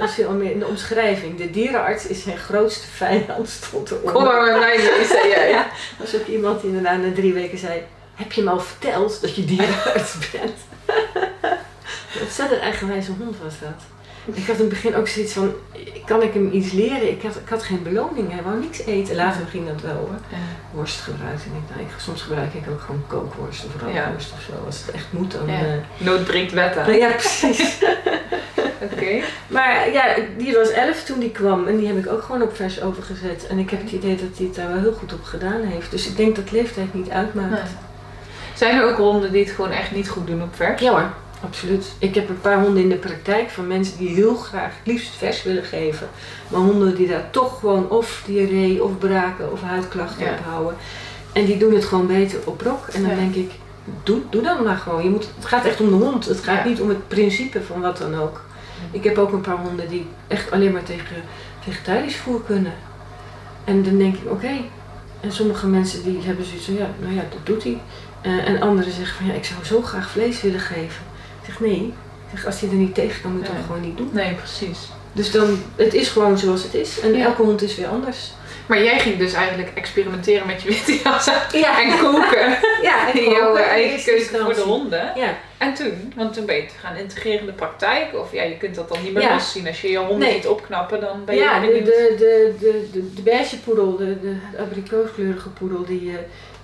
als 0.00 0.16
je 0.16 0.26
al 0.26 0.32
meer 0.32 0.50
in 0.50 0.58
de 0.58 0.66
omschrijving. 0.66 1.38
De 1.38 1.50
dierenarts 1.50 2.06
is 2.06 2.22
zijn 2.22 2.38
grootste 2.38 2.86
vijand, 2.86 3.48
stond 3.48 3.90
eronder. 3.90 4.12
Kom 4.12 4.24
maar 4.24 4.44
met 4.44 4.58
mij 4.58 4.76
mee, 4.76 5.06
zei 5.06 5.28
jij. 5.28 5.50
Ja, 5.50 5.66
ook 6.14 6.26
iemand 6.26 6.60
die 6.60 6.70
inderdaad 6.70 7.02
na 7.02 7.12
drie 7.14 7.32
weken 7.32 7.58
zei... 7.58 7.82
Heb 8.14 8.32
je 8.32 8.40
hem 8.40 8.50
al 8.50 8.60
verteld 8.60 9.20
dat 9.20 9.36
je 9.36 9.44
dierenarts 9.44 10.14
bent? 10.32 10.58
Een 12.14 12.20
ontzettend 12.22 12.60
eigenwijze 12.60 13.12
hond 13.18 13.36
was 13.42 13.54
dat. 13.60 13.82
Ik 14.34 14.46
had 14.46 14.54
in 14.56 14.60
het 14.60 14.68
begin 14.68 14.94
ook 14.94 15.08
zoiets 15.08 15.32
van... 15.32 15.52
Kan 16.04 16.22
ik 16.22 16.32
hem 16.34 16.50
iets 16.52 16.72
leren? 16.72 17.10
Ik 17.10 17.22
had, 17.22 17.36
ik 17.36 17.48
had 17.48 17.62
geen 17.62 17.82
beloning. 17.82 18.32
Hij 18.32 18.42
wou 18.42 18.60
niks 18.60 18.78
eten. 18.86 19.16
Later 19.16 19.46
ging 19.50 19.66
dat 19.66 19.80
wel 19.80 19.94
hoor. 19.94 20.18
Ja. 20.28 20.36
Worst 20.72 21.00
gebruikt. 21.00 21.42
En 21.44 21.50
ik, 21.56 21.74
nou, 21.76 21.80
ik, 21.88 21.94
soms 22.00 22.22
gebruik 22.22 22.54
ik 22.54 22.62
ook 22.70 22.80
gewoon 22.80 23.04
kookworst 23.06 23.64
of 23.64 23.92
Ja. 23.92 24.02
rookworst 24.04 24.32
of 24.32 24.40
zo. 24.42 24.52
Als 24.66 24.80
het 24.86 24.94
echt 24.94 25.06
moet 25.10 25.32
dan... 25.32 25.46
Ja. 25.46 25.60
eh, 25.60 25.66
Nood 25.96 26.24
breekt 26.24 26.52
wetten. 26.52 26.82
nou 26.86 26.98
ja, 26.98 27.08
precies. 27.10 27.78
Oké. 28.92 29.20
Maar 29.46 29.90
ja, 29.92 30.14
die 30.38 30.54
was 30.54 30.70
11 30.70 31.04
toen 31.04 31.18
die 31.18 31.30
kwam 31.30 31.66
en 31.66 31.76
die 31.76 31.86
heb 31.86 31.96
ik 31.98 32.06
ook 32.12 32.22
gewoon 32.22 32.42
op 32.42 32.56
vers 32.56 32.82
overgezet. 32.82 33.46
En 33.46 33.58
ik 33.58 33.70
heb 33.70 33.80
het 33.82 33.90
idee 33.92 34.16
dat 34.16 34.36
hij 34.36 34.46
het 34.46 34.54
daar 34.54 34.68
wel 34.68 34.78
heel 34.80 34.92
goed 34.92 35.12
op 35.12 35.22
gedaan 35.24 35.60
heeft. 35.62 35.90
Dus 35.90 36.06
ik 36.06 36.16
denk 36.16 36.36
dat 36.36 36.50
leeftijd 36.50 36.94
niet 36.94 37.10
uitmaakt. 37.10 37.50
Nee. 37.50 37.60
Zijn 38.54 38.76
er 38.78 38.84
ook 38.90 38.96
honden 38.96 39.32
die 39.32 39.44
het 39.44 39.54
gewoon 39.54 39.70
echt 39.70 39.90
niet 39.92 40.08
goed 40.08 40.26
doen 40.26 40.42
op 40.42 40.54
vers? 40.56 40.80
Ja 40.80 40.90
hoor, 40.90 41.10
absoluut. 41.44 41.92
Ik 41.98 42.14
heb 42.14 42.28
een 42.28 42.40
paar 42.40 42.60
honden 42.62 42.82
in 42.82 42.88
de 42.88 42.94
praktijk 42.96 43.50
van 43.50 43.66
mensen 43.66 43.98
die 43.98 44.08
heel 44.08 44.34
graag 44.34 44.72
het 44.78 44.86
liefst 44.86 45.14
vers 45.14 45.42
willen 45.42 45.64
geven. 45.64 46.08
Maar 46.48 46.60
honden 46.60 46.94
die 46.94 47.08
daar 47.08 47.30
toch 47.30 47.58
gewoon 47.58 47.90
of 47.90 48.22
diarree 48.26 48.84
of 48.84 48.98
braken 48.98 49.52
of 49.52 49.62
huidklachten 49.62 50.24
Ja. 50.24 50.30
op 50.32 50.44
houden. 50.44 50.76
En 51.32 51.44
die 51.44 51.56
doen 51.58 51.74
het 51.74 51.84
gewoon 51.84 52.06
beter 52.06 52.38
op 52.44 52.58
brok. 52.58 52.86
En 52.86 53.02
dan 53.02 53.10
Ja. 53.10 53.16
denk 53.16 53.34
ik, 53.34 53.50
doe, 54.02 54.20
doe 54.30 54.42
dan 54.42 54.62
maar 54.62 54.76
gewoon. 54.76 55.02
Je 55.02 55.10
moet, 55.10 55.28
het 55.36 55.44
gaat 55.46 55.64
echt 55.64 55.80
om 55.80 55.88
de 55.98 56.04
hond. 56.04 56.24
Het 56.26 56.40
gaat 56.40 56.64
Ja. 56.64 56.68
niet 56.70 56.80
om 56.80 56.88
het 56.88 57.08
principe 57.08 57.62
van 57.62 57.80
wat 57.80 57.98
dan 57.98 58.14
ook. 58.14 58.44
Ik 58.90 59.04
heb 59.04 59.18
ook 59.18 59.32
een 59.32 59.40
paar 59.40 59.56
honden 59.56 59.88
die 59.88 60.06
echt 60.28 60.50
alleen 60.50 60.72
maar 60.72 60.82
tegen 60.82 61.16
vegetarisch 61.60 62.16
voer 62.16 62.42
kunnen. 62.42 62.72
En 63.64 63.82
dan 63.82 63.98
denk 63.98 64.14
ik, 64.16 64.30
oké. 64.30 64.50
En 65.20 65.32
sommige 65.32 65.66
mensen 65.66 66.02
die 66.02 66.18
hebben 66.22 66.44
zoiets 66.44 66.64
van, 66.64 66.74
ja, 66.74 66.88
nou 67.00 67.14
ja, 67.14 67.22
dat 67.30 67.46
doet 67.46 67.62
hij. 67.62 67.80
Eh, 68.20 68.48
en 68.48 68.60
anderen 68.60 68.92
zeggen 68.92 69.16
van, 69.16 69.26
ja, 69.26 69.32
ik 69.32 69.44
zou 69.44 69.64
zo 69.64 69.82
graag 69.82 70.10
vlees 70.10 70.40
willen 70.42 70.60
geven. 70.60 71.02
Ik 71.42 71.48
zeg, 71.48 71.60
nee. 71.60 71.92
Ik 72.32 72.38
zeg, 72.38 72.46
als 72.46 72.60
hij 72.60 72.68
er 72.68 72.74
niet 72.74 72.94
tegen 72.94 73.22
kan, 73.22 73.32
moet 73.32 73.42
je 73.46 73.48
Nee. 73.48 73.56
dat 73.60 73.66
gewoon 73.66 73.82
niet 73.88 73.96
doen. 73.96 74.10
Nee, 74.12 74.34
precies. 74.34 74.78
Dus 75.12 75.30
dan, 75.30 75.62
het 75.76 75.94
is 75.94 76.08
gewoon 76.08 76.38
zoals 76.38 76.62
het 76.62 76.74
is. 76.74 77.00
En 77.00 77.14
Ja. 77.16 77.24
elke 77.24 77.42
hond 77.42 77.62
is 77.62 77.76
weer 77.76 77.86
anders. 77.86 78.32
Maar 78.66 78.82
jij 78.82 78.98
ging 78.98 79.18
dus 79.18 79.32
eigenlijk 79.32 79.70
experimenteren 79.74 80.46
met 80.46 80.62
je 80.62 80.68
witte 80.68 81.00
jas 81.04 81.24
Ja, 81.52 81.80
en 81.82 81.98
koken 81.98 82.58
ja 82.88 83.12
en 83.12 83.22
jouw 83.30 83.56
eigen 83.56 84.04
keuze 84.04 84.38
voor 84.38 84.54
de 84.54 84.60
honden. 84.60 85.12
Ja, 85.16 85.38
En 85.58 85.74
toen, 85.74 86.12
want 86.16 86.32
toen 86.34 86.46
ben 86.46 86.56
je 86.56 86.66
gaan 86.80 86.96
integreren 86.96 87.40
in 87.40 87.46
de 87.46 87.52
praktijk. 87.52 88.14
Of 88.18 88.32
ja, 88.32 88.42
je 88.42 88.56
kunt 88.56 88.74
dat 88.74 88.88
dan 88.88 89.02
niet 89.02 89.12
meer 89.12 89.22
Ja. 89.22 89.32
loszien. 89.32 89.66
Als 89.66 89.80
je 89.80 89.90
je 89.90 89.98
honden 89.98 90.18
Nee. 90.18 90.32
ziet 90.32 90.46
opknappen, 90.46 91.00
dan 91.00 91.24
ben 91.24 91.34
je 91.34 91.40
ja 91.40 91.60
de, 91.60 91.66
de, 91.66 91.82
de, 92.18 92.54
de, 92.60 92.88
de, 92.92 93.12
de 93.14 93.22
beige 93.22 93.58
poedel, 93.58 93.96
de, 93.96 94.20
de 94.20 94.36
abrikooskleurige 94.58 95.48
poedel, 95.48 95.84
die, 95.84 96.10
eh, 96.10 96.16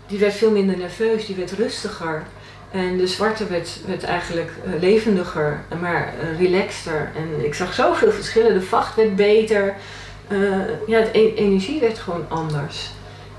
die 0.06 0.18
werd 0.18 0.34
veel 0.34 0.50
minder 0.50 0.76
nerveus, 0.76 1.26
die 1.26 1.36
werd 1.36 1.52
rustiger. 1.52 2.22
En 2.70 2.96
de 2.96 3.06
zwarte 3.06 3.46
werd, 3.86 4.04
eigenlijk 4.04 4.50
eh, 4.64 4.80
levendiger, 4.80 5.60
maar 5.80 6.14
eh, 6.20 6.38
relaxter. 6.38 7.10
En 7.16 7.44
ik 7.44 7.54
zag 7.54 7.74
zoveel 7.74 8.12
verschillen. 8.12 8.54
De 8.54 8.62
vacht 8.62 8.96
werd 8.96 9.16
beter. 9.16 9.74
Eh, 10.28 10.38
ja, 10.86 11.00
de 11.00 11.34
energie 11.34 11.80
werd 11.80 11.98
gewoon 11.98 12.24
anders. 12.28 12.90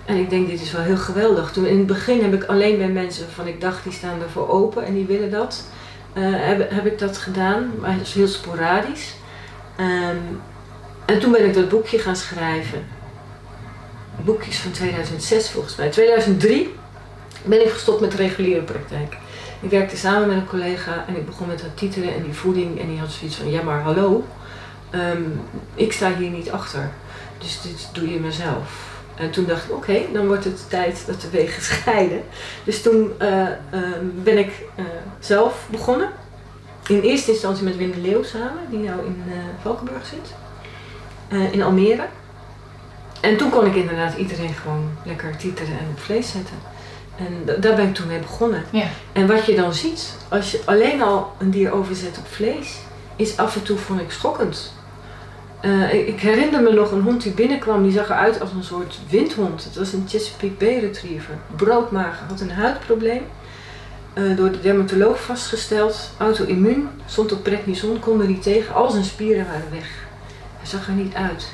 En 0.05 0.17
ik 0.17 0.30
denk, 0.30 0.49
dit 0.49 0.61
is 0.61 0.71
wel 0.71 0.82
heel 0.82 0.97
geweldig. 0.97 1.51
Toen 1.51 1.65
in 1.65 1.77
het 1.77 1.88
begin 1.88 2.21
heb 2.21 2.34
ik 2.34 2.43
alleen 2.43 2.77
bij 2.77 2.88
mensen 2.88 3.25
waarvan 3.25 3.47
ik 3.47 3.61
dacht, 3.61 3.84
die 3.84 3.93
staan 3.93 4.21
ervoor 4.21 4.49
open 4.49 4.86
en 4.86 4.93
die 4.93 5.05
willen 5.05 5.32
dat. 5.32 5.63
heb, 6.13 6.71
heb 6.71 6.86
ik 6.86 6.99
dat 6.99 7.17
gedaan, 7.17 7.71
maar 7.80 7.97
dat 7.97 8.07
is 8.07 8.13
heel 8.13 8.27
sporadisch. 8.27 9.15
Ehm, 9.75 10.17
en 11.05 11.19
toen 11.19 11.32
ben 11.32 11.45
ik 11.45 11.53
dat 11.53 11.69
boekje 11.69 11.99
gaan 11.99 12.15
schrijven. 12.15 12.88
Het 14.15 14.25
boekje 14.25 14.49
is 14.49 14.59
van 14.59 14.71
2006 14.71 15.49
volgens 15.49 15.75
mij. 15.75 15.89
2003 15.89 16.78
ben 17.46 17.66
ik 17.66 17.72
gestopt 17.72 18.02
met 18.02 18.12
de 18.12 18.18
reguliere 18.18 18.62
praktijk. 18.62 19.18
Ik 19.62 19.70
werkte 19.70 19.98
samen 19.98 20.28
met 20.28 20.38
een 20.38 20.48
collega 20.48 21.06
en 21.08 21.16
ik 21.16 21.26
begon 21.26 21.48
met 21.48 21.60
dat 21.60 21.78
titelen 21.78 22.14
en 22.14 22.24
die 22.24 22.34
voeding. 22.34 22.80
En 22.80 22.88
die 22.88 23.00
had 23.00 23.12
zoiets 23.12 23.36
van, 23.36 23.52
ja 23.52 23.62
maar 23.62 23.82
hallo, 23.82 24.26
ehm, 24.90 25.24
ik 25.76 25.94
sta 25.94 26.16
hier 26.16 26.30
niet 26.30 26.52
achter. 26.52 26.90
Dus 27.38 27.62
dit 27.62 27.90
doe 27.94 28.12
je 28.12 28.20
mezelf. 28.20 28.88
En 29.16 29.32
toen 29.32 29.46
dacht 29.46 29.64
ik, 29.64 29.72
oké, 29.72 30.00
dan 30.14 30.28
wordt 30.28 30.44
het 30.44 30.70
tijd 30.70 31.04
dat 31.08 31.22
de 31.22 31.30
wegen 31.30 31.64
scheiden. 31.64 32.24
Dus 32.64 32.82
toen 32.82 33.12
eh, 33.18 33.42
ehm, 33.42 34.06
ben 34.24 34.38
ik 34.38 34.52
eh, 34.76 34.86
zelf 35.20 35.68
begonnen. 35.70 36.10
In 36.88 37.00
eerste 37.02 37.32
instantie 37.32 37.64
met 37.64 37.78
Wim 37.78 37.92
de 37.92 38.00
Leeuw 38.00 38.24
samen, 38.24 38.64
die 38.70 38.80
nou 38.80 39.06
in 39.06 39.24
eh, 39.28 39.38
Valkenburg 39.62 40.06
zit. 40.06 40.34
In 41.52 41.62
Almere. 41.62 42.06
En 43.22 43.38
toen 43.38 43.50
kon 43.50 43.66
ik 43.66 43.76
inderdaad 43.76 44.18
iedereen 44.18 44.54
gewoon 44.54 44.90
lekker 45.06 45.38
titeren 45.38 45.80
en 45.80 45.96
vlees 45.96 46.32
zetten. 46.32 46.56
En 47.20 47.45
da- 47.45 47.55
daar 47.55 47.76
ben 47.76 47.88
ik 47.88 47.93
toen 47.95 48.07
mee 48.07 48.20
begonnen. 48.20 48.63
Ja. 48.70 48.86
En 49.13 49.28
wat 49.28 49.45
je 49.45 49.55
dan 49.55 49.74
ziet, 49.74 50.13
als 50.30 50.51
je 50.51 50.61
alleen 50.65 51.01
al 51.01 51.34
een 51.38 51.51
dier 51.51 51.72
overzet 51.72 52.17
op 52.17 52.28
vlees, 52.28 52.78
is 53.15 53.38
af 53.38 53.55
en 53.55 53.63
toe 53.63 53.78
vond 53.78 54.01
ik 54.01 54.11
schokkend. 54.11 54.74
Eh, 55.61 55.93
ik- 55.93 56.07
ik 56.07 56.20
herinner 56.20 56.61
me 56.61 56.74
nog 56.74 56.91
een 56.91 57.01
hond 57.01 57.24
die 57.24 57.32
binnenkwam, 57.32 57.84
die 57.84 57.91
zag 57.91 58.09
eruit 58.09 58.41
als 58.41 58.51
een 58.51 58.63
soort 58.63 58.99
windhond. 59.09 59.63
Het 59.63 59.76
was 59.76 59.93
een 59.93 60.05
Chesapeake 60.07 60.53
Bay 60.65 60.80
Retriever. 60.80 61.34
Broodmager, 61.55 62.26
had 62.28 62.39
een 62.41 62.51
huidprobleem. 62.51 63.22
Eh, 64.13 64.24
door 64.38 64.51
de 64.51 64.59
dermatoloog 64.61 65.22
vastgesteld. 65.22 66.11
Auto-immuun, 66.17 66.89
stond 67.05 67.32
op 67.32 67.43
prednison, 67.43 67.99
kon 67.99 68.22
er 68.22 68.28
niet 68.28 68.43
tegen. 68.43 68.76
Al 68.76 68.89
zijn 68.89 69.03
spieren 69.03 69.45
waren 69.45 69.70
weg. 69.72 69.89
Hij 70.57 70.67
zag 70.67 70.88
er 70.88 70.93
niet 70.93 71.13
uit. 71.13 71.49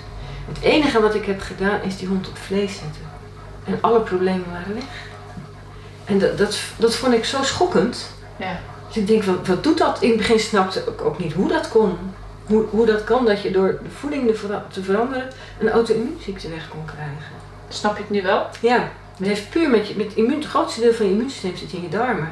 Het 0.48 0.62
enige 0.62 1.02
wat 1.02 1.16
ik 1.16 1.26
heb 1.26 1.42
gedaan 1.42 1.82
is 1.82 1.98
die 1.98 2.08
hond 2.08 2.28
op 2.28 2.38
vlees 2.38 2.72
zetten. 2.72 3.02
En 3.66 3.78
alle 3.82 4.00
problemen 4.00 4.46
waren 4.52 4.74
weg. 4.74 4.84
En 6.06 6.20
dat, 6.20 6.38
dat, 6.38 6.60
dat 6.78 6.96
vond 6.96 7.14
ik 7.14 7.26
zo 7.26 7.44
schokkend. 7.44 8.10
Ja. 8.38 8.60
Dus 8.88 8.98
ik 8.98 9.08
denk, 9.08 9.24
wat, 9.24 9.48
wat 9.48 9.64
doet 9.64 9.78
dat? 9.78 10.02
In 10.02 10.10
het 10.10 10.18
begin 10.18 10.40
snapte 10.40 10.80
ik 10.80 11.02
ook 11.02 11.18
niet 11.20 11.34
hoe 11.34 11.48
dat 11.48 11.68
kon. 11.70 11.98
Hoe, 12.46 12.66
hoe 12.70 12.86
dat 12.86 13.04
kan 13.04 13.26
dat 13.26 13.42
je 13.42 13.52
door 13.52 13.68
de 13.84 13.90
voeding 14.00 14.28
te 14.28 14.36
vera- 14.36 14.66
te 14.72 14.84
veranderen 14.84 15.28
een 15.60 15.70
auto-immuunziekte 15.70 16.50
weg 16.50 16.68
kon 16.70 16.86
krijgen. 16.86 17.34
Snap 17.70 17.96
je 17.96 18.02
het 18.02 18.12
nu 18.12 18.22
wel? 18.22 18.46
Ja, 18.62 18.90
het 19.18 19.28
heeft 19.28 19.50
puur 19.50 19.70
met, 19.70 19.88
je, 19.88 19.96
met 19.98 20.14
immuun, 20.14 20.40
het 20.40 20.48
grootste 20.48 20.82
deel 20.82 20.94
van 20.94 21.06
je 21.06 21.12
immuunsysteem 21.12 21.56
zit 21.58 21.72
in 21.74 21.82
je 21.82 21.90
darmen. 21.90 22.32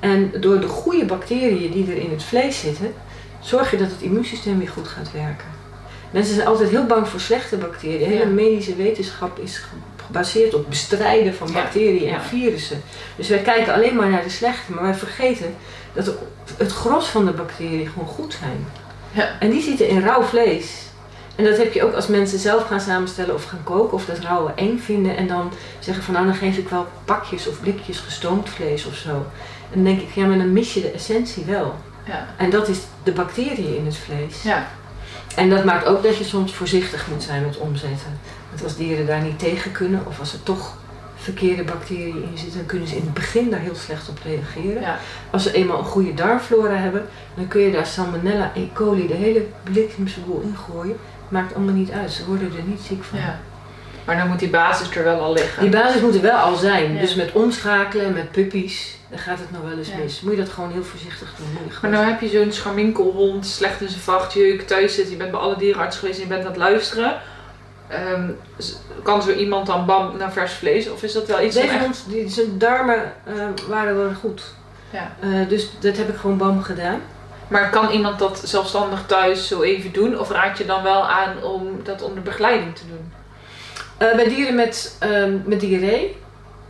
En 0.00 0.32
door 0.40 0.60
de 0.60 0.66
goede 0.68 1.04
bacteriën 1.04 1.70
die 1.72 1.90
er 1.90 1.96
in 1.96 2.10
het 2.10 2.22
vlees 2.22 2.60
zitten, 2.60 2.94
zorg 3.40 3.70
je 3.70 3.76
dat 3.76 3.90
het 3.90 4.00
immuunsysteem 4.00 4.58
weer 4.58 4.68
goed 4.68 4.88
gaat 4.88 5.12
werken. 5.12 5.46
Mensen 6.10 6.34
zijn 6.34 6.46
altijd 6.46 6.70
heel 6.70 6.84
bang 6.86 7.08
voor 7.08 7.20
slechte 7.20 7.56
bacteriën. 7.56 7.98
De 7.98 8.04
hele 8.04 8.18
Ja. 8.24 8.26
medische 8.30 8.76
wetenschap 8.76 9.38
is 9.38 9.62
gebaseerd 10.06 10.54
op 10.54 10.68
bestrijden 10.68 11.34
van 11.34 11.52
bacteriën 11.52 12.14
en 12.14 12.22
virussen. 12.22 12.82
Dus 13.16 13.28
wij 13.28 13.38
kijken 13.38 13.74
alleen 13.74 13.96
maar 13.96 14.08
naar 14.10 14.22
de 14.22 14.30
slechte, 14.30 14.72
maar 14.72 14.82
wij 14.82 14.94
vergeten 14.94 15.54
dat 15.92 16.06
het- 16.06 16.18
het 16.58 16.72
gros 16.72 17.06
van 17.06 17.24
de 17.24 17.32
bacteriën 17.32 17.88
gewoon 17.88 18.08
goed 18.08 18.36
zijn. 18.40 18.66
Ja. 19.12 19.28
En 19.40 19.50
die 19.50 19.62
zitten 19.62 19.88
in 19.88 20.00
rauw 20.02 20.22
vlees. 20.22 20.72
En 21.36 21.44
dat 21.44 21.56
heb 21.56 21.72
je 21.72 21.84
ook 21.84 21.94
als 21.94 22.06
mensen 22.06 22.38
zelf 22.38 22.66
gaan 22.66 22.80
samenstellen 22.80 23.34
of 23.34 23.44
gaan 23.44 23.62
koken 23.64 23.92
of 23.92 24.04
dat 24.04 24.18
rauwe 24.18 24.52
eng 24.54 24.78
vinden 24.78 25.16
en 25.16 25.26
dan 25.26 25.52
zeggen 25.78 26.04
van 26.04 26.14
nou 26.14 26.26
dan 26.26 26.34
geef 26.34 26.56
ik 26.56 26.68
wel 26.68 26.86
pakjes 27.04 27.48
of 27.48 27.60
blikjes 27.60 27.98
gestoomd 27.98 28.48
vlees 28.48 28.86
of 28.86 28.94
zo. 28.94 29.10
En 29.70 29.74
dan 29.74 29.84
denk 29.84 30.00
ik 30.00 30.14
ja 30.14 30.26
maar 30.26 30.38
dan 30.38 30.52
mis 30.52 30.74
je 30.74 30.80
de 30.80 30.90
essentie 30.90 31.44
wel. 31.44 31.74
Ja. 32.06 32.26
En 32.36 32.50
dat 32.50 32.68
is 32.68 32.78
de 33.02 33.12
bacteriën 33.12 33.76
in 33.76 33.86
het 33.86 33.96
vlees. 33.96 34.42
Ja. 34.42 34.66
En 35.36 35.50
dat 35.50 35.64
maakt 35.64 35.86
ook 35.86 36.02
dat 36.02 36.16
je 36.16 36.24
soms 36.24 36.54
voorzichtig 36.54 37.06
moet 37.10 37.22
zijn 37.22 37.42
met 37.46 37.56
omzetten. 37.58 38.18
Want 38.54 38.66
als 38.66 38.76
dieren 38.76 39.06
daar 39.06 39.20
niet 39.22 39.38
tegen 39.38 39.72
kunnen 39.72 40.02
of 40.06 40.18
als 40.18 40.32
er 40.32 40.42
toch 40.42 40.76
verkeerde 41.16 41.64
bacteriën 41.64 42.22
in 42.30 42.38
zitten, 42.38 42.56
dan 42.58 42.66
kunnen 42.66 42.88
ze 42.88 42.96
in 42.96 43.02
het 43.02 43.14
begin 43.14 43.50
daar 43.50 43.60
heel 43.60 43.74
slecht 43.74 44.08
op 44.08 44.18
reageren. 44.24 44.80
Ja. 44.82 44.98
Als 45.30 45.42
ze 45.42 45.52
eenmaal 45.52 45.78
een 45.78 45.84
goede 45.84 46.14
darmflora 46.14 46.74
hebben, 46.76 47.06
dan 47.34 47.48
kun 47.48 47.60
je 47.60 47.70
daar 47.72 47.86
salmonella, 47.86 48.52
E. 48.54 48.68
coli, 48.72 49.06
de 49.06 49.14
hele 49.14 49.46
bliksemse 49.62 50.20
boel 50.20 50.40
ingooien. 50.40 50.96
Maakt 51.28 51.54
allemaal 51.54 51.74
niet 51.74 51.90
uit, 51.90 52.10
ze 52.12 52.24
worden 52.26 52.52
er 52.56 52.62
niet 52.66 52.80
ziek 52.80 53.04
van. 53.04 53.18
ja. 53.18 53.40
Maar 54.04 54.16
dan 54.16 54.28
moet 54.28 54.38
die 54.38 54.48
basis 54.50 54.96
er 54.96 55.04
wel 55.04 55.20
al 55.20 55.32
liggen. 55.32 55.62
Die 55.62 55.70
basis 55.70 56.00
moet 56.00 56.14
er 56.14 56.20
wel 56.22 56.36
al 56.38 56.56
zijn. 56.56 56.94
Ja. 56.94 57.00
Dus 57.00 57.14
met 57.14 57.32
omschakelen, 57.32 58.12
met 58.12 58.30
puppies, 58.32 58.96
dan 59.10 59.18
gaat 59.18 59.38
het 59.38 59.50
nog 59.50 59.62
wel 59.68 59.78
eens 59.78 59.88
Ja. 59.88 59.96
mis. 60.02 60.20
Moet 60.20 60.32
je 60.32 60.38
dat 60.38 60.48
gewoon 60.48 60.70
heel 60.72 60.82
voorzichtig 60.84 61.34
doen. 61.38 61.46
Moet 61.52 61.72
je 61.72 61.78
Maar 61.82 61.90
nou 61.90 62.04
heb 62.06 62.20
je 62.20 62.28
zo'n 62.28 62.52
scharminkelhond, 62.52 63.46
slecht 63.46 63.80
in 63.80 63.88
zijn 63.88 64.00
vacht, 64.00 64.32
jeuk, 64.32 64.66
thuis 64.66 64.94
zit, 64.94 65.10
je 65.10 65.16
bent 65.16 65.30
bij 65.30 65.40
alle 65.40 65.56
dierenarts 65.56 65.96
geweest 65.96 66.16
en 66.18 66.22
je 66.22 66.28
bent 66.28 66.40
aan 66.40 66.46
het 66.50 66.56
luisteren. 66.56 67.20
Ehm, 67.88 68.30
kan 69.02 69.22
zo 69.22 69.30
iemand 69.32 69.66
dan 69.66 69.86
bam 69.86 70.16
naar 70.16 70.32
vers 70.32 70.52
vlees? 70.52 70.90
Of 70.90 71.02
is 71.02 71.12
dat 71.12 71.26
wel 71.26 71.40
iets 71.42 71.54
Deze 71.54 71.68
echt- 71.68 71.80
hond, 71.80 72.04
die, 72.08 72.28
zijn 72.28 72.58
darmen 72.58 73.12
eh, 73.24 73.34
waren 73.68 73.96
wel 73.96 74.12
goed. 74.20 74.42
Ja. 74.90 75.12
Eh, 75.20 75.48
dus 75.48 75.70
dat 75.80 75.96
heb 75.96 76.08
ik 76.08 76.16
gewoon 76.16 76.36
bam 76.38 76.62
gedaan. 76.62 77.00
Maar 77.48 77.70
kan 77.70 77.90
iemand 77.90 78.18
dat 78.18 78.42
zelfstandig 78.44 79.06
thuis 79.06 79.48
zo 79.48 79.62
even 79.62 79.92
doen? 79.92 80.18
Of 80.18 80.30
raad 80.30 80.58
je 80.58 80.64
dan 80.66 80.82
wel 80.82 81.08
aan 81.08 81.42
om 81.42 81.80
dat 81.82 82.02
onder 82.02 82.22
begeleiding 82.22 82.76
te 82.76 82.82
doen? 82.88 83.12
Eh, 83.96 84.14
bij 84.16 84.28
dieren 84.28 84.54
met, 84.54 84.96
ehm, 84.98 85.36
met 85.44 85.60
diarree, 85.60 86.16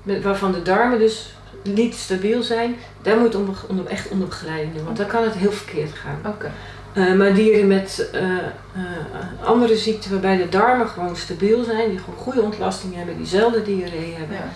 met, 0.03 0.23
waarvan 0.23 0.53
de 0.53 0.63
darmen 0.63 0.99
dus 0.99 1.35
niet 1.63 1.95
stabiel 1.95 2.43
zijn, 2.43 2.77
daar 3.03 3.17
moet 3.19 3.33
je 3.33 3.39
onder, 3.39 3.55
onder, 3.69 3.87
echt 3.87 4.09
onder 4.09 4.29
begeleiding 4.29 4.75
doen. 4.75 4.85
Want 4.85 4.97
dan 4.97 5.07
kan 5.07 5.23
het 5.23 5.35
heel 5.35 5.53
verkeerd 5.53 5.93
gaan. 5.93 6.33
Oké. 6.33 6.51
Eh, 6.95 7.13
maar 7.13 7.35
dieren 7.35 7.67
met 7.67 8.09
eh, 8.13 8.23
eh, 8.23 9.45
andere 9.45 9.77
ziekten 9.77 10.11
waarbij 10.11 10.37
de 10.37 10.49
darmen 10.49 10.89
gewoon 10.89 11.17
stabiel 11.17 11.65
zijn, 11.65 11.91
die 11.91 11.99
gewoon 11.99 12.19
goede 12.19 12.43
ontlasting 12.43 12.95
hebben, 12.95 13.17
die 13.17 13.27
zelden 13.27 13.65
diarree 13.65 14.15
hebben. 14.19 14.37
Ja. 14.37 14.53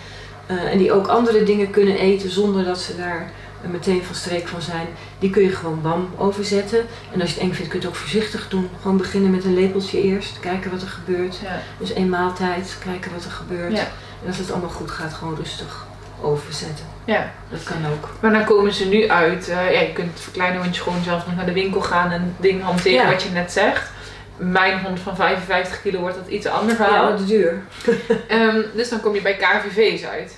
en 0.69 0.77
die 0.77 0.91
ook 0.91 1.07
andere 1.07 1.43
dingen 1.43 1.69
kunnen 1.69 1.97
eten 1.97 2.29
zonder 2.29 2.63
dat 2.63 2.79
ze 2.79 2.97
daar 2.97 3.31
meteen 3.71 4.03
van 4.03 4.15
streek 4.15 4.47
van 4.47 4.61
zijn, 4.61 4.87
die 5.19 5.29
kun 5.29 5.43
je 5.43 5.49
gewoon 5.49 5.81
bam 5.81 6.09
overzetten. 6.17 6.79
En 7.13 7.21
als 7.21 7.29
je 7.29 7.35
het 7.35 7.43
eng 7.43 7.53
vindt 7.53 7.69
kun 7.69 7.79
je 7.79 7.85
het 7.85 7.95
ook 7.95 8.01
voorzichtig 8.01 8.47
doen. 8.49 8.69
Gewoon 8.81 8.97
beginnen 8.97 9.31
met 9.31 9.43
een 9.43 9.53
lepeltje 9.53 10.01
eerst, 10.01 10.39
kijken 10.39 10.71
wat 10.71 10.81
er 10.81 10.87
gebeurt. 10.87 11.39
Ja. 11.43 11.61
Dus 11.79 11.93
één 11.93 12.09
maaltijd, 12.09 12.77
kijken 12.83 13.11
wat 13.13 13.23
er 13.23 13.31
gebeurt. 13.31 13.71
Ja. 13.75 13.87
En 14.21 14.27
als 14.27 14.37
het 14.37 14.51
allemaal 14.51 14.69
goed 14.69 14.91
gaat, 14.91 15.13
gewoon 15.13 15.35
rustig 15.35 15.85
overzetten. 16.21 16.85
Ja. 17.11 17.31
Dat 17.49 17.63
kan 17.63 17.77
ook. 17.91 18.09
Maar 18.19 18.31
dan 18.31 18.43
komen 18.45 18.73
ze 18.73 18.85
nu 18.87 19.07
uit. 19.09 19.49
eh, 19.49 19.71
ja, 19.73 19.79
je 19.79 19.93
kunt 19.93 20.19
voor 20.19 20.33
kleine 20.33 20.57
hondjes 20.57 20.79
gewoon 20.83 21.03
zelf 21.03 21.25
nog 21.27 21.35
naar 21.35 21.45
de 21.45 21.53
winkel 21.53 21.81
gaan 21.81 22.11
en 22.11 22.35
dingen 22.39 22.65
hanteren 22.65 22.91
Ja. 23.05 23.11
wat 23.11 23.23
je 23.23 23.29
net 23.29 23.51
zegt. 23.51 23.91
Mijn 24.37 24.79
hond 24.83 24.99
van 24.99 25.15
55 25.15 25.81
kilo 25.81 25.99
wordt 25.99 26.15
dat 26.15 26.27
iets 26.27 26.45
ander 26.45 26.69
Ja, 26.77 26.83
verhaal. 26.85 27.11
wat 27.11 27.27
duur. 27.27 27.61
Ehm, 28.27 28.61
dus 28.75 28.89
dan 28.89 28.99
kom 29.01 29.13
je 29.15 29.21
bij 29.21 29.35
KVV's 29.35 30.05
uit. 30.05 30.37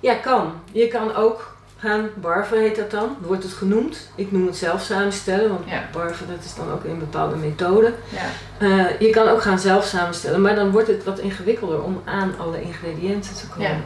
Ja, 0.00 0.14
kan. 0.14 0.52
Je 0.72 0.88
kan 0.88 1.14
ook 1.16 1.50
gaan, 1.78 2.08
barven 2.14 2.60
heet 2.60 2.76
dat 2.76 2.90
dan, 2.90 3.16
wordt 3.20 3.42
het 3.42 3.52
genoemd. 3.52 4.10
Ik 4.14 4.32
noem 4.32 4.46
het 4.46 4.56
zelf 4.56 4.82
samenstellen, 4.82 5.48
want 5.48 5.60
Ja. 5.66 5.82
barven 5.92 6.26
dat 6.28 6.44
is 6.44 6.54
dan 6.54 6.70
ook 6.72 6.84
een 6.84 6.98
bepaalde 6.98 7.36
methode. 7.36 7.92
Ja. 8.08 8.20
Eh, 8.66 9.00
je 9.00 9.10
kan 9.10 9.28
ook 9.28 9.42
gaan 9.42 9.58
zelf 9.58 9.84
samenstellen, 9.84 10.40
maar 10.42 10.54
dan 10.54 10.70
wordt 10.70 10.88
het 10.88 11.04
wat 11.04 11.18
ingewikkelder 11.18 11.82
om 11.82 12.02
aan 12.04 12.34
alle 12.38 12.62
ingrediënten 12.62 13.34
te 13.34 13.46
komen. 13.48 13.68
Ja. 13.68 13.76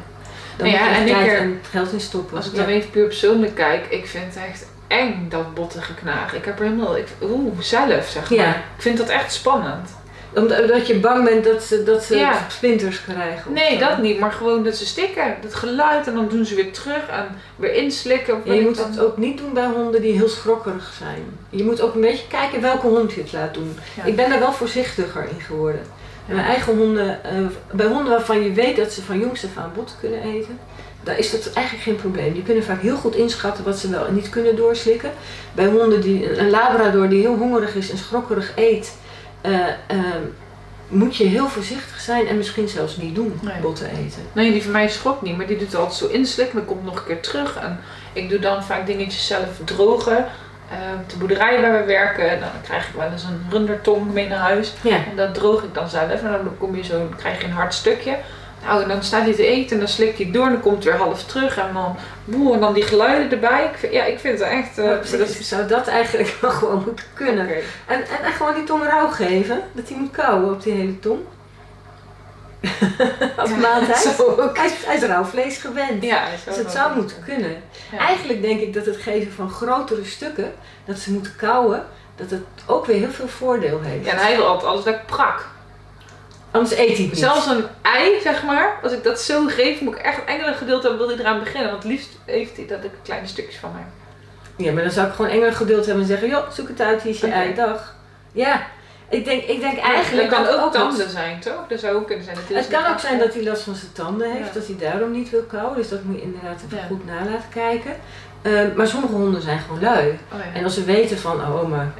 Dan 0.56 0.68
Ja, 0.70 0.94
en 0.96 1.06
ik 1.06 1.16
er- 1.16 1.36
en 1.38 1.60
geld 1.70 1.92
in 1.92 2.00
stoppen. 2.00 2.36
Als 2.36 2.46
ik 2.46 2.52
Ja. 2.52 2.58
dan 2.58 2.68
even 2.68 2.90
puur 2.90 3.06
persoonlijk 3.06 3.54
kijk, 3.54 3.86
ik 3.90 4.06
vind 4.06 4.24
het 4.34 4.44
echt 4.48 4.66
eng 4.88 5.28
dat 5.28 5.54
botten 5.54 5.82
geknagen. 5.82 6.38
Ik 6.38 6.44
heb 6.44 6.58
er 6.58 6.64
helemaal, 6.64 6.96
ik, 6.96 7.06
oeh, 7.22 7.60
zelf 7.60 8.06
zeg 8.08 8.30
maar. 8.30 8.38
Ja. 8.38 8.48
Ik 8.54 8.82
vind 8.82 8.98
dat 8.98 9.08
echt 9.08 9.32
spannend. 9.32 9.90
Omdat 10.34 10.86
je 10.86 10.98
bang 10.98 11.24
bent 11.24 11.44
dat 11.44 11.62
ze, 11.62 11.82
dat 11.82 12.04
ze 12.04 12.16
Ja. 12.16 12.46
splinters 12.50 13.02
krijgen. 13.04 13.52
Nee, 13.52 13.72
zo. 13.72 13.78
dat 13.78 13.98
niet, 13.98 14.18
maar 14.18 14.32
gewoon 14.32 14.64
dat 14.64 14.76
ze 14.76 14.86
stikken. 14.86 15.34
Dat 15.40 15.54
geluid 15.54 16.06
en 16.06 16.14
dan 16.14 16.28
doen 16.28 16.44
ze 16.44 16.54
weer 16.54 16.72
terug 16.72 17.08
en 17.08 17.26
weer 17.56 17.72
inslikken. 17.74 18.34
Of 18.34 18.40
Ja, 18.44 18.50
weet 18.50 18.60
je 18.60 18.66
moet 18.66 18.76
dan- 18.76 18.90
het 18.90 19.00
ook 19.00 19.16
niet 19.16 19.38
doen 19.38 19.52
bij 19.54 19.66
honden 19.66 20.02
die 20.02 20.12
heel 20.12 20.28
schrokkerig 20.28 20.94
zijn. 20.98 21.24
Je 21.50 21.64
moet 21.64 21.80
ook 21.80 21.94
een 21.94 22.00
beetje 22.00 22.26
kijken 22.28 22.60
welke 22.60 22.86
hond 22.86 23.12
je 23.12 23.20
het 23.20 23.32
laat 23.32 23.54
doen. 23.54 23.78
Ja. 23.96 24.04
Ik 24.04 24.16
ben 24.16 24.30
daar 24.30 24.38
wel 24.38 24.52
voorzichtiger 24.52 25.22
in 25.28 25.40
geworden. 25.40 25.80
Mijn 26.26 26.46
eigen 26.46 26.76
honden, 26.76 27.24
eh, 27.24 27.32
bij 27.72 27.86
honden 27.86 28.12
waarvan 28.12 28.42
je 28.42 28.52
weet 28.52 28.76
dat 28.76 28.92
ze 28.92 29.02
van 29.02 29.18
jongs 29.18 29.44
af 29.44 29.56
aan 29.56 29.72
bot 29.74 29.96
kunnen 30.00 30.22
eten, 30.22 30.58
daar 31.02 31.18
is 31.18 31.30
dat 31.30 31.52
eigenlijk 31.52 31.84
geen 31.86 31.96
probleem. 31.96 32.32
Die 32.32 32.42
kunnen 32.42 32.64
vaak 32.64 32.80
heel 32.80 32.96
goed 32.96 33.14
inschatten 33.16 33.64
wat 33.64 33.78
ze 33.78 33.90
wel 33.90 34.06
en 34.06 34.14
niet 34.14 34.28
kunnen 34.28 34.56
doorslikken. 34.56 35.10
Bij 35.54 35.66
honden 35.66 36.00
die, 36.00 36.38
een 36.38 36.50
labrador 36.50 37.08
die 37.08 37.20
heel 37.20 37.36
hongerig 37.36 37.74
is 37.74 37.90
en 37.90 37.98
schrokkerig 37.98 38.52
eet, 38.56 38.96
eh, 39.40 39.68
eh, 39.68 39.98
moet 40.88 41.16
je 41.16 41.24
heel 41.24 41.48
voorzichtig 41.48 42.00
zijn 42.00 42.26
en 42.26 42.36
misschien 42.36 42.68
zelfs 42.68 42.96
niet 42.96 43.14
doen, 43.14 43.38
Nee. 43.42 43.60
botten 43.60 43.90
eten. 43.90 44.22
Nee, 44.32 44.52
die 44.52 44.62
van 44.62 44.72
mij 44.72 44.88
schokt 44.88 45.22
niet, 45.22 45.36
maar 45.36 45.46
die 45.46 45.56
doet 45.58 45.74
altijd 45.74 45.94
zo 45.98 46.06
inslikken. 46.06 46.56
Dan 46.56 46.66
komt 46.66 46.84
nog 46.84 46.96
een 46.98 47.04
keer 47.04 47.20
terug. 47.20 47.56
En 47.56 47.80
ik 48.12 48.28
doe 48.28 48.38
dan 48.38 48.64
vaak 48.64 48.86
dingetjes 48.86 49.26
zelf 49.26 49.48
drogen. 49.64 50.26
Eh, 50.70 51.00
op 51.00 51.10
de 51.10 51.16
boerderij 51.16 51.60
waar 51.60 51.80
we 51.80 51.84
werken, 51.84 52.40
dan 52.40 52.48
krijg 52.62 52.88
ik 52.88 52.94
wel 52.94 53.10
eens 53.12 53.22
een 53.22 53.46
rundertong 53.50 54.12
mee 54.12 54.28
naar 54.28 54.38
huis. 54.38 54.74
Ja. 54.82 54.96
En 54.96 55.16
dat 55.16 55.34
droog 55.34 55.62
ik 55.62 55.74
dan 55.74 55.88
zelf. 55.88 56.22
En 56.22 56.30
dan 56.30 56.58
kom 56.58 56.76
je 56.76 56.84
zo, 56.84 56.98
dan 56.98 57.16
krijg 57.16 57.40
je 57.40 57.46
een 57.46 57.52
hard 57.52 57.74
stukje. 57.74 58.16
Nou, 58.64 58.82
en 58.82 58.88
dan 58.88 59.02
staat 59.02 59.22
hij 59.22 59.34
te 59.34 59.46
eten 59.46 59.70
en 59.72 59.78
dan 59.78 59.88
slikt 59.88 60.18
hij 60.18 60.30
door 60.30 60.44
en 60.44 60.52
dan 60.52 60.60
komt 60.60 60.74
het 60.74 60.84
weer 60.84 60.96
half 60.96 61.24
terug. 61.24 61.58
En 61.58 61.72
dan, 61.72 61.96
boe, 62.24 62.54
en 62.54 62.60
dan 62.60 62.74
die 62.74 62.82
geluiden 62.82 63.30
erbij. 63.30 63.64
Ik 63.64 63.78
vind, 63.78 63.92
ja, 63.92 64.04
ik 64.04 64.18
vind 64.18 64.38
het 64.38 64.48
echt... 64.48 64.78
eh, 64.78 65.18
dat 65.18 65.28
zou 65.28 65.66
dat 65.66 65.86
eigenlijk 65.86 66.36
wel 66.40 66.50
gewoon 66.50 66.82
moeten 66.86 67.04
kunnen. 67.14 67.48
En, 67.48 67.62
en, 67.86 68.24
en 68.24 68.32
gewoon 68.32 68.54
die 68.54 68.64
tong 68.64 68.84
rauw 68.84 69.08
geven, 69.08 69.62
dat 69.72 69.88
hij 69.88 69.98
moet 69.98 70.10
kauwen 70.10 70.52
op 70.52 70.62
die 70.62 70.72
hele 70.72 70.98
tong. 70.98 71.20
Als 73.36 73.50
maaltijd. 73.50 74.16
Hij 74.54 74.66
is, 74.66 74.72
hij 74.84 74.96
is 74.96 75.02
rauw 75.02 75.24
vlees 75.24 75.56
gewend. 75.58 76.02
Ja, 76.02 76.24
Dus 76.44 76.56
het 76.56 76.70
zou 76.70 76.96
moeten 76.96 77.16
kunnen. 77.24 77.62
Ja. 77.92 77.98
Eigenlijk 77.98 78.42
denk 78.42 78.60
ik 78.60 78.74
dat 78.74 78.86
het 78.86 78.96
geven 78.96 79.32
van 79.32 79.50
grotere 79.50 80.04
stukken, 80.04 80.52
dat 80.84 80.98
ze 80.98 81.12
moeten 81.12 81.36
kauwen, 81.36 81.86
dat 82.16 82.30
het 82.30 82.42
ook 82.66 82.86
weer 82.86 82.96
heel 82.96 83.10
veel 83.10 83.28
voordeel 83.28 83.80
heeft. 83.80 84.04
Ja, 84.04 84.12
en 84.12 84.18
hij 84.18 84.36
wil 84.36 84.46
altijd 84.46 84.70
alles 84.70 84.84
lekker 84.84 85.04
prak. 85.04 85.48
Anders 86.50 86.76
eet 86.76 86.96
hij 86.96 87.06
niet. 87.06 87.18
Zelfs 87.18 87.46
een 87.46 87.64
ei, 87.82 88.20
zeg 88.22 88.42
maar, 88.42 88.78
als 88.82 88.92
ik 88.92 89.04
dat 89.04 89.20
zo 89.20 89.46
geef, 89.46 89.80
moet 89.80 89.94
ik 89.94 90.00
echt 90.00 90.18
een 90.18 90.26
enkele 90.26 90.54
gedeelte 90.54 90.88
hebben, 90.88 91.06
wil 91.06 91.16
hij 91.16 91.24
eraan 91.24 91.38
beginnen. 91.38 91.70
Want 91.70 91.82
het 91.82 91.92
liefst 91.92 92.08
heeft 92.24 92.56
hij 92.56 92.66
dat 92.66 92.84
ik 92.84 92.90
kleine 93.02 93.26
stukjes 93.26 93.56
van 93.56 93.70
hem. 93.74 93.86
Ja, 94.56 94.72
maar 94.72 94.82
dan 94.82 94.92
zou 94.92 95.08
ik 95.08 95.14
gewoon 95.14 95.30
engere 95.30 95.52
geduld 95.52 95.84
hebben 95.86 96.02
en 96.02 96.08
zeggen, 96.08 96.28
joh, 96.28 96.50
zoek 96.50 96.68
het 96.68 96.80
uit, 96.80 97.02
hier 97.02 97.12
is 97.12 97.20
je 97.20 97.26
Oké. 97.26 97.34
ei, 97.34 97.54
dag. 97.54 97.94
Ja, 98.32 98.66
ik 99.08 99.24
denk, 99.24 99.42
ik 99.42 99.60
denk 99.60 99.78
eigenlijk... 99.78 100.30
het 100.30 100.34
kan 100.44 100.46
ook, 100.54 100.60
wat- 100.60 100.72
tanden 100.72 101.10
zijn, 101.10 101.40
toch? 101.40 101.64
Dat 101.68 101.80
zou 101.80 101.96
ook 101.96 102.06
kunnen 102.06 102.24
zijn. 102.24 102.36
Dat 102.36 102.44
Het 102.48 102.56
dus 102.70 102.78
kan 102.80 102.92
ook 102.92 102.98
zijn 102.98 103.18
dat 103.18 103.34
hij 103.34 103.42
last 103.44 103.62
van 103.62 103.74
zijn 103.74 103.92
tanden 103.92 104.30
heeft, 104.32 104.46
Ja. 104.46 104.52
dat 104.54 104.66
hij 104.66 104.76
daarom 104.78 105.10
niet 105.10 105.30
wil 105.30 105.42
kauwen. 105.42 105.76
Dus 105.76 105.88
dat 105.88 106.02
moet 106.02 106.16
je 106.16 106.22
inderdaad 106.22 106.60
even 106.66 106.76
Ja. 106.78 106.84
goed 106.86 107.06
na 107.06 107.14
laten 107.30 107.48
kijken. 107.52 107.96
Ehm, 108.42 108.68
maar 108.76 108.86
sommige 108.86 109.12
honden 109.14 109.42
zijn 109.42 109.58
gewoon 109.58 109.80
lui. 109.80 110.18
Oh. 110.32 110.38
En 110.56 110.64
als 110.64 110.74
ze 110.74 110.84
weten 110.84 111.18
van, 111.18 111.40
oh, 111.40 111.68
maar 111.68 111.92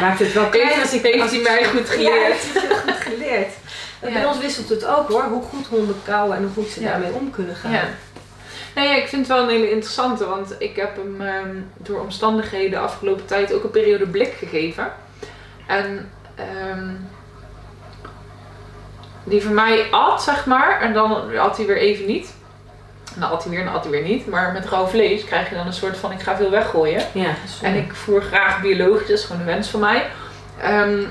maakt 0.00 0.18
het 0.18 0.32
wel 0.32 0.48
klein 0.56 0.80
als 0.80 0.92
ik... 0.92 1.02
Heeft 1.02 1.30
hij 1.30 1.40
mij 1.50 1.64
goed 1.64 1.88
geleerd. 1.88 2.38
goed 2.84 3.00
geleerd. 3.12 3.52
Bij 4.00 4.24
ons 4.24 4.38
wisselt 4.38 4.68
het 4.68 4.84
ook 4.86 5.08
hoor, 5.08 5.22
hoe 5.22 5.42
goed 5.42 5.66
honden 5.66 5.96
kauwen 6.04 6.36
en 6.36 6.42
hoe 6.42 6.52
goed 6.52 6.72
ze 6.72 6.80
daarmee 6.82 7.12
om 7.12 7.30
kunnen 7.30 7.54
gaan. 7.56 7.72
Ja. 7.72 7.84
Nou 8.74 8.88
ja, 8.88 8.94
ik 8.94 9.08
vind 9.08 9.26
het 9.26 9.36
wel 9.36 9.42
een 9.44 9.50
hele 9.50 9.70
interessante, 9.70 10.26
want 10.26 10.54
ik 10.58 10.76
heb 10.76 10.96
hem 10.96 11.20
ehm, 11.20 11.56
door 11.76 12.00
omstandigheden 12.00 12.70
de 12.70 12.78
afgelopen 12.78 13.24
tijd 13.26 13.52
ook 13.52 13.64
een 13.64 13.70
periode 13.70 14.06
blik 14.06 14.34
gegeven. 14.38 14.92
En 15.66 16.10
ehm, 16.56 16.88
die 19.24 19.42
van 19.42 19.54
mij 19.54 19.90
at, 19.90 20.22
zeg 20.22 20.46
maar, 20.46 20.80
en 20.80 20.92
dan 20.92 21.38
at 21.38 21.56
hij 21.56 21.66
weer 21.66 21.76
even 21.76 22.06
niet. 22.06 22.34
En 23.14 23.20
dan 23.20 23.30
at 23.30 23.42
hij 23.42 23.50
weer 23.50 23.60
en 23.60 23.66
dan 23.66 23.74
at 23.74 23.82
hij 23.82 23.92
weer 23.92 24.02
niet. 24.02 24.26
Maar 24.26 24.52
met 24.52 24.66
rauw 24.66 24.86
vlees 24.86 25.24
krijg 25.24 25.48
je 25.48 25.54
dan 25.54 25.66
een 25.66 25.72
soort 25.72 25.96
van, 25.96 26.12
ik 26.12 26.20
ga 26.20 26.36
veel 26.36 26.50
weggooien. 26.50 27.02
Ja, 27.12 27.34
En 27.62 27.74
ik 27.74 27.94
voer 27.94 28.22
graag 28.22 28.60
biologisch, 28.60 29.08
dat 29.08 29.18
is 29.18 29.24
gewoon 29.24 29.40
een 29.40 29.46
wens 29.46 29.68
van 29.68 29.80
mij. 29.80 30.06
Ehm, 30.60 31.02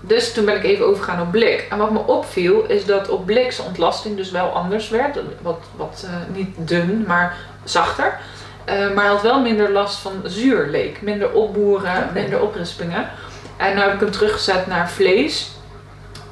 dus 0.00 0.32
toen 0.32 0.44
ben 0.44 0.56
ik 0.56 0.64
even 0.64 0.86
overgegaan 0.86 1.20
op 1.20 1.30
blik. 1.30 1.66
En 1.70 1.78
wat 1.78 1.90
me 1.90 1.98
opviel 1.98 2.64
is 2.64 2.84
dat 2.84 3.08
op 3.08 3.26
blik 3.26 3.52
zijn 3.52 3.66
ontlasting 3.66 4.16
dus 4.16 4.30
wel 4.30 4.48
anders 4.48 4.88
werd. 4.88 5.18
Wat, 5.42 5.64
wat 5.76 6.06
eh, 6.06 6.36
niet 6.36 6.54
dun, 6.56 7.04
maar 7.06 7.36
zachter. 7.64 8.18
Eh, 8.64 8.74
maar 8.76 9.04
hij 9.04 9.12
had 9.12 9.22
wel 9.22 9.40
minder 9.40 9.70
last 9.70 9.98
van 9.98 10.12
zuur 10.24 10.66
leek. 10.66 11.02
Minder 11.02 11.32
opboeren, 11.32 12.10
minder 12.14 12.40
oprispingen. 12.40 13.08
En 13.56 13.74
nu 13.74 13.80
heb 13.80 13.94
ik 13.94 14.00
hem 14.00 14.10
teruggezet 14.10 14.66
naar 14.66 14.90
vlees. 14.90 15.50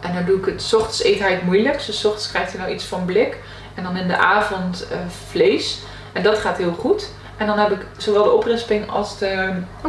En 0.01 0.15
dan 0.15 0.25
doe 0.25 0.39
ik 0.39 0.45
het, 0.45 0.63
s 0.63 0.73
ochtends 0.75 1.05
eet 1.05 1.19
hij 1.19 1.33
het 1.33 1.43
moeilijkst. 1.43 1.87
Dus 1.87 2.01
s 2.01 2.05
ochtends 2.05 2.29
krijgt 2.31 2.53
hij 2.53 2.61
nou 2.61 2.73
iets 2.73 2.85
van 2.85 3.05
blik. 3.05 3.37
En 3.75 3.83
dan 3.83 3.97
in 3.97 4.09
de 4.09 4.17
avond 4.17 4.87
eh, 4.91 4.99
vlees. 5.31 5.79
En 6.13 6.23
dat 6.23 6.39
gaat 6.39 6.57
heel 6.57 6.73
goed. 6.79 7.09
En 7.37 7.47
dan 7.47 7.59
heb 7.59 7.71
ik 7.71 7.87
zowel 7.97 8.23
de 8.23 8.31
oprisping 8.33 8.91
als 8.91 9.19
de 9.19 9.27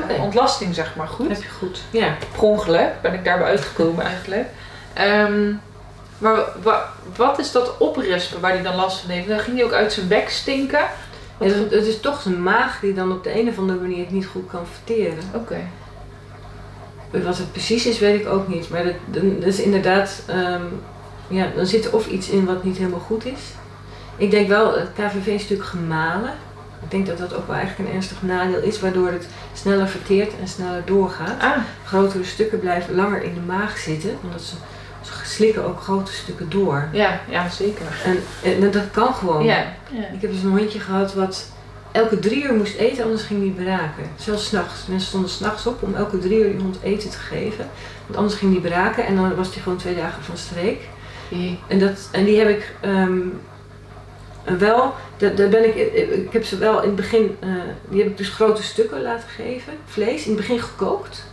eh, 0.07 0.21
ontlasting 0.23 0.75
zeg 0.75 0.95
maar 0.95 1.07
goed. 1.07 1.27
heb 1.29 1.41
je 1.43 1.49
goed. 1.49 1.79
Ja. 1.89 2.07
Per 2.31 2.41
ongeluk 2.43 3.01
ben 3.01 3.13
ik 3.13 3.23
daarbij 3.25 3.47
uitgekomen 3.47 4.05
eigenlijk. 4.13 4.47
Ehm, 4.93 5.51
maar 6.17 6.39
wa- 6.63 6.89
wat 7.15 7.39
is 7.39 7.51
dat 7.51 7.77
oprispen 7.77 8.41
waar 8.41 8.51
hij 8.51 8.61
dan 8.61 8.75
last 8.75 8.99
van 8.99 9.09
heeft? 9.09 9.27
Dan 9.27 9.39
ging 9.39 9.55
hij 9.57 9.65
ook 9.65 9.73
uit 9.73 9.93
zijn 9.93 10.07
bek 10.07 10.29
stinken. 10.29 10.86
Ja, 11.39 11.45
het, 11.47 11.71
het 11.71 11.86
is 11.86 11.99
toch 11.99 12.21
zijn 12.21 12.43
maag 12.43 12.79
die 12.79 12.93
dan 12.93 13.11
op 13.11 13.23
de 13.23 13.39
een 13.39 13.49
of 13.49 13.57
andere 13.57 13.79
manier 13.79 13.99
het 13.99 14.11
niet 14.11 14.25
goed 14.25 14.49
kan 14.49 14.65
verteren. 14.73 15.23
Oké. 15.33 15.57
Wat 17.24 17.38
het 17.38 17.51
precies 17.51 17.86
is, 17.86 17.99
weet 17.99 18.20
ik 18.20 18.28
ook 18.28 18.47
niet. 18.47 18.70
Maar 18.70 18.84
dat, 18.84 18.93
dat 19.39 19.43
is 19.43 19.59
inderdaad, 19.61 20.24
ehm, 20.28 20.61
ja, 21.28 21.47
dan 21.55 21.66
zit 21.66 21.86
er 21.86 21.93
of 21.95 22.07
iets 22.07 22.30
in 22.30 22.45
wat 22.45 22.63
niet 22.63 22.78
helemaal 22.78 22.99
goed 22.99 23.26
is. 23.26 23.39
Ik 24.18 24.32
denk 24.32 24.47
wel, 24.47 24.74
het 24.74 24.89
KVV 24.93 25.28
is 25.28 25.41
natuurlijk 25.41 25.70
gemalen. 25.70 26.34
Ik 26.84 26.91
denk 26.91 27.05
dat 27.05 27.18
dat 27.18 27.34
ook 27.34 27.47
wel 27.47 27.55
eigenlijk 27.55 27.89
een 27.89 27.95
ernstig 27.95 28.22
nadeel 28.22 28.61
is, 28.61 28.80
waardoor 28.80 29.07
het 29.11 29.28
sneller 29.53 29.88
verteert 29.88 30.32
en 30.41 30.47
sneller 30.47 30.82
doorgaat. 30.86 31.41
Ah, 31.41 31.57
Grotere 31.86 32.24
stukken 32.24 32.59
blijven 32.59 32.95
langer 32.95 33.24
in 33.24 33.34
de 33.34 33.39
maag 33.39 33.78
zitten, 33.78 34.18
omdat 34.24 34.41
ze, 34.41 34.55
ze 35.01 35.11
slikken 35.26 35.66
ook 35.66 35.82
grote 35.82 36.11
stukken 36.13 36.49
door. 36.49 36.88
ja, 36.91 37.20
ja 37.30 37.49
zeker. 37.49 37.86
En, 38.05 38.18
en 38.51 38.72
dat 38.72 38.91
kan 38.91 39.13
gewoon. 39.13 39.43
Ja. 39.43 39.66
ja. 39.91 40.07
Ik 40.13 40.22
heb 40.22 40.32
dus 40.32 40.43
een 40.43 40.57
hondje 40.57 40.80
gehad 40.80 41.13
wat 41.13 41.51
elke 41.95 42.19
drie 42.19 42.43
uur 42.43 42.53
moest 42.53 42.75
eten, 42.75 43.03
anders 43.03 43.23
ging 43.23 43.41
hij 43.41 43.63
braken. 43.65 44.03
Zelfs 44.15 44.45
s'nachts. 44.45 44.87
Mensen 44.87 45.07
stonden 45.07 45.29
s'nachts 45.29 45.67
op 45.67 45.83
om 45.83 45.95
elke 45.95 46.19
drie 46.19 46.39
uur 46.39 46.51
die 46.51 46.61
hond 46.61 46.77
eten 46.83 47.09
te 47.09 47.17
geven. 47.17 47.69
Want 48.05 48.17
anders 48.17 48.35
ging 48.35 48.51
hij 48.51 48.69
braken 48.69 49.05
en 49.05 49.15
dan 49.15 49.35
was 49.35 49.53
hij 49.53 49.61
gewoon 49.61 49.77
twee 49.77 49.95
dagen 49.95 50.23
van 50.23 50.37
streek. 50.37 50.81
En, 51.67 51.79
dat, 51.79 52.09
en 52.11 52.25
die 52.25 52.37
heb 52.37 52.49
ik 52.49 52.75
ehm, 52.81 53.19
wel, 54.57 54.93
daar, 55.17 55.35
daar 55.35 55.49
ben 55.49 55.63
ik, 55.63 55.75
ik 56.25 56.33
heb 56.33 56.43
ze 56.43 56.57
wel 56.57 56.81
in 56.81 56.87
het 56.87 56.95
begin, 56.95 57.37
eh, 57.39 57.49
die 57.89 58.01
heb 58.01 58.09
ik 58.09 58.17
dus 58.17 58.29
grote 58.29 58.63
stukken 58.63 59.01
laten 59.01 59.29
geven, 59.29 59.73
vlees, 59.85 60.23
in 60.23 60.31
het 60.31 60.39
begin 60.39 60.59
gekookt. 60.59 61.23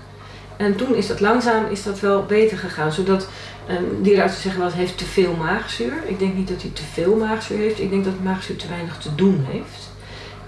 En 0.57 0.77
toen 0.77 0.95
is 0.95 1.07
dat 1.07 1.21
langzaam 1.21 1.65
is 1.71 1.83
dat 1.83 2.01
wel 2.01 2.25
beter 2.25 2.59
gegaan, 2.59 2.93
zodat 2.93 3.29
een 3.67 4.03
dierenarts 4.03 4.41
zeggen 4.41 4.61
wel, 4.61 4.71
het 4.71 4.79
heeft 4.79 4.99
te 4.99 5.05
veel 5.05 5.35
maagzuur. 5.35 5.93
Ik 6.07 6.19
denk 6.19 6.35
niet 6.35 6.49
dat 6.49 6.63
hij 6.63 6.71
te 6.71 6.83
veel 6.93 7.17
maagzuur 7.17 7.59
heeft, 7.59 7.81
ik 7.81 7.91
denk 7.91 8.05
dat 8.05 8.23
maagzuur 8.23 8.57
te 8.57 8.69
weinig 8.69 8.99
te 8.99 9.15
doen 9.15 9.47
heeft. 9.49 9.92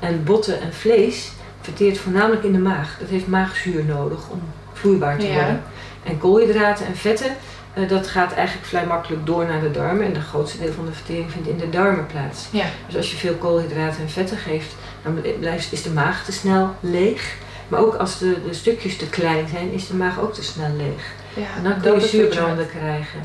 En 0.04 0.24
botten 0.24 0.60
en 0.60 0.72
vlees 0.72 1.30
verteert 1.60 1.98
voornamelijk 1.98 2.42
in 2.44 2.52
de 2.52 2.58
maag. 2.58 2.96
Dat 3.00 3.08
heeft 3.08 3.26
maagzuur 3.26 3.84
nodig 3.84 4.28
om 4.30 4.42
vloeibaar 4.72 5.18
te 5.18 5.26
Ja. 5.26 5.34
worden. 5.34 5.62
En 6.04 6.18
koolhydraten 6.18 6.86
en 6.86 6.96
vetten, 6.96 7.36
eh, 7.74 7.88
dat 7.88 8.06
gaat 8.06 8.32
eigenlijk 8.32 8.66
vrij 8.66 8.86
makkelijk 8.86 9.26
door 9.26 9.46
naar 9.46 9.60
de 9.60 9.70
darmen. 9.70 10.06
En 10.06 10.12
de 10.12 10.20
grootste 10.20 10.58
deel 10.58 10.72
van 10.72 10.86
de 10.86 10.92
vertering 10.92 11.30
vindt 11.30 11.48
in 11.48 11.56
de 11.58 11.70
darmen 11.70 12.06
plaats. 12.06 12.46
Ja. 12.50 12.64
Dus 12.86 12.96
als 12.96 13.10
je 13.10 13.16
veel 13.16 13.34
koolhydraten 13.34 14.00
en 14.02 14.10
vetten 14.10 14.36
geeft, 14.36 14.74
dan 15.02 15.20
blijft, 15.40 15.72
is 15.72 15.82
de 15.82 15.90
maag 15.90 16.24
te 16.24 16.32
snel 16.32 16.74
leeg. 16.80 17.34
Maar 17.68 17.80
ook 17.80 17.94
als 17.94 18.18
de, 18.18 18.36
de 18.46 18.54
stukjes 18.54 18.96
te 18.96 19.08
klein 19.08 19.48
zijn, 19.48 19.72
is 19.72 19.86
de 19.86 19.94
maag 19.94 20.20
ook 20.20 20.34
te 20.34 20.42
snel 20.44 20.70
leeg. 20.76 21.12
Ja, 21.34 21.46
En 21.56 21.62
dan 21.62 21.80
kun 21.80 21.94
je 22.00 22.06
zuurbranden 22.06 22.68
krijgen. 22.68 23.20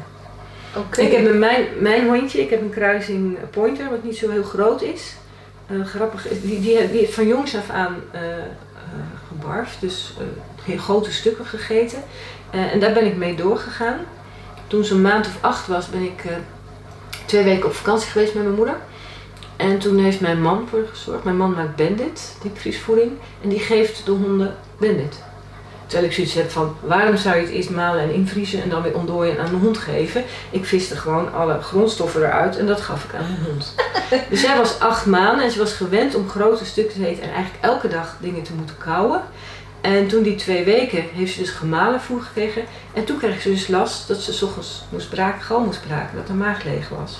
Oké. 0.75 1.01
Ik 1.01 1.11
heb 1.11 1.33
mijn, 1.33 1.65
mijn 1.79 2.07
hondje, 2.07 2.41
ik 2.41 2.49
heb 2.49 2.61
een 2.61 2.69
kruising 2.69 3.37
pointer, 3.49 3.89
wat 3.89 4.03
niet 4.03 4.17
zo 4.17 4.29
heel 4.29 4.43
groot 4.43 4.81
is. 4.81 5.15
Eh, 5.69 5.85
grappig, 5.85 6.27
is, 6.27 6.41
die, 6.41 6.59
die, 6.61 6.91
die 6.91 7.09
van 7.09 7.27
jongs 7.27 7.55
af 7.55 7.69
aan 7.69 7.95
eh 8.11 8.21
eh, 8.93 9.27
gebarfd, 9.27 9.81
dus 9.81 10.13
eh, 10.19 10.25
heel 10.63 10.77
grote 10.77 11.11
stukken 11.11 11.45
gegeten. 11.45 12.03
Eh, 12.49 12.73
en 12.73 12.79
daar 12.79 12.93
ben 12.93 13.05
ik 13.05 13.15
mee 13.15 13.35
doorgegaan. 13.35 13.99
Toen 14.67 14.83
ze 14.83 14.93
een 14.93 15.01
maand 15.01 15.27
of 15.27 15.37
acht 15.41 15.67
was, 15.67 15.89
ben 15.89 16.01
ik 16.01 16.25
eh, 16.25 16.35
twee 17.25 17.43
weken 17.43 17.65
op 17.65 17.73
vakantie 17.73 18.09
geweest 18.09 18.33
met 18.33 18.43
mijn 18.43 18.55
moeder. 18.55 18.77
En 19.55 19.79
toen 19.79 19.97
heeft 19.97 20.19
mijn 20.19 20.41
man 20.41 20.67
voor 20.69 20.85
gezorgd. 20.89 21.23
Mijn 21.23 21.37
man 21.37 21.51
maakt 21.51 21.75
bandit, 21.75 22.37
diepvriesvoeding. 22.41 23.11
En 23.41 23.49
die 23.49 23.59
geeft 23.59 24.05
de 24.05 24.11
honden 24.11 24.55
bandit. 24.77 25.23
Terwijl 25.89 26.09
ik 26.09 26.15
zoiets 26.15 26.33
heb 26.33 26.49
van, 26.51 26.75
waarom 26.81 27.17
zou 27.17 27.35
je 27.35 27.41
het 27.41 27.51
eerst 27.51 27.69
malen 27.69 28.03
en 28.03 28.13
invriezen 28.13 28.61
en 28.63 28.69
dan 28.69 28.81
weer 28.81 28.95
ontdooien 28.95 29.37
en 29.37 29.43
aan 29.45 29.51
de 29.51 29.57
hond 29.57 29.77
geven? 29.77 30.23
Ik 30.49 30.65
viste 30.65 30.95
gewoon 30.95 31.33
alle 31.33 31.61
grondstoffen 31.61 32.21
eruit 32.21 32.57
en 32.57 32.65
dat 32.67 32.81
gaf 32.81 33.03
ik 33.03 33.13
aan 33.13 33.25
mijn 33.29 33.43
hond. 33.51 33.75
dus 34.29 34.41
zij 34.41 34.57
was 34.57 34.79
acht 34.79 35.05
maanden 35.05 35.45
en 35.45 35.51
ze 35.51 35.59
was 35.59 35.73
gewend 35.73 36.15
om 36.15 36.29
grote 36.29 36.65
stukken 36.65 37.01
te 37.01 37.07
eten 37.07 37.23
en 37.23 37.33
eigenlijk 37.33 37.63
elke 37.63 37.87
dag 37.87 38.15
dingen 38.19 38.43
te 38.43 38.53
moeten 38.53 38.77
kauwen. 38.77 39.21
En 39.81 40.07
toen 40.07 40.23
die 40.23 40.35
twee 40.35 40.63
weken 40.63 41.03
heeft 41.13 41.33
ze 41.33 41.39
dus 41.39 41.49
gemalen 41.49 42.01
voer 42.01 42.21
gekregen. 42.21 42.63
En 42.93 43.03
toen 43.05 43.17
kreeg 43.17 43.41
ze 43.41 43.49
dus 43.49 43.67
last 43.67 44.07
dat 44.07 44.17
ze 44.21 44.33
's 44.33 44.41
ochtends 44.41 44.83
moest 44.89 45.09
braken, 45.09 45.41
gal 45.41 45.59
moest 45.59 45.81
braken, 45.87 46.15
dat 46.15 46.27
de 46.27 46.33
maag 46.33 46.63
leeg 46.63 46.89
was. 46.89 47.19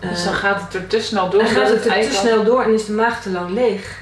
Dus 0.00 0.18
Eh, 0.18 0.24
dan 0.24 0.34
gaat 0.34 0.60
het 0.60 0.74
er 0.74 0.86
te 0.86 1.00
snel 1.00 1.30
door. 1.30 1.42
dan 1.42 1.50
gaat 1.50 1.68
het 1.68 1.86
er 1.86 1.92
te 1.92 2.12
snel 2.12 2.44
door 2.44 2.62
en 2.62 2.74
is 2.74 2.84
de 2.84 2.92
maag 2.92 3.22
te 3.22 3.30
lang 3.30 3.50
leeg. 3.50 4.00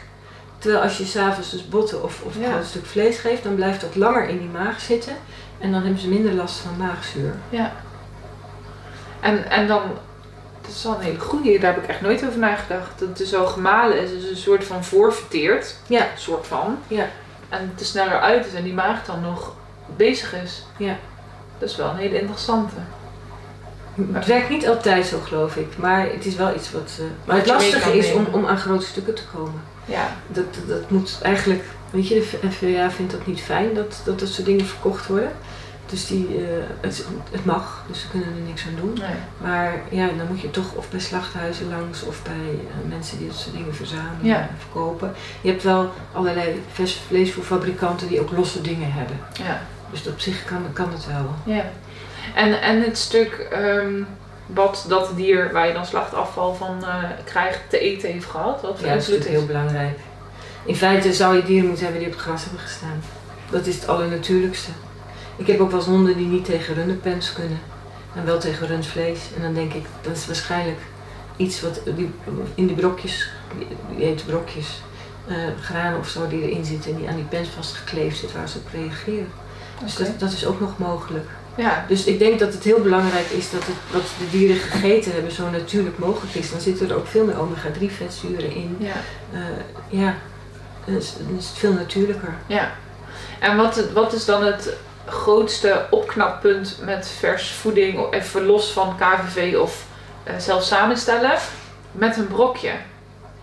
Terwijl 0.60 0.82
als 0.82 0.98
je 0.98 1.04
s'avonds 1.04 1.50
dus 1.50 1.68
botten 1.68 2.02
of, 2.02 2.22
of 2.22 2.34
Ja. 2.38 2.46
een 2.46 2.52
groot 2.52 2.66
stuk 2.66 2.86
vlees 2.86 3.18
geeft, 3.18 3.42
dan 3.42 3.54
blijft 3.54 3.80
dat 3.80 3.96
langer 3.96 4.28
in 4.28 4.38
die 4.38 4.48
maag 4.48 4.80
zitten. 4.80 5.12
En 5.58 5.72
dan 5.72 5.82
hebben 5.82 6.00
ze 6.00 6.08
minder 6.08 6.32
last 6.32 6.58
van 6.58 6.76
maagzuur. 6.76 7.34
Ja. 7.48 7.72
En, 9.20 9.50
en 9.50 9.66
dan, 9.66 9.82
dat 10.60 10.70
is 10.70 10.82
wel 10.82 10.94
een 10.94 11.00
hele 11.00 11.18
goede, 11.20 11.58
daar 11.58 11.74
heb 11.74 11.82
ik 11.82 11.88
echt 11.88 12.00
nooit 12.00 12.26
over 12.26 12.38
nagedacht. 12.38 12.98
Dat 12.98 13.18
het 13.18 13.28
zo 13.28 13.46
gemalen 13.46 14.02
is, 14.02 14.10
dus 14.10 14.30
een 14.30 14.36
soort 14.36 14.64
van 14.64 14.84
voorverteerd. 14.84 15.76
Ja. 15.86 16.06
soort 16.16 16.46
van. 16.46 16.78
Ja. 16.88 17.06
En 17.48 17.70
het 17.70 17.80
er 17.80 17.86
sneller 17.86 18.20
uit 18.20 18.46
is 18.46 18.54
en 18.54 18.62
die 18.64 18.74
maag 18.74 19.04
dan 19.04 19.20
nog 19.20 19.54
bezig 19.96 20.34
is. 20.34 20.64
Ja. 20.76 20.96
Dat 21.58 21.68
is 21.68 21.76
wel 21.76 21.88
een 21.90 21.96
hele 21.96 22.20
interessante. 22.20 22.74
Het 24.12 24.26
werkt 24.26 24.48
niet 24.48 24.68
altijd 24.68 25.06
zo, 25.06 25.18
geloof 25.20 25.56
ik. 25.56 25.76
Maar 25.76 26.06
het 26.10 26.26
is 26.26 26.34
wel 26.36 26.54
iets 26.54 26.72
wat... 26.72 26.90
eh, 26.98 27.04
maar 27.24 27.36
het 27.36 27.46
lastige 27.46 27.96
is 27.98 28.12
om, 28.12 28.26
om 28.32 28.46
aan 28.46 28.58
grote 28.58 28.86
stukken 28.86 29.14
te 29.14 29.22
komen. 29.34 29.62
Ja. 29.90 30.16
Dat, 30.28 30.44
dat, 30.54 30.68
dat 30.68 30.90
moet 30.90 31.18
eigenlijk... 31.22 31.64
Weet 31.90 32.08
je, 32.08 32.14
de 32.40 32.46
NVA 32.48 32.90
vindt 32.90 33.12
dat 33.12 33.26
niet 33.26 33.40
fijn 33.40 33.74
dat 33.74 34.00
dat, 34.04 34.18
dat 34.20 34.28
soort 34.28 34.46
dingen 34.46 34.66
verkocht 34.66 35.06
worden. 35.06 35.32
Dus 35.86 36.06
die, 36.06 36.26
eh, 36.36 36.42
het, 36.80 37.06
het 37.30 37.44
mag, 37.44 37.84
dus 37.88 38.00
ze 38.00 38.08
kunnen 38.08 38.28
er 38.28 38.40
niks 38.46 38.66
aan 38.66 38.74
doen. 38.80 38.92
Nee. 38.92 39.16
Maar 39.50 39.74
ja, 39.90 40.06
dan 40.06 40.26
moet 40.28 40.40
je 40.40 40.50
toch 40.50 40.72
of 40.74 40.90
bij 40.90 41.00
slachthuizen 41.00 41.68
langs 41.68 42.02
of 42.02 42.22
bij 42.22 42.32
eh, 42.32 42.88
mensen 42.88 43.18
die 43.18 43.26
dat 43.26 43.36
soort 43.36 43.56
dingen 43.56 43.74
verzamelen 43.74 44.18
Ja. 44.26 44.36
en 44.40 44.56
verkopen. 44.58 45.14
Je 45.40 45.50
hebt 45.50 45.62
wel 45.62 45.92
allerlei 46.12 46.62
vers 46.72 47.00
vleesvoerfabrikanten 47.06 48.08
die 48.08 48.20
ook 48.20 48.30
losse 48.36 48.60
dingen 48.60 48.92
hebben. 48.92 49.16
Ja. 49.32 49.60
Dus 49.90 50.06
op 50.06 50.20
zich 50.20 50.44
kan, 50.44 50.62
kan 50.72 50.92
het 50.92 51.06
wel. 51.06 51.54
ja. 51.54 51.64
En, 52.34 52.60
en 52.62 52.82
het 52.82 52.98
stuk 52.98 53.32
ehm, 53.50 54.02
wat 54.54 54.84
dat 54.88 55.10
dier 55.16 55.52
waar 55.52 55.66
je 55.66 55.72
dan 55.72 55.86
slachtafval 55.86 56.54
van 56.54 56.84
eh, 56.84 57.04
krijgt 57.24 57.60
te 57.68 57.78
eten 57.78 58.10
heeft 58.10 58.26
gehad, 58.26 58.62
wat 58.62 58.78
voor 58.78 58.88
Ja, 58.88 58.94
dat 58.94 59.08
is 59.08 59.26
heel 59.26 59.46
belangrijk. 59.46 59.98
In 60.64 60.76
feite 60.76 61.12
zou 61.12 61.36
je 61.36 61.42
dieren 61.42 61.66
moeten 61.66 61.84
hebben 61.84 62.02
die 62.02 62.12
op 62.12 62.16
het 62.16 62.26
gras 62.26 62.42
hebben 62.42 62.60
gestaan. 62.60 63.02
Dat 63.50 63.66
is 63.66 63.74
het 63.74 63.88
allernatuurlijkste. 63.88 64.70
Ik 65.36 65.46
heb 65.46 65.60
ook 65.60 65.70
wel 65.70 65.78
eens 65.78 65.88
honden 65.88 66.16
die 66.16 66.26
niet 66.26 66.44
tegen 66.44 66.74
runderpens 66.74 67.32
kunnen. 67.32 67.60
En 68.14 68.24
wel 68.24 68.38
tegen 68.38 68.66
rundvlees. 68.66 69.20
En 69.36 69.42
dan 69.42 69.54
denk 69.54 69.72
ik, 69.72 69.84
dat 70.00 70.16
is 70.16 70.26
waarschijnlijk 70.26 70.78
iets 71.36 71.60
wat 71.60 71.80
die, 71.84 72.10
in 72.54 72.66
die 72.66 72.76
brokjes, 72.76 73.30
die, 73.96 74.06
eten 74.06 74.26
brokjes, 74.26 74.82
eh 75.26 75.36
granen 75.60 75.98
of 75.98 76.08
zo 76.08 76.28
die 76.28 76.42
erin 76.42 76.64
zitten 76.64 76.90
en 76.90 76.96
die 76.96 77.08
aan 77.08 77.16
die 77.16 77.24
pens 77.24 77.48
vastgekleefd 77.48 78.18
zit 78.18 78.32
waar 78.32 78.48
ze 78.48 78.58
op 78.58 78.68
reageren. 78.72 79.28
Dus 79.82 79.96
dat 80.18 80.32
is 80.32 80.46
ook 80.46 80.60
nog 80.60 80.78
mogelijk. 80.78 81.26
Ja. 81.56 81.84
Dus 81.88 82.04
ik 82.04 82.18
denk 82.18 82.38
dat 82.38 82.52
het 82.52 82.64
heel 82.64 82.80
belangrijk 82.80 83.26
is 83.26 83.50
dat 83.50 83.62
het, 83.64 83.76
wat 83.92 84.02
de 84.02 84.38
dieren 84.38 84.56
gegeten 84.56 85.12
hebben 85.12 85.32
zo 85.32 85.50
natuurlijk 85.50 85.98
mogelijk 85.98 86.34
is. 86.34 86.50
Dan 86.50 86.60
zitten 86.60 86.88
er 86.88 86.96
ook 86.96 87.06
veel 87.06 87.24
meer 87.24 87.40
omega-3 87.40 87.86
vetzuren 87.96 88.54
in. 88.54 88.76
Ja. 88.78 88.94
Eh, 89.32 89.40
ja, 89.88 90.14
dan 90.84 90.96
is, 90.96 91.14
dan 91.26 91.36
is 91.38 91.48
het 91.48 91.58
veel 91.58 91.72
natuurlijker. 91.72 92.34
Ja. 92.46 92.72
En 93.38 93.56
wat, 93.56 93.90
wat 93.92 94.12
is 94.12 94.24
dan 94.24 94.44
het 94.44 94.76
grootste 95.06 95.86
opknappunt 95.90 96.78
met 96.84 97.08
vers 97.18 97.50
voeding, 97.50 98.12
even 98.12 98.46
los 98.46 98.72
van 98.72 98.96
KVV 98.96 99.56
of 99.56 99.86
eh, 100.22 100.38
zelf 100.38 100.62
samenstellen, 100.62 101.38
met 101.92 102.16
een 102.16 102.28
brokje? 102.28 102.72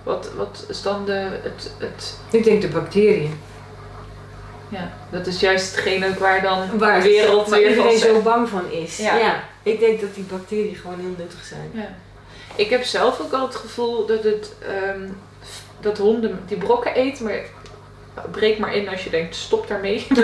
Wat, 0.04 0.30
wat 0.38 0.66
is 0.70 0.82
dan 0.82 1.06
de, 1.06 1.40
het, 1.42 1.72
het... 1.78 2.18
Ik 2.30 2.44
denk 2.44 2.62
de 2.62 2.68
bacteriën. 2.68 3.40
Ja, 4.70 4.92
dat 5.10 5.28
is 5.28 5.40
juist 5.40 5.76
hetgene 5.76 6.08
ook 6.08 6.20
waar 6.20 6.42
dan 6.42 6.78
Waar 6.78 7.02
de 7.02 7.08
wereld 7.08 7.50
waar 7.50 7.60
weer 7.60 7.70
iedereen 7.70 7.98
zo 7.98 8.22
bang 8.22 8.50
van 8.50 8.72
is. 8.72 8.98
Ja. 8.98 9.16
Ja. 9.16 9.44
ik 9.64 9.80
denk 9.80 10.02
dat 10.02 10.16
die 10.16 10.24
bacteriën 10.24 10.76
gewoon 10.76 11.00
heel 11.00 11.16
nuttig 11.18 11.44
zijn. 11.44 11.70
Ja. 11.74 11.96
Ik 12.56 12.70
heb 12.70 12.84
zelf 12.84 13.20
ook 13.22 13.34
al 13.34 13.46
het 13.46 13.56
gevoel 13.56 14.06
dat, 14.06 14.24
het, 14.24 14.54
ehm, 14.62 15.10
dat 15.80 15.98
honden 15.98 16.40
die 16.48 16.58
brokken 16.58 16.94
eten, 16.94 17.26
maar 17.26 17.42
breek 18.32 18.58
maar 18.60 18.76
in 18.76 18.90
als 18.90 19.04
je 19.04 19.10
denkt 19.10 19.36
stop 19.36 19.68
daarmee. 19.68 20.08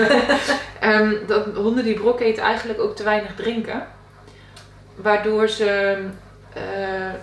Ehm, 0.80 1.14
dat 1.28 1.46
honden 1.56 1.84
die 1.84 2.00
brokken 2.00 2.26
eten 2.26 2.44
eigenlijk 2.44 2.80
ook 2.80 2.96
te 2.96 3.04
weinig 3.04 3.36
drinken. 3.36 3.88
Waardoor 4.96 5.48
ze 5.50 5.98
eh, 6.54 6.62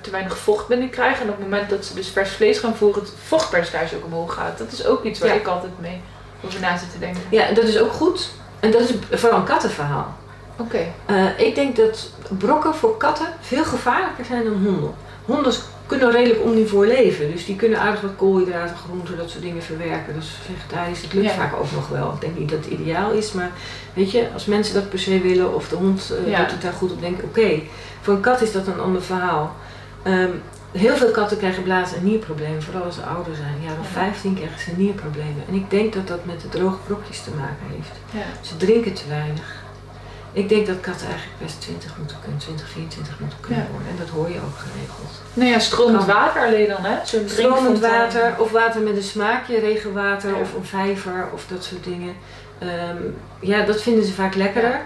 te 0.00 0.10
weinig 0.10 0.38
vocht 0.38 0.66
binnenkrijgen. 0.68 1.22
En 1.22 1.28
op 1.30 1.36
het 1.36 1.44
moment 1.44 1.70
dat 1.70 1.84
ze 1.84 1.94
dus 1.94 2.08
vers 2.08 2.30
vlees 2.30 2.58
gaan 2.58 2.76
voeren, 2.76 3.02
het 3.02 3.12
vochtpercentage 3.26 3.96
ook 3.96 4.04
omhoog 4.04 4.34
gaat. 4.34 4.58
Dat 4.58 4.72
is 4.72 4.86
ook 4.86 5.04
iets 5.04 5.18
waar 5.18 5.28
Ja. 5.28 5.34
ik 5.34 5.46
altijd 5.46 5.80
mee 5.80 6.00
over 6.44 6.60
na 6.60 6.76
zit 6.78 6.92
te 6.92 6.98
denken. 6.98 7.22
Ja, 7.30 7.46
en 7.46 7.54
dat 7.54 7.64
is 7.64 7.78
ook 7.78 7.92
goed. 7.92 8.30
En 8.60 8.70
dat 8.70 8.80
is 8.80 8.90
vooral 9.10 9.38
een 9.38 9.44
kattenverhaal. 9.44 10.14
Oké. 10.56 10.78
Eh, 11.06 11.38
ik 11.38 11.54
denk 11.54 11.76
dat 11.76 12.10
brokken 12.38 12.74
voor 12.74 12.96
katten 12.96 13.26
veel 13.40 13.64
gevaarlijker 13.64 14.24
zijn 14.24 14.44
dan 14.44 14.52
honden. 14.64 14.94
Honden 15.24 15.52
kunnen 15.86 16.10
redelijk 16.10 16.42
omnivoor 16.42 16.86
leven. 16.86 17.32
Dus 17.32 17.44
die 17.44 17.56
kunnen 17.56 17.80
aardig 17.80 18.00
wat 18.00 18.10
koolhydraten, 18.16 18.76
groenten, 18.76 19.16
dat 19.16 19.30
soort 19.30 19.42
dingen 19.42 19.62
verwerken. 19.62 20.14
Dus 20.14 20.28
vegetarisch, 20.46 21.02
dat 21.02 21.12
lukt 21.12 21.26
Ja. 21.26 21.32
vaak 21.34 21.54
ook 21.54 21.72
nog 21.72 21.88
wel. 21.88 22.12
Ik 22.14 22.20
denk 22.20 22.38
niet 22.38 22.48
dat 22.50 22.64
het 22.64 22.72
ideaal 22.80 23.10
is, 23.10 23.32
maar 23.32 23.50
weet 23.94 24.10
je, 24.10 24.28
als 24.32 24.44
mensen 24.44 24.74
dat 24.74 24.88
per 24.88 24.98
se 24.98 25.20
willen 25.20 25.54
of 25.54 25.68
de 25.68 25.76
hond 25.76 26.12
eh, 26.24 26.30
Ja. 26.30 26.38
doet 26.38 26.50
het 26.50 26.62
daar 26.62 26.72
goed 26.72 26.92
op, 26.92 27.00
denk 27.00 27.18
ik 27.18 27.24
oké. 27.24 27.60
Voor 28.00 28.14
een 28.14 28.20
kat 28.20 28.40
is 28.40 28.52
dat 28.52 28.66
een 28.66 28.80
ander 28.80 29.02
verhaal. 29.02 29.56
Ehm, 30.02 30.30
heel 30.72 30.96
veel 30.96 31.10
katten 31.10 31.36
krijgen 31.38 31.62
blaas- 31.62 31.94
en 31.94 32.04
nierproblemen, 32.04 32.62
vooral 32.62 32.82
als 32.84 32.94
ze 32.94 33.02
ouder 33.02 33.34
zijn. 33.34 33.54
Ja, 33.62 33.68
dan 33.68 33.82
Ja. 33.82 33.88
15 33.92 34.34
krijgen 34.34 34.60
ze 34.60 34.70
nierproblemen. 34.76 35.42
En 35.48 35.54
ik 35.54 35.70
denk 35.70 35.92
dat 35.92 36.06
dat 36.08 36.24
met 36.24 36.40
de 36.40 36.48
droge 36.48 36.78
brokjes 36.86 37.22
te 37.22 37.30
maken 37.30 37.66
heeft. 37.76 37.90
Ja. 38.10 38.46
Ze 38.48 38.56
drinken 38.56 38.92
te 38.94 39.02
weinig. 39.08 39.58
Ik 40.32 40.48
denk 40.48 40.66
dat 40.66 40.80
katten 40.80 41.06
eigenlijk 41.08 41.38
best 41.42 41.60
20 41.60 41.98
moeten 41.98 42.16
kunnen, 42.22 42.38
20, 42.40 42.68
24 42.68 43.20
moeten 43.20 43.38
kunnen 43.40 43.64
Ja. 43.64 43.70
worden. 43.70 43.88
En 43.88 43.96
dat 43.98 44.08
hoor 44.08 44.28
je 44.28 44.36
ook 44.46 44.58
geregeld. 44.58 45.10
Nou 45.34 45.50
ja, 45.50 45.58
stromend 45.58 46.04
water 46.04 46.42
alleen 46.46 46.68
dan, 46.68 46.84
hè? 46.84 46.96
Stromend 47.28 47.78
water 47.80 48.34
of 48.38 48.50
water 48.50 48.80
met 48.80 48.96
een 48.96 49.02
smaakje, 49.02 49.58
regenwater 49.60 50.30
Ja. 50.30 50.40
of 50.40 50.54
een 50.54 50.64
vijver 50.64 51.28
of 51.32 51.44
dat 51.48 51.64
soort 51.64 51.84
dingen. 51.84 52.14
Ehm, 52.58 52.96
ja, 53.40 53.64
dat 53.64 53.82
vinden 53.82 54.04
ze 54.04 54.12
vaak 54.12 54.34
lekkerder. 54.34 54.80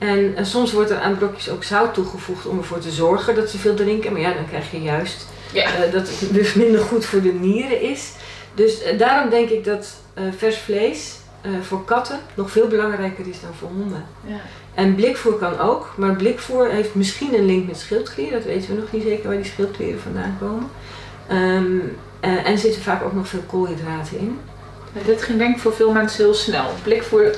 En, 0.00 0.36
en 0.36 0.46
soms 0.46 0.72
wordt 0.72 0.90
er 0.90 1.00
aan 1.00 1.16
brokjes 1.18 1.50
ook 1.50 1.64
zout 1.64 1.94
toegevoegd 1.94 2.46
om 2.46 2.58
ervoor 2.58 2.78
te 2.78 2.90
zorgen 2.90 3.34
dat 3.34 3.50
ze 3.50 3.58
veel 3.58 3.74
drinken. 3.74 4.12
Maar 4.12 4.20
ja, 4.20 4.32
dan 4.32 4.48
krijg 4.48 4.70
je 4.70 4.82
juist 4.82 5.26
Ja. 5.52 5.64
eh, 5.64 5.92
dat 5.92 6.08
het 6.08 6.34
dus 6.34 6.54
minder 6.54 6.80
goed 6.80 7.04
voor 7.04 7.22
de 7.22 7.32
nieren 7.32 7.80
is. 7.82 8.10
Dus 8.54 8.82
eh, 8.82 8.98
daarom 8.98 9.30
denk 9.30 9.48
ik 9.48 9.64
dat 9.64 9.88
eh, 10.14 10.24
vers 10.36 10.58
vlees 10.58 11.14
eh, 11.40 11.50
voor 11.62 11.84
katten 11.84 12.18
nog 12.34 12.50
veel 12.50 12.66
belangrijker 12.66 13.28
is 13.28 13.40
dan 13.40 13.50
voor 13.58 13.68
honden. 13.68 14.04
Ja. 14.26 14.40
En 14.74 14.94
blikvoer 14.94 15.34
kan 15.34 15.58
ook, 15.58 15.92
maar 15.96 16.14
blikvoer 16.16 16.68
heeft 16.70 16.94
misschien 16.94 17.34
een 17.34 17.46
link 17.46 17.66
met 17.66 17.78
schildklier. 17.78 18.30
Dat 18.32 18.44
weten 18.44 18.74
we 18.74 18.80
nog 18.80 18.92
niet 18.92 19.02
zeker 19.02 19.28
waar 19.28 19.36
die 19.36 19.50
schildklieren 19.52 20.00
vandaan 20.00 20.36
komen. 20.40 20.70
Eh, 22.20 22.30
en 22.30 22.44
er 22.44 22.58
zitten 22.58 22.82
vaak 22.82 23.02
ook 23.04 23.14
nog 23.14 23.28
veel 23.28 23.42
koolhydraten 23.46 24.18
in. 24.18 24.38
Dit 25.04 25.22
ging 25.22 25.38
denk 25.38 25.54
ik 25.56 25.60
voor 25.62 25.74
veel 25.74 25.92
mensen 25.92 26.24
heel 26.24 26.34
snel. 26.34 26.64
Blik 26.82 27.02
voor 27.02 27.30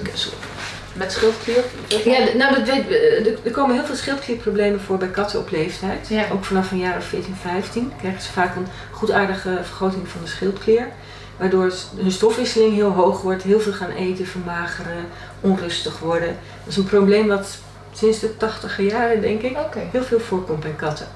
met 0.92 1.12
schildklier. 1.12 1.64
Ja, 2.04 2.18
nou 2.36 2.54
dat 2.54 2.66
weet, 2.68 2.88
eh, 2.88 3.26
er- 3.44 3.50
komen 3.50 3.74
heel 3.76 3.84
veel 3.84 3.96
schildklierproblemen 3.96 4.80
voor 4.80 4.96
bij 4.98 5.08
katten 5.08 5.38
op 5.38 5.50
leeftijd. 5.50 6.08
Ja. 6.08 6.24
Ook 6.32 6.44
vanaf 6.44 6.70
een 6.70 6.78
jaar 6.78 6.96
of 6.96 7.04
14, 7.04 7.34
15 7.40 7.92
krijgen 7.98 8.22
ze 8.22 8.32
vaak 8.32 8.56
een 8.56 8.66
goedaardige 8.90 9.58
vergroting 9.62 10.08
van 10.08 10.20
de 10.22 10.28
schildklier. 10.28 10.86
Waardoor 11.36 11.72
hun 11.96 12.10
stofwisseling 12.10 12.74
heel 12.74 12.90
hoog 12.90 13.22
wordt, 13.22 13.42
heel 13.42 13.60
veel 13.60 13.72
gaan 13.72 13.90
eten, 13.90 14.26
vermageren, 14.26 15.04
onrustig 15.40 15.98
worden. 15.98 16.28
Dat 16.64 16.68
is 16.68 16.76
een 16.76 16.84
probleem 16.84 17.26
wat 17.28 17.56
sinds 17.92 18.18
de 18.18 18.36
80 18.36 18.80
jaren, 18.80 19.20
denk 19.20 19.42
ik, 19.42 19.56
heel 19.90 20.02
veel 20.02 20.20
voorkomt 20.20 20.60
bij 20.60 20.74
katten. 20.76 21.06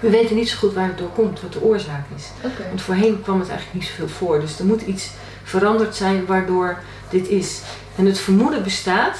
We 0.00 0.10
weten 0.10 0.36
niet 0.36 0.48
zo 0.48 0.56
goed 0.58 0.74
waar 0.74 0.86
het 0.86 0.98
door 0.98 1.08
komt, 1.14 1.40
wat 1.40 1.52
de 1.52 1.62
oorzaak 1.62 2.04
is. 2.16 2.24
Want 2.68 2.82
voorheen 2.82 3.22
kwam 3.22 3.38
het 3.40 3.48
eigenlijk 3.48 3.78
niet 3.80 3.88
zoveel 3.90 4.08
voor. 4.08 4.40
Dus 4.40 4.58
er 4.58 4.64
moet 4.64 4.82
iets 4.82 5.10
veranderd 5.44 5.94
zijn 5.96 6.26
waardoor 6.26 6.78
dit 7.10 7.28
is. 7.28 7.60
En 7.96 8.06
het 8.06 8.18
vermoeden 8.18 8.62
bestaat 8.62 9.18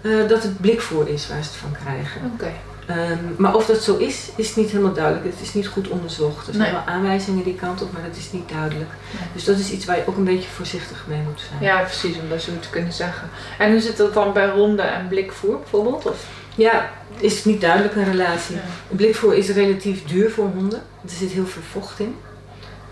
eh, 0.00 0.10
dat 0.28 0.42
het 0.42 0.60
blikvoer 0.60 1.08
is 1.08 1.28
waar 1.28 1.42
ze 1.42 1.48
het 1.48 1.58
van 1.58 1.72
krijgen. 1.84 2.20
Oké. 2.34 2.52
Ehm, 2.86 3.18
maar 3.36 3.54
of 3.54 3.66
dat 3.66 3.82
zo 3.82 3.96
is, 3.96 4.28
is 4.36 4.56
niet 4.56 4.70
helemaal 4.70 4.92
duidelijk. 4.92 5.24
Het 5.24 5.40
is 5.42 5.54
niet 5.54 5.66
goed 5.66 5.88
onderzocht. 5.88 6.46
Er 6.46 6.52
zijn 6.54 6.64
Nee. 6.64 6.72
wel 6.72 6.94
aanwijzingen 6.94 7.44
die 7.44 7.54
kant 7.54 7.82
op, 7.82 7.92
maar 7.92 8.02
dat 8.02 8.16
is 8.16 8.32
niet 8.32 8.48
duidelijk. 8.48 8.90
Nee. 9.18 9.28
Dus 9.32 9.44
dat 9.44 9.58
is 9.58 9.70
iets 9.70 9.84
waar 9.84 9.96
je 9.96 10.06
ook 10.06 10.16
een 10.16 10.24
beetje 10.24 10.48
voorzichtig 10.48 11.04
mee 11.08 11.18
moet 11.20 11.42
zijn. 11.48 11.62
Ja, 11.62 11.80
precies, 11.82 12.16
om 12.18 12.28
dat 12.28 12.42
zo 12.42 12.50
te 12.60 12.70
kunnen 12.70 12.92
zeggen. 12.92 13.28
En 13.58 13.70
hoe 13.70 13.80
zit 13.80 13.96
dat 13.96 14.14
dan 14.14 14.32
bij 14.32 14.48
honden 14.48 14.92
en 14.94 15.08
blikvoer 15.08 15.58
bijvoorbeeld? 15.58 16.06
Of? 16.06 16.24
Ja, 16.54 16.90
is 17.16 17.44
niet 17.44 17.60
duidelijk 17.60 17.94
een 17.96 18.04
relatie. 18.10 18.54
Ja. 18.56 18.62
Blikvoer 18.96 19.34
is 19.34 19.48
relatief 19.48 20.04
duur 20.04 20.30
voor 20.30 20.46
honden. 20.54 20.78
Er 21.02 21.10
zit 21.18 21.30
heel 21.30 21.46
veel 21.46 21.62
vocht 21.70 21.98
in. 22.00 22.16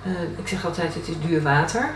Eh, 0.04 0.10
ik 0.38 0.48
zeg 0.48 0.64
altijd, 0.66 0.94
het 0.94 1.08
is 1.08 1.14
duur 1.28 1.42
water. 1.42 1.90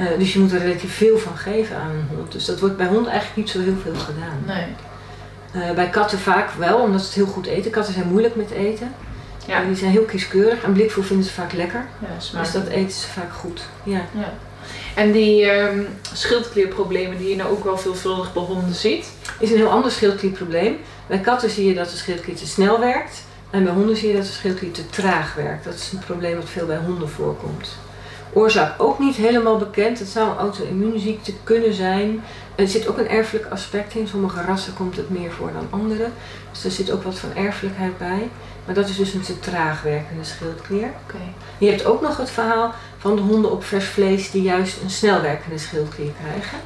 Eh, 0.00 0.06
dus 0.18 0.32
je 0.32 0.38
moet 0.38 0.52
er 0.52 0.58
relatief 0.58 0.94
veel 0.94 1.18
van 1.18 1.36
geven 1.36 1.76
aan 1.76 1.90
een 1.90 2.16
hond. 2.16 2.32
Dus 2.32 2.44
dat 2.44 2.60
wordt 2.60 2.76
bij 2.76 2.86
honden 2.86 3.12
eigenlijk 3.12 3.36
niet 3.36 3.50
zo 3.50 3.60
heel 3.60 3.76
veel 3.82 3.94
gedaan. 3.94 4.42
Nee. 4.46 4.66
Eh, 5.52 5.74
bij 5.74 5.88
katten 5.88 6.18
vaak 6.18 6.50
wel, 6.50 6.78
omdat 6.78 7.00
ze 7.00 7.06
het 7.06 7.14
heel 7.14 7.26
goed 7.26 7.46
eten. 7.46 7.70
Katten 7.70 7.94
zijn 7.94 8.08
moeilijk 8.08 8.36
met 8.36 8.50
eten. 8.50 8.94
Ja. 9.46 9.64
Die 9.64 9.76
zijn 9.76 9.90
heel 9.90 10.04
kieskeurig 10.04 10.62
en 10.62 10.72
blikvoer 10.72 11.04
vinden 11.04 11.26
ze 11.26 11.32
vaak 11.32 11.52
lekker. 11.52 11.86
Ja, 11.98 12.40
Dus 12.40 12.52
dat 12.52 12.66
eten 12.66 12.92
ze 12.92 13.08
vaak 13.08 13.32
goed. 13.32 13.62
Ja. 13.82 14.04
Ja. 14.18 14.32
En 14.94 15.12
die 15.12 15.50
ehm, 15.50 15.80
schildklierproblemen 16.12 17.18
die 17.18 17.28
je 17.28 17.36
nou 17.36 17.50
ook 17.50 17.64
wel 17.64 17.78
veelvuldig 17.78 18.32
bij 18.32 18.42
honden 18.42 18.74
ziet. 18.74 19.12
Is 19.38 19.50
een 19.50 19.56
heel 19.56 19.70
ander 19.70 19.90
schildklierprobleem. 19.90 20.76
Bij 21.06 21.18
katten 21.18 21.50
zie 21.50 21.66
je 21.66 21.74
dat 21.74 21.90
de 21.90 21.96
schildklier 21.96 22.36
te 22.36 22.46
snel 22.46 22.80
werkt. 22.80 23.22
En 23.50 23.64
bij 23.64 23.72
honden 23.72 23.96
zie 23.96 24.08
je 24.08 24.14
dat 24.14 24.26
de 24.26 24.32
schildklier 24.32 24.72
te 24.72 24.86
traag 24.86 25.34
werkt. 25.34 25.64
Dat 25.64 25.74
is 25.74 25.92
een 25.92 25.98
probleem 25.98 26.36
wat 26.36 26.48
veel 26.48 26.66
bij 26.66 26.76
honden 26.76 27.08
voorkomt. 27.08 27.68
Oorzaak 28.32 28.82
ook 28.82 28.98
niet 28.98 29.16
helemaal 29.16 29.58
bekend. 29.58 29.98
Het 29.98 30.08
zou 30.08 30.30
een 30.30 30.36
auto-immuunziekte 30.36 31.32
kunnen 31.44 31.74
zijn. 31.74 32.22
Er 32.54 32.68
zit 32.68 32.88
ook 32.88 32.98
een 32.98 33.08
erfelijk 33.08 33.46
aspect 33.46 33.94
in. 33.94 34.08
Sommige 34.08 34.42
rassen 34.42 34.74
komt 34.74 34.96
het 34.96 35.10
meer 35.10 35.30
voor 35.30 35.52
dan 35.52 35.80
andere. 35.80 36.08
Dus 36.52 36.64
er 36.64 36.70
zit 36.70 36.90
ook 36.90 37.02
wat 37.02 37.18
van 37.18 37.34
erfelijkheid 37.34 37.98
bij. 37.98 38.28
Maar 38.64 38.74
dat 38.74 38.88
is 38.88 38.96
dus 38.96 39.14
een 39.14 39.20
te 39.20 39.38
traag 39.38 39.82
werkende 39.82 40.24
schildklier. 40.24 40.88
Oké. 41.04 41.22
Je 41.58 41.70
hebt 41.70 41.84
ook 41.84 42.00
nog 42.00 42.16
het 42.16 42.30
verhaal 42.30 42.74
van 42.98 43.16
de 43.16 43.22
honden 43.22 43.50
op 43.50 43.64
vers 43.64 43.84
vlees 43.84 44.30
die 44.30 44.42
juist 44.42 44.82
een 44.82 44.90
snel 44.90 45.20
werkende 45.20 45.58
schildklier 45.58 46.12
krijgen. 46.22 46.58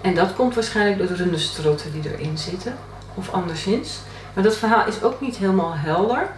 En 0.00 0.14
dat 0.14 0.34
komt 0.34 0.54
waarschijnlijk 0.54 0.98
door 0.98 1.06
de 1.06 1.14
rundestrotten 1.14 1.92
die 1.92 2.12
erin 2.12 2.38
zitten. 2.38 2.76
Of 3.14 3.30
anderszins. 3.30 3.98
Maar 4.34 4.44
dat 4.44 4.56
verhaal 4.56 4.86
is 4.86 5.02
ook 5.02 5.20
niet 5.20 5.36
helemaal 5.36 5.74
helder. 5.74 6.28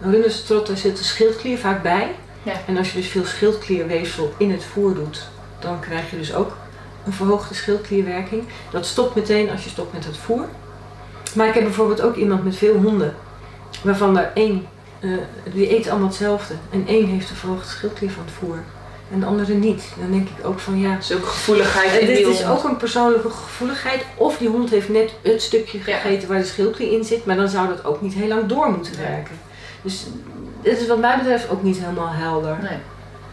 Een 0.00 0.10
rundestrotten 0.10 0.76
zit 0.76 0.96
de 0.96 1.04
schildklier 1.04 1.58
vaak 1.58 1.82
bij. 1.82 2.14
Ja. 2.42 2.52
En 2.66 2.76
als 2.76 2.92
je 2.92 2.98
dus 2.98 3.08
veel 3.08 3.24
schildklierweefsel 3.24 4.32
in 4.36 4.50
het 4.50 4.64
voer 4.64 4.94
doet, 4.94 5.28
dan 5.58 5.80
krijg 5.80 6.10
je 6.10 6.16
dus 6.18 6.34
ook 6.34 6.56
een 7.06 7.12
verhoogde 7.12 7.54
schildklierwerking. 7.54 8.44
Dat 8.70 8.86
stopt 8.86 9.14
meteen 9.14 9.50
als 9.50 9.64
je 9.64 9.70
stopt 9.70 9.92
met 9.92 10.04
het 10.04 10.16
voer. 10.16 10.46
Maar 11.34 11.48
ik 11.48 11.54
heb 11.54 11.62
bijvoorbeeld 11.62 12.00
ook 12.02 12.16
iemand 12.16 12.44
met 12.44 12.56
veel 12.56 12.74
honden, 12.74 13.14
waarvan 13.82 14.18
er 14.18 14.30
één, 14.34 14.66
eh, 15.00 15.10
die 15.52 15.76
eet 15.76 15.88
allemaal 15.88 16.08
hetzelfde. 16.08 16.54
En 16.70 16.84
één 16.86 17.06
heeft 17.06 17.30
een 17.30 17.36
verhoogde 17.36 17.68
schildklier 17.68 18.10
van 18.10 18.24
het 18.24 18.32
voer. 18.32 18.58
En 19.12 19.20
de 19.20 19.26
andere 19.26 19.54
niet. 19.54 19.84
Dan 20.00 20.10
denk 20.10 20.28
ik 20.28 20.46
ook 20.46 20.58
van 20.58 20.78
ja, 20.78 20.98
ook 21.12 21.26
gevoeligheid 21.26 22.00
in 22.00 22.06
dit 22.06 22.18
is 22.18 22.42
hond. 22.42 22.50
ook 22.58 22.64
een 22.64 22.76
persoonlijke 22.76 23.30
gevoeligheid. 23.30 24.04
Of 24.14 24.36
die 24.36 24.48
hond 24.48 24.70
heeft 24.70 24.88
net 24.88 25.12
het 25.22 25.42
stukje 25.42 25.78
Ja. 25.84 25.98
gegeten 25.98 26.28
waar 26.28 26.38
de 26.38 26.44
schildklier 26.44 26.92
in 26.92 27.04
zit, 27.04 27.24
maar 27.24 27.36
dan 27.36 27.48
zou 27.48 27.68
dat 27.68 27.84
ook 27.84 28.00
niet 28.02 28.14
heel 28.14 28.28
lang 28.28 28.46
door 28.46 28.70
moeten 28.70 28.98
werken. 28.98 29.38
Dus 29.82 30.06
dit 30.62 30.80
is 30.80 30.86
wat 30.86 30.98
mij 30.98 31.16
betreft 31.16 31.48
ook 31.50 31.62
niet 31.62 31.78
helemaal 31.78 32.10
helder. 32.12 32.56
Nee. 32.62 32.78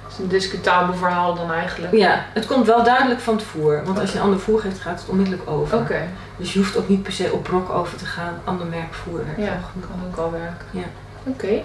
Het 0.04 0.18
is 0.18 0.24
een 0.24 0.28
discutabel 0.28 0.94
verhaal 0.96 1.36
dan 1.36 1.52
eigenlijk. 1.52 1.94
Ja, 1.94 2.26
het 2.34 2.46
komt 2.46 2.66
wel 2.66 2.84
duidelijk 2.84 3.20
van 3.20 3.34
het 3.36 3.44
voer. 3.44 3.82
Want 3.86 4.00
als 4.00 4.12
je 4.12 4.18
een 4.18 4.24
ander 4.24 4.40
voer 4.40 4.60
geeft, 4.60 4.80
gaat 4.80 5.00
het 5.00 5.10
onmiddellijk 5.10 5.50
over. 5.50 5.78
Oké, 5.78 6.02
Dus 6.38 6.54
je 6.54 6.60
hoeft 6.60 6.78
ook 6.78 6.90
niet 6.90 7.04
per 7.04 7.12
se 7.12 7.32
op 7.32 7.44
brok 7.44 7.70
over 7.70 7.98
te 7.98 8.06
gaan. 8.06 8.42
Ander 8.44 8.66
merk 8.66 8.94
voer 8.94 9.26
werkt 9.26 9.40
ja, 9.52 9.60
kan 9.80 10.08
ook 10.08 10.18
al 10.18 10.32
werken. 10.32 10.66
Ja. 10.72 10.84
Oké. 11.24 11.62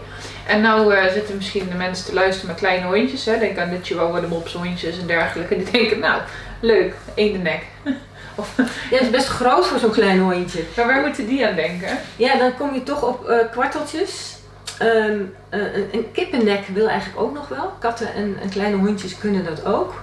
En 0.47 0.61
nou 0.61 0.95
eh, 0.95 1.13
zitten 1.13 1.37
misschien 1.37 1.69
de 1.69 1.75
mensen 1.77 2.07
te 2.07 2.15
luisteren 2.15 2.49
met 2.49 2.59
kleine 2.59 2.87
hondjes. 2.87 3.25
Hè? 3.25 3.39
Denk 3.39 3.59
aan 3.59 3.71
de 3.71 3.79
Chihuahua, 3.83 4.21
de 4.21 4.27
mopshondjes 4.27 4.99
en 4.99 5.07
dergelijke. 5.07 5.57
Die 5.57 5.71
denken, 5.71 5.99
nou, 5.99 6.21
leuk, 6.61 6.95
één 7.15 7.43
nek. 7.43 7.63
Of, 8.37 8.53
Ja, 8.57 8.65
het 8.91 9.01
is 9.01 9.11
best 9.11 9.27
groot 9.29 9.67
voor 9.67 9.79
zo'n 9.79 9.91
klein 9.91 10.21
hondje. 10.21 10.63
maar 10.77 10.87
waar 10.87 11.01
moeten 11.01 11.27
die 11.27 11.47
aan 11.47 11.55
denken? 11.55 11.99
Ja, 12.17 12.37
dan 12.37 12.57
kom 12.57 12.75
je 12.75 12.83
toch 12.83 13.03
op 13.03 13.29
eh, 13.29 13.37
kwarteltjes. 13.51 14.34
Ehm, 14.79 15.21
eh, 15.49 15.75
een, 15.75 15.89
een 15.93 16.13
kippennek 16.13 16.67
wil 16.67 16.89
eigenlijk 16.89 17.21
ook 17.21 17.35
nog 17.35 17.49
wel. 17.49 17.73
Katten 17.79 18.15
en, 18.15 18.37
en 18.43 18.49
kleine 18.49 18.77
hondjes 18.77 19.19
kunnen 19.19 19.45
dat 19.45 19.67
ook. 19.67 19.95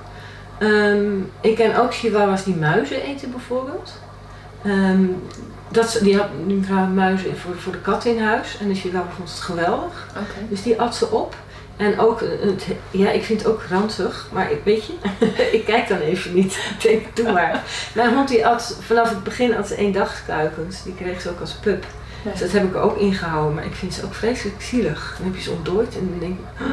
Ehm, 0.60 1.20
ik 1.42 1.56
ken 1.56 1.76
ook 1.76 1.94
chihuahuas 1.94 2.44
die 2.44 2.56
muizen 2.56 3.02
eten 3.02 3.32
bijvoorbeeld. 3.32 3.94
Ehm, 4.64 5.06
dat, 5.70 6.00
die 6.02 6.18
had 6.18 6.28
nu 6.46 6.60
muizen 6.94 7.38
voor, 7.38 7.56
voor 7.56 7.72
de 7.72 7.82
kat 7.82 8.06
in 8.06 8.20
huis. 8.20 8.58
En 8.62 8.68
de 8.68 8.76
chihuahua 8.76 9.12
vond 9.16 9.30
het 9.30 9.40
geweldig. 9.40 10.08
Dus 10.50 10.64
die 10.64 10.82
at 10.82 10.96
ze 10.96 11.08
op. 11.08 11.36
En 11.78 12.00
ook, 12.00 12.22
eh, 12.22 12.30
het, 12.42 12.66
ja, 12.92 13.10
ik 13.10 13.24
vind 13.24 13.42
het 13.42 13.52
ook 13.52 13.64
ranzig, 13.70 14.28
maar 14.32 14.52
ik, 14.52 14.60
weet 14.64 14.86
je, 14.86 14.94
ik 15.58 15.66
kijk 15.66 15.88
dan 15.88 16.00
even 16.00 16.34
niet. 16.34 16.54
Ik 16.78 16.82
denk, 16.82 17.16
doe 17.16 17.32
maar. 17.32 17.64
Mijn 17.94 18.14
hond 18.14 18.28
die 18.28 18.48
at, 18.48 18.78
vanaf 18.82 19.10
het 19.10 19.24
begin 19.24 19.58
at 19.58 19.68
ze 19.68 19.76
eendagskuikens. 19.76 20.84
Die 20.84 20.96
kreeg 20.96 21.22
ze 21.22 21.30
ook 21.30 21.40
als 21.40 21.54
pup. 21.54 21.86
Dus 22.24 22.40
dat 22.40 22.52
heb 22.52 22.64
ik 22.64 22.76
ook 22.76 22.98
ingehouden, 22.98 23.54
maar 23.54 23.66
ik 23.66 23.76
vind 23.76 23.94
ze 23.94 24.06
ook 24.06 24.14
vreselijk 24.14 24.62
zielig. 24.62 25.14
Dan 25.18 25.26
heb 25.28 25.36
je 25.36 25.42
ze 25.42 25.52
ontdooid 25.52 25.96
en 25.98 26.08
dan 26.10 26.20
denk 26.20 26.40
ik, 26.40 26.46
"Ah, 26.62 26.68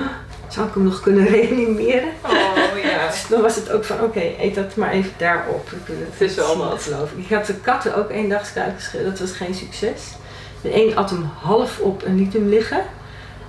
zou 0.49 0.69
ik 0.69 0.75
hem 0.75 0.83
nog 0.85 1.01
kunnen 1.01 1.27
reanimeren? 1.37 2.09
Oh 2.27 2.83
ja. 2.83 3.07
Dus 3.11 3.27
dan 3.29 3.41
was 3.43 3.55
het 3.57 3.71
ook 3.73 3.85
van, 3.85 4.01
oké, 4.01 4.21
eet 4.41 4.55
dat 4.55 4.77
maar 4.77 4.91
even 4.91 5.13
daarop. 5.17 5.71
Ik 5.73 5.87
wil 5.87 5.97
Het 6.11 6.21
is 6.31 6.35
wel 6.35 6.57
wat. 6.59 6.83
geloven. 6.83 7.19
Ik 7.19 7.29
had 7.35 7.47
de 7.47 7.55
katten 7.55 7.97
ook 7.97 8.11
eendagskuikens 8.11 8.85
gegeten, 8.85 9.11
dat 9.11 9.19
was 9.19 9.33
geen 9.33 9.55
succes. 9.55 10.01
De 10.61 10.83
een 10.85 10.97
at 10.97 11.11
hem 11.11 11.31
half 11.43 11.79
op 11.79 12.03
en 12.03 12.17
liet 12.17 12.33
hem 12.33 12.49
liggen. 12.49 12.79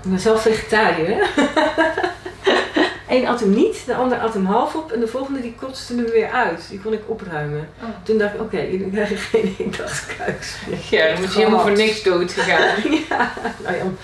Ik 0.04 0.10
ben 0.10 0.20
zelf 0.20 0.42
vegetariër, 0.42 1.08
hè? 1.08 1.22
Eén 3.10 3.28
at 3.28 3.40
hem 3.40 3.50
niet, 3.50 3.86
de 3.86 3.96
ander 3.96 4.20
at 4.20 4.34
hem 4.34 4.46
half 4.46 4.76
op 4.76 4.92
en 4.92 5.00
de 5.00 5.08
volgende 5.08 5.42
die 5.42 5.56
kotste 5.60 5.96
hem 5.96 6.06
weer 6.06 6.30
uit. 6.32 6.66
Die 6.70 6.80
kon 6.80 6.94
ik 6.94 7.02
opruimen. 7.06 7.70
Oh. 7.82 7.88
Toen 8.04 8.18
dacht 8.18 8.34
ik, 8.34 8.42
oké, 8.42 8.60
jullie 8.60 8.90
krijgen 8.92 9.18
geen 9.18 9.56
meer. 9.58 10.58
Ja, 10.90 11.08
dan 11.08 11.20
moet 11.20 11.34
je 11.34 11.40
helemaal 11.40 11.60
voor 11.62 11.72
niks 11.72 12.04
dood 12.04 12.32
gegaan. 12.32 12.76
Ja, 13.10 13.32
nou 13.64 13.76
ja, 13.76 13.84
om 13.84 13.98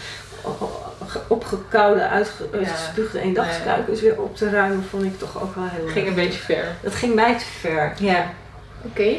opgekoude, 1.27 2.07
uitge- 2.07 2.47
Ja. 2.51 2.57
uitgespuugde 2.57 3.19
eendagskuikens 3.19 4.01
weer 4.01 4.21
op 4.21 4.35
te 4.37 4.49
ruimen, 4.49 4.83
vond 4.89 5.03
ik 5.03 5.19
toch 5.19 5.41
ook 5.41 5.55
wel 5.55 5.67
heel 5.67 5.87
Ging 5.87 6.07
een 6.07 6.13
beetje 6.15 6.39
ver. 6.39 6.65
Dat 6.83 6.95
ging 6.95 7.15
mij 7.15 7.37
te 7.37 7.45
ver, 7.59 7.93
ja. 7.99 8.33
Oké. 8.85 9.15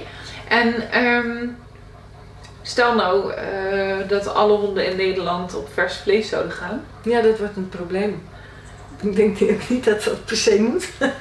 En 0.49 0.91
ehm, 0.91 1.47
stel 2.63 2.95
nou 2.95 3.33
eh, 3.33 4.09
dat 4.09 4.35
alle 4.35 4.53
honden 4.57 4.87
in 4.91 4.97
Nederland 4.97 5.55
op 5.55 5.69
vers 5.73 5.97
vlees 5.97 6.29
zouden 6.29 6.53
gaan. 6.53 6.85
Ja, 7.03 7.21
dat 7.21 7.39
wordt 7.39 7.57
een 7.57 7.69
probleem. 7.69 8.23
Ik 9.03 9.17
denk 9.17 9.41
ook 9.53 9.69
niet 9.69 9.85
dat 9.85 10.05
dat 10.05 10.25
per 10.25 10.37
se 10.37 10.61
moet. 10.61 10.89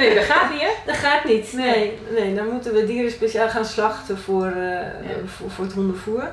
Nee, 0.00 0.14
dat 0.14 0.24
gaat 0.24 0.50
niet 0.50 0.60
hè? 0.60 0.70
Dat 0.86 0.96
gaat 0.96 1.24
niet. 1.24 1.52
Nee, 1.52 1.98
nee 2.18 2.34
dan 2.34 2.48
moeten 2.48 2.72
we 2.72 2.86
dieren 2.86 3.10
speciaal 3.10 3.48
gaan 3.48 3.64
slachten 3.64 4.18
voor, 4.18 4.46
eh, 4.46 5.10
voor, 5.26 5.50
voor 5.50 5.64
het 5.64 5.74
hondenvoer. 5.74 6.28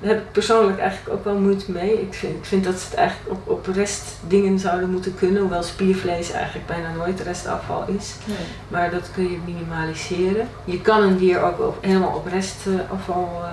Daar 0.00 0.10
heb 0.10 0.20
ik 0.20 0.32
persoonlijk 0.32 0.78
eigenlijk 0.78 1.16
ook 1.16 1.24
wel 1.24 1.36
moeite 1.36 1.70
mee. 1.70 2.00
Ik 2.00 2.14
vind, 2.14 2.36
ik 2.36 2.44
vind 2.44 2.64
dat 2.64 2.78
ze 2.78 2.86
het 2.86 2.94
eigenlijk 2.94 3.30
op, 3.30 3.48
op 3.48 3.74
restdingen 3.74 4.58
zouden 4.58 4.90
moeten 4.90 5.14
kunnen. 5.14 5.40
Hoewel 5.40 5.62
spiervlees 5.62 6.30
eigenlijk 6.30 6.66
bijna 6.66 6.92
nooit 6.92 7.20
restafval 7.20 7.84
is. 7.86 8.14
Nee. 8.24 8.36
Maar 8.68 8.90
dat 8.90 9.10
kun 9.14 9.30
je 9.30 9.38
minimaliseren. 9.44 10.48
Je 10.64 10.80
kan 10.80 11.02
een 11.02 11.16
dier 11.16 11.42
ook 11.42 11.60
op, 11.60 11.76
helemaal 11.80 12.16
op 12.16 12.26
restafval 12.26 13.40
eh, 13.44 13.50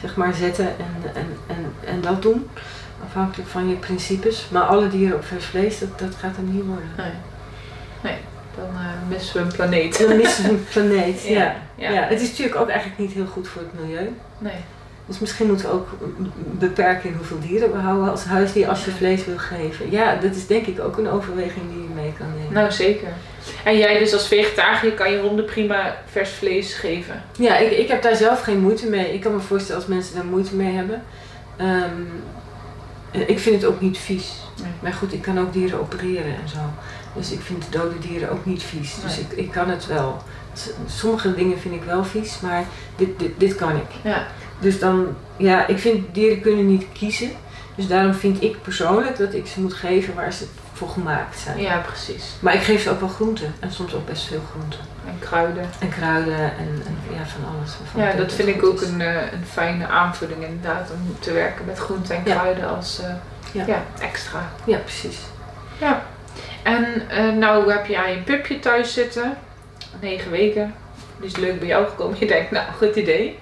zeg 0.00 0.16
maar 0.16 0.34
zetten 0.34 0.66
en, 0.66 1.14
en, 1.14 1.36
en, 1.46 1.74
en 1.84 2.00
dat 2.00 2.22
doen. 2.22 2.48
Afhankelijk 3.06 3.48
van 3.48 3.68
je 3.68 3.74
principes. 3.74 4.46
Maar 4.50 4.62
alle 4.62 4.88
dieren 4.88 5.16
op 5.16 5.24
vers 5.24 5.44
vlees, 5.44 5.78
dat, 5.78 5.98
dat 5.98 6.14
gaat 6.14 6.36
hem 6.36 6.52
niet 6.54 6.64
worden. 6.64 6.90
Nee. 6.96 7.12
Nee, 8.02 8.16
dan 8.56 8.68
eh, 8.74 9.08
missen 9.08 9.36
we 9.36 9.42
een 9.42 9.52
planeet. 9.56 9.98
Dan 9.98 10.16
missen 10.16 10.44
we 10.44 10.50
een 10.50 10.66
planeet. 10.70 11.22
Ja. 11.28 11.34
Ja, 11.34 11.54
Ja. 11.74 11.90
ja. 11.90 12.02
het 12.02 12.20
is 12.20 12.28
natuurlijk 12.30 12.56
ook 12.60 12.68
eigenlijk 12.68 12.98
niet 12.98 13.12
heel 13.12 13.26
goed 13.26 13.48
voor 13.48 13.62
het 13.62 13.80
milieu. 13.80 14.12
Nee. 14.38 14.54
Dus 15.08 15.18
misschien 15.18 15.46
moeten 15.46 15.66
we 15.66 15.72
ook 15.72 15.88
beperken 16.58 17.08
in 17.10 17.16
hoeveel 17.16 17.40
dieren 17.40 17.72
we 17.72 17.78
houden 17.78 18.10
als 18.10 18.24
huisdier 18.24 18.68
als 18.68 18.84
je 18.84 18.90
vlees 18.90 19.24
wil 19.24 19.38
geven. 19.38 19.90
Ja, 19.90 20.14
dat 20.16 20.34
is 20.34 20.46
denk 20.46 20.66
ik 20.66 20.80
ook 20.80 20.96
een 20.98 21.08
overweging 21.08 21.70
die 21.72 21.82
je 21.82 21.88
mee 21.94 22.12
kan 22.18 22.26
nemen. 22.38 22.52
Nou, 22.52 22.72
zeker. 22.72 23.08
En 23.64 23.78
jij 23.78 23.98
dus 23.98 24.12
als 24.12 24.28
vegetariër 24.28 24.92
kan 24.92 25.12
je 25.12 25.20
honden 25.20 25.44
prima 25.44 25.96
vers 26.10 26.30
vlees 26.30 26.74
geven. 26.74 27.22
Ja, 27.38 27.56
ik, 27.56 27.70
ik 27.70 27.88
heb 27.88 28.02
daar 28.02 28.16
zelf 28.16 28.40
geen 28.42 28.60
moeite 28.60 28.88
mee. 28.88 29.14
Ik 29.14 29.20
kan 29.20 29.34
me 29.34 29.40
voorstellen 29.40 29.80
als 29.82 29.90
mensen 29.90 30.14
daar 30.14 30.24
moeite 30.24 30.54
mee 30.54 30.74
hebben. 30.74 31.02
Ehm, 31.56 32.02
ik 33.26 33.38
vind 33.38 33.62
het 33.62 33.70
ook 33.70 33.80
niet 33.80 33.98
vies. 33.98 34.32
Nee. 34.62 34.72
Maar 34.82 34.92
goed, 34.92 35.12
ik 35.12 35.22
kan 35.22 35.38
ook 35.38 35.52
dieren 35.52 35.80
opereren 35.80 36.34
en 36.42 36.48
zo. 36.48 36.58
Dus 37.14 37.32
ik 37.32 37.40
vind 37.40 37.64
dode 37.70 37.98
dieren 37.98 38.30
ook 38.30 38.46
niet 38.46 38.62
vies. 38.62 38.96
Dus 39.02 39.18
ik, 39.18 39.32
ik 39.32 39.50
kan 39.50 39.70
het 39.70 39.86
wel. 39.86 40.22
Sommige 40.86 41.34
dingen 41.34 41.58
vind 41.58 41.74
ik 41.74 41.82
wel 41.82 42.04
vies, 42.04 42.40
maar 42.40 42.64
dit, 42.96 43.18
dit, 43.18 43.30
dit 43.36 43.54
kan 43.54 43.76
ik. 43.76 43.90
Ja. 44.02 44.26
Dus 44.58 44.78
dan, 44.78 45.06
ja, 45.36 45.66
ik 45.66 45.78
vind 45.78 46.14
dieren 46.14 46.40
kunnen 46.40 46.66
niet 46.66 46.86
kiezen. 46.92 47.30
Dus 47.74 47.86
daarom 47.86 48.14
vind 48.14 48.42
ik 48.42 48.62
persoonlijk 48.62 49.16
dat 49.16 49.34
ik 49.34 49.46
ze 49.46 49.60
moet 49.60 49.74
geven 49.74 50.14
waar 50.14 50.32
ze 50.32 50.46
voor 50.76 50.88
gemaakt 50.88 51.38
zijn. 51.38 51.60
ja, 51.60 51.78
precies. 51.78 52.24
Maar 52.40 52.54
ik 52.54 52.62
geef 52.62 52.82
ze 52.82 52.90
ook 52.90 53.00
wel 53.00 53.08
groenten. 53.08 53.54
En 53.60 53.72
soms 53.72 53.94
ook 53.94 54.06
best 54.06 54.22
veel 54.26 54.40
groenten. 54.50 54.80
En 55.06 55.18
kruiden. 55.18 55.68
En 55.78 55.88
kruiden 55.88 56.38
en, 56.38 56.82
en 56.86 56.98
ja, 57.16 57.24
van 57.26 57.54
alles. 57.54 57.72
waarvan 57.78 58.02
Ja, 58.02 58.12
dat 58.24 58.32
vind 58.32 58.48
ik 58.48 58.64
ook 58.64 58.80
een, 58.80 59.00
eh, 59.00 59.32
een 59.32 59.46
fijne 59.50 59.86
aanvulling 59.86 60.44
inderdaad. 60.44 60.90
Om 60.90 61.16
te 61.20 61.32
werken 61.32 61.64
met 61.64 61.78
groenten 61.78 62.16
en 62.16 62.22
Ja. 62.24 62.34
kruiden 62.34 62.76
als 62.76 63.00
eh, 63.00 63.10
Ja. 63.52 63.64
ja. 63.66 63.82
extra. 64.00 64.48
Ja, 64.64 64.78
precies. 64.78 65.18
Ja. 65.78 66.02
En 66.62 67.08
eh, 67.08 67.28
nou 67.32 67.72
heb 67.72 67.86
je 67.86 67.98
aan 67.98 68.10
je 68.10 68.18
pupje 68.22 68.58
thuis 68.58 68.92
zitten. 68.92 69.36
Negen 70.00 70.30
weken. 70.30 70.74
Die 71.20 71.26
is 71.28 71.36
leuk 71.36 71.58
bij 71.58 71.68
jou 71.68 71.88
gekomen. 71.88 72.16
Je 72.18 72.26
denkt, 72.26 72.50
nou, 72.50 72.64
goed 72.76 72.96
idee. 72.96 73.38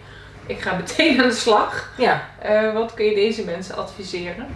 Ik 0.46 0.60
ga 0.60 0.74
meteen 0.76 1.22
aan 1.22 1.28
de 1.28 1.34
slag. 1.34 1.90
Ja. 1.96 2.22
Wat 2.74 2.94
kun 2.94 3.04
je 3.04 3.14
deze 3.14 3.44
mensen 3.44 3.76
adviseren? 3.76 4.46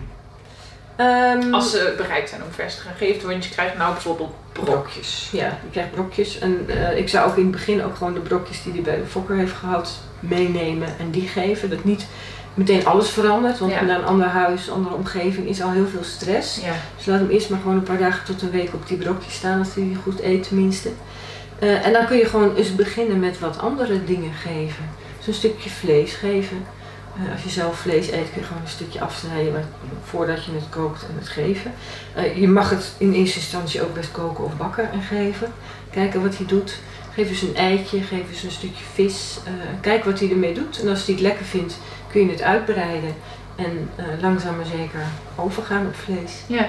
Ehm, 0.99 1.55
Als 1.55 1.71
ze 1.71 1.95
bereid 1.97 2.29
zijn 2.29 2.43
om 2.43 2.51
vers 2.53 2.75
te 2.75 2.81
gaan 2.81 2.95
geven. 2.97 3.29
Want 3.29 3.45
je 3.45 3.51
krijgt 3.51 3.77
nou 3.77 3.93
bijvoorbeeld 3.93 4.35
brokjes. 4.53 5.29
Ja, 5.33 5.47
je 5.47 5.71
krijgt 5.71 5.91
brokjes. 5.91 6.39
En 6.39 6.65
eh, 6.69 6.99
ik 6.99 7.09
zou 7.09 7.31
ook 7.31 7.37
in 7.37 7.43
het 7.43 7.51
begin 7.53 7.85
ook 7.85 7.97
gewoon 7.97 8.15
de 8.15 8.21
brokjes 8.21 8.63
die 8.63 8.73
hij 8.73 8.83
bij 8.83 8.97
de 8.97 9.07
fokker 9.07 9.37
heeft 9.37 9.53
gehad 9.57 9.91
meenemen 10.21 10.89
en 10.99 11.11
die 11.11 11.29
geven. 11.29 11.71
Dat 11.71 11.85
niet 11.85 12.07
meteen 12.55 12.87
alles 12.87 13.09
verandert. 13.11 13.59
Want 13.59 13.73
Ja. 13.73 13.83
naar 13.83 13.99
een 13.99 14.05
ander 14.05 14.27
huis, 14.27 14.71
andere 14.71 14.95
omgeving 14.95 15.49
is 15.49 15.63
al 15.63 15.71
heel 15.71 15.87
veel 15.87 16.05
stress. 16.05 16.61
Ja. 16.61 16.73
Dus 16.97 17.07
laat 17.07 17.19
hem 17.21 17.31
eerst 17.31 17.51
maar 17.51 17.61
gewoon 17.61 17.77
een 17.77 17.83
paar 17.83 17.99
dagen 17.99 18.25
tot 18.25 18.43
een 18.43 18.51
week 18.51 18.75
op 18.75 18.87
die 18.89 18.97
brokjes 18.97 19.35
staan, 19.35 19.59
als 19.59 19.75
hij 19.75 19.97
goed 20.03 20.21
eet 20.21 20.49
tenminste. 20.49 20.89
Eh, 21.59 21.87
en 21.87 21.93
dan 21.93 22.07
kun 22.07 22.17
je 22.17 22.25
gewoon 22.27 22.57
eens 22.57 22.75
beginnen 22.75 23.19
met 23.21 23.39
wat 23.39 23.59
andere 23.59 24.05
dingen 24.05 24.33
geven. 24.33 24.91
Dus 25.19 25.27
een 25.27 25.35
stukje 25.35 25.71
vlees 25.71 26.13
geven. 26.15 26.65
Eh, 27.19 27.33
als 27.33 27.43
je 27.43 27.49
zelf 27.49 27.79
vlees 27.79 28.11
eet, 28.11 28.31
kun 28.33 28.41
je 28.41 28.47
gewoon 28.47 28.63
een 28.63 28.69
stukje 28.69 29.01
afsnijden 29.01 29.69
voordat 30.05 30.45
je 30.45 30.53
het 30.53 30.69
kookt 30.71 31.03
en 31.03 31.15
het 31.19 31.29
geven. 31.29 31.73
Eh, 32.15 32.37
je 32.41 32.49
mag 32.49 32.71
het 32.71 32.95
in 32.99 33.13
eerste 33.13 33.39
instantie 33.39 33.83
ook 33.83 33.95
best 33.95 34.13
koken 34.13 34.45
of 34.45 34.57
bakken 34.57 34.93
en 34.93 35.03
geven. 35.03 35.53
Kijken 35.91 36.23
wat 36.23 36.37
hij 36.37 36.47
doet. 36.47 36.79
Geef 37.15 37.29
eens 37.29 37.43
een 37.43 37.57
eitje, 37.57 38.01
geef 38.01 38.29
eens 38.29 38.43
een 38.43 38.51
stukje 38.51 38.85
vis. 38.93 39.39
Eh, 39.45 39.53
kijk 39.81 40.05
wat 40.05 40.21
hij 40.21 40.31
ermee 40.31 40.55
doet. 40.55 40.81
En 40.81 40.89
als 40.89 41.05
hij 41.07 41.15
het 41.15 41.23
lekker 41.23 41.45
vindt, 41.45 41.79
kun 42.11 42.21
je 42.21 42.31
het 42.31 42.43
uitbreiden. 42.43 43.15
En 43.57 43.91
langzaam 44.21 44.57
maar 44.57 44.67
zeker 44.67 45.01
overgaan 45.37 45.87
op 45.87 45.95
vlees. 45.95 46.43
Ja. 46.47 46.69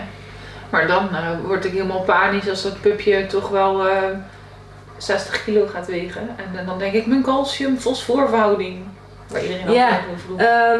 Maar 0.69 0.87
dan 0.87 1.15
eh, 1.15 1.29
word 1.45 1.65
ik 1.65 1.71
helemaal 1.71 2.01
panisch 2.01 2.49
als 2.49 2.61
dat 2.61 2.81
pupje 2.81 3.25
toch 3.25 3.49
wel 3.49 3.87
eh 3.87 4.17
60 4.97 5.43
kilo 5.43 5.67
gaat 5.67 5.87
wegen. 5.87 6.29
En, 6.55 6.65
dan 6.65 6.79
denk 6.79 6.93
ik 6.93 7.05
mijn 7.05 7.23
calcium-fosforverhouding. 7.23 8.77
Waar 9.29 9.43
iedereen 9.43 9.71
Ja. 9.71 9.99
Ehm, 10.37 10.79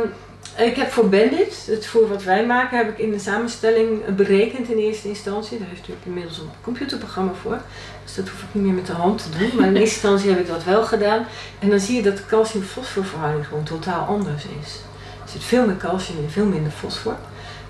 ik 0.57 0.75
heb 0.75 0.91
voor 0.91 1.09
Bandit, 1.09 1.65
het 1.65 1.85
voer 1.85 2.07
wat 2.07 2.23
wij 2.23 2.45
maken, 2.45 2.77
heb 2.77 2.89
ik 2.89 2.97
in 2.97 3.11
de 3.11 3.19
samenstelling 3.19 4.15
berekend 4.15 4.69
in 4.69 4.77
eerste 4.77 5.07
instantie. 5.07 5.57
Daar 5.57 5.67
heeft 5.67 5.79
natuurlijk 5.79 6.05
inmiddels 6.05 6.37
een 6.37 6.49
computerprogramma 6.61 7.31
voor. 7.41 7.57
Dus 8.03 8.15
dat 8.15 8.29
hoef 8.29 8.41
ik 8.41 8.47
niet 8.51 8.63
meer 8.63 8.73
met 8.73 8.85
de 8.85 8.93
hand 8.93 9.23
te 9.23 9.37
doen. 9.37 9.51
Maar 9.55 9.67
in 9.67 9.75
eerste 9.75 9.95
instantie 9.95 10.29
heb 10.29 10.39
ik 10.39 10.47
dat 10.47 10.63
wel 10.63 10.83
gedaan. 10.83 11.25
En 11.59 11.69
dan 11.69 11.79
zie 11.79 11.95
je 11.95 12.01
dat 12.01 12.17
de 12.17 12.25
calcium-fosforverhouding 12.25 13.47
gewoon 13.47 13.63
totaal 13.63 14.05
anders 14.05 14.43
is. 14.61 14.79
Er 15.23 15.29
zit 15.29 15.43
veel 15.43 15.65
meer 15.65 15.77
calcium 15.77 16.23
en 16.23 16.31
veel 16.31 16.45
minder 16.45 16.71
fosfor. 16.71 17.15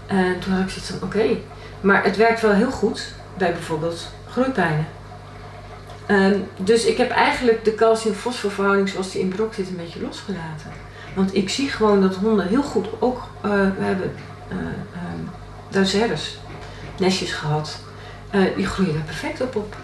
En 0.07 0.39
toen 0.39 0.53
had 0.53 0.63
ik 0.63 0.69
zoiets 0.69 0.89
van, 0.89 1.03
oké. 1.03 1.37
Maar 1.81 2.03
het 2.03 2.17
werkt 2.17 2.41
wel 2.41 2.51
heel 2.51 2.71
goed 2.71 3.13
bij 3.37 3.51
bijvoorbeeld 3.51 4.07
groeipijnen. 4.29 4.87
Ehm, 6.09 6.37
dus 6.57 6.85
ik 6.85 6.97
heb 6.97 7.09
eigenlijk 7.09 7.65
de 7.65 7.75
calcium-fosforverhouding 7.75 8.89
zoals 8.89 9.11
die 9.11 9.21
in 9.21 9.27
brok 9.27 9.53
zit 9.53 9.67
een 9.67 9.75
beetje 9.75 10.01
losgelaten. 10.01 10.71
Want 11.15 11.35
ik 11.35 11.49
zie 11.49 11.69
gewoon 11.69 12.01
dat 12.01 12.15
honden 12.15 12.47
heel 12.47 12.63
goed 12.63 12.87
ook, 12.99 13.23
eh, 13.41 13.51
we 13.51 13.83
hebben 13.83 14.11
uh, 14.51 14.57
um, 14.57 15.29
nestjes 16.97 17.31
gehad. 17.31 17.79
Uh, 18.35 18.55
die 18.55 18.65
groeien 18.65 18.93
daar 18.93 19.03
perfect 19.03 19.41
op 19.41 19.55
op. 19.55 19.75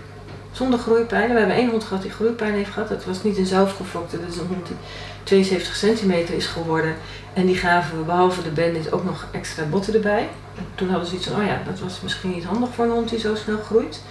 Zonder 0.52 0.80
groeipijn. 0.80 1.34
We 1.34 1.38
hebben 1.38 1.56
één 1.56 1.70
hond 1.70 1.84
gehad 1.84 2.02
die 2.02 2.12
groeipijn 2.12 2.54
heeft 2.54 2.72
gehad. 2.72 2.90
Dat 2.90 3.06
was 3.06 3.24
niet 3.24 3.38
een 3.38 3.46
zelfgefokte, 3.46 4.20
dat 4.20 4.30
is 4.30 4.38
een 4.38 4.48
hond 4.48 4.68
die 4.68 4.76
72 5.24 5.76
centimeter 5.76 6.36
is 6.36 6.46
geworden. 6.46 6.96
En 7.34 7.46
die 7.46 7.56
gaven 7.56 7.98
we 7.98 8.04
behalve 8.04 8.42
de 8.42 8.50
bandit 8.50 8.92
ook 8.92 9.04
nog 9.04 9.28
extra 9.32 9.64
botten 9.64 9.94
erbij. 9.94 10.30
En 10.58 10.66
toen 10.76 10.90
hadden 10.90 11.08
ze 11.08 11.16
iets 11.16 11.28
van, 11.28 11.42
oh 11.42 11.48
ja, 11.48 11.62
dat 11.66 11.80
was 11.80 12.02
misschien 12.02 12.32
niet 12.32 12.44
handig 12.44 12.70
voor 12.74 12.86
een 12.86 12.92
hond 12.92 13.10
die 13.10 13.20
zo 13.20 13.36
snel 13.36 13.58
groeit. 13.58 14.02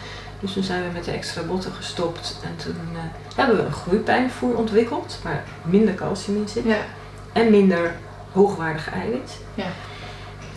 Dus 0.44 0.52
toen 0.52 0.62
zijn 0.62 0.82
we 0.82 0.92
met 0.92 1.04
de 1.04 1.10
extra 1.10 1.42
botten 1.42 1.72
gestopt 1.72 2.36
en 2.42 2.56
toen 2.64 2.76
uh, 2.92 2.98
hebben 3.36 3.56
we 3.56 3.62
een 3.62 3.72
groeipijnvoer 3.72 4.56
ontwikkeld, 4.56 5.18
waar 5.22 5.44
minder 5.62 5.94
calcium 5.94 6.36
in 6.36 6.48
zit. 6.48 6.64
Ja. 6.64 6.76
En 7.32 7.50
minder 7.50 7.94
hoogwaardig 8.32 8.92
eiwit. 8.92 9.38
Ja. 9.54 9.66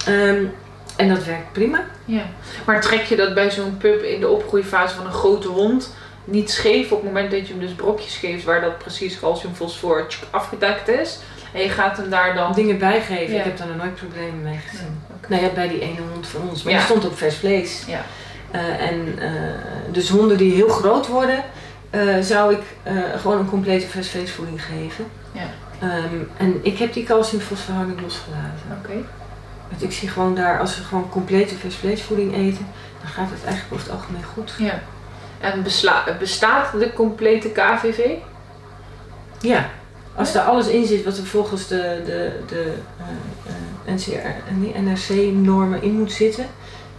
Um, 0.08 0.52
en 0.96 1.10
dat 1.10 1.24
werkt 1.24 1.52
prima. 1.52 1.86
Ja. 2.06 2.22
Maar 2.66 2.82
trek 2.82 3.02
je 3.04 3.16
dat 3.16 3.34
bij 3.34 3.52
zo'n 3.52 3.78
pup 3.78 4.02
in 4.02 4.20
de 4.20 4.28
opgroeifase 4.28 4.96
van 4.96 5.06
een 5.06 5.12
grote 5.12 5.48
hond 5.48 5.94
niet 6.24 6.52
scheef 6.52 6.92
op 6.92 7.02
het 7.02 7.14
moment 7.14 7.32
dat 7.32 7.48
je 7.48 7.54
hem 7.54 7.62
dus 7.62 7.74
brokjes 7.74 8.16
geeft 8.18 8.44
waar 8.44 8.62
dat 8.62 8.78
precies 8.78 9.20
calcium 9.20 9.56
fosfor 9.56 10.08
afgedekt 10.30 10.88
is? 10.88 11.20
En 11.54 11.62
je 11.62 11.70
gaat 11.70 11.98
hem 11.98 12.10
daar 12.10 12.36
dan... 12.36 12.54
Dingen 12.54 12.78
bijgeven. 12.78 13.34
Ja. 13.34 13.40
Ik 13.40 13.46
heb 13.46 13.58
daar 13.58 13.68
nog 13.68 13.78
nooit 13.78 13.96
problemen 13.96 14.42
mee 14.42 14.60
gezien. 14.70 15.02
Ja. 15.22 15.28
Nou 15.28 15.44
ja, 15.44 15.50
bij 15.50 15.68
die 15.68 15.80
ene 15.80 16.02
hond 16.14 16.28
van 16.28 16.50
ons. 16.50 16.64
Maar 16.64 16.74
Ja. 16.74 16.78
die 16.80 16.88
stond 16.88 17.06
op 17.06 17.18
vers 17.18 17.36
vlees. 17.36 17.84
Ja. 17.88 18.06
Uh, 18.56 18.90
en 18.90 18.96
uh, 19.20 19.32
dus 19.92 20.10
honden 20.10 20.38
die 20.38 20.54
heel 20.54 20.70
groot 20.70 21.08
worden, 21.08 21.44
uh, 21.92 22.20
zou 22.22 22.54
ik 22.54 22.62
gewoon 23.18 23.40
een 23.40 23.50
complete 23.50 23.88
vers 23.88 24.10
vleesvoeding 24.10 24.64
geven. 24.64 25.06
Ja. 25.32 25.50
Um, 25.84 26.30
en 26.38 26.60
ik 26.62 26.78
heb 26.78 26.94
die 26.94 27.04
calciumfosverhouding 27.04 28.02
losgelaten. 28.02 28.80
Oké. 28.80 28.94
Want 29.70 29.84
ik 29.84 29.92
zie 29.92 30.10
gewoon 30.10 30.36
daar, 30.36 30.60
als 30.60 30.76
ze 30.76 30.84
gewoon 30.84 31.10
complete 31.10 31.56
vers 31.56 31.76
vleesvoeding 31.76 32.36
eten, 32.36 32.68
dan 33.02 33.10
gaat 33.10 33.30
het 33.30 33.44
eigenlijk 33.44 33.74
over 33.74 33.86
het 33.86 33.96
algemeen 33.96 34.24
goed. 34.24 34.54
Ja. 34.58 34.82
En 35.40 35.64
bestaat 36.20 36.72
de 36.72 36.94
complete 36.94 37.50
KVV? 37.50 38.10
Ja. 39.40 39.70
Als 40.16 40.36
er 40.36 40.42
alles 40.42 40.68
in 40.68 40.86
zit 40.86 41.04
wat 41.04 41.18
er 41.18 41.26
volgens 41.26 41.68
de, 41.68 42.02
de, 42.06 42.40
de 42.48 42.74
uh, 43.88 43.94
NCR, 43.94 44.80
NRC-normen 44.80 45.82
in 45.82 46.00
moet 46.00 46.12
zitten, 46.12 46.46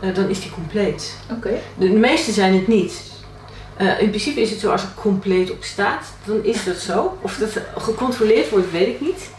uh, 0.00 0.14
dan 0.14 0.28
is 0.28 0.40
die 0.40 0.50
compleet. 0.50 1.16
Oké. 1.30 1.50
De, 1.78 1.88
de 1.92 1.98
meeste 1.98 2.32
zijn 2.32 2.54
het 2.54 2.68
niet. 2.68 3.02
Uh, 3.80 4.00
in 4.00 4.08
principe 4.08 4.40
is 4.40 4.50
het 4.50 4.60
zo 4.60 4.70
als 4.70 4.82
er 4.82 4.88
compleet 4.94 5.50
op 5.50 5.62
staat, 5.62 6.06
dan 6.24 6.44
is 6.44 6.64
dat 6.64 6.76
zo. 6.76 7.18
Of 7.20 7.36
dat 7.36 7.50
gecontroleerd 7.76 8.50
wordt, 8.50 8.70
weet 8.70 8.88
ik 8.88 9.00
niet. 9.00 9.30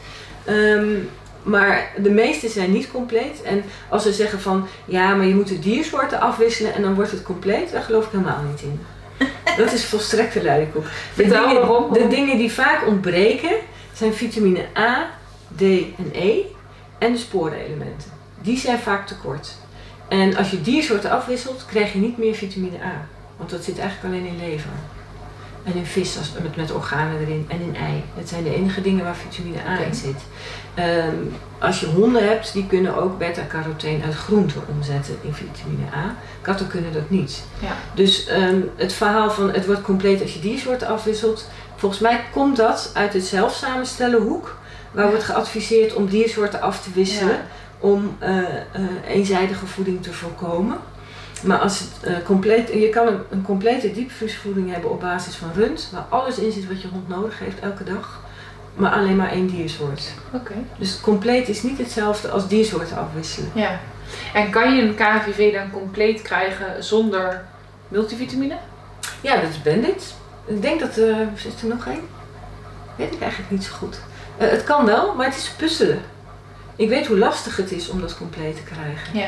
Um, 0.49 1.09
maar 1.43 1.91
de 1.97 2.09
meeste 2.09 2.47
zijn 2.47 2.71
niet 2.71 2.91
compleet. 2.91 3.41
En 3.41 3.63
als 3.89 4.03
ze 4.03 4.13
zeggen 4.13 4.39
van 4.39 4.67
ja, 4.85 5.15
maar 5.15 5.25
je 5.25 5.35
moet 5.35 5.47
de 5.47 5.59
diersoorten 5.59 6.19
afwisselen 6.19 6.73
en 6.73 6.81
dan 6.81 6.95
wordt 6.95 7.11
het 7.11 7.23
compleet, 7.23 7.71
daar 7.71 7.81
geloof 7.81 8.05
ik 8.05 8.11
helemaal 8.11 8.43
niet 8.49 8.61
in. 8.61 8.79
Dat 9.63 9.73
is 9.73 9.85
volstrekte 9.85 10.43
luidikoek. 10.43 10.85
De, 11.15 11.23
dingen, 11.23 11.93
de 11.93 12.07
dingen 12.07 12.37
die 12.37 12.51
vaak 12.51 12.87
ontbreken 12.87 13.55
zijn 13.93 14.13
vitamine 14.13 14.65
A, 14.77 15.09
D 15.55 15.61
en 15.61 16.11
E 16.11 16.41
en 16.97 17.11
de 17.11 17.17
sporenelementen. 17.17 18.11
Die 18.41 18.57
zijn 18.57 18.79
vaak 18.79 19.07
tekort. 19.07 19.57
En 20.09 20.35
als 20.37 20.51
je 20.51 20.61
diersoorten 20.61 21.11
afwisselt, 21.11 21.65
krijg 21.67 21.93
je 21.93 21.99
niet 21.99 22.17
meer 22.17 22.35
vitamine 22.35 22.77
A. 22.83 23.07
Want 23.37 23.49
dat 23.49 23.63
zit 23.63 23.79
eigenlijk 23.79 24.13
alleen 24.15 24.27
in 24.33 24.39
lever. 24.49 24.69
En 25.63 25.75
in 25.75 25.85
vis 25.85 26.17
als, 26.17 26.31
met, 26.41 26.55
met 26.55 26.71
organen 26.71 27.19
erin 27.19 27.45
en 27.47 27.61
in 27.61 27.75
ei. 27.75 28.03
Dat 28.17 28.29
zijn 28.29 28.43
de 28.43 28.55
enige 28.55 28.81
dingen 28.81 29.03
waar 29.03 29.15
vitamine 29.15 29.57
A 29.67 29.79
in 29.79 29.95
zit. 29.95 30.21
Um, 30.79 31.33
als 31.59 31.79
je 31.79 31.85
honden 31.85 32.27
hebt, 32.27 32.53
die 32.53 32.67
kunnen 32.67 32.95
ook 32.97 33.17
beta-carotene 33.17 34.03
uit 34.03 34.15
groenten 34.15 34.61
omzetten 34.77 35.15
in 35.21 35.33
vitamine 35.33 35.83
A. 35.95 36.15
Katten 36.41 36.67
kunnen 36.67 36.93
dat 36.93 37.09
niet. 37.09 37.43
Ja. 37.59 37.71
Dus 37.93 38.29
um, 38.31 38.69
het 38.75 38.93
verhaal 38.93 39.31
van 39.31 39.51
het 39.53 39.65
wordt 39.65 39.81
compleet 39.81 40.21
als 40.21 40.33
je 40.33 40.39
diersoorten 40.39 40.87
afwisselt. 40.87 41.49
Volgens 41.75 42.01
mij 42.01 42.21
komt 42.31 42.57
dat 42.57 42.91
uit 42.93 43.13
het 43.13 43.25
zelf 43.25 43.53
samenstellen 43.53 44.21
hoek. 44.21 44.57
Waar 44.91 45.03
Ja. 45.03 45.09
wordt 45.09 45.25
geadviseerd 45.25 45.93
om 45.93 46.07
diersoorten 46.07 46.61
af 46.61 46.81
te 46.81 46.89
wisselen. 46.93 47.33
Ja. 47.33 47.45
Om 47.79 48.17
uh, 48.23 48.37
uh, 48.37 48.43
eenzijdige 49.07 49.65
voeding 49.65 50.03
te 50.03 50.13
voorkomen. 50.13 50.77
Maar 51.43 51.57
als 51.57 51.79
het 51.79 51.89
uh, 52.07 52.25
compleet, 52.25 52.69
je 52.73 52.89
kan 52.89 53.07
een, 53.07 53.19
een 53.29 53.41
complete 53.41 53.91
diepvriesvoeding 53.91 54.71
hebben 54.71 54.89
op 54.89 54.99
basis 54.99 55.35
van 55.35 55.49
rund, 55.55 55.89
waar 55.91 56.05
alles 56.09 56.37
in 56.37 56.51
zit 56.51 56.67
wat 56.67 56.81
je 56.81 56.87
hond 56.87 57.07
nodig 57.07 57.39
heeft 57.39 57.59
elke 57.59 57.83
dag, 57.83 58.21
maar 58.75 58.91
alleen 58.91 59.15
maar 59.15 59.31
één 59.31 59.47
diersoort. 59.47 60.13
Oké. 60.33 60.53
Dus 60.77 60.99
compleet 61.01 61.47
is 61.47 61.63
niet 61.63 61.77
hetzelfde 61.77 62.29
als 62.29 62.47
diersoorten 62.47 62.97
afwisselen. 62.97 63.51
Ja. 63.53 63.79
En 64.33 64.49
kan 64.49 64.75
je 64.75 64.81
een 64.81 64.95
KVV 64.95 65.53
dan 65.53 65.71
compleet 65.71 66.21
krijgen 66.21 66.83
zonder 66.83 67.45
multivitamine? 67.87 68.57
Ja, 69.21 69.41
dat 69.41 69.49
is 69.49 69.61
Bandit. 69.61 70.13
Ik 70.45 70.61
denk 70.61 70.79
dat 70.79 70.97
er, 70.97 71.27
is 71.35 71.61
er 71.61 71.67
nog 71.67 71.87
één? 71.87 72.01
Weet 72.95 73.13
ik 73.13 73.21
eigenlijk 73.21 73.51
niet 73.51 73.63
zo 73.63 73.73
goed. 73.73 73.99
Uh, 74.41 74.49
het 74.49 74.63
kan 74.63 74.85
wel, 74.85 75.15
maar 75.15 75.25
het 75.25 75.35
is 75.35 75.49
puzzelen. 75.57 76.01
Ik 76.79 76.89
weet 76.89 77.07
hoe 77.07 77.17
lastig 77.17 77.55
het 77.57 77.71
is 77.71 77.89
om 77.89 78.01
dat 78.01 78.17
compleet 78.17 78.55
te 78.55 78.61
krijgen. 78.73 79.19
Ja. 79.19 79.27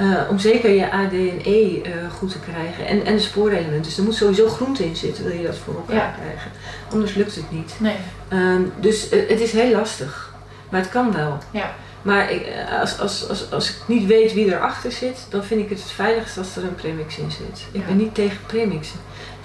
Uh, 0.00 0.30
om 0.30 0.38
zeker 0.38 0.70
je 0.70 0.92
A, 0.92 1.08
D 1.08 1.12
en 1.12 1.40
E 1.44 1.76
uh, 1.76 2.10
goed 2.18 2.30
te 2.32 2.38
krijgen. 2.38 2.86
En, 2.86 3.04
en 3.04 3.14
de 3.14 3.20
spoorelementen. 3.22 3.82
Dus 3.82 3.96
er 3.98 4.04
moet 4.04 4.14
sowieso 4.14 4.48
groente 4.48 4.84
in 4.84 4.96
zitten, 4.96 5.24
wil 5.24 5.36
je 5.36 5.42
dat 5.46 5.56
voor 5.56 5.74
elkaar 5.74 5.96
Ja. 5.96 6.14
krijgen. 6.22 6.50
Anders 6.92 7.14
lukt 7.14 7.34
het 7.34 7.50
niet. 7.50 7.74
Nee. 7.78 7.96
Um, 8.32 8.72
dus 8.80 9.12
uh, 9.12 9.28
het 9.28 9.40
is 9.40 9.52
heel 9.52 9.70
lastig. 9.70 10.34
Maar 10.70 10.80
het 10.80 10.90
kan 10.90 11.12
wel. 11.12 11.38
Ja. 11.50 11.74
Maar 12.02 12.30
ik, 12.32 12.42
eh, 12.46 12.80
als, 12.80 12.98
als, 12.98 13.28
als, 13.28 13.50
als 13.52 13.68
ik 13.70 13.76
niet 13.86 14.06
weet 14.06 14.32
wie 14.32 14.46
erachter 14.54 14.92
zit, 14.92 15.18
dan 15.28 15.44
vind 15.44 15.60
ik 15.60 15.68
het 15.68 15.78
het 15.82 15.90
veiligst 15.90 16.38
als 16.38 16.56
er 16.56 16.62
een 16.64 16.74
premix 16.74 17.18
in 17.18 17.30
zit. 17.30 17.66
Ik 17.72 17.80
Ja. 17.80 17.86
ben 17.86 17.96
niet 17.96 18.14
tegen 18.14 18.38
premixen. 18.46 18.98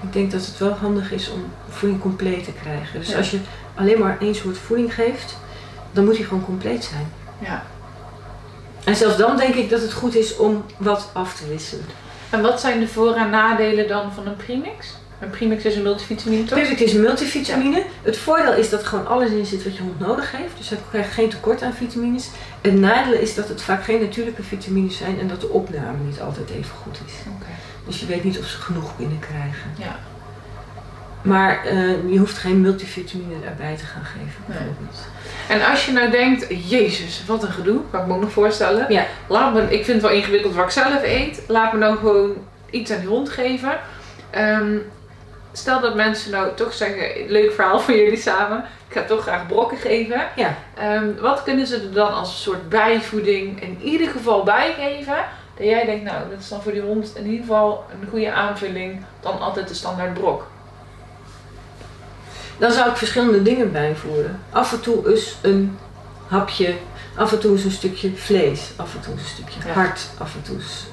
Ik 0.03 0.13
denk 0.13 0.31
dat 0.31 0.45
het 0.45 0.57
wel 0.57 0.71
handig 0.73 1.11
is 1.11 1.29
om 1.29 1.45
voeding 1.69 2.01
compleet 2.01 2.43
te 2.43 2.51
krijgen. 2.61 2.99
Dus 2.99 3.09
Ja. 3.09 3.17
als 3.17 3.31
je 3.31 3.39
alleen 3.75 3.99
maar 3.99 4.17
één 4.19 4.35
soort 4.35 4.57
voeding 4.57 4.93
geeft, 4.93 5.37
dan 5.91 6.05
moet 6.05 6.15
die 6.15 6.25
gewoon 6.25 6.45
compleet 6.45 6.83
zijn. 6.83 7.07
Ja. 7.39 7.63
En 8.83 8.95
zelfs 8.95 9.17
dan 9.17 9.37
denk 9.37 9.55
ik 9.55 9.69
dat 9.69 9.81
het 9.81 9.93
goed 9.93 10.15
is 10.15 10.37
om 10.37 10.65
wat 10.77 11.09
af 11.13 11.35
te 11.35 11.47
wisselen. 11.47 11.85
En 12.29 12.41
wat 12.41 12.59
zijn 12.59 12.79
de 12.79 12.87
voor- 12.87 13.15
en 13.15 13.29
nadelen 13.29 13.87
dan 13.87 14.13
van 14.13 14.27
een 14.27 14.35
premix? 14.35 14.87
Een 15.19 15.29
premix 15.29 15.63
is 15.63 15.75
een 15.75 15.81
multivitamine 15.83 16.43
toch? 16.43 16.59
Pivot 16.59 16.81
is 16.81 16.93
een 16.93 17.01
multivitamine. 17.01 17.83
Het 18.01 18.17
voordeel 18.17 18.53
is 18.53 18.69
dat 18.69 18.81
er 18.81 18.87
gewoon 18.87 19.07
alles 19.07 19.29
in 19.31 19.45
zit 19.45 19.63
wat 19.63 19.75
je 19.75 19.81
hond 19.81 19.99
nodig 19.99 20.31
heeft. 20.31 20.57
Dus 20.57 20.69
hij 20.69 20.77
krijgt 20.89 21.13
geen 21.13 21.29
tekort 21.29 21.61
aan 21.61 21.73
vitamines. 21.73 22.29
Het 22.61 22.73
nadeel 22.73 23.13
is 23.13 23.35
dat 23.35 23.47
het 23.47 23.61
vaak 23.61 23.83
geen 23.83 24.01
natuurlijke 24.01 24.43
vitamines 24.43 24.97
zijn 24.97 25.19
en 25.19 25.27
dat 25.27 25.41
de 25.41 25.49
opname 25.49 25.97
niet 26.05 26.21
altijd 26.21 26.49
even 26.49 26.75
goed 26.83 26.99
is. 27.05 27.13
Oké. 27.35 27.51
Dus 27.85 27.99
je 27.99 28.05
weet 28.05 28.23
niet 28.23 28.39
of 28.39 28.45
ze 28.45 28.57
genoeg 28.57 28.97
binnenkrijgen. 28.97 29.71
Ja. 29.77 29.99
Maar 31.27 31.65
eh, 31.65 32.11
je 32.11 32.17
hoeft 32.17 32.37
geen 32.37 32.61
multivitamine 32.61 33.45
erbij 33.45 33.75
te 33.77 33.85
gaan 33.85 34.05
geven. 34.05 34.43
Nee. 34.45 34.67
En 35.47 35.69
als 35.69 35.85
je 35.85 35.91
nou 35.91 36.09
denkt, 36.09 36.69
jezus, 36.69 37.23
wat 37.25 37.43
een 37.43 37.51
gedoe, 37.51 37.81
kan 37.91 38.01
ik 38.01 38.07
me 38.07 38.13
ook 38.13 38.21
nog 38.21 38.31
voorstellen. 38.31 38.85
Ja. 38.89 39.05
Laat 39.27 39.53
me, 39.53 39.61
ik 39.61 39.85
vind 39.85 39.87
het 39.87 40.01
wel 40.01 40.19
ingewikkeld 40.19 40.55
wat 40.55 40.65
ik 40.65 40.71
zelf 40.71 41.03
eet. 41.03 41.41
Laat 41.47 41.73
me 41.73 41.79
nou 41.79 41.97
gewoon 41.97 42.33
iets 42.69 42.91
aan 42.91 42.99
die 42.99 43.07
hond 43.07 43.29
geven. 43.29 43.79
Ehm, 44.29 44.77
stel 45.51 45.79
dat 45.79 45.95
mensen 45.95 46.31
nou 46.31 46.55
toch 46.55 46.73
zeggen, 46.73 47.29
leuk 47.29 47.51
verhaal 47.51 47.79
van 47.79 47.95
jullie 47.95 48.17
samen. 48.17 48.57
Ik 48.87 48.97
ga 48.97 49.03
toch 49.03 49.21
graag 49.21 49.47
brokken 49.47 49.77
geven. 49.77 50.27
Ja. 50.35 50.55
Ehm, 50.75 51.07
wat 51.19 51.43
kunnen 51.43 51.67
ze 51.67 51.75
er 51.75 51.93
dan 51.93 52.13
als 52.13 52.29
een 52.29 52.35
soort 52.35 52.69
bijvoeding 52.69 53.61
in 53.61 53.79
ieder 53.81 54.07
geval 54.07 54.43
bijgeven? 54.43 55.17
Dat 55.57 55.65
jij 55.65 55.85
denkt, 55.85 56.03
nou, 56.03 56.29
dat 56.29 56.39
is 56.39 56.49
dan 56.49 56.61
voor 56.61 56.71
die 56.71 56.81
hond 56.81 57.15
in 57.15 57.25
ieder 57.25 57.39
geval 57.39 57.85
een 58.01 58.07
goede 58.09 58.31
aanvulling 58.31 59.03
dan 59.19 59.39
altijd 59.39 59.67
de 59.67 59.73
standaard 59.73 60.13
brok. 60.13 60.47
Dan 62.57 62.71
zou 62.71 62.89
ik 62.89 62.95
verschillende 62.97 63.41
dingen 63.41 63.71
bijvoeren. 63.71 64.39
Af 64.51 64.73
en 64.73 64.81
toe 64.81 65.13
is 65.13 65.35
een 65.41 65.77
hapje, 66.27 66.73
af 67.15 67.31
en 67.31 67.39
toe 67.39 67.55
is 67.55 67.63
een 67.63 67.71
stukje 67.71 68.11
vlees, 68.15 68.71
af 68.75 68.93
en 68.95 69.01
toe 69.01 69.13
is 69.13 69.19
een 69.21 69.27
stukje 69.27 69.59
Ja. 69.67 69.73
hart, 69.73 70.01
af 70.17 70.35
en 70.35 70.41
toe 70.41 70.57
is... 70.57 70.85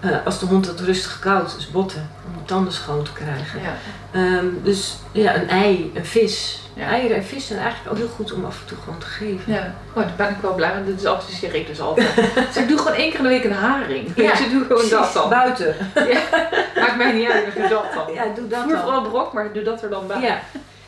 eh, 0.00 0.10
als 0.24 0.38
de 0.38 0.46
hond 0.46 0.66
het 0.66 0.80
rustig 0.80 1.18
koud 1.18 1.54
is 1.58 1.70
botten, 1.70 2.10
om 2.26 2.32
de 2.38 2.44
tanden 2.44 2.72
schoon 2.72 3.02
te 3.04 3.12
krijgen. 3.12 3.60
Ja. 3.62 3.74
Ehm, 4.12 4.46
dus 4.62 4.96
ja, 5.12 5.34
een 5.36 5.48
ei, 5.48 5.90
een 5.94 6.06
vis. 6.06 6.58
Ja. 6.74 6.86
Eieren 6.86 7.16
en 7.16 7.24
vis 7.24 7.46
zijn 7.46 7.58
eigenlijk 7.58 7.90
ook 7.90 7.96
heel 7.98 8.08
goed 8.16 8.32
om 8.32 8.44
af 8.44 8.60
en 8.60 8.66
toe 8.66 8.78
gewoon 8.84 8.98
te 8.98 9.06
geven. 9.06 9.52
Ja, 9.52 9.74
oh, 9.92 10.02
daar 10.02 10.12
ben 10.16 10.28
ik 10.28 10.36
wel 10.40 10.54
blij, 10.54 10.72
want 10.74 10.86
dit 10.86 10.98
is 11.00 11.06
altijd 11.06 11.38
je 11.38 11.48
reet 11.48 11.66
dus 11.66 11.80
altijd. 11.80 12.14
dus 12.46 12.56
ik 12.56 12.68
doe 12.68 12.78
gewoon 12.78 12.92
één 12.92 13.10
keer 13.10 13.18
in 13.18 13.22
de 13.22 13.28
week 13.28 13.44
een 13.44 13.52
haring. 13.52 14.12
Ja, 14.16 14.22
Ja, 14.22 14.30
dus 14.30 14.40
ik 14.40 14.50
doe 14.50 14.64
gewoon 14.64 14.88
dat 14.88 15.12
dan. 15.12 15.28
Buiten. 15.28 15.74
Maakt 16.80 16.96
mij 16.96 17.12
niet 17.12 17.30
uit, 17.30 17.46
ik 17.46 17.54
doe 17.54 17.68
dat 17.68 17.84
dan. 17.94 18.14
Ja, 18.14 18.24
doe 18.34 18.48
dat 18.48 18.62
Voer 18.62 18.72
dan. 18.72 18.82
vooral 18.82 19.02
brok, 19.02 19.32
maar 19.32 19.52
doe 19.52 19.62
dat 19.62 19.82
er 19.82 19.90
dan 19.90 20.06
bij. 20.06 20.20
Ja. 20.20 20.40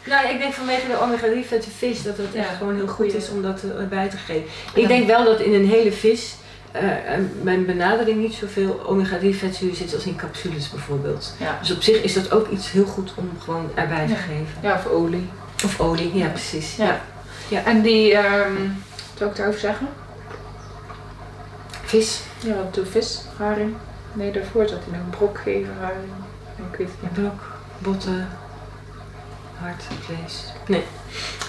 Nou, 0.07 0.29
ik 0.29 0.39
denk 0.39 0.53
vanwege 0.53 0.87
de 0.87 0.97
omega-3 1.01 1.49
vette 1.49 1.71
vis 1.71 2.03
dat 2.03 2.17
het 2.17 2.27
Ja, 2.33 2.41
echt 2.41 2.57
gewoon 2.57 2.75
heel 2.75 2.87
goed 2.87 3.15
is 3.15 3.31
om 3.31 3.43
dat 3.43 3.63
eh, 3.63 3.81
erbij 3.81 4.09
te 4.09 4.17
geven. 4.17 4.45
Ja. 4.75 4.81
Ik 4.83 4.89
denk 4.89 5.07
wel 5.07 5.25
dat 5.25 5.41
in 5.41 5.55
een 5.55 5.67
hele 5.69 5.93
vis 5.93 6.35
eh, 6.73 7.15
eh, 7.15 7.21
mijn 7.43 7.67
benadering 7.67 8.19
niet 8.21 8.35
zoveel 8.35 8.81
omega-3 8.87 9.29
vetzuren 9.39 9.77
zit 9.77 9.95
als 9.95 10.05
in 10.05 10.17
capsules 10.17 10.71
bijvoorbeeld. 10.71 11.35
Ja. 11.39 11.57
Dus 11.61 11.71
op 11.71 11.83
zich 11.83 12.03
is 12.03 12.13
dat 12.15 12.33
ook 12.33 12.49
iets 12.49 12.71
heel 12.71 12.85
goed 12.85 13.13
om 13.15 13.31
gewoon 13.39 13.71
erbij 13.75 14.07
te 14.07 14.13
Ja. 14.13 14.19
geven. 14.19 14.47
Ja, 14.63 14.75
of 14.75 14.87
olie. 14.87 15.29
Of 15.65 15.81
olie, 15.81 16.17
ja 16.17 16.27
precies. 16.29 16.77
Ja. 16.77 17.01
En 17.65 17.83
die, 17.83 18.15
ehm 18.15 18.53
wat 19.11 19.19
wil 19.19 19.29
ik 19.29 19.37
daarover 19.37 19.61
zeggen? 19.61 19.89
Vis, 21.85 22.21
Ja, 22.41 22.55
wat 22.55 22.75
doe 22.75 22.87
vis, 22.87 23.21
haring? 23.37 23.75
Nee, 24.13 24.33
daarvoor 24.33 24.69
zat 24.69 24.79
hij 24.89 24.93
nog 24.99 25.01
een 25.05 25.11
brok 25.19 25.39
geven, 25.39 25.75
haring. 25.81 26.05
Ik 26.71 26.79
weet 26.79 26.89
het 26.89 27.03
niet. 27.03 27.13
blok, 27.13 27.41
botten, 27.79 28.29
hart, 29.63 29.83
vlees. 30.05 30.45
Nee, 30.67 30.83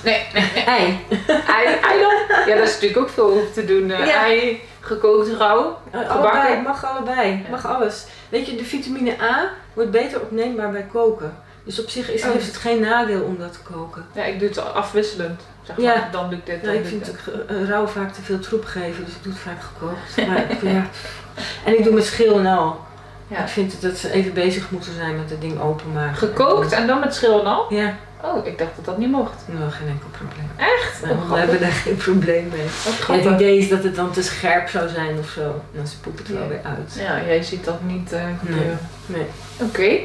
Nee, 0.04 0.28
nee, 0.34 0.44
nee. 0.56 0.64
ei. 0.64 1.06
Ei, 1.48 1.66
ei 1.66 2.00
dan? 2.02 2.46
Ja, 2.48 2.56
dat 2.56 2.68
is 2.68 2.74
natuurlijk 2.74 2.98
ook 3.02 3.10
veel 3.10 3.26
over 3.32 3.52
te 3.52 3.66
doen. 3.66 3.92
eh, 3.92 4.06
Ja. 4.08 4.24
Ei, 4.26 4.62
gekookt 4.80 5.30
rauw. 5.38 5.78
Eh, 5.92 6.00
Gebakken? 6.00 6.32
Allebei, 6.42 6.62
mag 6.62 6.86
allebei, 6.86 7.46
mag 7.50 7.68
alles. 7.68 8.06
Weet 8.30 8.46
je, 8.46 8.56
de 8.56 8.64
vitamine 8.66 9.22
A 9.22 9.50
wordt 9.74 9.92
beter 9.92 10.22
opneembaar 10.22 10.72
bij 10.72 10.86
koken. 10.92 11.38
Dus 11.64 11.80
op 11.82 11.90
zich 11.90 12.12
is, 12.12 12.24
Oh. 12.24 12.32
heeft 12.32 12.46
het 12.46 12.58
geen 12.58 12.80
nadeel 12.80 13.22
om 13.24 13.38
dat 13.40 13.54
te 13.54 13.60
koken. 13.72 14.06
Ja, 14.14 14.24
ik 14.24 14.40
doe 14.40 14.48
het 14.48 14.74
afwisselend. 14.74 15.42
Zeg 15.64 15.78
maar, 15.78 15.86
Ja. 15.86 16.10
dan 16.12 16.30
doe 16.30 16.38
ik 16.40 16.46
dit, 16.46 16.64
dan 16.64 16.70
Nou, 16.74 16.84
ik 16.84 16.90
vind 16.90 17.06
het 17.08 17.16
eh, 17.48 17.68
rauw 17.70 17.88
vaak 17.88 18.14
te 18.14 18.22
veel 18.22 18.40
troep 18.40 18.66
geven, 18.66 19.06
dus 19.06 19.14
ik 19.14 19.24
doe 19.24 19.34
het 19.34 19.42
vaak 19.42 19.62
gekookt. 19.62 20.28
Maar 20.28 20.74
ja. 20.74 20.86
En 21.66 21.78
ik 21.78 21.84
doe 21.84 21.94
met 21.94 22.06
schil 22.06 22.40
en 22.40 22.46
al. 22.46 22.80
Ja. 23.28 23.38
Ik 23.42 23.48
vind 23.48 23.82
dat 23.82 23.98
ze 23.98 24.12
even 24.12 24.34
bezig 24.34 24.72
moeten 24.72 24.94
zijn 24.94 25.18
met 25.18 25.30
het 25.30 25.42
ding 25.42 25.62
openmaken. 25.62 26.16
Gekookt 26.16 26.72
en 26.72 26.88
dan 26.88 27.00
met 27.00 27.16
schil 27.16 27.40
en 27.40 27.46
al? 27.46 27.66
Ja, 27.74 27.96
Oh, 28.26 28.46
ik 28.46 28.58
dacht 28.58 28.72
dat 28.76 28.86
dat 28.86 28.98
niet 28.98 29.10
mocht. 29.12 29.44
nou, 29.46 29.72
geen 29.72 29.88
enkel 29.88 30.08
probleem. 30.12 30.50
Echt? 30.56 31.02
Nou, 31.06 31.16
Oh, 31.16 31.32
we 31.32 31.38
hebben 31.38 31.60
daar 31.60 31.72
geen 31.72 31.96
probleem 31.96 32.48
mee. 32.52 32.64
Ja, 32.64 32.92
grappig. 32.92 33.26
het 33.26 33.34
idee 33.34 33.58
is 33.58 33.70
dat 33.70 33.84
het 33.84 33.96
dan 33.96 34.12
te 34.12 34.24
scherp 34.24 34.70
zou 34.70 34.90
zijn 34.90 35.18
of 35.20 35.30
zo. 35.30 35.62
Dan 35.72 35.88
spoelt 35.88 36.20
het 36.20 36.28
wel 36.28 36.42
Ja. 36.42 36.48
weer 36.48 36.62
uit. 36.64 36.94
Ja, 37.00 37.22
jij 37.26 37.44
ziet 37.44 37.66
dat 37.66 37.82
niet 37.82 38.12
eh 38.12 38.22
gebeuren. 38.40 38.80
Nee. 39.06 39.26
Oké. 39.62 40.00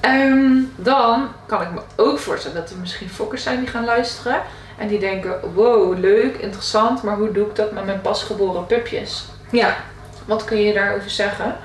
Ehm, 0.00 0.52
dan 0.76 1.28
kan 1.46 1.62
ik 1.62 1.70
me 1.72 1.80
ook 1.96 2.18
voorstellen 2.18 2.56
dat 2.60 2.70
er 2.70 2.76
misschien 2.80 3.08
fokkers 3.10 3.42
zijn 3.42 3.58
die 3.60 3.68
gaan 3.68 3.84
luisteren. 3.84 4.40
En 4.78 4.88
die 4.88 4.98
denken, 4.98 5.34
wow, 5.54 5.98
leuk, 5.98 6.36
interessant, 6.36 7.02
maar 7.02 7.16
hoe 7.16 7.32
doe 7.32 7.46
ik 7.46 7.56
dat 7.56 7.72
met 7.72 7.84
mijn 7.84 8.00
pasgeboren 8.00 8.66
pupjes? 8.66 9.24
Ja, 9.50 9.76
Wat 10.24 10.44
kun 10.44 10.58
je 10.60 10.72
daarover 10.72 11.10
zeggen? 11.10 11.56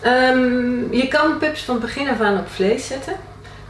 Ehm, 0.00 0.92
je 0.92 1.08
kan 1.08 1.38
pups 1.38 1.62
van 1.62 1.80
begin 1.80 2.08
af 2.08 2.20
aan 2.20 2.38
op 2.38 2.48
vlees 2.48 2.86
zetten. 2.86 3.16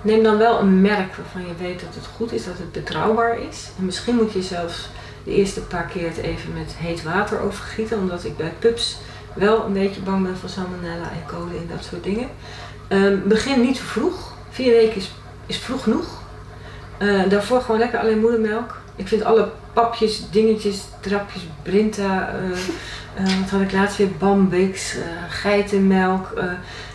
Neem 0.03 0.23
dan 0.23 0.39
wel 0.39 0.61
een 0.61 0.81
merk 0.81 1.15
waarvan 1.15 1.47
je 1.47 1.55
weet 1.59 1.81
dat 1.81 1.95
het 1.95 2.07
goed 2.17 2.33
is, 2.33 2.45
dat 2.45 2.59
het 2.59 2.73
betrouwbaar 2.73 3.39
is. 3.49 3.71
En 3.79 3.85
misschien 3.85 4.15
moet 4.15 4.33
je 4.33 4.43
zelfs 4.43 4.89
de 5.25 5.35
eerste 5.35 5.61
paar 5.61 5.87
keer 5.87 6.09
het 6.09 6.17
even 6.17 6.53
met 6.53 6.75
heet 6.77 7.03
water 7.03 7.41
overgieten, 7.41 7.99
omdat 7.99 8.25
ik 8.25 8.37
bij 8.37 8.53
pups 8.59 8.99
wel 9.35 9.65
een 9.65 9.73
beetje 9.73 10.01
bang 10.01 10.23
ben 10.23 10.37
voor 10.37 10.49
salmonella 10.49 11.11
en 11.11 11.27
kolen 11.27 11.57
en 11.57 11.69
dat 11.71 11.85
soort 11.85 12.05
dingen. 12.05 12.29
Ehm, 12.89 13.17
begin 13.25 13.61
niet 13.61 13.77
te 13.77 13.83
vroeg. 13.83 14.33
Vier 14.51 14.73
weken 14.73 14.97
is, 14.97 15.13
is 15.47 15.59
vroeg 15.59 15.83
genoeg. 15.83 16.23
Eh, 16.99 17.29
daarvoor 17.29 17.61
gewoon 17.61 17.81
lekker 17.81 17.99
alleen 17.99 18.21
moedermelk. 18.21 18.80
Ik 19.01 19.09
vind 19.09 19.25
alle 19.25 19.49
papjes, 19.73 20.23
dingetjes, 20.31 20.81
drapjes, 21.01 21.43
Brinta, 21.63 22.29
eh, 22.35 23.25
eh, 23.25 23.39
wat 23.41 23.51
had 23.51 23.61
ik 23.61 23.73
laatst 23.73 23.97
weer, 23.97 24.09
Bambix, 24.19 24.95
eh, 24.95 25.01
geitenmelk. 25.29 26.41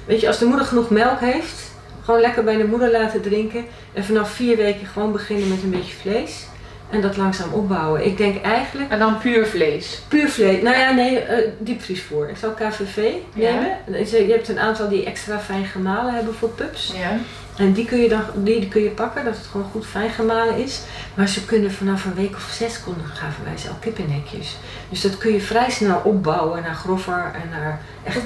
weet 0.05 0.21
je, 0.21 0.27
als 0.27 0.37
de 0.39 0.45
moeder 0.45 0.65
genoeg 0.65 0.89
melk 0.89 1.19
heeft, 1.19 1.71
gewoon 2.03 2.19
lekker 2.19 2.43
bij 2.43 2.57
de 2.57 2.67
moeder 2.67 2.91
laten 2.91 3.21
drinken. 3.21 3.65
En 3.93 4.03
vanaf 4.03 4.29
vier 4.31 4.57
weken 4.57 4.87
gewoon 4.87 5.11
beginnen 5.11 5.47
met 5.47 5.63
een 5.63 5.69
beetje 5.69 5.95
vlees. 5.95 6.45
En 6.89 7.01
dat 7.01 7.17
langzaam 7.17 7.53
opbouwen. 7.53 8.05
Ik 8.05 8.17
denk 8.17 8.41
eigenlijk 8.41 8.91
En 8.91 8.99
dan 8.99 9.17
puur 9.17 9.45
vlees. 9.45 10.01
puur 10.07 10.29
vlees. 10.29 10.61
Nou 10.61 10.77
ja, 10.77 10.91
nee, 10.91 11.19
eh 11.19 11.49
diepvriesvoer. 11.59 12.29
Ik 12.29 12.37
zal 12.37 12.51
KVV 12.51 13.11
Ja. 13.33 13.51
nemen. 13.51 13.77
Je 14.09 14.25
hebt 14.31 14.49
een 14.49 14.59
aantal 14.59 14.89
die 14.89 15.05
extra 15.05 15.39
fijn 15.39 15.65
gemalen 15.65 16.13
hebben 16.13 16.33
voor 16.33 16.49
pups. 16.49 16.93
Ja. 16.97 17.17
En 17.57 17.73
die 17.73 17.85
kun 17.85 17.97
je 17.97 18.09
dan 18.09 18.21
die, 18.35 18.67
kun 18.67 18.83
je 18.83 18.89
pakken, 18.89 19.25
dat 19.25 19.37
het 19.37 19.45
gewoon 19.45 19.69
goed 19.71 19.85
fijn 19.85 20.09
gemalen 20.09 20.57
is. 20.57 20.81
Maar 21.13 21.27
ze 21.27 21.45
kunnen 21.45 21.71
vanaf 21.71 22.05
een 22.05 22.13
week 22.13 22.35
of 22.35 22.49
zes 22.51 22.81
konden 22.83 23.05
gaven 23.05 23.43
wij 23.43 23.57
ze 23.57 23.69
al 23.69 23.75
kippennekjes. 23.79 24.57
Dus 24.89 25.01
dat 25.01 25.17
kun 25.17 25.33
je 25.33 25.41
vrij 25.41 25.69
snel 25.69 26.01
opbouwen 26.03 26.61
naar 26.61 26.75
grover 26.75 27.31
en 27.43 27.49
naar 27.49 27.81
echt 28.03 28.21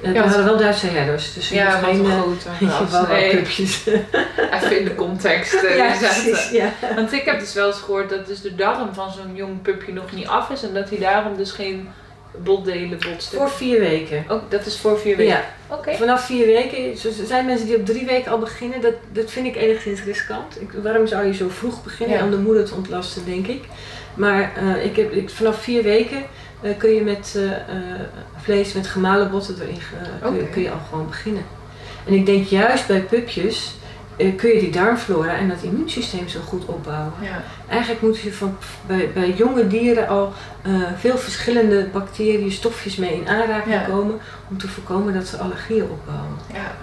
Ja, 0.00 0.12
we 0.12 0.18
hadden 0.18 0.44
wel 0.44 0.56
Duitse 0.56 0.86
herders, 0.86 1.34
dus 1.34 1.48
Ja, 1.48 1.80
wat 1.80 1.90
geen 1.90 2.04
een 2.04 2.10
eh, 2.68 2.86
grote 2.88 3.12
Nee, 3.12 3.36
pupjes. 3.36 3.86
even 4.54 4.78
in 4.78 4.84
de 4.84 4.94
context 4.94 5.54
eh, 5.54 5.76
ja, 5.76 5.96
precies. 5.96 6.50
Ja. 6.50 6.72
Want 6.94 7.12
ik 7.12 7.24
heb 7.24 7.40
dus 7.40 7.54
wel 7.54 7.66
eens 7.66 7.80
gehoord 7.80 8.10
dat 8.10 8.26
dus 8.26 8.40
de 8.40 8.54
darm 8.54 8.94
van 8.94 9.12
zo'n 9.12 9.34
jong 9.34 9.62
pupje 9.62 9.92
nog 9.92 10.12
niet 10.12 10.26
af 10.26 10.50
is 10.50 10.62
en 10.62 10.74
dat 10.74 10.88
hij 10.88 10.98
daarom 10.98 11.36
dus 11.36 11.50
geen 11.50 11.88
botdelen, 12.42 12.88
botstukken... 12.90 13.48
Voor 13.48 13.50
vier 13.56 13.80
weken. 13.80 14.24
Oh, 14.28 14.42
dat 14.48 14.66
is 14.66 14.78
voor 14.78 14.98
vier 14.98 15.16
weken? 15.16 15.32
Ja, 15.34 15.44
Oké. 15.68 15.94
vanaf 15.94 16.26
vier 16.26 16.46
weken. 16.46 16.96
zo- 16.98 17.08
Er 17.08 17.26
zijn 17.26 17.46
mensen 17.46 17.66
die 17.66 17.76
op 17.76 17.86
drie 17.86 18.06
weken 18.06 18.30
al 18.32 18.38
beginnen. 18.38 18.80
Dat, 18.80 18.94
dat 19.12 19.30
vind 19.30 19.46
ik 19.46 19.56
enigszins 19.56 20.02
riskant. 20.04 20.60
Ik, 20.60 20.70
waarom 20.82 21.06
zou 21.06 21.26
je 21.26 21.34
zo 21.34 21.48
vroeg 21.48 21.82
beginnen 21.84 22.16
Ja. 22.18 22.24
om 22.24 22.30
de 22.30 22.38
moeder 22.38 22.64
te 22.64 22.74
ontlasten, 22.74 23.24
denk 23.24 23.46
ik. 23.46 23.64
Maar 24.14 24.52
eh, 24.56 24.84
ik 24.84 24.96
heb, 24.96 25.12
ik, 25.12 25.30
vanaf 25.30 25.62
vier 25.62 25.82
weken 25.82 26.22
eh, 26.62 26.70
kun 26.78 26.90
je 26.94 27.00
met 27.02 27.34
eh, 27.36 27.50
vlees 28.42 28.72
met 28.72 28.86
gemalen 28.86 29.30
botten 29.30 29.56
erin 29.60 29.78
kun, 30.22 30.34
je- 30.36 30.48
kun 30.48 30.62
je 30.62 30.70
al 30.70 30.80
gewoon 30.90 31.06
beginnen. 31.06 31.42
En 32.06 32.12
ik 32.14 32.26
denk 32.26 32.46
juist 32.46 32.86
bij 32.86 33.00
pupjes 33.00 33.74
kun 34.16 34.50
je 34.50 34.60
die 34.60 34.70
darmflora 34.70 35.34
en 35.36 35.48
dat 35.48 35.62
immuunsysteem 35.62 36.28
zo 36.28 36.40
goed 36.40 36.64
opbouwen. 36.66 37.12
Ja. 37.20 37.42
Eigenlijk 37.68 38.00
moet 38.02 38.18
je 38.20 38.32
van, 38.32 38.56
bij, 38.86 39.10
bij 39.14 39.30
jonge 39.30 39.66
dieren 39.66 40.08
al 40.08 40.32
eh, 40.62 40.72
veel 40.96 41.18
verschillende 41.18 41.86
bacteriën, 41.92 42.52
stofjes 42.52 42.96
mee 42.96 43.14
in 43.14 43.28
aanraking 43.28 43.74
Ja. 43.74 43.84
komen 43.84 44.20
om 44.50 44.58
te 44.58 44.68
voorkomen 44.68 45.14
dat 45.14 45.26
ze 45.26 45.36
allergieën 45.36 45.82
opbouwen. 45.90 46.36
ja. 46.52 46.74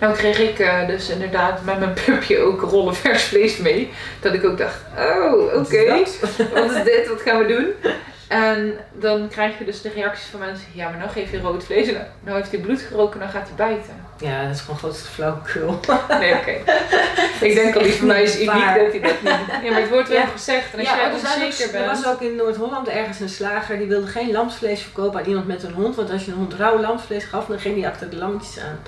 Nou 0.00 0.16
kreeg 0.16 0.38
ik 0.38 0.58
eh, 0.58 0.86
dus 0.86 1.08
inderdaad 1.10 1.64
met 1.64 1.78
mijn 1.78 1.92
pupje 2.04 2.38
ook 2.42 2.60
rollen 2.60 2.94
vers 2.94 3.22
vlees 3.22 3.56
mee. 3.56 3.90
Dat 4.20 4.34
ik 4.34 4.44
ook 4.44 4.58
dacht, 4.58 4.80
oh, 4.98 5.54
oké. 5.54 5.86
Wat 6.54 6.70
is 6.70 6.82
dit? 6.84 7.08
Wat 7.08 7.20
gaan 7.20 7.38
we 7.38 7.46
doen? 7.46 7.92
En 8.28 8.74
dan 8.92 9.28
krijg 9.28 9.58
je 9.58 9.64
dus 9.64 9.82
de 9.82 9.90
reacties 9.94 10.26
van 10.26 10.40
mensen. 10.40 10.66
Ja, 10.72 10.88
maar 10.88 10.98
nou 10.98 11.10
geef 11.10 11.30
je 11.30 11.40
rood 11.40 11.64
vlees. 11.64 11.88
En 11.88 12.06
nou 12.20 12.36
heeft 12.36 12.50
hij 12.50 12.60
bloed 12.60 12.80
geroken, 12.80 13.20
dan 13.20 13.28
gaat 13.28 13.46
hij 13.54 13.66
bijten. 13.68 14.03
Ja, 14.18 14.42
dat 14.46 14.54
is 14.54 14.60
gewoon 14.60 14.78
grootste 14.78 15.08
flauwekul. 15.08 15.80
Nee, 16.08 16.34
oké. 16.34 16.50
Ik 17.46 17.54
denk 17.54 17.76
al, 17.76 17.82
die 17.82 17.92
van 17.92 18.06
mij 18.06 18.22
is 18.22 18.34
uniek 18.36 18.46
Waar. 18.52 18.78
dat 18.78 18.90
hij 18.90 19.00
dat 19.00 19.22
niet. 19.22 19.32
Ja, 19.64 19.70
maar 19.70 19.80
het 19.80 19.90
wordt 19.90 20.08
wel 20.08 20.18
Ja. 20.18 20.26
gezegd. 20.26 20.72
En 20.72 20.78
als 20.78 20.88
Ja, 20.88 20.96
jij 20.96 21.68
er, 21.68 21.74
er 21.74 21.86
was 21.86 22.06
ook 22.06 22.20
in 22.20 22.36
Noord-Holland 22.36 22.88
ergens 22.88 23.20
een 23.20 23.28
slager 23.28 23.78
die 23.78 23.86
wilde 23.86 24.06
geen 24.06 24.32
lamsvlees 24.32 24.82
verkopen 24.82 25.20
aan 25.20 25.26
iemand 25.26 25.46
met 25.46 25.62
een 25.62 25.72
hond. 25.72 25.96
Want 25.96 26.10
als 26.10 26.24
je 26.24 26.30
een 26.30 26.36
hond 26.36 26.54
rauw 26.54 26.80
lamsvlees 26.80 27.24
gaf, 27.24 27.46
dan 27.46 27.58
ging 27.58 27.80
hij 27.80 27.90
achter 27.90 28.10
de 28.10 28.16
lammetjes 28.16 28.58
aan. 28.58 28.78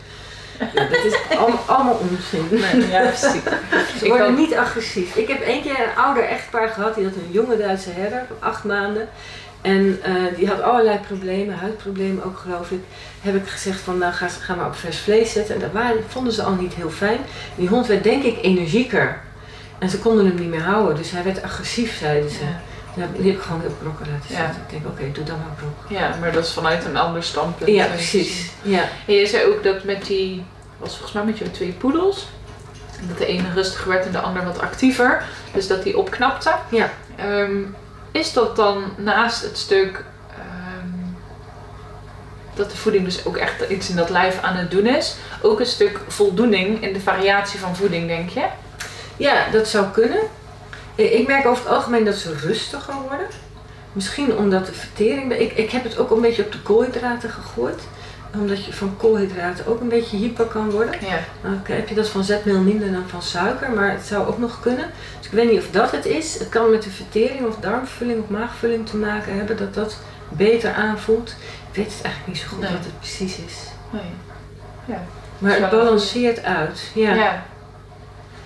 Ja, 0.74 0.84
dat 0.88 1.04
is 1.04 1.14
allemaal, 1.38 1.62
allemaal 1.66 1.98
onzin. 2.10 2.48
Nee, 2.50 2.88
ja, 2.90 3.00
precies. 3.00 3.42
Ze 3.98 4.04
Ik 4.04 4.08
worden 4.10 4.34
niet 4.34 4.54
agressief. 4.54 5.16
Ik 5.16 5.28
heb 5.28 5.40
één 5.40 5.62
keer 5.62 5.80
een 5.80 6.02
ouder 6.04 6.24
echtpaar 6.28 6.68
gehad, 6.68 6.94
die 6.94 7.04
had 7.04 7.14
een 7.14 7.28
jonge 7.30 7.56
Duitse 7.56 7.90
herder 7.90 8.24
van 8.28 8.36
acht 8.48 8.64
maanden. 8.64 9.08
En 9.66 9.98
eh, 10.02 10.14
die 10.36 10.48
had 10.48 10.60
allerlei 10.62 10.98
problemen, 11.06 11.55
huidproblemen 11.59 12.24
ook 12.24 12.38
geloof 12.38 12.70
ik. 12.70 12.80
Heb 13.20 13.34
ik 13.34 13.48
gezegd 13.48 13.80
van 13.80 13.98
nou 13.98 14.12
ga, 14.12 14.28
ga 14.28 14.55
maar 14.55 14.66
op 14.66 14.74
vers 14.76 14.98
vlees 14.98 15.32
zetten. 15.32 15.55
En 15.55 15.60
dat 15.60 15.72
waren, 15.72 15.97
vonden 16.09 16.32
ze 16.32 16.43
al 16.43 16.55
niet 16.55 16.74
heel 16.74 16.90
fijn. 16.90 17.18
Die 17.56 17.68
hond 17.68 17.86
werd 17.86 18.02
denk 18.05 18.22
ik 18.22 18.38
energieker. 18.43 19.20
En 19.78 19.90
ze 19.90 19.98
konden 19.98 20.26
hem 20.26 20.34
niet 20.34 20.48
meer 20.48 20.62
houden. 20.62 20.97
Dus 20.97 21.10
hij 21.10 21.22
werd 21.24 21.43
agressief, 21.43 21.97
zeiden 21.98 22.30
ze. 22.30 22.44
Ja. 22.44 22.60
Ja, 22.97 23.02
heb 23.02 23.24
ik 23.24 23.40
gewoon 23.40 23.60
op 23.66 23.78
brokken 23.82 24.06
laten 24.12 24.34
Ja. 24.34 24.36
zetten. 24.36 24.62
Ik 24.62 24.70
denk 24.70 24.86
oké, 24.86 25.12
doe 25.12 25.24
dan 25.24 25.36
maar 25.38 25.56
brok. 25.56 25.98
ja, 25.98 26.16
maar 26.20 26.32
dat 26.32 26.44
is 26.44 26.52
vanuit 26.52 26.84
een 26.84 26.97
ander 26.97 27.22
standpunt. 27.22 27.70
Ja, 27.70 27.86
precies. 27.86 28.51
Ja. 28.62 28.82
En 29.06 29.14
je 29.14 29.26
zei 29.26 29.44
ook 29.44 29.62
dat 29.62 29.84
met 29.84 30.06
die, 30.06 30.44
was 30.78 30.90
volgens 30.93 31.12
mij 31.12 31.24
met 31.24 31.38
jouw 31.38 31.51
twee 31.51 31.72
poedels, 31.72 32.28
dat 33.09 33.18
de 33.18 33.26
ene 33.26 33.52
rustiger 33.55 33.88
werd 33.88 34.06
en 34.06 34.12
de 34.12 34.18
ander 34.20 34.44
wat 34.44 34.60
actiever. 34.60 35.22
Dus 35.52 35.66
dat 35.66 35.82
die 35.82 35.98
opknapte. 35.98 36.52
Ja. 36.70 36.90
Ehm, 37.16 37.56
is 38.16 38.32
dat 38.32 38.56
dan 38.56 38.82
naast 38.97 39.43
het 39.43 39.59
stuk 39.59 40.05
ehm, 40.30 40.88
dat 42.55 42.70
de 42.70 42.76
voeding 42.76 43.05
dus 43.05 43.24
ook 43.24 43.36
echt 43.36 43.68
iets 43.68 43.88
in 43.88 43.97
dat 43.97 44.10
lijf 44.10 44.43
aan 44.43 44.56
het 44.56 44.70
doen 44.70 44.86
is, 44.86 45.16
ook 45.43 45.60
een 45.60 45.66
stuk 45.66 46.01
voldoening 46.09 46.82
in 46.82 46.93
de 46.93 47.01
variatie 47.01 47.59
van 47.60 47.76
voeding, 47.76 48.06
denk 48.06 48.28
je? 48.30 48.47
Ja, 49.16 49.51
dat 49.52 49.68
zou 49.68 49.86
kunnen. 49.86 50.20
Eh, 50.94 51.18
Ik 51.18 51.26
merk 51.26 51.47
over 51.47 51.64
het 51.64 51.72
algemeen 51.74 52.05
dat 52.05 52.14
ze 52.14 52.34
rustiger 52.34 52.94
worden. 52.94 53.26
Misschien 53.93 54.36
omdat 54.36 54.66
de 54.66 54.72
vertering... 54.72 55.32
Ik, 55.32 55.52
ik 55.52 55.70
heb 55.70 55.84
het 55.84 55.98
ook 55.98 56.10
een 56.10 56.20
beetje 56.20 56.44
op 56.44 56.52
de 56.52 56.60
koolhydraten 56.62 57.30
gegooid. 57.30 57.80
Omdat 58.40 58.64
je 58.64 58.72
van 58.72 58.96
koolhydraten 58.96 59.66
ook 59.66 59.80
een 59.80 59.88
beetje 59.88 60.16
hyper 60.16 60.44
kan 60.44 60.70
worden. 60.70 60.94
Ja. 61.00 61.18
Dan 61.42 61.60
heb 61.64 61.88
je 61.88 61.94
dat 61.94 62.08
van 62.08 62.24
zetmeel 62.24 62.60
minder 62.60 62.92
dan 62.92 63.08
van 63.08 63.22
suiker. 63.22 63.70
Maar 63.70 63.90
het 63.90 64.06
zou 64.06 64.26
ook 64.26 64.38
nog 64.38 64.60
kunnen. 64.60 64.90
Dus 65.18 65.26
ik 65.26 65.32
weet 65.32 65.50
niet 65.50 65.58
of 65.60 65.70
dat 65.70 65.90
het 65.90 66.06
is. 66.06 66.38
Het 66.38 66.48
kan 66.48 66.70
met 66.70 66.82
de 66.82 66.90
vertering 66.90 67.46
of 67.46 67.56
darmvulling 67.56 68.22
of 68.22 68.28
maagvulling 68.28 68.88
te 68.88 68.96
maken 68.96 69.36
hebben. 69.36 69.56
Dat 69.56 69.74
dat 69.74 69.98
beter 70.28 70.72
aanvoelt. 70.72 71.34
Ik 71.70 71.76
weet 71.76 71.92
het 71.94 72.02
eigenlijk 72.02 72.26
niet 72.26 72.38
zo 72.38 72.48
goed 72.48 72.60
Nee. 72.60 72.70
wat 72.72 72.84
het 72.84 72.98
precies 72.98 73.36
is. 73.46 73.54
Nee. 73.90 74.02
Ja. 74.84 75.02
Maar 75.38 75.60
het 75.60 75.70
balanceert 75.70 76.44
uit. 76.44 76.90
Ja. 76.94 77.14
Ja. 77.14 77.42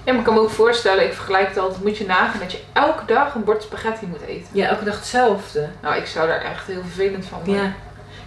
Ja, 0.05 0.12
maar 0.12 0.19
ik 0.19 0.25
kan 0.25 0.35
me 0.35 0.41
ook 0.41 0.51
voorstellen, 0.51 1.05
ik 1.05 1.12
vergelijk 1.12 1.49
het 1.49 1.59
altijd, 1.59 1.83
moet 1.85 1.99
je 1.99 2.07
nagaan 2.07 2.41
dat 2.41 2.53
je 2.53 2.59
elke 2.73 3.05
dag 3.07 3.35
een 3.35 3.45
bord 3.45 3.62
spaghetti 3.62 4.07
moet 4.07 4.21
eten. 4.27 4.49
ja, 4.53 4.69
elke 4.69 4.85
dag 4.85 4.97
hetzelfde. 4.97 5.69
Nou, 5.83 5.97
ik 5.97 6.07
zou 6.07 6.29
daar 6.29 6.41
echt 6.41 6.67
heel 6.67 6.81
vervelend 6.81 7.25
van 7.25 7.39
worden. 7.45 7.62
Ja. 7.65 7.73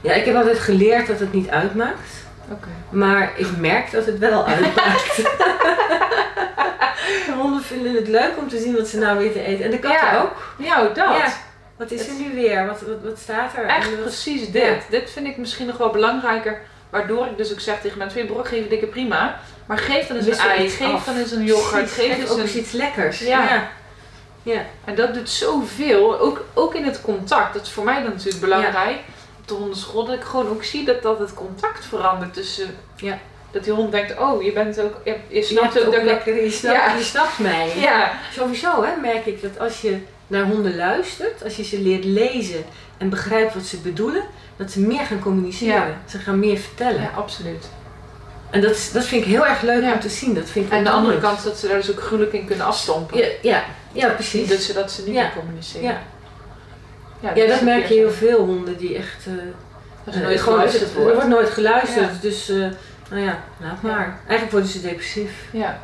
Ja, 0.04 0.14
ik 0.14 0.26
heb 0.26 0.36
altijd 0.36 0.60
geleerd 0.60 1.08
dat 1.08 1.20
het 1.20 1.34
niet 1.34 1.50
uitmaakt. 1.50 2.10
Oké. 2.52 2.68
Maar 2.90 3.32
ik 3.36 3.58
merk 3.58 3.92
dat 3.92 4.06
het 4.06 4.18
wel 4.18 4.46
uitmaakt. 4.46 5.16
De 7.26 7.34
honden 7.38 7.64
vinden 7.64 7.96
het 7.96 8.08
leuk 8.08 8.32
om 8.38 8.48
te 8.50 8.60
zien 8.60 8.76
wat 8.76 8.88
ze 8.88 8.98
nou 8.98 9.18
weer 9.18 9.32
te 9.32 9.44
eten. 9.44 9.66
En 9.66 9.72
de 9.72 9.80
katten 9.80 10.08
Ja. 10.08 10.22
ook. 10.22 10.54
Ja, 10.58 10.84
dat. 10.84 10.96
Ja. 10.96 11.34
Wat 11.78 11.92
is 11.92 12.08
er 12.08 12.14
nu 12.14 12.34
weer? 12.34 12.66
Wat, 12.68 12.82
wat, 12.82 12.98
wat 13.04 13.20
staat 13.20 13.54
er? 13.58 13.66
Echt 13.66 14.02
precies 14.02 14.52
dit. 14.52 14.64
Ja. 14.64 14.78
Dit 14.90 15.12
vind 15.12 15.28
ik 15.28 15.38
misschien 15.38 15.68
nog 15.68 15.78
wel 15.78 15.90
belangrijker. 15.90 16.62
Waardoor 16.90 17.26
ik 17.26 17.38
dus 17.38 17.52
ook 17.52 17.60
zeg 17.60 17.82
tegen 17.82 17.98
mensen, 17.98 18.26
brok 18.26 18.48
geven 18.48 18.70
dikke 18.70 18.86
prima. 18.86 19.40
Maar 19.66 19.78
geef 19.78 20.08
dan 20.08 20.18
eens 20.18 20.28
een 20.28 20.38
ei, 20.38 20.70
geef 20.70 20.94
af. 20.94 21.06
dan 21.06 21.18
eens 21.18 21.32
een 21.32 21.44
yoghurt, 21.44 21.92
geef 21.92 21.96
geef 21.96 22.18
eens 22.18 22.30
ook 22.30 22.38
een... 22.38 22.58
iets 22.58 22.72
lekkers. 22.72 23.20
Ja. 23.20 23.44
ja. 23.44 23.68
Ja. 24.44 24.62
En 24.86 24.96
dat 24.96 25.14
doet 25.14 25.30
zoveel, 25.30 26.20
ook, 26.20 26.46
ook 26.54 26.76
in 26.76 26.84
het 26.84 27.02
contact. 27.02 27.54
Dat 27.54 27.62
is 27.62 27.72
voor 27.72 27.84
mij 27.84 28.02
dan 28.02 28.12
natuurlijk 28.12 28.40
belangrijk. 28.40 28.96
Op 28.96 29.13
de 29.46 29.54
hondenschool, 29.54 30.06
dat 30.06 30.16
ik 30.16 30.24
gewoon 30.24 30.48
ook 30.50 30.64
zie 30.64 30.86
dat, 30.86 31.02
dat 31.02 31.20
het 31.20 31.34
contact 31.34 31.86
verandert 31.86 32.34
tussen... 32.34 32.76
Ja. 32.96 33.18
Dat 33.52 33.64
die 33.64 33.74
hond 33.74 33.92
denkt, 33.92 34.20
oh, 34.20 34.44
je 34.44 34.52
bent 34.52 34.80
ook... 34.80 34.96
Je, 35.30 35.42
snapt 35.44 35.86
ook 35.86 35.94
dat 35.94 36.04
lekker, 36.04 36.44
je 36.44 36.52
snapt, 36.52 36.76
Ja. 36.78 36.96
je 36.96 37.04
snapt 37.04 37.40
mij. 37.40 37.72
Ja, 37.80 38.12
Sowieso 38.34 38.84
hè, 38.84 38.96
merk 39.02 39.26
ik 39.26 39.42
dat 39.42 39.60
als 39.60 39.82
je 39.82 39.98
naar 40.28 40.44
honden 40.44 40.76
luistert, 40.76 41.44
als 41.44 41.56
je 41.56 41.64
ze 41.64 41.80
leert 41.82 42.04
lezen 42.06 42.64
en 42.98 43.10
begrijpt 43.10 43.54
wat 43.54 43.64
ze 43.64 43.78
bedoelen, 43.78 44.24
dat 44.58 44.72
ze 44.72 44.80
meer 44.80 45.06
gaan 45.06 45.20
communiceren. 45.20 45.76
Ja. 45.88 45.98
Ze 46.10 46.18
gaan 46.18 46.40
meer 46.40 46.58
vertellen. 46.58 47.02
ja, 47.02 47.12
absoluut. 47.16 47.70
En 48.50 48.62
dat, 48.62 48.72
is- 48.72 48.92
dat 48.92 49.06
vind 49.06 49.22
ik 49.22 49.28
heel 49.28 49.46
erg 49.46 49.62
leuk 49.62 49.84
Ja. 49.84 49.94
om 49.94 50.00
te 50.00 50.10
zien. 50.10 50.34
Dat 50.34 50.50
vind 50.50 50.66
ik 50.66 50.72
En 50.72 50.84
de 50.84 50.90
andere 50.90 51.20
kant 51.20 51.38
is 51.38 51.44
dat 51.44 51.58
ze 51.58 51.68
daar 51.68 51.78
dus 51.78 51.92
ook 51.92 52.02
gruwelijk 52.02 52.34
in 52.34 52.46
kunnen 52.46 52.66
afstompen. 52.66 53.18
Ja, 53.18 53.26
ja, 53.42 53.64
ja 53.92 54.10
precies. 54.10 54.48
Dus 54.48 54.66
zodat 54.66 54.92
ze 54.92 55.04
niet 55.04 55.14
meer 55.14 55.32
communiceren. 55.38 56.00
Ja. 57.36 57.48
dat 57.48 57.60
een 57.60 57.66
merk 57.66 57.86
je 57.88 57.94
heel 57.94 58.12
veel 58.12 58.40
honden 58.46 58.78
die 58.78 58.96
echt. 58.98 59.26
eh, 59.28 59.34
Dat 60.04 60.14
er 60.14 60.20
eh, 60.22 60.28
nooit 60.28 60.40
gewoon- 60.42 60.58
geluisterd 60.58 60.90
Er 60.94 60.98
wordt. 61.00 61.14
wordt 61.14 61.30
nooit 61.30 61.50
geluisterd, 61.50 62.22
dus 62.22 62.50
eh, 62.50 62.56
nou 63.10 63.22
ja, 63.24 63.40
laat 63.62 63.82
maar. 63.82 64.18
Eigenlijk 64.28 64.52
worden 64.52 64.70
ze 64.70 64.82
depressief. 64.82 65.32
Ja. 65.52 65.80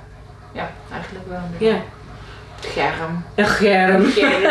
ja, 0.51 0.69
eigenlijk 0.91 1.27
wel 1.27 1.37
een. 1.37 1.65
Ja. 1.67 1.75
Germ. 2.61 3.23
En 3.35 3.45
Germ. 3.45 4.05
Germ. 4.19 4.43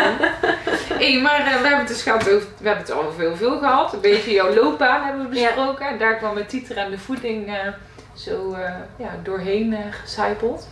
hey, 0.99 1.19
maar 1.21 1.39
eh, 1.39 1.45
we 1.45 1.51
hebben 1.51 1.77
het 1.79 1.87
dus 1.87 2.01
gehad 2.01 2.21
over, 2.29 2.47
we 2.57 2.67
hebben 2.67 2.83
het 2.85 2.91
al 2.91 3.11
veel, 3.17 3.35
veel 3.35 3.59
gehad. 3.59 3.93
Een 3.93 4.01
beetje 4.01 4.31
jouw 4.31 4.53
loopbaan 4.53 5.03
hebben 5.05 5.23
we 5.23 5.29
besproken. 5.29 5.99
Daar 5.99 6.15
kwam 6.15 6.33
met 6.33 6.49
Tieter 6.49 6.77
en 6.77 6.91
de 6.91 6.97
voeding 6.97 7.47
eh, 7.47 7.53
zo 8.13 8.53
eh, 8.53 8.71
ja, 8.97 9.09
doorheen 9.23 9.73
eh 9.73 9.79
gecijpeld. 10.01 10.67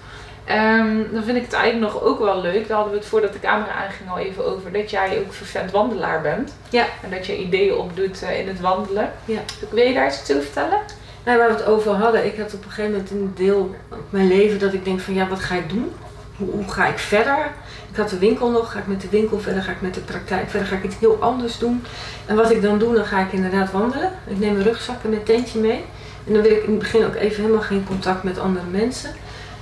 Ehm, 0.47 0.97
dan 1.11 1.23
vind 1.23 1.37
ik 1.37 1.43
het 1.43 1.53
eigenlijk 1.53 1.93
nog 1.93 2.03
ook 2.03 2.19
wel 2.19 2.41
leuk. 2.41 2.67
Daar 2.67 2.75
hadden 2.75 2.93
we 2.93 2.99
het 2.99 3.07
voordat 3.07 3.33
de 3.33 3.39
camera 3.39 3.71
aanging 3.71 4.09
al 4.09 4.17
even 4.17 4.45
over. 4.45 4.71
Dat 4.71 4.89
jij 4.89 5.19
ook 5.19 5.33
vervent 5.33 5.71
wandelaar 5.71 6.21
bent. 6.21 6.55
Ja. 6.69 6.85
En 7.03 7.09
dat 7.09 7.25
je 7.25 7.37
ideeën 7.37 7.75
opdoet 7.75 8.21
eh, 8.21 8.39
in 8.39 8.47
het 8.47 8.59
wandelen. 8.59 9.11
Ja. 9.25 9.39
Wil 9.69 9.87
je 9.87 9.93
daar 9.93 10.07
iets 10.07 10.31
over 10.31 10.43
vertellen? 10.43 10.79
Nou, 11.25 11.37
waar 11.37 11.47
we 11.47 11.53
het 11.53 11.65
over 11.65 11.91
hadden, 11.91 12.25
ik 12.25 12.37
had 12.37 12.53
op 12.53 12.63
een 12.63 12.69
gegeven 12.69 12.91
moment 12.91 13.11
een 13.11 13.31
deel 13.35 13.75
op 13.89 14.05
mijn 14.09 14.27
leven 14.27 14.59
dat 14.59 14.73
ik 14.73 14.85
denk 14.85 14.99
van 14.99 15.13
ja, 15.13 15.27
wat 15.27 15.39
ga 15.39 15.55
ik 15.55 15.69
doen? 15.69 15.91
Hoe, 16.37 16.49
hoe 16.51 16.67
ga 16.67 16.87
ik 16.87 16.97
verder? 16.97 17.51
Ik 17.91 17.97
had 17.97 18.09
de 18.09 18.17
winkel 18.17 18.49
nog, 18.49 18.71
ga 18.71 18.79
ik 18.79 18.87
met 18.87 19.01
de 19.01 19.09
winkel 19.09 19.39
verder, 19.39 19.63
ga 19.63 19.71
ik 19.71 19.81
met 19.81 19.93
de 19.93 20.01
praktijk 20.01 20.49
verder, 20.49 20.67
ga 20.67 20.75
ik 20.75 20.83
iets 20.83 20.99
heel 20.99 21.17
anders 21.19 21.57
doen? 21.57 21.83
En 22.25 22.35
wat 22.35 22.51
ik 22.51 22.61
dan 22.61 22.79
doe, 22.79 22.93
dan 22.93 23.05
ga 23.05 23.19
ik 23.19 23.31
inderdaad 23.31 23.71
wandelen. 23.71 24.11
Ik 24.27 24.39
neem 24.39 24.55
een 24.55 24.63
rugzak 24.63 25.03
en 25.03 25.09
mijn 25.09 25.23
tentje 25.23 25.59
mee. 25.59 25.85
En 26.27 26.33
dan 26.33 26.41
wil 26.41 26.51
ik 26.51 26.63
in 26.63 26.69
het 26.69 26.79
begin 26.79 27.05
ook 27.05 27.15
even 27.15 27.43
helemaal 27.43 27.63
geen 27.63 27.85
contact 27.87 28.23
met 28.23 28.39
andere 28.39 28.65
mensen. 28.65 29.13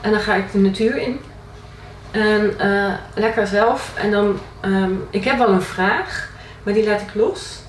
En 0.06 0.11
dan 0.11 0.19
ga 0.19 0.36
ik 0.36 0.52
de 0.52 0.57
natuur 0.60 0.98
in. 0.98 1.19
En 2.11 2.60
eh, 2.60 2.94
lekker 3.15 3.48
zelf. 3.48 3.91
En 3.95 4.11
dan, 4.11 4.40
ehm, 4.61 4.91
ik 5.10 5.23
heb 5.23 5.38
wel 5.38 5.49
een 5.49 5.61
vraag, 5.61 6.30
maar 6.64 6.73
die 6.73 6.86
laat 6.86 7.02
ik 7.02 7.14
los. 7.14 7.60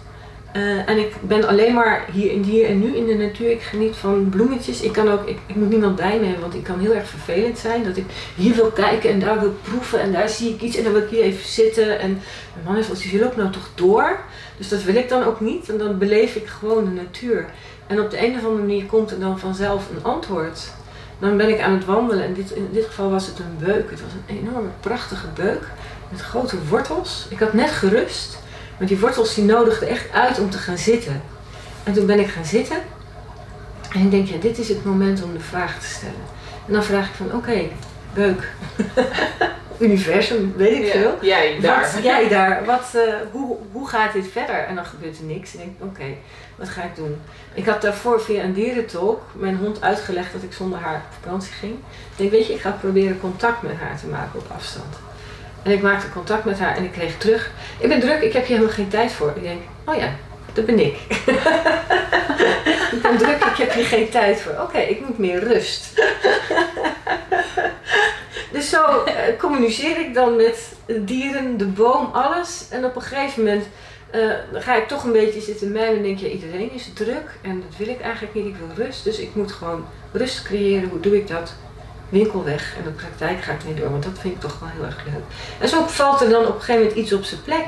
Eh, 0.52 0.88
en 0.88 0.98
ik 0.98 1.12
ben 1.20 1.48
alleen 1.48 1.74
maar 1.74 2.04
hier, 2.12 2.30
in- 2.30 2.42
hier 2.42 2.68
en 2.68 2.78
nu 2.80 2.96
in 2.96 3.06
de 3.06 3.14
natuur. 3.14 3.50
Ik 3.50 3.62
geniet 3.62 3.96
van 3.96 4.28
bloemetjes. 4.28 4.80
Ik, 4.80 4.92
kan 4.92 5.10
ook, 5.10 5.26
ik, 5.28 5.38
ik 5.46 5.54
moet 5.56 5.68
niemand 5.70 5.96
bij 5.96 6.18
me 6.18 6.24
hebben, 6.24 6.40
want 6.40 6.54
ik 6.54 6.62
kan 6.64 6.80
heel 6.80 6.94
erg 6.94 7.08
vervelend 7.08 7.58
zijn. 7.58 7.84
Dat 7.84 7.96
ik 7.96 8.04
hier 8.36 8.54
wil 8.54 8.70
kijken 8.70 9.10
en 9.10 9.18
daar 9.18 9.40
wil 9.40 9.54
proeven 9.62 10.00
en 10.00 10.12
daar 10.12 10.28
zie 10.28 10.54
ik 10.54 10.60
iets 10.60 10.76
en 10.76 10.84
dan 10.84 10.92
wil 10.92 11.02
ik 11.02 11.08
hier 11.10 11.22
even 11.22 11.48
zitten. 11.48 11.98
En 12.00 12.10
mijn 12.52 12.64
man 12.66 12.76
is 12.76 12.90
als 12.90 13.02
die 13.02 13.20
loopt 13.20 13.36
nou 13.36 13.50
toch 13.50 13.68
door. 13.74 14.18
Dus 14.56 14.68
dat 14.68 14.82
wil 14.82 14.94
ik 14.94 15.08
dan 15.08 15.24
ook 15.24 15.40
niet. 15.40 15.68
En 15.70 15.78
dan 15.78 15.98
beleef 15.98 16.34
ik 16.34 16.46
gewoon 16.46 16.84
de 16.84 16.90
natuur. 16.90 17.46
En 17.86 18.00
op 18.00 18.10
de 18.10 18.24
een 18.26 18.34
of 18.36 18.44
andere 18.44 18.62
manier 18.66 18.84
komt 18.84 19.10
er 19.10 19.20
dan 19.20 19.38
vanzelf 19.38 19.88
een 19.90 20.04
antwoord. 20.04 20.72
Dan 21.18 21.36
ben 21.36 21.48
ik 21.48 21.60
aan 21.60 21.72
het 21.72 21.84
wandelen 21.84 22.24
en 22.24 22.34
dit, 22.34 22.50
in 22.50 22.68
dit 22.72 22.84
geval 22.84 23.10
was 23.10 23.26
het 23.26 23.38
een 23.38 23.56
beuk. 23.58 23.90
Het 23.90 24.00
was 24.00 24.10
een 24.12 24.36
enorme 24.36 24.68
prachtige 24.80 25.26
beuk 25.34 25.68
met 26.08 26.20
grote 26.20 26.56
wortels. 26.68 27.26
Ik 27.28 27.38
had 27.38 27.52
net 27.52 27.70
gerust. 27.70 28.38
Maar 28.78 28.88
die 28.88 28.98
wortels 28.98 29.34
die 29.34 29.44
nodigden 29.44 29.88
echt 29.88 30.12
uit 30.12 30.38
om 30.38 30.50
te 30.50 30.58
gaan 30.58 30.78
zitten. 30.78 31.22
En 31.84 31.92
toen 31.92 32.06
ben 32.06 32.20
ik 32.20 32.28
gaan 32.28 32.44
zitten. 32.44 32.76
En 33.92 34.00
ik 34.00 34.10
denk, 34.10 34.28
ja, 34.28 34.36
dit 34.38 34.58
is 34.58 34.68
het 34.68 34.84
moment 34.84 35.22
om 35.22 35.32
de 35.32 35.40
vraag 35.40 35.80
te 35.80 35.86
stellen. 35.86 36.24
En 36.66 36.72
dan 36.72 36.84
vraag 36.84 37.08
ik 37.08 37.14
van, 37.14 37.32
oké, 37.34 37.62
beuk. 38.14 38.48
Universum, 39.78 40.52
weet 40.56 40.82
ik 40.82 40.90
veel. 40.90 41.18
Jij 41.32 41.58
daar. 41.60 41.90
Wat 41.94 42.02
jij 42.02 42.28
daar, 42.28 42.64
wat, 42.64 42.96
hoe, 43.30 43.56
hoe 43.72 43.88
gaat 43.88 44.12
dit 44.12 44.26
verder? 44.32 44.64
En 44.64 44.74
dan 44.74 44.84
gebeurt 44.84 45.18
er 45.18 45.24
niks. 45.24 45.54
En 45.54 45.60
ik 45.60 45.78
denk, 45.78 45.90
oké, 45.90 46.04
wat 46.56 46.68
ga 46.68 46.82
ik 46.82 46.96
doen? 46.96 47.20
Ik 47.54 47.66
had 47.66 47.82
daarvoor 47.82 48.20
via 48.20 48.42
een 48.42 48.52
dierentalk 48.52 49.22
mijn 49.32 49.56
hond 49.56 49.82
uitgelegd 49.82 50.32
dat 50.32 50.42
ik 50.42 50.52
zonder 50.52 50.78
haar 50.78 50.94
op 50.94 51.22
vakantie 51.22 51.52
ging. 51.52 51.72
Ik 51.72 52.16
denk, 52.16 52.30
weet 52.30 52.46
je, 52.46 52.52
ik 52.52 52.60
ga 52.60 52.70
proberen 52.70 53.20
contact 53.20 53.62
met 53.62 53.76
haar 53.76 53.98
te 53.98 54.06
maken 54.06 54.38
op 54.38 54.46
afstand. 54.56 54.94
En 55.62 55.72
ik 55.72 55.82
maakte 55.82 56.10
contact 56.10 56.44
met 56.44 56.58
haar 56.58 56.76
en 56.76 56.84
ik 56.84 56.92
kreeg 56.92 57.18
terug. 57.18 57.50
Ik 57.78 57.88
ben 57.88 58.00
druk, 58.00 58.20
ik 58.20 58.32
heb 58.32 58.46
hier 58.46 58.56
helemaal 58.56 58.76
geen 58.76 58.88
tijd 58.88 59.12
voor. 59.12 59.32
Ik 59.36 59.42
denk, 59.42 59.60
oh 59.84 59.94
ja, 59.94 60.08
dat 60.52 60.66
ben 60.66 60.78
ik. 60.78 60.96
ik 62.94 62.98
ben 63.02 63.16
druk, 63.18 63.44
ik 63.44 63.56
heb 63.56 63.72
hier 63.72 63.84
geen 63.84 64.08
tijd 64.08 64.40
voor. 64.40 64.52
Oké, 64.62 64.78
ik 64.78 65.00
moet 65.06 65.18
meer 65.18 65.44
rust. 65.44 66.02
Dus 68.56 68.68
zo 68.70 69.04
eh, 69.04 69.14
communiceer 69.38 70.00
ik 70.00 70.14
dan 70.14 70.36
met 70.36 70.72
dieren, 70.86 71.56
de 71.56 71.66
boom, 71.66 72.10
alles. 72.12 72.66
En 72.70 72.84
op 72.84 72.96
een 72.96 73.02
gegeven 73.02 73.44
moment 73.44 73.66
eh, 74.10 74.20
ga 74.52 74.74
ik 74.74 74.88
toch 74.88 75.04
een 75.04 75.12
beetje 75.12 75.40
zitten 75.40 75.72
mijmen 75.72 75.96
en 75.96 76.02
denk 76.02 76.18
je, 76.18 76.32
iedereen 76.32 76.72
is 76.72 76.90
druk 76.94 77.38
en 77.42 77.62
dat 77.68 77.78
wil 77.78 77.88
ik 77.88 78.00
eigenlijk 78.00 78.34
niet. 78.34 78.46
Ik 78.46 78.56
wil 78.56 78.84
rust, 78.84 79.04
dus 79.04 79.18
ik 79.18 79.34
moet 79.34 79.52
gewoon 79.52 79.84
rust 80.12 80.42
creëren. 80.42 80.88
Hoe 80.88 81.00
doe 81.00 81.16
ik 81.16 81.28
dat? 81.28 81.54
Winkel 82.08 82.44
weg 82.44 82.74
en 82.76 82.84
de 82.84 82.90
praktijk 82.90 83.42
ga 83.42 83.52
ik 83.52 83.64
niet 83.64 83.76
door, 83.76 83.90
want 83.90 84.02
dat 84.02 84.18
vind 84.18 84.34
ik 84.34 84.40
toch 84.40 84.58
wel 84.60 84.68
heel 84.68 84.84
erg 84.84 85.04
leuk. 85.04 85.24
En 85.60 85.68
zo 85.68 85.86
valt 85.86 86.20
er 86.20 86.28
dan 86.28 86.46
op 86.46 86.54
een 86.54 86.60
gegeven 86.60 86.82
moment 86.82 86.98
iets 86.98 87.12
op 87.12 87.24
zijn 87.24 87.42
plek. 87.42 87.66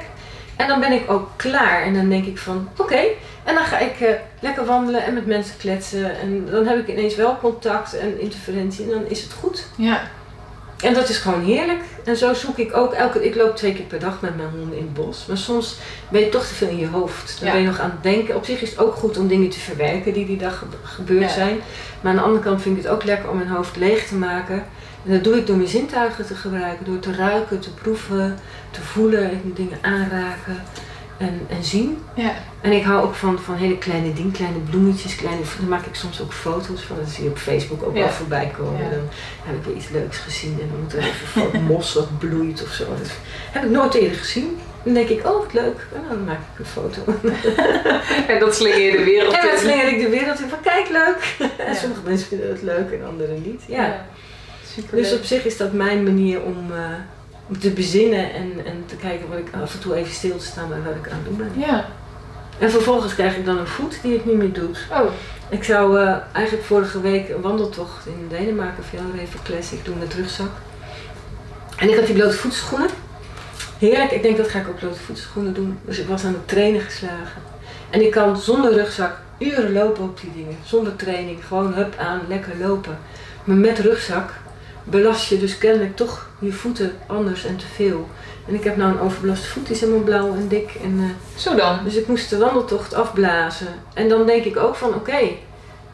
En 0.57 0.69
dan 0.69 0.81
ben 0.81 0.93
ik 0.93 1.11
ook 1.11 1.29
klaar 1.37 1.83
en 1.83 1.95
dan 1.95 2.09
denk 2.09 2.25
ik 2.25 2.39
van 2.39 2.69
oké. 2.77 3.01
En 3.45 3.55
dan 3.55 3.65
ga 3.65 3.79
ik 3.79 4.01
eh, 4.01 4.15
lekker 4.41 4.65
wandelen 4.65 5.05
en 5.05 5.15
met 5.15 5.27
mensen 5.27 5.57
kletsen. 5.57 6.19
En 6.19 6.47
dan 6.51 6.67
heb 6.67 6.79
ik 6.79 6.89
ineens 6.89 7.15
wel 7.15 7.39
contact 7.39 7.99
en 7.99 8.21
interferentie 8.21 8.85
en 8.85 8.91
dan 8.91 9.07
is 9.07 9.23
het 9.23 9.33
goed. 9.33 9.67
Ja. 9.77 10.01
En 10.85 10.95
dat 10.95 11.09
is 11.09 11.17
gewoon 11.17 11.43
heerlijk. 11.45 11.81
En 12.05 12.17
zo 12.17 12.35
zoek 12.35 12.59
ik 12.59 12.77
ook 12.77 12.93
elke. 12.93 13.25
Ik 13.25 13.35
loop 13.35 13.57
twee 13.57 13.73
keer 13.75 13.85
per 13.85 13.99
dag 13.99 14.21
met 14.21 14.37
mijn 14.37 14.49
honden 14.49 14.79
in 14.79 14.85
het 14.85 14.95
bos. 14.95 15.25
Maar 15.29 15.37
soms 15.37 15.77
ben 16.11 16.21
je 16.21 16.29
toch 16.29 16.45
te 16.47 16.55
veel 16.55 16.69
in 16.69 16.79
je 16.79 16.87
hoofd. 16.89 17.37
Dan 17.39 17.47
Ja. 17.47 17.53
ben 17.53 17.63
je 17.63 17.67
nog 17.69 17.81
aan 17.81 17.91
het 17.91 18.03
denken. 18.03 18.37
Op 18.37 18.45
zich 18.45 18.61
is 18.61 18.71
het 18.71 18.79
ook 18.79 18.95
goed 18.95 19.19
om 19.19 19.29
dingen 19.29 19.49
te 19.49 19.59
verwerken 19.61 20.13
die 20.13 20.27
die 20.27 20.37
dag 20.37 20.59
ge- 20.59 20.65
gebeurd 20.83 21.23
Ja. 21.23 21.29
zijn. 21.29 21.59
Maar 22.01 22.11
aan 22.13 22.19
de 22.19 22.25
andere 22.25 22.45
kant 22.45 22.63
vind 22.63 22.77
ik 22.77 22.83
het 22.83 22.93
ook 22.93 23.05
lekker 23.05 23.31
om 23.31 23.37
mijn 23.37 23.49
hoofd 23.49 23.77
leeg 23.77 24.07
te 24.07 24.15
maken. 24.15 24.65
En 25.07 25.13
dat 25.13 25.25
doe 25.25 25.37
ik 25.37 25.47
door 25.47 25.57
mijn 25.57 25.69
zintuigen 25.69 26.27
te 26.27 26.35
gebruiken. 26.35 26.85
Door 26.85 26.99
te 26.99 27.13
ruiken, 27.15 27.59
te 27.61 27.71
proeven, 27.75 28.39
te 28.71 28.81
voelen. 28.81 29.41
Moet 29.45 29.57
dingen 29.57 29.79
aanraken 29.83 30.63
en, 31.19 31.41
en 31.49 31.65
zien. 31.65 31.99
Ja. 32.15 32.33
En 32.61 32.73
ik 32.73 32.83
hou 32.85 33.05
ook 33.07 33.15
van, 33.15 33.39
van 33.39 33.55
hele 33.55 33.79
kleine 33.79 34.13
dingen, 34.13 34.33
kleine 34.33 34.59
bloemetjes, 34.59 35.15
kleine, 35.17 35.41
daar 35.61 35.69
maak 35.69 35.87
ik 35.87 35.95
soms 35.95 36.21
ook 36.21 36.33
foto's 36.33 36.83
van. 36.83 36.97
Dat 36.97 37.09
zie 37.09 37.25
je 37.25 37.31
op 37.31 37.39
Facebook 37.39 37.83
ook 37.83 37.95
Ja. 37.97 38.01
wel 38.01 38.11
voorbij 38.11 38.53
komen. 38.59 38.83
Ja. 38.83 38.91
Dan 38.91 39.09
heb 39.45 39.57
ik 39.57 39.65
weer 39.65 39.77
iets 39.77 39.89
leuks 39.89 40.17
gezien 40.19 40.59
en 40.61 40.69
dan 40.71 40.81
moet 40.83 40.93
er 40.93 40.99
even 40.99 41.27
foto- 41.27 41.59
mos 41.73 41.95
wat 41.95 42.19
bloeit 42.19 42.63
of 42.63 42.73
zo. 42.73 42.85
Dat 42.85 43.11
heb 43.53 43.65
ik 43.65 43.71
nooit 43.71 43.95
eerder 43.95 44.19
gezien. 44.19 44.59
Dan 44.83 44.95
denk 44.95 45.09
ik, 45.09 45.27
oh 45.27 45.39
wat 45.39 45.53
leuk. 45.53 45.87
En 45.95 46.03
dan 46.09 46.25
maak 46.25 46.39
ik 46.55 46.59
een 46.59 46.65
foto. 46.65 47.03
En 48.33 48.39
dat 48.41 48.55
slinger 48.55 48.81
je 48.81 48.91
de 48.97 49.05
wereld 49.05 49.35
En 49.35 49.41
dan 49.43 49.51
in. 49.51 49.59
slinger 49.59 49.89
ik 49.89 50.01
de 50.01 50.09
wereld 50.09 50.41
in 50.41 50.49
van 50.49 50.61
kijk 50.63 50.89
leuk. 50.89 51.37
En 51.67 51.77
sommige 51.77 52.01
mensen 52.05 52.29
vinden 52.29 52.49
het 52.49 52.63
leuk 52.63 52.91
en 52.91 53.07
anderen 53.07 53.43
niet. 53.47 53.63
Ja. 53.69 54.07
Super 54.75 54.97
Dus 54.97 55.13
op 55.15 55.25
zich 55.25 55.45
is 55.45 55.57
dat 55.57 55.73
mijn 55.73 56.03
manier 56.03 56.43
om, 56.43 56.57
eh, 56.73 56.79
om 57.49 57.59
te 57.59 57.71
bezinnen 57.71 58.33
en, 58.33 58.53
en 58.65 58.85
te 58.87 58.97
kijken 58.97 59.29
wat 59.29 59.39
ik 59.39 59.49
af 59.63 59.75
en 59.75 59.81
toe 59.81 59.95
even 59.95 60.13
stil 60.13 60.37
te 60.37 60.45
staan 60.45 60.69
bij 60.69 60.83
wat 60.83 60.95
ik 60.95 61.11
aan 61.11 61.19
het 61.19 61.25
doen 61.25 61.37
ben. 61.37 61.53
Ja. 61.67 61.89
En 62.59 62.71
vervolgens 62.71 63.15
krijg 63.15 63.37
ik 63.37 63.45
dan 63.45 63.59
een 63.59 63.67
voet 63.67 63.99
die 64.03 64.13
het 64.13 64.25
niet 64.25 64.37
meer 64.37 64.53
doet. 64.53 64.79
Oh. 64.91 65.11
Ik 65.49 65.65
zou 65.65 66.01
eh, 66.01 66.17
eigenlijk 66.33 66.67
vorige 66.67 67.01
week 67.01 67.29
een 67.29 67.41
wandeltocht 67.41 68.07
in 68.07 68.27
Denemarken 68.29 68.85
Fjellreven 68.85 69.41
Classic 69.43 69.85
doen 69.85 69.99
met 69.99 70.15
rugzak. 70.15 70.51
En 71.77 71.89
ik 71.89 71.97
had 71.97 72.07
die 72.07 72.15
blote 72.15 72.37
voetschoenen. 72.37 72.89
Heerlijk, 73.79 74.11
ik 74.11 74.23
denk 74.23 74.37
dat 74.37 74.49
ga 74.49 74.59
ik 74.59 74.69
ook 74.69 74.79
blote 74.79 74.99
voetschoenen 74.99 75.55
doen. 75.55 75.79
Dus 75.85 75.99
ik 75.99 76.09
was 76.09 76.25
aan 76.25 76.33
het 76.33 76.49
trainen 76.49 76.81
geslagen. 76.81 77.43
En 77.91 78.05
ik 78.05 78.11
kan 78.11 78.37
zonder 78.37 78.73
rugzak 78.73 79.17
uren 79.39 79.73
lopen 79.73 80.05
op 80.05 80.21
die 80.21 80.33
dingen. 80.35 80.57
Zonder 80.65 80.97
training, 80.97 81.45
gewoon 81.47 81.75
hup 81.75 81.97
aan, 81.99 82.21
lekker 82.29 82.53
lopen. 82.59 82.99
Maar 83.45 83.57
met 83.57 83.79
rugzak 83.79 84.33
belast 84.85 85.29
je 85.29 85.39
dus 85.39 85.59
kennelijk 85.59 85.97
toch 85.97 86.28
je 86.39 86.53
voeten 86.53 86.93
anders 87.07 87.45
en 87.45 87.57
te 87.57 87.67
veel. 87.75 88.09
En 88.49 88.55
ik 88.55 88.65
heb 88.65 88.77
nou 88.77 88.93
een 88.93 89.01
overbelaste 89.01 89.47
voet, 89.47 89.67
die 89.67 89.75
is 89.75 89.81
helemaal 89.81 90.03
blauw 90.03 90.35
en 90.35 90.49
dik. 90.49 90.71
En, 90.83 90.99
eh, 90.99 91.39
Zo 91.41 91.55
dan. 91.55 91.79
dus 91.85 91.95
ik 91.95 92.07
moest 92.09 92.31
de 92.31 92.39
wandeltocht 92.39 92.95
afblazen. 92.95 93.69
En 93.95 94.09
dan 94.09 94.27
denk 94.27 94.45
ik 94.45 94.57
ook 94.57 94.75
van 94.75 94.95
oké, 94.95 95.19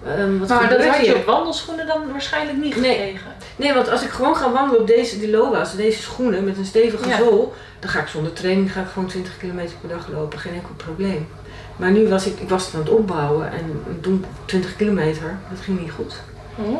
ehm, 0.07 0.39
wat 0.39 0.49
Maar 0.49 0.69
dat 0.69 0.85
had 0.87 1.07
je 1.07 1.15
op 1.17 1.25
wandelschoenen 1.25 1.87
dan 1.87 2.11
waarschijnlijk 2.13 2.59
niet 2.59 2.77
Nee. 2.81 2.91
gekregen. 2.95 3.33
Nee, 3.57 3.73
want 3.75 3.89
als 3.91 4.03
ik 4.03 4.11
gewoon 4.11 4.37
ga 4.37 4.53
wandelen 4.53 4.81
op 4.81 4.87
deze 4.87 5.19
die 5.19 5.31
Loa's, 5.31 5.77
deze 5.77 6.03
schoenen 6.03 6.45
met 6.45 6.59
een 6.59 6.65
stevige 6.65 7.09
Ja. 7.09 7.17
zool, 7.17 7.55
dan 7.81 7.91
ga 7.91 8.01
ik 8.01 8.07
zonder 8.09 8.33
training 8.33 8.73
ga 8.73 8.81
ik 8.81 8.89
gewoon 8.93 9.09
20 9.09 9.37
kilometer 9.39 9.77
per 9.81 9.89
dag 9.89 10.09
lopen, 10.13 10.39
geen 10.39 10.55
enkel 10.55 10.75
probleem. 10.77 11.29
Maar 11.77 11.91
nu 11.91 12.09
was 12.09 12.27
ik, 12.27 12.41
ik 12.41 12.49
was 12.49 12.65
het 12.67 12.75
aan 12.75 12.81
het 12.81 12.91
opbouwen 12.91 13.53
en 13.53 13.83
doen 14.01 14.25
20 14.45 14.77
kilometer, 14.77 15.39
dat 15.51 15.61
ging 15.61 15.81
niet 15.81 15.91
goed. 15.91 16.15
Oh. 16.57 16.77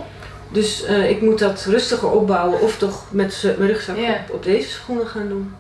Dus 0.55 0.85
eh, 0.85 1.11
ik 1.11 1.21
moet 1.21 1.39
dat 1.39 1.65
rustiger 1.65 2.11
opbouwen 2.11 2.61
of 2.61 2.79
toch 2.79 3.05
met 3.11 3.55
mijn 3.59 3.71
rugzak 3.71 3.97
op, 3.97 4.35
op 4.35 4.43
deze 4.43 4.69
schoenen 4.69 5.07
gaan 5.07 5.29
doen. 5.29 5.55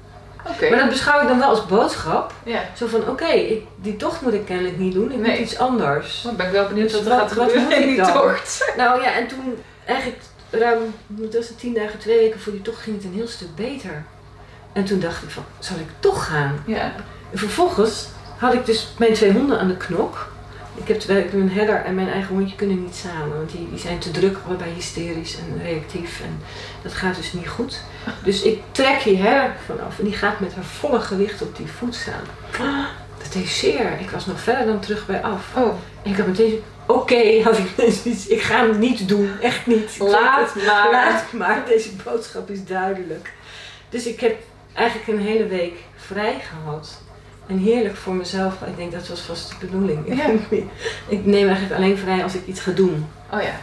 Maar 0.70 0.78
dat 0.78 0.88
beschouw 0.88 1.20
ik 1.22 1.28
dan 1.28 1.38
wel 1.38 1.48
als 1.48 1.66
boodschap. 1.66 2.32
Zo 2.76 2.86
van 2.86 3.08
oké, 3.08 3.42
die 3.76 3.96
tocht 3.96 4.20
moet 4.20 4.32
ik 4.34 4.44
kennelijk 4.44 4.78
niet 4.78 4.92
doen, 4.94 5.12
ik 5.12 5.18
Nee. 5.18 5.30
moet 5.30 5.40
iets 5.40 5.58
anders. 5.58 6.22
Dan 6.22 6.36
ben 6.36 6.46
ik 6.46 6.52
wel 6.52 6.68
benieuwd 6.68 6.90
Dus 6.90 7.02
wat 7.02 7.06
er 7.06 7.18
gaat 7.18 7.34
wat 7.34 7.50
gebeuren 7.52 7.82
in 7.82 7.88
die 7.88 8.12
tocht. 8.12 8.64
Nou 8.76 9.02
ja, 9.02 9.14
en 9.14 9.26
toen 9.26 9.62
eigenlijk 9.84 10.18
ruim, 10.50 10.78
wat 11.06 11.34
was 11.34 11.48
het, 11.48 11.58
tien 11.58 11.74
dagen, 11.74 11.98
twee 11.98 12.18
weken 12.18 12.40
voor 12.40 12.52
die 12.52 12.62
tocht 12.62 12.82
ging 12.82 12.96
het 12.96 13.04
een 13.04 13.14
heel 13.14 13.28
stuk 13.28 13.54
beter. 13.54 14.04
En 14.72 14.84
toen 14.84 15.00
dacht 15.00 15.22
ik 15.22 15.30
van, 15.30 15.44
zal 15.58 15.76
ik 15.76 15.88
toch 16.00 16.26
gaan? 16.26 16.62
Ja. 16.66 16.92
En 17.30 17.38
vervolgens 17.38 18.06
had 18.38 18.54
ik 18.54 18.66
dus 18.66 18.88
mijn 18.98 19.12
twee 19.12 19.32
honden 19.32 19.58
aan 19.58 19.68
de 19.68 19.76
knok. 19.76 20.32
Ik 20.74 20.88
heb 20.88 21.01
twee, 21.01 21.26
mijn 21.32 21.51
herder 21.51 21.84
en 21.84 21.94
mijn 21.94 22.09
eigen 22.09 22.34
hondje 22.34 22.56
kunnen 22.56 22.82
niet 22.82 22.94
samen, 22.94 23.36
want 23.36 23.51
die, 23.51 23.68
die 23.70 23.78
zijn 23.78 23.98
te 23.98 24.10
druk, 24.10 24.36
allebei 24.46 24.72
hysterisch 24.74 25.36
en 25.38 25.62
reactief 25.62 26.20
en 26.20 26.40
dat 26.82 26.92
gaat 26.92 27.16
dus 27.16 27.32
niet 27.32 27.48
goed. 27.48 27.80
Dus 28.24 28.42
ik 28.42 28.62
trek 28.70 29.02
die 29.05 29.16
herder 29.16 29.56
vanaf 29.66 29.98
en 29.98 30.05
die 30.05 30.14
gaat 30.14 30.40
met 30.40 30.55
haar 30.55 30.64
volle 30.64 31.01
gewicht 31.01 31.42
op 31.42 31.56
die 31.56 31.66
voet 31.66 31.94
staan. 31.94 32.24
Dat 33.22 33.32
deed 33.32 33.48
zeer. 33.48 34.01
Ik 34.01 34.10
was 34.10 34.26
nog 34.26 34.40
verder 34.40 34.66
dan 34.66 34.80
terug 34.80 35.06
bij 35.06 35.22
af. 35.22 35.56
Oh, 35.56 35.74
En 36.02 36.10
ik 36.10 36.16
had 36.16 36.26
meteen 36.26 36.62
oké, 36.86 37.42
had 37.42 37.59
ik 37.59 37.70
zoiets, 37.76 38.26
ik 38.26 38.42
ga 38.42 38.66
hem 38.66 38.78
niet 38.78 39.09
doen, 39.09 39.30
echt 39.40 39.66
niet. 39.66 39.98
laat 39.98 40.55
maar. 40.55 40.90
Laat 40.90 41.32
maar, 41.32 41.62
deze 41.66 41.90
boodschap 42.05 42.51
is 42.51 42.64
duidelijk. 42.64 43.32
Dus 43.88 44.06
ik 44.06 44.20
heb 44.20 44.36
eigenlijk 44.72 45.09
een 45.09 45.24
hele 45.24 45.46
week 45.46 45.74
vrij 45.96 46.40
gehad. 46.40 47.02
En 47.46 47.58
heerlijk 47.58 47.96
voor 47.96 48.14
mezelf. 48.14 48.54
Ik 48.66 48.76
denk 48.76 48.92
dat 48.92 49.08
was 49.08 49.20
vast 49.20 49.48
de 49.48 49.66
bedoeling. 49.66 50.16
Ja. 50.16 50.26
ik 51.16 51.26
neem 51.26 51.46
eigenlijk 51.46 51.76
alleen 51.76 51.98
vrij 51.98 52.22
als 52.22 52.34
ik 52.34 52.46
iets 52.46 52.60
ga 52.60 52.70
doen. 52.70 53.06
Oh 53.32 53.42
ja. 53.42 53.54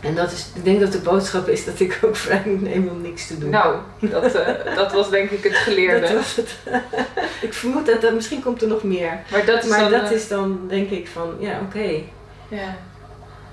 En 0.00 0.14
dat 0.14 0.32
is, 0.32 0.46
ik 0.54 0.64
denk 0.64 0.80
dat 0.80 0.92
de 0.92 0.98
boodschap 0.98 1.48
is 1.48 1.64
dat 1.64 1.80
ik 1.80 1.98
ook 2.02 2.16
vrij 2.16 2.42
moet 2.46 2.62
nemen 2.62 2.90
om 2.90 3.00
niks 3.00 3.26
te 3.26 3.38
doen. 3.38 3.50
Nou, 3.50 3.76
dat, 3.98 4.34
eh, 4.34 4.74
dat 4.76 4.92
was 4.92 5.10
denk 5.10 5.30
ik 5.30 5.44
het 5.44 5.56
geleerde. 5.56 6.00
dat 6.00 6.12
was 6.12 6.36
het. 6.36 6.56
ik 7.46 7.54
vermoed 7.54 7.86
dat, 7.86 8.00
dat 8.00 8.14
misschien 8.14 8.42
komt 8.42 8.62
er 8.62 8.68
nog 8.68 8.82
meer. 8.82 9.20
maar 9.30 9.44
dat 9.44 9.64
is 9.64 9.70
Maar 9.70 9.80
dan, 9.80 9.90
dat 9.90 10.10
eh, 10.10 10.16
is 10.16 10.28
dan 10.28 10.60
denk 10.68 10.90
ik 10.90 11.08
van, 11.08 11.36
ja 11.38 11.60
oké. 11.66 12.02
Ja. 12.48 12.76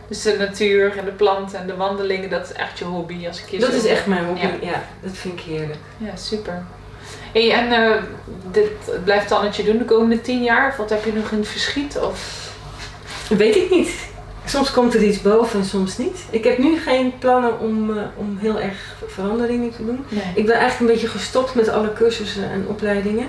Dus 0.07 0.22
de 0.22 0.38
natuur 0.38 0.97
en 0.97 1.05
de 1.05 1.11
planten 1.11 1.60
en 1.60 1.68
de 1.68 1.76
wandelingen, 1.76 2.30
dat 2.30 2.49
is 2.49 2.51
echt 2.51 2.80
je 2.80 2.85
hobby 2.85 3.27
als 3.27 3.41
ik 3.41 3.49
je 3.49 3.60
Dat 3.60 3.73
is 3.73 3.85
echt 3.85 4.05
mijn 4.05 4.26
hobby. 4.26 4.41
Ja. 4.41 4.49
Ja. 4.61 4.84
dat 5.01 5.11
vind 5.14 5.39
ik 5.39 5.45
heerlijk. 5.45 5.80
Ja, 5.97 6.15
super. 6.15 6.64
Hey, 7.34 7.51
en 7.51 7.72
eh, 7.72 8.01
dit 8.51 9.03
blijft 9.03 9.27
Tannetje 9.27 9.64
doen 9.64 9.77
de 9.77 9.85
komende 9.85 10.22
tien 10.22 10.43
jaar? 10.43 10.69
Of 10.69 10.77
wat 10.77 10.89
heb 10.89 11.05
je 11.05 11.14
nog 11.14 11.31
in 11.31 11.38
het 11.38 11.47
verschiet? 11.47 11.99
Of... 11.99 12.51
Weet 13.38 13.55
ik 13.55 13.69
niet. 13.69 14.11
Soms 14.45 14.72
komt 14.72 14.93
er 14.93 15.03
iets 15.03 15.22
boven 15.22 15.60
en 15.60 15.65
soms 15.65 15.97
niet. 15.97 16.26
Ik 16.30 16.43
heb 16.43 16.57
nu 16.57 16.80
geen 16.80 17.18
plannen 17.19 17.60
om, 17.60 17.97
eh, 17.97 18.03
om 18.15 18.38
heel 18.38 18.60
erg 18.60 18.95
veranderingen 19.07 19.72
te 19.72 19.85
doen. 19.85 20.05
Nee. 20.10 20.23
Ik 20.35 20.45
ben 20.45 20.55
eigenlijk 20.55 20.80
een 20.80 20.95
beetje 20.95 21.18
gestopt 21.18 21.55
met 21.55 21.69
alle 21.69 21.93
cursussen 21.93 22.51
en 22.51 22.65
opleidingen. 22.68 23.27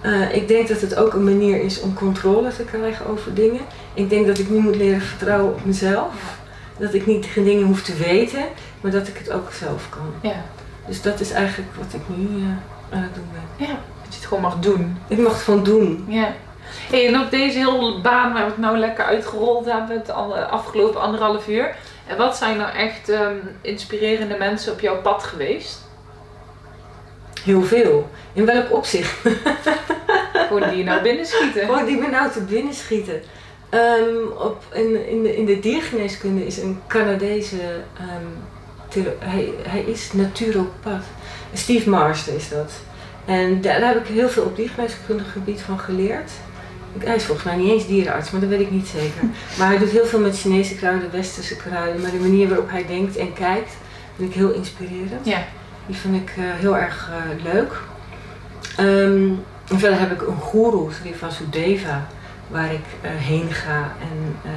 Eh, 0.00 0.34
ik 0.34 0.48
denk 0.48 0.68
dat 0.68 0.80
het 0.80 0.96
ook 0.96 1.12
een 1.12 1.24
manier 1.24 1.62
is 1.62 1.80
om 1.80 1.94
controle 1.94 2.50
te 2.56 2.64
krijgen 2.64 3.06
over 3.06 3.34
dingen. 3.34 3.60
Ik 3.94 4.10
denk 4.10 4.26
dat 4.26 4.38
ik 4.38 4.50
nu 4.50 4.58
moet 4.58 4.76
leren 4.76 5.00
vertrouwen 5.00 5.52
op 5.52 5.64
mezelf. 5.64 6.12
Dat 6.78 6.94
ik 6.94 7.06
niet 7.06 7.26
geen 7.26 7.44
dingen 7.44 7.66
hoef 7.66 7.82
te 7.82 7.94
weten, 7.94 8.44
maar 8.80 8.90
dat 8.90 9.08
ik 9.08 9.16
het 9.18 9.30
ook 9.30 9.52
zelf 9.52 9.88
kan. 9.88 10.30
Ja. 10.30 10.44
Dus 10.86 11.02
dat 11.02 11.20
is 11.20 11.30
eigenlijk 11.30 11.70
wat 11.78 11.94
ik 11.94 12.16
nu 12.16 12.26
aan 12.92 13.02
het 13.02 13.14
doen 13.14 13.28
ben. 13.32 13.66
ja, 13.66 13.72
dat 13.72 14.12
je 14.12 14.18
het 14.18 14.26
gewoon 14.26 14.42
mag 14.42 14.58
doen. 14.58 14.98
Ik 15.08 15.18
mag 15.18 15.32
het 15.32 15.42
gewoon 15.42 15.64
doen. 15.64 16.04
Ja. 16.08 16.32
Hey, 16.90 17.06
en 17.06 17.20
op 17.20 17.30
deze 17.30 17.58
hele 17.58 18.00
baan 18.00 18.32
waar 18.32 18.44
we 18.44 18.50
het 18.50 18.58
nou 18.58 18.78
lekker 18.78 19.04
uitgerold 19.04 19.64
hebben, 19.64 19.96
het 19.96 20.10
afgelopen 20.50 21.00
anderhalf 21.00 21.48
uur. 21.48 21.74
En 22.06 22.16
wat 22.16 22.36
zijn 22.36 22.56
nou 22.56 22.72
echt 22.72 23.08
ehm, 23.08 23.36
inspirerende 23.60 24.36
mensen 24.38 24.72
op 24.72 24.80
jouw 24.80 25.00
pad 25.00 25.22
geweest? 25.22 25.80
Heel 27.44 27.62
veel. 27.62 28.10
In 28.32 28.44
welk 28.44 28.72
opzicht? 28.72 29.18
Gewoon 30.48 30.68
die 30.68 30.78
je 30.78 30.84
nou 30.84 31.02
binnen 31.02 31.26
schieten. 31.26 31.64
Gewoon 31.64 31.84
die 31.84 31.98
me 31.98 32.08
nou 32.08 32.30
te 32.30 32.40
binnen 32.40 32.74
schieten. 32.74 33.22
Ehm, 33.68 34.26
op, 34.38 34.64
in, 34.72 35.08
in, 35.08 35.22
de, 35.22 35.36
in 35.36 35.44
de 35.44 35.60
diergeneeskunde 35.60 36.46
is 36.46 36.58
een 36.58 36.80
Canadese, 36.86 37.82
ehm, 37.98 39.06
hij, 39.18 39.52
hij 39.62 39.80
is 39.80 40.12
naturopath. 40.12 41.04
Steve 41.52 41.90
Marsden 41.90 42.36
is 42.36 42.48
dat. 42.48 42.72
En 43.24 43.60
daar, 43.60 43.80
daar 43.80 43.94
heb 43.94 44.08
ik 44.08 44.14
heel 44.14 44.28
veel 44.28 44.42
op 44.42 44.56
diergeneeskundig 44.56 45.32
gebied 45.32 45.60
van 45.60 45.78
geleerd. 45.78 46.30
Hij 46.98 47.14
is 47.14 47.24
volgens 47.24 47.46
mij 47.46 47.56
niet 47.56 47.70
eens 47.70 47.86
dierenarts, 47.86 48.30
maar 48.30 48.40
dat 48.40 48.50
weet 48.50 48.60
ik 48.60 48.70
niet 48.70 48.86
zeker. 48.86 49.22
Maar 49.58 49.68
hij 49.68 49.78
doet 49.78 49.90
heel 49.90 50.06
veel 50.06 50.20
met 50.20 50.38
Chinese 50.38 50.74
kruiden, 50.74 51.10
westerse 51.10 51.56
kruiden. 51.56 52.02
Maar 52.02 52.10
de 52.10 52.16
manier 52.16 52.48
waarop 52.48 52.70
hij 52.70 52.86
denkt 52.86 53.16
en 53.16 53.32
kijkt, 53.32 53.72
vind 54.16 54.30
ik 54.30 54.36
heel 54.36 54.52
inspirerend. 54.52 55.26
Ja. 55.26 55.44
Die 55.86 55.96
vind 55.96 56.14
ik 56.14 56.28
eh, 56.36 56.44
heel 56.44 56.76
erg 56.76 57.10
eh, 57.10 57.52
leuk. 57.52 57.80
En 58.76 59.44
verder 59.78 59.98
heb 59.98 60.12
ik 60.12 60.26
een 60.26 60.40
guru, 60.42 60.92
Sri 60.92 61.14
Vasudeva, 61.14 62.06
waar 62.52 62.72
ik 62.72 62.84
eh, 63.00 63.10
heen 63.14 63.50
ga 63.52 63.92
en 64.00 64.36
eh, 64.44 64.50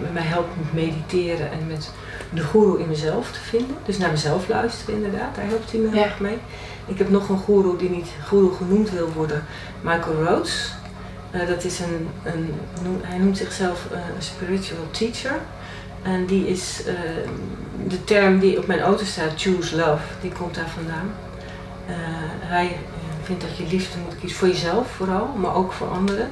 die 0.00 0.10
mij 0.12 0.22
helpt 0.22 0.56
met 0.56 0.72
mediteren 0.72 1.50
en 1.52 1.66
met 1.66 1.90
de 2.32 2.40
guru 2.42 2.80
in 2.80 2.88
mezelf 2.88 3.30
te 3.32 3.38
vinden. 3.40 3.76
Dus 3.84 3.98
naar 3.98 4.10
mezelf 4.10 4.48
luisteren 4.48 4.94
inderdaad, 4.94 5.34
daar 5.34 5.44
helpt 5.46 5.70
hij 5.70 5.80
me 5.80 5.88
heel 5.88 5.98
Ja. 5.98 6.04
erg 6.04 6.20
mee. 6.20 6.38
Ik 6.86 6.98
heb 6.98 7.10
nog 7.10 7.28
een 7.28 7.38
guru 7.38 7.76
die 7.76 7.90
niet 7.90 8.08
guru 8.24 8.52
genoemd 8.54 8.90
wil 8.90 9.12
worden, 9.12 9.44
Michael 9.80 10.24
Rhodes. 10.24 10.72
Eh, 11.30 11.46
dat 11.46 11.64
is 11.64 11.78
een, 11.78 12.08
een, 12.24 12.54
noem- 12.82 13.00
hij 13.02 13.18
noemt 13.18 13.36
zichzelf 13.36 13.86
een 13.92 14.22
spiritual 14.22 14.90
teacher. 14.90 15.38
En 16.02 16.26
die 16.26 16.48
is 16.48 16.82
de 17.88 18.04
term 18.04 18.38
die 18.38 18.58
op 18.58 18.66
mijn 18.66 18.80
auto 18.80 19.04
staat, 19.04 19.30
choose 19.36 19.76
love, 19.76 20.02
die 20.20 20.32
komt 20.32 20.54
daar 20.54 20.68
vandaan. 20.68 21.10
Hij 22.40 22.76
vindt 23.22 23.40
dat 23.42 23.56
je 23.56 23.66
liefde 23.70 23.98
moet 24.04 24.18
kiezen 24.20 24.38
voor 24.38 24.48
jezelf 24.48 24.86
vooral, 24.90 25.26
maar 25.36 25.54
ook 25.54 25.72
voor 25.72 25.88
anderen. 25.88 26.30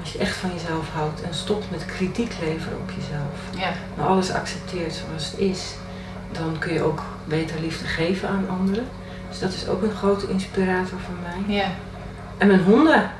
Als 0.00 0.12
je 0.12 0.18
echt 0.18 0.36
van 0.36 0.50
jezelf 0.52 0.88
houdt 0.94 1.22
en 1.22 1.34
stopt 1.34 1.70
met 1.70 1.84
kritiek 1.84 2.32
leveren 2.40 2.78
op 2.78 2.90
jezelf. 2.90 3.62
Ja. 3.62 3.72
Maar 3.94 4.06
alles 4.06 4.32
accepteert 4.32 4.94
zoals 4.94 5.30
het 5.30 5.38
is. 5.38 5.74
dan 6.32 6.56
kun 6.58 6.72
je 6.72 6.82
ook 6.82 7.02
beter 7.24 7.60
liefde 7.60 7.86
geven 7.86 8.28
aan 8.28 8.48
anderen. 8.48 8.88
Dus 9.28 9.38
dat 9.38 9.52
is 9.52 9.68
ook 9.68 9.82
een 9.82 9.92
grote 9.92 10.28
inspirator 10.28 10.98
voor 10.98 11.14
mij. 11.22 11.56
Ja. 11.56 11.66
En 12.38 12.46
mijn 12.46 12.62
honden. 12.62 13.10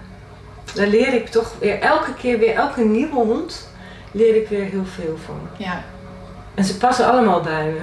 Daar 0.75 0.87
leer 0.87 1.15
ik 1.15 1.29
toch 1.29 1.53
weer 1.61 1.81
elke 1.81 2.15
keer 2.15 2.39
weer, 2.39 2.55
elke 2.55 2.85
nieuwe 2.85 3.15
hond, 3.15 3.69
leer 4.11 4.37
ik 4.37 4.49
weer 4.49 4.65
heel 4.65 4.85
veel 4.85 5.19
van. 5.25 5.41
Ja. 5.57 5.85
En 6.55 6.65
ze 6.65 6.77
passen 6.77 7.11
allemaal 7.11 7.41
bij 7.41 7.67
me. 7.67 7.81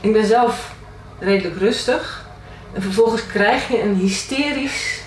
Ik 0.00 0.12
ben 0.12 0.26
zelf 0.26 0.74
redelijk 1.18 1.56
rustig. 1.56 2.26
En 2.72 2.82
vervolgens 2.82 3.26
krijg 3.26 3.68
je 3.68 3.82
een 3.82 3.94
hysterisch 3.94 5.01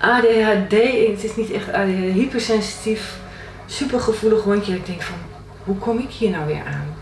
ADHD. 0.00 0.72
Het 1.12 1.24
is 1.24 1.36
niet 1.36 1.50
echt 1.50 1.72
ADHD, 1.72 2.12
hypersensitief, 2.12 3.16
supergevoelig 3.66 4.42
hondje. 4.42 4.74
Ik 4.74 4.86
denk 4.86 5.02
van, 5.02 5.16
hoe 5.64 5.76
kom 5.76 5.98
ik 5.98 6.10
hier 6.10 6.30
nou 6.30 6.46
weer 6.46 6.62
aan? 6.66 6.94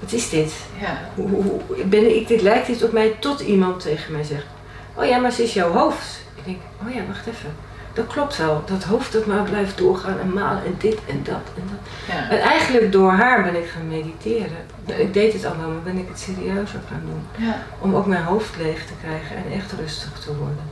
Wat 0.00 0.12
is 0.12 0.28
dit? 0.30 0.52
Ja. 0.80 0.98
Hoe, 1.14 1.60
ben 1.84 2.16
ik, 2.16 2.28
dit 2.28 2.42
lijkt 2.42 2.66
dit 2.66 2.82
op 2.84 2.92
mij 2.92 3.16
tot 3.18 3.40
iemand 3.40 3.80
tegen 3.80 4.12
mij 4.12 4.24
zegt. 4.24 4.46
Oh 4.94 5.04
ja, 5.04 5.18
maar 5.18 5.32
ze 5.32 5.42
is 5.42 5.54
jouw 5.54 5.72
hoofd. 5.72 6.20
Ik 6.34 6.44
denk, 6.44 6.58
oh 6.86 6.94
ja, 6.94 7.00
wacht 7.08 7.26
even. 7.26 7.54
Dat 7.92 8.06
klopt 8.06 8.36
wel. 8.36 8.62
Dat 8.66 8.84
hoofd 8.84 9.12
dat 9.12 9.26
maar 9.26 9.42
blijft 9.42 9.78
doorgaan 9.78 10.18
en 10.18 10.32
malen 10.32 10.64
en 10.64 10.74
dit 10.78 10.98
en 11.08 11.20
dat 11.22 11.42
en 11.56 11.62
dat. 11.70 12.14
Ja. 12.16 12.30
En 12.30 12.40
eigenlijk 12.40 12.92
door 12.92 13.10
haar 13.10 13.42
ben 13.42 13.56
ik 13.56 13.68
gaan 13.68 13.88
mediteren. 13.88 14.56
Ik 14.86 15.14
deed 15.14 15.32
het 15.32 15.44
allemaal, 15.44 15.68
maar 15.68 15.82
ben 15.82 15.98
ik 15.98 16.08
het 16.08 16.18
serieuzer 16.18 16.80
gaan 16.88 17.02
doen. 17.06 17.46
ja. 17.46 17.56
Om 17.78 17.94
ook 17.94 18.06
mijn 18.06 18.24
hoofd 18.24 18.56
leeg 18.56 18.86
te 18.86 18.92
krijgen 19.02 19.36
en 19.36 19.52
echt 19.52 19.72
rustig 19.72 20.12
te 20.18 20.36
worden. 20.36 20.64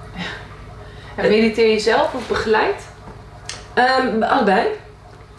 En 1.18 1.28
mediteer 1.28 1.70
je 1.72 1.78
zelf 1.78 2.14
of 2.14 2.28
begeleid? 2.28 2.82
Ehm, 3.74 4.22
allebei. 4.22 4.66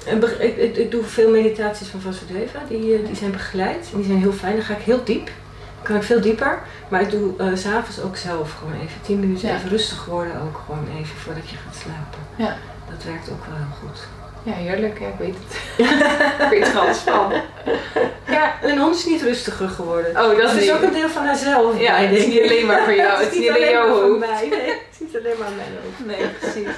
Ik, 0.06 0.24
ik, 0.58 0.78
ik 0.78 0.92
doe 0.92 1.04
veel 1.04 1.30
meditaties 1.30 1.88
van 1.88 2.02
Vasudeva, 2.02 2.60
die, 2.70 2.96
eh, 2.96 3.06
die 3.06 3.16
zijn 3.16 3.32
begeleid. 3.32 3.90
En 3.92 3.98
die 3.98 4.06
zijn 4.06 4.20
heel 4.20 4.32
fijn, 4.32 4.56
dan 4.56 4.64
ga 4.66 4.74
ik 4.76 4.82
heel 4.82 5.04
diep. 5.04 5.26
Dan 5.26 5.84
kan 5.84 5.96
ik 5.96 6.04
veel 6.04 6.22
dieper. 6.22 6.60
Maar 6.90 7.02
ik 7.02 7.10
doe 7.10 7.38
eh, 7.38 7.48
s 7.56 7.62
s'avonds 7.62 8.02
ook 8.02 8.18
zelf 8.18 8.54
gewoon 8.60 8.74
even 8.74 9.02
10 9.02 9.20
minuten 9.20 9.48
Ja. 9.48 9.56
even 9.56 9.70
rustig 9.70 10.06
worden. 10.06 10.42
Ook 10.42 10.62
gewoon 10.66 10.88
even 10.98 11.16
voordat 11.18 11.50
je 11.50 11.56
gaat 11.56 11.76
slapen. 11.76 12.20
Ja. 12.36 12.58
Dat 12.90 13.04
werkt 13.04 13.30
ook 13.30 13.46
wel 13.46 13.56
heel 13.56 13.76
goed. 13.82 14.00
Ja, 14.44 14.54
heerlijk. 14.54 15.00
Ja, 15.00 15.08
ik 15.08 15.14
weet 15.18 15.36
het. 15.48 15.56
ik 16.46 16.50
weet 16.50 16.68
er 16.68 16.80
alles 16.80 16.98
van. 16.98 17.32
Ja. 18.30 18.62
En 18.62 18.70
een 18.70 18.78
hond 18.80 18.96
is 18.96 19.06
niet 19.06 19.22
rustiger 19.22 19.70
geworden. 19.70 20.10
Oh, 20.12 20.38
dat 20.38 20.54
is 20.54 20.72
ook 20.72 20.82
een 20.82 20.92
deel 20.92 21.10
van 21.10 21.26
haarzelf. 21.26 21.80
Ja, 21.80 21.96
het 21.96 22.12
is 22.12 22.26
niet 22.34 22.42
alleen 22.42 22.66
maar 22.66 22.84
voor 22.84 22.94
jou, 22.96 23.24
het 23.24 23.32
is 23.34 23.40
niet 23.40 23.50
alleen 23.50 23.70
jouw 23.70 23.90
hoofd. 23.90 24.20
mij. 24.20 24.48
Nee, 24.50 24.60
het 24.70 24.82
is 24.92 25.00
niet 25.00 25.18
alleen 25.18 25.38
maar 25.40 25.50
mijn 25.56 25.70
hoofd. 25.84 26.06
Nee, 26.06 26.28
precies. 26.40 26.76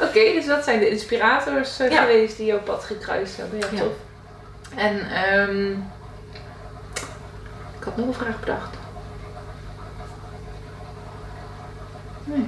Oké, 0.00 0.32
dus 0.34 0.46
dat 0.46 0.64
zijn 0.64 0.78
de 0.78 0.88
inspirators 0.90 1.78
eh, 1.78 1.90
Ja. 1.90 2.00
geweest 2.00 2.36
die 2.36 2.46
jouw 2.46 2.60
pad 2.60 2.84
gekruist 2.84 3.36
hebben. 3.36 3.58
Ja, 3.58 3.66
Ja. 3.72 3.78
tof. 3.80 3.92
En 4.76 5.10
ehm 5.10 5.70
ik 7.78 7.84
had 7.84 7.96
nog 7.96 8.06
een 8.06 8.14
vraag 8.14 8.40
bedacht. 8.40 8.74
Nee. 12.24 12.46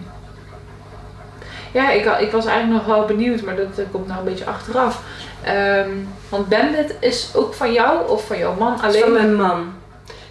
Ja, 1.73 1.91
ik, 1.91 2.05
ik 2.21 2.31
was 2.33 2.47
eigenlijk 2.47 2.87
nog 2.87 2.97
wel 2.97 3.07
benieuwd, 3.07 3.43
maar 3.43 3.57
dat 3.57 3.79
eh, 3.79 3.85
komt 3.91 4.07
nou 4.07 4.19
een 4.19 4.25
beetje 4.25 4.47
achteraf. 4.47 5.03
Ehm, 5.43 5.91
want 6.29 6.49
Bandit 6.49 6.95
is 7.01 7.31
ook 7.35 7.55
van 7.55 7.73
jou 7.73 8.09
of 8.09 8.27
van 8.27 8.39
jouw 8.39 8.55
man 8.55 8.73
is 8.75 8.81
van 8.81 8.89
alleen? 8.89 9.13
mijn 9.13 9.35
man. 9.35 9.73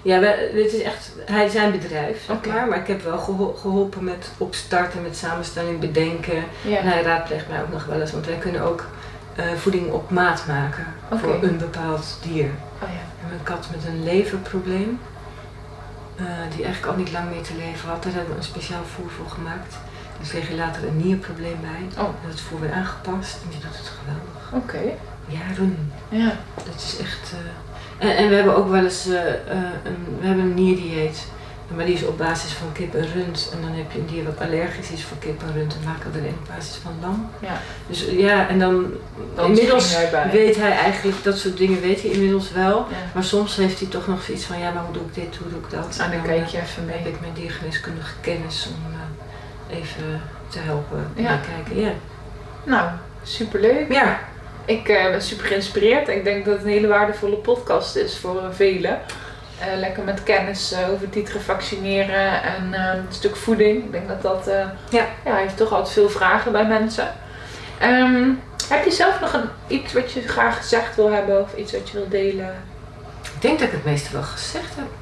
Ja, 0.01 0.19
we, 0.19 0.51
dit 0.53 0.73
is 0.73 0.81
echt 0.81 1.11
hij 1.25 1.47
zijn 1.49 1.71
bedrijf, 1.71 2.25
zeg 2.25 2.45
maar. 2.53 2.67
Maar 2.67 2.77
ik 2.77 2.87
heb 2.87 3.03
wel 3.03 3.17
geho- 3.17 3.53
geholpen 3.61 4.03
met 4.03 4.29
opstarten, 4.37 5.01
met 5.01 5.17
samenstelling, 5.17 5.79
bedenken. 5.79 6.43
Ja. 6.61 6.77
En 6.77 6.87
hij 6.87 7.01
raadpleegt 7.01 7.49
mij 7.49 7.61
ook 7.61 7.71
nog 7.71 7.85
wel 7.85 8.01
eens, 8.01 8.11
want 8.11 8.25
wij 8.25 8.35
kunnen 8.37 8.61
ook 8.61 8.85
eh, 9.35 9.45
voeding 9.57 9.91
op 9.91 10.09
maat 10.11 10.43
maken 10.47 10.85
voor 11.19 11.37
een 11.43 11.57
bepaald 11.57 12.17
dier. 12.21 12.45
Oh 12.83 12.89
ja. 12.89 13.03
Hebben 13.19 13.37
een 13.37 13.43
kat 13.43 13.67
met 13.75 13.85
een 13.85 14.03
leverprobleem, 14.03 14.99
eh, 16.15 16.25
die 16.55 16.63
eigenlijk 16.65 16.93
al 16.93 16.99
niet 16.99 17.11
lang 17.11 17.29
meer 17.29 17.41
te 17.41 17.53
leven 17.57 17.89
had. 17.89 18.03
Daar 18.03 18.13
hebben 18.13 18.31
we 18.31 18.37
een 18.37 18.43
speciaal 18.43 18.83
voer 18.95 19.09
voor 19.17 19.29
gemaakt. 19.29 19.75
Er 20.21 20.27
kreeg 20.29 20.49
er 20.49 20.55
later 20.55 20.87
een 20.87 20.97
nierprobleem 20.97 21.57
bij. 21.61 22.03
Oh. 22.03 22.09
Dat 22.27 22.39
voer 22.39 22.59
weer 22.59 22.71
aangepast 22.73 23.37
en 23.43 23.49
die 23.49 23.59
doet 23.59 23.77
het 23.77 23.91
geweldig. 23.99 24.63
Oké. 24.63 24.93
Jaren. 25.27 25.91
Ja. 26.09 26.37
Dat 26.55 26.75
is 26.75 26.97
echt. 26.99 27.33
eh, 27.97 28.09
En, 28.09 28.17
en 28.17 28.29
we 28.29 28.35
hebben 28.35 28.55
ook 28.55 28.69
wel 28.69 28.83
eens 28.83 29.07
eh, 29.07 29.27
eh, 29.27 29.35
een, 29.83 30.17
we 30.19 30.25
hebben 30.27 30.43
een 30.45 30.53
nierdieet. 30.53 31.27
Maar 31.75 31.85
die 31.85 31.95
is 31.95 32.03
op 32.05 32.17
basis 32.17 32.51
van 32.51 32.71
kip 32.71 32.95
en 32.95 33.07
rund. 33.13 33.49
En 33.53 33.61
dan 33.61 33.71
heb 33.71 33.91
je 33.91 33.99
een 33.99 34.05
dier 34.05 34.23
wat 34.23 34.39
allergisch 34.39 34.89
is 34.91 35.03
voor 35.03 35.17
kip 35.17 35.41
en 35.41 35.53
rund. 35.53 35.73
En 35.73 35.85
maken 35.85 36.11
we 36.11 36.19
er 36.19 36.25
een 36.25 36.31
op 36.41 36.47
basis 36.55 36.75
van 36.75 36.91
lam. 37.01 37.29
Ja. 37.39 37.61
Dus 37.87 38.05
ja, 38.11 38.47
en 38.47 38.59
dan, 38.59 38.85
Dan 39.35 39.45
inmiddels 39.45 39.97
weet 40.31 40.55
hij 40.55 40.71
eigenlijk, 40.71 41.23
dat 41.23 41.37
soort 41.37 41.57
dingen 41.57 41.81
weet 41.81 42.01
hij 42.01 42.11
inmiddels 42.11 42.51
wel. 42.51 42.77
Ja. 42.77 42.95
Maar 43.13 43.23
soms 43.23 43.55
heeft 43.55 43.79
hij 43.79 43.87
toch 43.87 44.07
nog 44.07 44.23
zoiets 44.23 44.43
van, 44.43 44.59
ja, 44.59 44.71
maar 44.71 44.83
hoe 44.83 44.93
doe 44.93 45.01
ik 45.05 45.13
dit, 45.13 45.35
hoe 45.37 45.49
doe 45.49 45.59
ik 45.59 45.69
dat? 45.69 45.85
Ah, 45.91 45.97
dan 45.97 46.11
En 46.11 46.21
kijk 46.21 46.47
je 46.47 46.57
even 46.61 46.87
eh, 46.87 46.93
heb 46.93 47.03
mee. 47.03 47.13
ik 47.13 47.19
mijn 47.21 47.33
diergeneeskundige 47.33 48.13
kennis 48.21 48.67
om 48.75 48.91
even 49.71 50.21
te 50.47 50.59
helpen. 50.59 51.11
Ja. 51.15 51.21
Ja. 51.23 51.39
kijken. 51.55 51.81
Ja. 51.81 51.91
Nou, 52.63 52.89
superleuk. 53.23 53.91
ja, 53.91 54.19
Ik 54.65 54.89
eh, 54.89 55.03
ben 55.03 55.21
super 55.21 55.45
geïnspireerd. 55.45 56.07
Ik 56.07 56.23
denk 56.23 56.45
dat 56.45 56.53
het 56.53 56.63
een 56.63 56.69
hele 56.69 56.87
waardevolle 56.87 57.35
podcast 57.35 57.95
is 57.95 58.17
voor 58.17 58.37
eh, 58.37 58.45
velen. 58.51 58.99
Eh, 59.59 59.77
lekker 59.77 60.03
met 60.03 60.23
kennis 60.23 60.75
over 60.91 61.09
titre 61.09 61.39
vaccineren 61.39 62.43
en 62.43 62.73
een 62.73 63.05
stuk 63.09 63.35
voeding. 63.35 63.83
Ik 63.83 63.91
denk 63.91 64.07
dat 64.07 64.21
dat... 64.21 64.49
Ja. 64.89 65.05
ja, 65.25 65.35
heeft 65.35 65.57
toch 65.57 65.71
altijd 65.71 65.93
veel 65.93 66.09
vragen 66.09 66.51
bij 66.51 66.65
mensen. 66.65 67.13
Ehm, 67.79 68.29
heb 68.69 68.85
je 68.85 68.91
zelf 68.91 69.19
nog 69.19 69.33
een, 69.33 69.49
iets 69.67 69.93
wat 69.93 70.11
je 70.11 70.27
graag 70.27 70.57
gezegd 70.57 70.95
wil 70.95 71.11
hebben 71.11 71.41
of 71.41 71.55
iets 71.55 71.71
wat 71.71 71.89
je 71.89 71.97
wil 71.97 72.09
delen? 72.09 72.55
ik 73.35 73.41
denk 73.47 73.59
dat 73.59 73.67
ik 73.67 73.73
het 73.73 73.85
meeste 73.85 74.11
wel 74.11 74.23
gezegd 74.23 74.75
heb. 74.75 75.00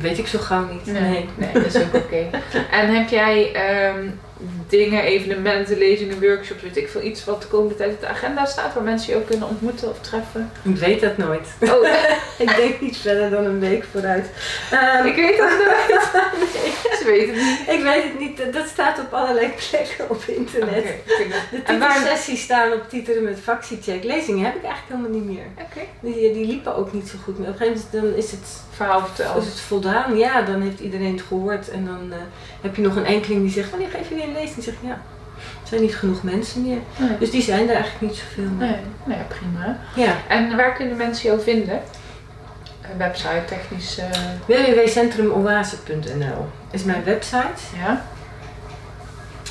Weet 0.00 0.18
ik 0.18 0.26
zo 0.26 0.38
gauw 0.38 0.64
niet. 0.72 0.86
nee 0.86 1.28
dat 1.52 1.64
is 1.64 1.76
ook 1.76 1.94
oké. 1.94 2.26
En 2.70 2.94
heb 2.94 3.08
jij 3.08 3.52
ehm, 3.54 4.08
dingen, 4.68 5.02
evenementen, 5.02 5.78
lezingen, 5.78 6.20
workshops, 6.20 6.62
weet 6.62 6.76
ik 6.76 6.88
veel, 6.88 7.02
iets 7.02 7.24
wat 7.24 7.42
de 7.42 7.48
komende 7.48 7.74
tijd 7.76 7.92
op 7.92 8.00
de 8.00 8.06
agenda 8.06 8.44
staat 8.44 8.74
waar 8.74 8.82
mensen 8.82 9.12
je 9.12 9.18
ook 9.18 9.26
kunnen 9.26 9.48
ontmoeten 9.48 9.88
of 9.90 10.00
treffen? 10.00 10.50
Ik 10.62 10.76
weet 10.76 11.00
dat 11.00 11.16
nooit. 11.16 11.48
Oh, 11.60 11.86
ik 12.46 12.56
denk 12.56 12.80
niet 12.80 12.96
verder 12.96 13.30
dan 13.30 13.44
een 13.44 13.60
week 13.60 13.84
vooruit. 13.90 14.26
Ehm, 14.70 15.06
ik 15.06 15.14
weet 15.14 15.38
dat 15.38 15.48
nooit. 15.50 16.00
Ze 16.98 17.04
weten 17.04 17.34
het 17.34 17.58
niet. 17.66 17.76
ik 17.76 17.82
weet 17.82 18.02
het 18.02 18.18
niet. 18.18 18.52
Dat 18.52 18.68
staat 18.68 18.98
op 18.98 19.12
allerlei 19.12 19.48
plekken 19.70 20.10
op 20.10 20.22
internet. 20.26 20.84
Vind 21.06 21.32
het- 21.34 21.66
De 21.66 21.72
titelsessies 21.72 22.42
staan 22.42 22.72
op 22.72 22.88
titelen 22.88 23.22
met 23.24 23.38
vaccincheck. 23.44 24.04
Lezingen 24.04 24.44
heb 24.44 24.54
ik 24.56 24.62
eigenlijk 24.64 24.88
helemaal 25.00 25.20
niet 25.20 25.36
meer. 25.36 25.46
Oké. 25.58 25.80
Die, 26.00 26.32
die 26.32 26.46
liepen 26.46 26.76
ook 26.76 26.92
niet 26.92 27.08
zo 27.08 27.16
goed 27.24 27.38
meer. 27.38 27.48
Op 27.48 27.52
een 27.60 27.66
gegeven 27.66 27.82
moment 27.92 28.10
dan 28.10 28.24
is 28.24 28.30
het, 28.30 28.46
Verhaal 28.84 29.38
is 29.38 29.44
het 29.46 29.60
voldaan. 29.60 30.16
Ja, 30.16 30.42
dan 30.42 30.60
heeft 30.60 30.80
iedereen 30.80 31.12
het 31.12 31.22
gehoord. 31.28 31.70
En 31.70 31.84
dan 31.84 32.12
eh, 32.12 32.18
heb 32.60 32.76
je 32.76 32.82
nog 32.82 32.96
een 32.96 33.04
enkeling 33.06 33.40
die 33.42 33.50
zegt, 33.50 33.70
wanneer 33.70 33.88
geef 33.88 34.08
je 34.08 34.14
weer 34.14 34.24
een 34.24 34.32
lezing? 34.32 34.54
Die 34.54 34.62
zegt, 34.64 34.76
ja, 34.80 34.90
er 35.36 35.68
zijn 35.68 35.80
niet 35.80 35.94
genoeg 35.94 36.22
mensen 36.22 36.62
meer. 36.62 36.78
Nee. 36.96 37.18
Dus 37.18 37.30
die 37.30 37.42
zijn 37.42 37.68
er 37.68 37.74
eigenlijk 37.74 38.00
niet 38.12 38.16
zoveel 38.16 38.50
meer. 38.58 38.68
Nee, 38.68 38.76
nou 39.04 39.18
ja, 39.18 39.24
prima. 39.28 39.78
Ja. 40.06 40.12
En 40.28 40.56
waar 40.56 40.72
kunnen 40.74 40.96
mensen 40.96 41.28
jou 41.28 41.40
vinden? 41.42 41.80
Een 42.92 42.98
website, 42.98 43.42
technisch. 43.46 43.98
eh, 43.98 44.06
www.centrumoase.nl 44.46 46.46
is 46.70 46.84
mijn 46.84 47.04
website 47.04 47.60
ja. 47.76 48.04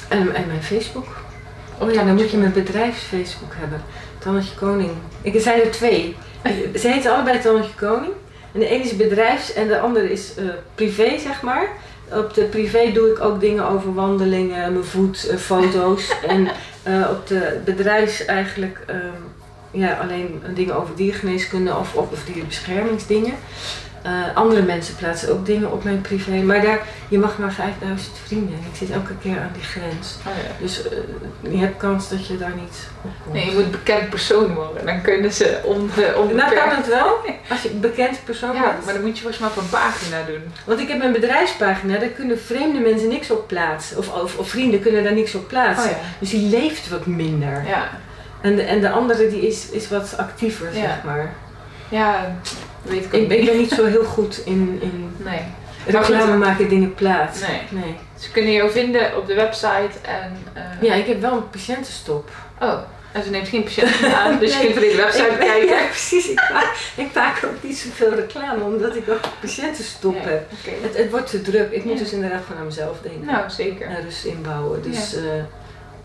en, 0.09 0.35
en 0.35 0.47
mijn 0.47 0.63
Facebook. 0.63 1.07
Oh 1.79 1.91
Ja, 1.93 2.03
dan 2.03 2.15
moet 2.15 2.31
je 2.31 2.37
mijn 2.37 2.53
bedrijfsfacebook 2.53 3.53
hebben. 3.55 3.81
Tannetje 4.19 4.55
Koning. 4.55 4.91
Ik, 5.21 5.41
zijn 5.41 5.61
er 5.61 5.71
twee. 5.71 6.15
Ze 6.81 6.87
heten 6.87 7.13
allebei 7.13 7.39
Tannetje 7.39 7.73
Koning. 7.75 8.11
En 8.53 8.59
de 8.59 8.67
ene 8.67 8.83
is 8.83 8.95
bedrijfs 8.95 9.53
en 9.53 9.67
de 9.67 9.79
andere 9.79 10.11
is 10.11 10.35
eh, 10.35 10.45
privé, 10.75 11.19
zeg 11.19 11.41
maar. 11.41 11.67
Op 12.11 12.33
de 12.33 12.43
privé 12.43 12.91
doe 12.93 13.11
ik 13.11 13.19
ook 13.19 13.39
dingen 13.39 13.67
over 13.67 13.93
wandelingen, 13.93 14.73
mijn 14.73 14.85
voet, 14.85 15.27
eh, 15.27 15.37
foto's. 15.37 16.13
en 16.27 16.47
eh, 16.83 17.07
op 17.09 17.27
de 17.27 17.61
bedrijfs 17.65 18.25
eigenlijk 18.25 18.83
ehm, 18.87 18.99
ja, 19.71 19.97
alleen 20.01 20.43
dingen 20.55 20.75
over 20.75 20.95
diergeneeskunde 20.95 21.75
of, 21.75 21.95
of, 21.95 22.11
of 22.11 22.23
dierenbeschermingsdingen. 22.25 23.33
Eh, 24.01 24.11
andere 24.33 24.61
mensen 24.61 24.95
plaatsen 24.95 25.31
ook 25.31 25.45
dingen 25.45 25.71
op 25.71 25.83
mijn 25.83 26.01
privé. 26.01 26.31
Maar 26.31 26.61
daar, 26.61 26.79
je 27.07 27.17
mag 27.19 27.37
maar 27.37 27.51
5000 27.51 28.15
vrienden. 28.25 28.53
En 28.57 28.63
ik 28.71 28.77
zit 28.77 28.89
elke 28.89 29.13
keer 29.21 29.39
aan 29.39 29.49
die 29.53 29.63
grens. 29.63 30.17
Oh, 30.27 30.33
ja. 30.43 30.51
Dus 30.59 30.83
eh, 30.87 30.97
je 31.51 31.57
hebt 31.57 31.77
kans 31.77 32.09
dat 32.09 32.27
je 32.27 32.37
daar 32.37 32.53
niet 32.55 32.87
op 33.01 33.11
komt. 33.23 33.35
Nee, 33.35 33.45
je 33.45 33.51
moet 33.51 33.71
bekend 33.71 34.09
persoon 34.09 34.53
worden. 34.53 34.85
Dan 34.85 35.01
kunnen 35.01 35.33
ze 35.33 35.59
on, 35.63 35.89
uh, 35.97 35.97
nou 35.97 36.19
onbeperkt. 36.19 36.53
kan 36.53 36.69
het 36.75 36.87
wel, 36.87 37.17
als 37.51 37.61
je 37.61 37.69
een 37.71 37.79
bekend 37.79 38.23
persoon 38.25 38.53
Ja, 38.55 38.61
bent. 38.71 38.85
maar 38.85 38.93
dan 38.93 39.03
moet 39.03 39.15
je 39.15 39.21
volgens 39.21 39.41
mij 39.41 39.49
op 39.49 39.57
een 39.57 39.69
pagina 39.69 40.17
doen. 40.27 40.41
Want 40.65 40.79
ik 40.79 40.87
heb 40.87 40.97
mijn 40.97 41.11
bedrijfspagina, 41.11 41.97
daar 41.97 42.09
kunnen 42.09 42.39
vreemde 42.39 42.79
mensen 42.79 43.07
niks 43.07 43.31
op 43.31 43.47
plaatsen. 43.47 43.97
Of, 43.97 44.13
of, 44.21 44.37
of 44.37 44.49
vrienden 44.49 44.81
kunnen 44.81 45.03
daar 45.03 45.13
niks 45.13 45.35
op 45.35 45.47
plaatsen. 45.47 45.89
Oh 45.89 45.95
ja. 45.95 46.03
Dus 46.19 46.29
die 46.29 46.49
leeft 46.49 46.89
wat 46.89 47.05
minder. 47.05 47.63
Ja, 47.67 47.89
En, 48.41 48.55
de, 48.55 48.61
en 48.61 48.81
de 48.81 48.89
andere 48.89 49.27
die 49.29 49.47
is, 49.47 49.69
is 49.69 49.89
wat 49.89 50.13
actiever, 50.17 50.67
zeg 50.73 51.03
maar. 51.03 51.33
ja 51.89 52.35
weet 52.81 53.05
ik 53.05 53.13
Ik, 53.13 53.27
ben- 53.27 53.37
ik 53.37 53.43
niet. 53.43 53.49
ben 53.49 53.57
niet 53.59 53.71
zo 53.71 53.85
heel 53.85 54.03
goed 54.03 54.41
in, 54.45 54.79
in 54.81 55.11
Nee. 55.17 55.39
reclame 55.85 56.37
maken, 56.37 56.69
dingen 56.69 56.93
plaatsen. 56.93 57.47
Nee. 57.71 57.83
nee. 57.83 57.95
Ze 58.19 58.31
kunnen 58.31 58.51
jou 58.51 58.71
vinden 58.71 59.17
op 59.17 59.27
de 59.27 59.33
website 59.33 59.91
en... 60.01 60.37
eh, 60.53 60.61
Ja, 60.81 60.93
ik 60.93 61.05
heb 61.05 61.21
wel 61.21 61.31
een 61.33 61.49
patiëntenstop. 61.49 62.29
Oh, 62.61 62.79
En 63.11 63.23
ze 63.23 63.29
neemt 63.29 63.47
geen 63.47 63.63
patiënten 63.63 64.15
aan, 64.17 64.39
dus 64.39 64.51
je 64.53 64.57
Nee, 64.63 64.65
kunt 64.65 64.77
alleen 64.77 64.95
de 64.95 65.01
website 65.01 65.23
ik, 65.27 65.37
bekijken. 65.37 65.67
Ja, 65.77 65.85
precies. 65.89 66.29
Ik 66.29 66.49
maak, 66.53 66.75
ik 66.95 67.13
maak 67.15 67.43
ook 67.45 67.63
niet 67.63 67.77
zoveel 67.77 68.13
reclame, 68.13 68.63
omdat 68.63 68.95
ik 68.95 69.09
ook 69.09 69.19
patiëntenstop 69.41 70.13
Nee, 70.13 70.23
heb. 70.23 70.51
oké. 70.59 70.71
Het, 70.87 70.97
het 70.97 71.11
wordt 71.11 71.29
te 71.29 71.41
druk. 71.41 71.71
Ik 71.71 71.83
moet 71.83 71.93
Ja. 71.97 71.99
dus 72.03 72.11
inderdaad 72.13 72.41
gewoon 72.45 72.59
aan 72.61 72.65
mezelf 72.67 72.97
denken. 73.01 73.25
Nou, 73.25 73.49
zeker. 73.49 73.87
en 73.87 74.01
rust 74.03 74.25
inbouwen. 74.25 74.81
Dus 74.81 75.15
eh, 75.15 75.37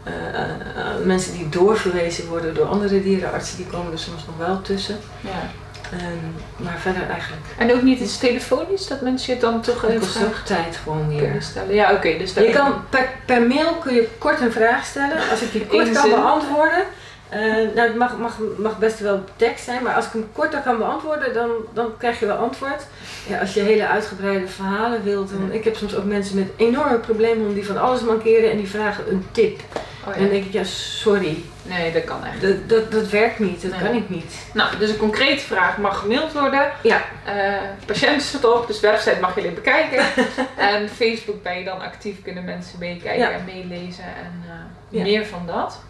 eh, 0.04 0.96
mensen 1.04 1.32
die 1.32 1.48
doorverwezen 1.48 2.28
worden 2.28 2.54
door 2.54 2.66
andere 2.66 3.02
dierenartsen, 3.02 3.56
die 3.56 3.66
komen 3.66 3.92
er 3.92 3.98
soms 3.98 4.26
nog 4.26 4.46
wel 4.46 4.62
tussen. 4.62 4.98
Ja. 5.20 5.50
Ehm, 5.92 6.64
maar 6.64 6.76
verder 6.78 7.08
eigenlijk 7.10 7.42
En 7.58 7.72
ook 7.72 7.82
niet 7.82 8.00
iets 8.00 8.18
telefonisch, 8.18 8.86
dat 8.86 9.00
mensen 9.00 9.34
je 9.34 9.40
dan 9.40 9.60
toch 9.60 9.84
even 9.84 10.00
kost 10.00 10.24
ook 10.24 10.34
tijd 10.44 10.76
gewoon 10.82 11.08
weer. 11.08 11.36
stellen. 11.42 11.74
Ja, 11.74 11.92
oké. 11.92 12.18
dus 12.18 12.34
daar- 12.34 12.44
Je 12.44 12.50
kan 12.52 12.74
per, 12.90 13.08
per 13.26 13.42
mail 13.42 13.72
kun 13.74 13.94
je 13.94 14.08
kort 14.18 14.40
een 14.40 14.52
vraag 14.52 14.84
stellen. 14.84 15.16
Als 15.30 15.40
ik 15.42 15.52
die 15.52 15.66
kort 15.66 15.92
kan 15.92 16.10
beantwoorden. 16.10 16.82
eh, 17.28 17.40
nou, 17.74 17.80
het 17.80 17.96
mag, 17.96 18.16
mag, 18.18 18.36
mag 18.58 18.78
best 18.78 18.98
wel 19.00 19.24
tekst 19.36 19.64
zijn, 19.64 19.82
maar 19.82 19.94
als 19.94 20.04
ik 20.06 20.12
hem 20.12 20.28
korter 20.32 20.60
kan 20.60 20.78
beantwoorden, 20.78 21.34
dan, 21.34 21.50
dan 21.74 21.86
krijg 21.98 22.20
je 22.20 22.26
wel 22.26 22.36
antwoord. 22.36 22.82
Ja, 23.26 23.38
als 23.40 23.54
je 23.54 23.60
hele 23.60 23.86
uitgebreide 23.86 24.46
verhalen 24.48 25.02
wilt, 25.04 25.30
dan, 25.30 25.52
ik 25.52 25.64
heb 25.64 25.76
soms 25.76 25.96
ook 25.96 26.04
mensen 26.04 26.36
met 26.38 26.48
enorme 26.56 26.98
problemen 26.98 27.54
die 27.54 27.66
van 27.66 27.78
alles 27.78 28.00
mankeren 28.00 28.50
en 28.50 28.56
die 28.56 28.68
vragen 28.68 29.04
een 29.10 29.26
tip. 29.32 29.60
Oh, 30.06 30.14
En 30.14 30.20
dan 30.20 30.28
denk 30.30 30.44
ik, 30.44 30.52
ja, 30.52 30.64
sorry, 30.64 31.42
Nee, 31.62 31.92
dat 31.92 32.04
kan 32.04 32.24
echt. 32.24 32.40
dat, 32.40 32.68
dat, 32.68 32.92
dat 32.92 33.08
werkt 33.08 33.38
niet, 33.38 33.62
dat 33.62 33.70
Nee. 33.70 33.80
kan 33.80 33.94
ik 33.96 34.08
niet. 34.08 34.34
Nou, 34.54 34.76
dus 34.78 34.90
een 34.90 34.96
concrete 34.96 35.44
vraag 35.44 35.78
mag 35.78 35.98
gemaild 35.98 36.32
worden. 36.32 36.70
Ja. 36.82 37.00
Eh 37.24 37.54
patiënt 37.86 38.22
staat 38.22 38.44
op, 38.44 38.66
dus 38.66 38.80
website 38.80 39.20
mag 39.20 39.34
je 39.34 39.40
alleen 39.40 39.54
bekijken. 39.54 40.04
en 40.56 40.88
Facebook 40.88 41.42
ben 41.42 41.58
je 41.58 41.64
dan 41.64 41.80
actief, 41.80 42.22
kunnen 42.22 42.44
mensen 42.44 42.78
meekijken 42.78 43.18
Ja. 43.18 43.30
en 43.30 43.44
meelezen 43.44 44.04
en 44.04 44.42
eh, 44.48 44.52
Ja. 44.98 45.02
meer 45.02 45.26
van 45.26 45.42
dat. 45.46 45.80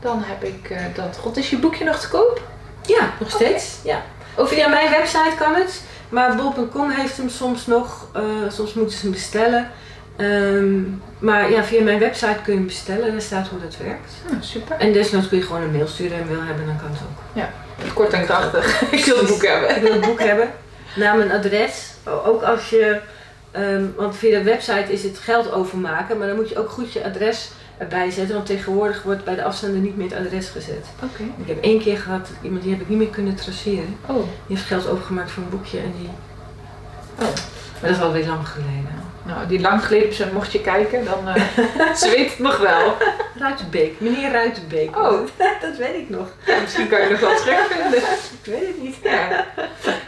Dan 0.00 0.22
heb 0.26 0.44
ik 0.44 0.70
eh, 0.70 0.84
dat. 0.94 1.16
God, 1.20 1.36
is 1.36 1.50
je 1.50 1.58
boekje 1.58 1.84
nog 1.84 1.98
te 1.98 2.08
koop? 2.08 2.40
Ja, 2.86 3.10
nog 3.20 3.30
steeds. 3.30 3.78
Ja. 3.84 4.02
Of 4.34 4.48
via 4.48 4.68
mijn 4.68 4.90
website 4.90 5.34
kan 5.38 5.54
het, 5.54 5.82
maar 6.08 6.36
bol.com 6.36 6.90
heeft 6.90 7.16
hem 7.16 7.28
soms 7.28 7.66
nog, 7.66 8.06
soms 8.48 8.74
moeten 8.74 8.96
ze 8.96 9.02
hem 9.02 9.12
bestellen. 9.12 9.70
Ehm, 10.16 10.80
maar 11.18 11.50
ja, 11.50 11.64
via 11.64 11.82
mijn 11.82 11.98
website 11.98 12.38
kun 12.42 12.52
je 12.52 12.58
hem 12.58 12.66
bestellen, 12.66 13.10
daar 13.10 13.20
staat 13.20 13.48
hoe 13.48 13.60
dat 13.60 13.76
werkt. 13.76 14.12
Hm, 14.28 14.40
super. 14.40 14.76
En 14.76 14.92
desnoods 14.92 15.28
kun 15.28 15.38
je 15.38 15.44
gewoon 15.44 15.62
een 15.62 15.72
mail 15.72 15.86
sturen 15.86 16.18
en 16.18 16.28
wil 16.28 16.42
hebben, 16.42 16.66
dan 16.66 16.76
kan 16.76 16.90
het 16.90 17.00
ook. 17.00 17.42
Kort 17.94 18.12
en 18.12 18.24
krachtig. 18.24 18.82
ik 18.98 19.04
wil 19.04 19.16
het 19.16 19.26
boek 19.26 19.46
hebben. 19.46 19.76
Ik 19.76 19.82
wil 19.82 19.92
het 19.92 20.00
boek 20.00 20.20
hebben, 20.20 20.50
naam 20.96 21.20
en 21.20 21.30
adres. 21.30 21.90
Ook 22.04 22.42
als 22.42 22.70
je, 22.70 23.00
ehm, 23.50 23.84
want 23.96 24.16
via 24.16 24.38
de 24.38 24.44
website 24.44 24.92
is 24.92 25.02
het 25.02 25.18
geld 25.18 25.52
overmaken, 25.52 26.18
maar 26.18 26.26
dan 26.26 26.36
moet 26.36 26.48
je 26.48 26.58
ook 26.58 26.70
goed 26.70 26.92
je 26.92 27.04
adres 27.04 27.50
erbij 27.78 28.10
zetten, 28.10 28.34
want 28.34 28.46
tegenwoordig 28.46 29.02
wordt 29.02 29.24
bij 29.24 29.34
de 29.34 29.44
afzender 29.44 29.80
niet 29.80 29.96
meer 29.96 30.10
het 30.10 30.26
adres 30.26 30.48
gezet. 30.48 30.86
Oké. 31.02 31.22
Ik 31.22 31.46
heb 31.46 31.62
één 31.62 31.80
keer 31.80 31.98
gehad, 31.98 32.28
iemand 32.42 32.62
die 32.62 32.72
heb 32.72 32.80
ik 32.80 32.88
niet 32.88 32.98
meer 32.98 33.08
kunnen 33.08 33.34
traceren. 33.34 33.96
Oh. 34.06 34.16
Die 34.16 34.56
heeft 34.56 34.66
geld 34.66 34.88
overgemaakt 34.88 35.30
voor 35.30 35.42
een 35.42 35.48
boekje 35.48 35.78
en 35.78 35.92
die. 35.98 36.08
Oh. 37.14 37.34
Maar 37.80 37.90
dat 37.90 37.90
is 37.90 38.00
alweer 38.00 38.26
lang 38.26 38.48
geleden. 38.48 39.11
Nou, 39.24 39.46
die 39.46 39.60
lang 39.60 39.84
geleden 39.86 40.32
mocht 40.32 40.52
je 40.52 40.60
kijken, 40.60 41.04
dan 41.04 41.28
eh 41.28 41.42
ze 42.00 42.10
weet 42.10 42.30
het 42.30 42.38
nog 42.38 42.58
wel. 42.58 42.96
Ruitenbeek, 43.38 44.00
meneer 44.00 44.30
Ruitenbeek. 44.30 44.96
Oh. 44.96 45.20
dat 45.60 45.76
weet 45.76 45.94
ik 45.94 46.08
nog. 46.08 46.28
Misschien 46.60 46.88
kan 46.88 47.00
je 47.00 47.08
nog 47.10 47.20
wel 47.20 47.36
terugvinden. 47.36 47.98
Ik 48.42 48.44
weet 48.44 48.66
het 48.66 48.82
niet. 48.82 48.96
Ja. 49.02 49.44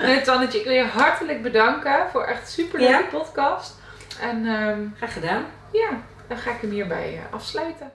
Nee, 0.01 0.21
Tannetje, 0.21 0.59
ik 0.59 0.65
wil 0.65 0.75
je 0.75 0.85
hartelijk 0.85 1.43
bedanken 1.43 1.97
voor 2.13 2.23
echt 2.25 2.51
super 2.51 2.79
leuke 2.81 2.93
Ja. 2.93 3.03
podcast. 3.19 3.75
En 4.21 4.47
ehm, 4.47 4.79
Graag 4.97 5.13
gedaan. 5.13 5.45
ja, 5.73 5.89
dan 6.29 6.37
ga 6.39 6.51
ik 6.51 6.61
hem 6.61 6.71
hierbij 6.71 7.13
eh, 7.29 7.35
afsluiten. 7.35 7.91